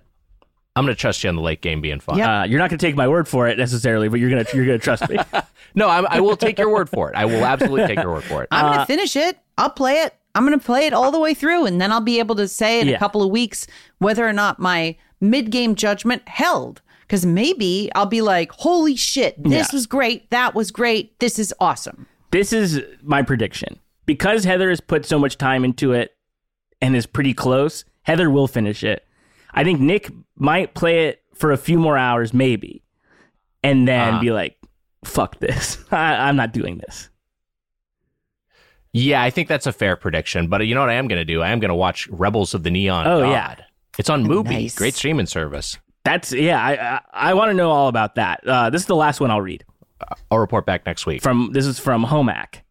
I'm 0.76 0.84
gonna 0.84 0.96
trust 0.96 1.24
you 1.24 1.30
on 1.30 1.36
the 1.36 1.42
late 1.42 1.62
game 1.62 1.80
being 1.82 2.00
fun. 2.00 2.18
Yep. 2.18 2.28
uh, 2.30 2.44
you're 2.44 2.60
not 2.60 2.70
gonna 2.70 2.78
take 2.80 2.96
my 2.96 3.08
word 3.08 3.28
for 3.28 3.48
it 3.48 3.58
necessarily, 3.58 4.10
but 4.10 4.20
you're 4.20 4.30
gonna 4.30 4.46
you're 4.54 4.66
gonna 4.66 4.80
trust 4.80 5.10
me. 5.10 5.18
No, 5.78 5.90
I'm, 5.90 6.06
I 6.08 6.22
will 6.22 6.38
take 6.38 6.58
your 6.58 6.70
word 6.70 6.90
for 6.90 7.10
it. 7.10 7.18
I 7.18 7.26
will 7.26 7.44
absolutely 7.44 7.86
take 7.86 7.98
your 8.02 8.14
word 8.14 8.24
for 8.24 8.44
it. 8.44 8.48
I'm 8.50 8.66
Uh, 8.66 8.74
gonna 8.76 8.86
finish 8.86 9.18
it. 9.18 9.38
I'll 9.58 9.70
play 9.70 9.96
it. 10.04 10.14
I'm 10.34 10.46
gonna 10.46 10.58
play 10.58 10.86
it 10.86 10.94
all 10.94 11.12
the 11.12 11.20
way 11.20 11.34
through, 11.34 11.66
and 11.66 11.82
then 11.82 11.92
I'll 11.92 12.00
be 12.00 12.18
able 12.20 12.36
to 12.36 12.48
say 12.48 12.80
in 12.80 12.88
Yeah. 12.88 12.96
a 12.96 13.00
couple 13.00 13.22
of 13.22 13.30
weeks 13.30 13.68
whether 13.98 14.26
or 14.26 14.32
not 14.32 14.58
my 14.58 14.96
mid 15.20 15.50
game 15.52 15.76
judgment 15.76 16.26
held. 16.30 16.82
Because 17.02 17.26
maybe 17.26 17.90
I'll 17.94 18.06
be 18.06 18.22
like, 18.22 18.52
"Holy 18.54 18.96
shit, 18.96 19.36
this 19.44 19.68
Yeah. 19.70 19.76
was 19.76 19.86
great. 19.86 20.30
That 20.30 20.56
was 20.56 20.72
great. 20.72 21.20
This 21.20 21.38
is 21.40 21.54
awesome." 21.60 22.06
this 22.32 22.54
is 22.54 22.82
my 23.04 23.22
prediction. 23.22 23.78
Because 24.06 24.44
Heather 24.46 24.70
has 24.70 24.80
put 24.82 25.06
so 25.06 25.18
much 25.20 25.38
time 25.38 25.66
into 25.66 25.92
it 25.92 26.16
and 26.82 26.96
is 26.96 27.06
pretty 27.06 27.34
close, 27.34 27.84
Heather 28.04 28.30
will 28.30 28.48
finish 28.48 28.82
it. 28.84 29.06
I 29.56 29.64
think 29.64 29.80
Nick 29.80 30.12
might 30.38 30.74
play 30.76 31.08
it 31.08 31.24
for 31.34 31.52
a 31.52 31.58
few 31.58 31.80
more 31.80 31.98
hours, 31.98 32.34
maybe, 32.34 32.84
and 33.64 33.88
then 33.88 34.16
Uh. 34.16 34.20
be 34.20 34.32
like, 34.32 34.58
fuck 35.04 35.40
this. 35.40 35.78
I, 35.92 36.28
I'm 36.30 36.36
not 36.36 36.52
doing 36.54 36.78
this. 36.78 37.10
Yeah, 38.94 39.22
I 39.22 39.30
think 39.30 39.48
that's 39.50 39.68
a 39.68 39.74
fair 39.74 39.96
prediction. 39.96 40.48
But 40.48 40.66
you 40.66 40.74
know 40.76 40.82
what 40.82 40.90
I 40.90 40.94
am 40.94 41.08
going 41.08 41.20
to 41.20 41.26
do? 41.26 41.42
I 41.42 41.50
am 41.50 41.60
going 41.60 41.70
to 41.70 41.76
watch 41.76 42.08
Rebels 42.08 42.54
of 42.54 42.64
the 42.64 42.72
Neon 42.72 43.06
Oh, 43.08 43.22
God. 43.22 43.32
yeah. 43.32 43.56
It's 43.98 44.10
on 44.10 44.26
Mubi. 44.26 44.46
Nice. 44.52 44.76
Great 44.76 44.94
streaming 44.94 45.26
service. 45.26 45.78
That's, 46.06 46.32
yeah, 46.32 46.64
I, 46.64 46.96
I, 46.96 47.30
I 47.32 47.34
want 47.34 47.50
to 47.50 47.54
know 47.54 47.72
all 47.72 47.88
about 47.88 48.16
that. 48.16 48.46
Uh, 48.48 48.70
this 48.70 48.82
is 48.82 48.88
the 48.88 48.96
last 48.96 49.20
one 49.20 49.32
I'll 49.32 49.42
read. 49.42 49.66
I'll 50.30 50.38
report 50.38 50.66
back 50.66 50.86
next 50.86 51.06
week. 51.06 51.22
From 51.24 51.52
This 51.54 51.66
is 51.66 51.80
from 51.80 52.06
Homac 52.06 52.62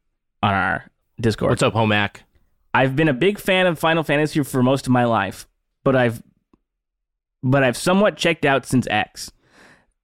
on 0.43 0.55
our 0.55 0.85
Discord. 1.21 1.51
What's 1.51 1.63
up, 1.63 1.75
Homac? 1.75 2.19
I've 2.73 2.95
been 2.97 3.09
a 3.09 3.15
big 3.15 3.39
fan 3.39 3.67
of 3.67 3.79
Final 3.79 4.03
Fantasy 4.03 4.43
for 4.45 4.63
most 4.63 4.87
of 4.87 4.93
my 4.93 5.05
life, 5.05 5.47
but 5.83 5.97
I've 5.97 6.23
but 7.45 7.63
I've 7.63 7.77
somewhat 7.77 8.17
checked 8.17 8.45
out 8.45 8.67
since 8.67 8.89
X. 8.91 9.31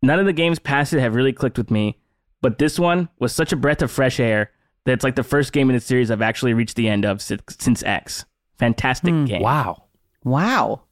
None 0.03 0.19
of 0.19 0.27
the 0.27 0.33
games 0.33 0.59
past 0.59 0.93
it 0.93 1.01
have 1.01 1.15
really 1.15 1.33
clicked 1.33 1.59
with 1.59 1.71
me, 1.71 1.99
but 2.41 2.59
this 2.59 2.79
one 2.79 3.09
was 3.19 3.35
such 3.35 3.53
a 3.53 3.57
breath 3.57 3.83
of 3.83 3.91
fresh 3.91 4.21
air 4.21 4.53
that 4.85 4.93
it's 4.93 5.05
like 5.05 5.17
the 5.17 5.23
first 5.23 5.53
game 5.53 5.69
in 5.69 5.75
the 5.75 5.81
series 5.81 6.11
I've 6.11 6.23
actually 6.23 6.55
reached 6.55 6.77
the 6.77 6.89
end 6.89 7.05
of 7.05 7.21
since, 7.21 7.43
since 7.59 7.83
X. 7.83 8.25
Fantastic 8.59 9.13
hmm, 9.13 9.25
game. 9.25 9.43
Wow. 9.43 9.85
Wow. 10.23 10.83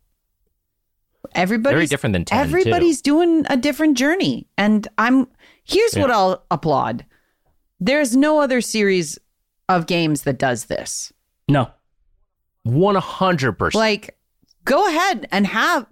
Everybody's 1.35 1.75
Very 1.75 1.87
different 1.87 2.13
than 2.15 2.25
10, 2.25 2.37
too. 2.37 2.49
Everybody's 2.49 3.03
doing 3.03 3.45
a 3.51 3.57
different 3.57 3.97
journey. 3.97 4.47
And 4.57 4.89
I'm 4.97 5.29
here's 5.65 5.95
what 5.95 6.11
I'll 6.11 6.45
applaud. 6.51 7.05
There's 7.81 8.17
no 8.17 8.41
other 8.41 8.61
series 8.61 9.19
of 9.69 9.87
games 9.87 10.23
that 10.23 10.39
does 10.39 10.67
this. 10.67 11.13
No. 11.49 11.71
100%. 12.67 13.75
Like 13.75 14.18
go 14.69 14.87
ahead 14.87 15.27
and 15.33 15.47
have 15.47 15.87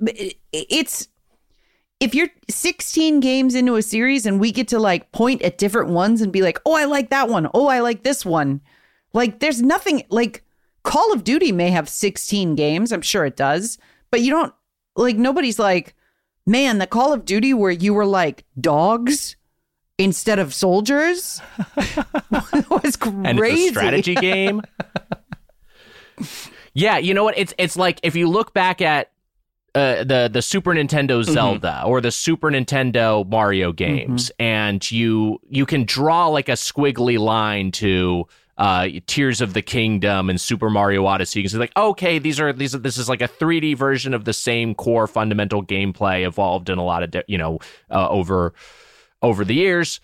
it's 0.53 1.09
if 1.98 2.15
you're 2.15 2.28
16 2.51 3.20
games 3.20 3.55
into 3.55 3.77
a 3.77 3.82
series 3.82 4.27
and 4.27 4.39
we 4.39 4.53
get 4.53 4.69
to 4.69 4.78
like 4.78 5.11
point 5.12 5.40
at 5.40 5.57
different 5.57 5.89
ones 5.89 6.20
and 6.20 6.31
be 6.31 6.43
like, 6.43 6.61
"Oh, 6.66 6.74
I 6.74 6.85
like 6.85 7.09
that 7.09 7.31
one. 7.31 7.48
Oh, 7.55 7.69
I 7.69 7.81
like 7.81 8.03
this 8.03 8.24
one." 8.24 8.61
Like 9.15 9.40
there's 9.40 9.62
nothing 9.62 10.03
like 10.11 10.44
Call 10.82 11.12
of 11.15 11.24
Duty 11.24 11.53
may 11.53 11.70
have 11.70 11.89
16 11.89 12.55
games, 12.55 12.93
I'm 12.93 13.01
sure 13.01 13.24
it 13.24 13.35
does, 13.35 13.78
but 14.11 14.20
you 14.20 14.31
don't 14.31 14.53
like 14.94 15.16
nobody's 15.16 15.59
like, 15.59 15.94
"Man, 16.47 16.77
the 16.77 16.86
Call 16.86 17.15
of 17.15 17.24
Duty 17.24 17.55
where 17.55 17.70
you 17.70 17.94
were 17.94 18.07
like 18.07 18.44
dogs 18.61 19.36
instead 19.97 20.39
of 20.39 20.53
soldiers." 20.53 21.40
was 22.69 22.97
crazy. 22.97 23.23
and 23.24 23.40
it's 23.40 23.61
a 23.61 23.69
strategy 23.70 24.15
game. 24.16 24.61
yeah, 26.77 26.98
you 26.98 27.15
know 27.15 27.24
what? 27.24 27.39
It's 27.39 27.55
it's 27.57 27.77
like 27.77 27.98
if 28.03 28.15
you 28.15 28.28
look 28.28 28.53
back 28.53 28.82
at 28.82 29.11
uh, 29.74 30.05
the 30.05 30.28
the 30.31 30.43
Super 30.43 30.73
Nintendo 30.74 31.24
Zelda 31.24 31.82
or 31.86 32.03
the 32.03 32.11
Super 32.11 32.51
Nintendo 32.51 33.27
Mario 33.27 33.73
games, 33.73 34.31
and 34.39 34.90
you 34.90 35.40
you 35.48 35.65
can 35.65 35.85
draw 35.85 36.27
like 36.28 36.51
a 36.51 36.53
squiggly 36.53 37.19
line 37.19 37.73
to 37.73 38.27
uh, 38.59 38.89
Tears 39.07 39.40
of 39.40 39.55
the 39.55 39.62
Kingdom 39.62 40.28
and 40.28 40.39
Super 40.39 40.69
Mario 40.69 41.07
Odyssey. 41.07 41.40
You 41.40 41.44
can 41.44 41.51
say 41.51 41.59
like, 41.59 41.77
okay, 41.78 42.19
these 42.19 42.39
are 42.40 42.53
these 42.53 42.74
are, 42.74 42.78
this 42.78 42.98
is 42.98 43.09
like 43.09 43.23
a 43.23 43.28
3D 43.28 43.74
version 43.74 44.12
of 44.12 44.27
the 44.27 44.35
same 44.35 44.74
core 44.74 45.07
fundamental 45.07 45.65
gameplay 45.65 46.27
evolved 46.27 46.69
in 46.69 46.77
a 46.77 46.85
lot 46.85 47.03
of 47.03 47.11
di- 47.11 47.24
you 47.27 47.39
know 47.39 47.59
uh, 47.90 48.07
over 48.11 48.53
over 49.23 49.47
the 49.47 49.55
years. 49.55 50.01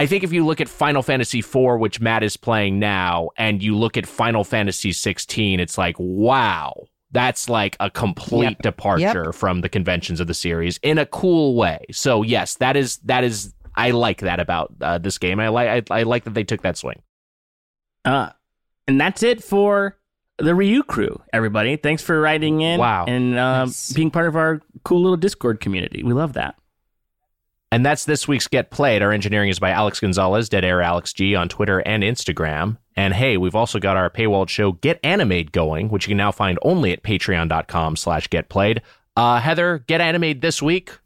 I 0.00 0.06
think 0.06 0.24
if 0.24 0.32
you 0.32 0.46
look 0.46 0.60
at 0.60 0.68
Final 0.68 1.02
Fantasy 1.02 1.40
IV, 1.40 1.78
which 1.78 2.00
Matt 2.00 2.22
is 2.22 2.36
playing 2.36 2.78
now, 2.78 3.28
and 3.36 3.62
you 3.62 3.76
look 3.76 3.96
at 3.96 4.06
Final 4.06 4.44
Fantasy 4.44 4.92
16, 4.92 5.60
it's 5.60 5.76
like, 5.76 5.94
wow, 5.98 6.72
that's 7.12 7.48
like 7.48 7.76
a 7.80 7.90
complete 7.90 8.56
Yep. 8.56 8.62
departure 8.62 9.32
from 9.32 9.60
the 9.60 9.68
conventions 9.68 10.20
of 10.20 10.26
the 10.26 10.34
series 10.34 10.78
in 10.82 10.96
a 10.98 11.04
cool 11.06 11.54
way. 11.54 11.84
So 11.90 12.22
yes, 12.22 12.54
that 12.56 12.76
is 12.76 12.96
that 13.04 13.24
is 13.24 13.52
I 13.76 13.90
like 13.90 14.20
that 14.20 14.40
about 14.40 14.72
uh, 14.80 14.98
this 14.98 15.18
game. 15.18 15.38
I 15.40 15.48
like 15.48 15.90
I, 15.90 16.00
I 16.00 16.02
like 16.04 16.24
that 16.24 16.34
they 16.34 16.44
took 16.44 16.62
that 16.62 16.76
swing. 16.76 17.02
Uh, 18.04 18.30
and 18.88 19.00
that's 19.00 19.22
it 19.22 19.42
for 19.44 19.96
the 20.38 20.54
Ryu 20.54 20.82
crew, 20.82 21.20
everybody. 21.32 21.76
Thanks 21.76 22.02
for 22.02 22.18
writing 22.20 22.62
in 22.62 22.80
Wow. 22.80 23.04
and 23.06 23.36
uh, 23.38 23.64
Nice. 23.66 23.92
being 23.92 24.10
part 24.10 24.26
of 24.28 24.36
our 24.36 24.60
cool 24.84 25.02
little 25.02 25.16
Discord 25.18 25.60
community. 25.60 26.02
We 26.02 26.12
love 26.14 26.32
that. 26.34 26.54
And 27.72 27.86
that's 27.86 28.04
this 28.04 28.26
week's 28.26 28.48
Get 28.48 28.70
Played. 28.70 29.00
Our 29.00 29.12
engineering 29.12 29.48
is 29.48 29.60
by 29.60 29.70
Alex 29.70 30.00
Gonzalez, 30.00 30.48
Dead 30.48 30.64
Air 30.64 30.82
Alex 30.82 31.12
G 31.12 31.36
on 31.36 31.48
Twitter 31.48 31.78
and 31.80 32.02
Instagram. 32.02 32.78
And 32.96 33.14
hey, 33.14 33.36
we've 33.36 33.54
also 33.54 33.78
got 33.78 33.96
our 33.96 34.10
paywalled 34.10 34.48
show 34.48 34.72
Get 34.72 34.98
Animated 35.04 35.52
going, 35.52 35.88
which 35.88 36.06
you 36.06 36.10
can 36.10 36.16
now 36.18 36.32
find 36.32 36.58
only 36.62 36.92
at 36.92 37.04
patreon.com 37.04 37.94
slash 37.96 38.28
getplayed. 38.28 38.80
Uh, 39.16 39.38
Heather, 39.38 39.84
Get 39.86 40.00
Animated 40.00 40.42
this 40.42 40.60
week. 40.60 40.98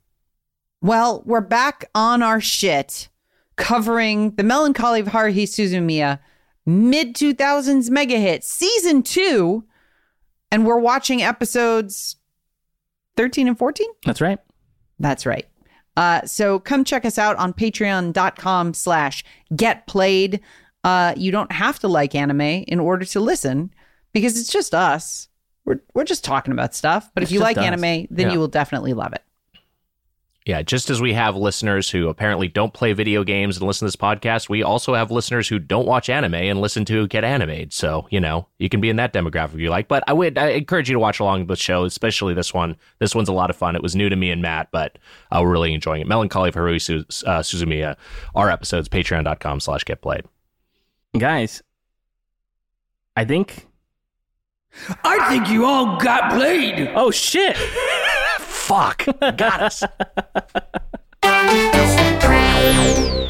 Well, 0.80 1.22
we're 1.26 1.40
back 1.42 1.84
on 1.94 2.22
our 2.22 2.40
shit 2.40 3.08
covering 3.56 4.32
the 4.36 4.42
melancholy 4.42 5.00
of 5.00 5.08
Haruhi 5.08 5.44
Suzumiya 5.44 6.18
mid 6.66 7.14
2000s 7.14 7.90
mega 7.90 8.18
hit 8.18 8.42
season 8.42 9.02
2 9.02 9.64
and 10.50 10.66
we're 10.66 10.78
watching 10.78 11.22
episodes 11.22 12.16
13 13.16 13.46
and 13.48 13.58
14 13.58 13.86
That's 14.04 14.20
right. 14.22 14.38
that's 14.98 15.26
right 15.26 15.46
uh, 15.96 16.22
so 16.26 16.58
come 16.58 16.84
check 16.84 17.04
us 17.04 17.18
out 17.18 17.36
on 17.36 17.52
patreon.com 17.52 18.74
slash 18.74 19.24
get 19.56 19.86
played 19.86 20.40
uh, 20.84 21.14
you 21.16 21.30
don't 21.30 21.52
have 21.52 21.78
to 21.78 21.88
like 21.88 22.14
anime 22.14 22.40
in 22.40 22.78
order 22.80 23.04
to 23.04 23.20
listen 23.20 23.70
because 24.12 24.38
it's 24.38 24.52
just 24.52 24.74
us 24.74 25.28
we're, 25.64 25.80
we're 25.94 26.04
just 26.04 26.24
talking 26.24 26.52
about 26.52 26.74
stuff 26.74 27.10
but 27.14 27.22
It's 27.22 27.30
if 27.32 27.34
you 27.34 27.40
like 27.40 27.56
us. 27.58 27.64
anime 27.64 28.06
then 28.10 28.26
Yeah. 28.26 28.32
you 28.32 28.38
will 28.38 28.48
definitely 28.48 28.92
love 28.92 29.12
it 29.12 29.22
Yeah, 30.46 30.60
just 30.60 30.90
as 30.90 31.00
we 31.00 31.14
have 31.14 31.36
listeners 31.36 31.88
who 31.88 32.10
apparently 32.10 32.48
don't 32.48 32.74
play 32.74 32.92
video 32.92 33.24
games 33.24 33.56
and 33.56 33.66
listen 33.66 33.86
to 33.86 33.88
this 33.88 33.96
podcast, 33.96 34.50
we 34.50 34.62
also 34.62 34.92
have 34.92 35.10
listeners 35.10 35.48
who 35.48 35.58
don't 35.58 35.86
watch 35.86 36.10
anime 36.10 36.34
and 36.34 36.60
listen 36.60 36.84
to 36.84 37.06
Get 37.08 37.24
Animated. 37.24 37.72
So, 37.72 38.06
you 38.10 38.20
know, 38.20 38.46
you 38.58 38.68
can 38.68 38.82
be 38.82 38.90
in 38.90 38.96
that 38.96 39.14
demographic 39.14 39.54
if 39.54 39.60
you 39.60 39.70
like. 39.70 39.88
But 39.88 40.04
I 40.06 40.12
would 40.12 40.36
I 40.36 40.48
encourage 40.48 40.90
you 40.90 40.92
to 40.92 40.98
watch 41.00 41.18
along 41.18 41.40
with 41.40 41.48
the 41.48 41.56
show, 41.56 41.84
especially 41.84 42.34
this 42.34 42.52
one. 42.52 42.76
This 42.98 43.14
one's 43.14 43.30
a 43.30 43.32
lot 43.32 43.48
of 43.48 43.56
fun. 43.56 43.74
It 43.74 43.82
was 43.82 43.96
new 43.96 44.10
to 44.10 44.16
me 44.16 44.30
and 44.30 44.42
Matt, 44.42 44.68
but 44.70 44.98
uh, 45.32 45.40
we're 45.42 45.50
really 45.50 45.72
enjoying 45.72 46.02
it. 46.02 46.06
Melancholy 46.06 46.50
of 46.50 46.54
Haruhi 46.54 46.80
Su- 46.82 47.26
uh, 47.26 47.40
Suzumiya, 47.40 47.96
our 48.34 48.50
episodes, 48.50 48.86
patreon.com 48.90 49.60
slash 49.60 49.84
get 49.84 50.02
played. 50.02 50.24
Guys, 51.16 51.62
I 53.16 53.24
think. 53.24 53.66
I 55.04 55.30
think 55.30 55.48
you 55.48 55.64
all 55.64 55.98
got 55.98 56.32
played. 56.32 56.90
Oh, 56.94 57.10
shit. 57.10 57.56
Fuck. 58.64 59.04
Got 59.36 59.60
us. 59.62 59.82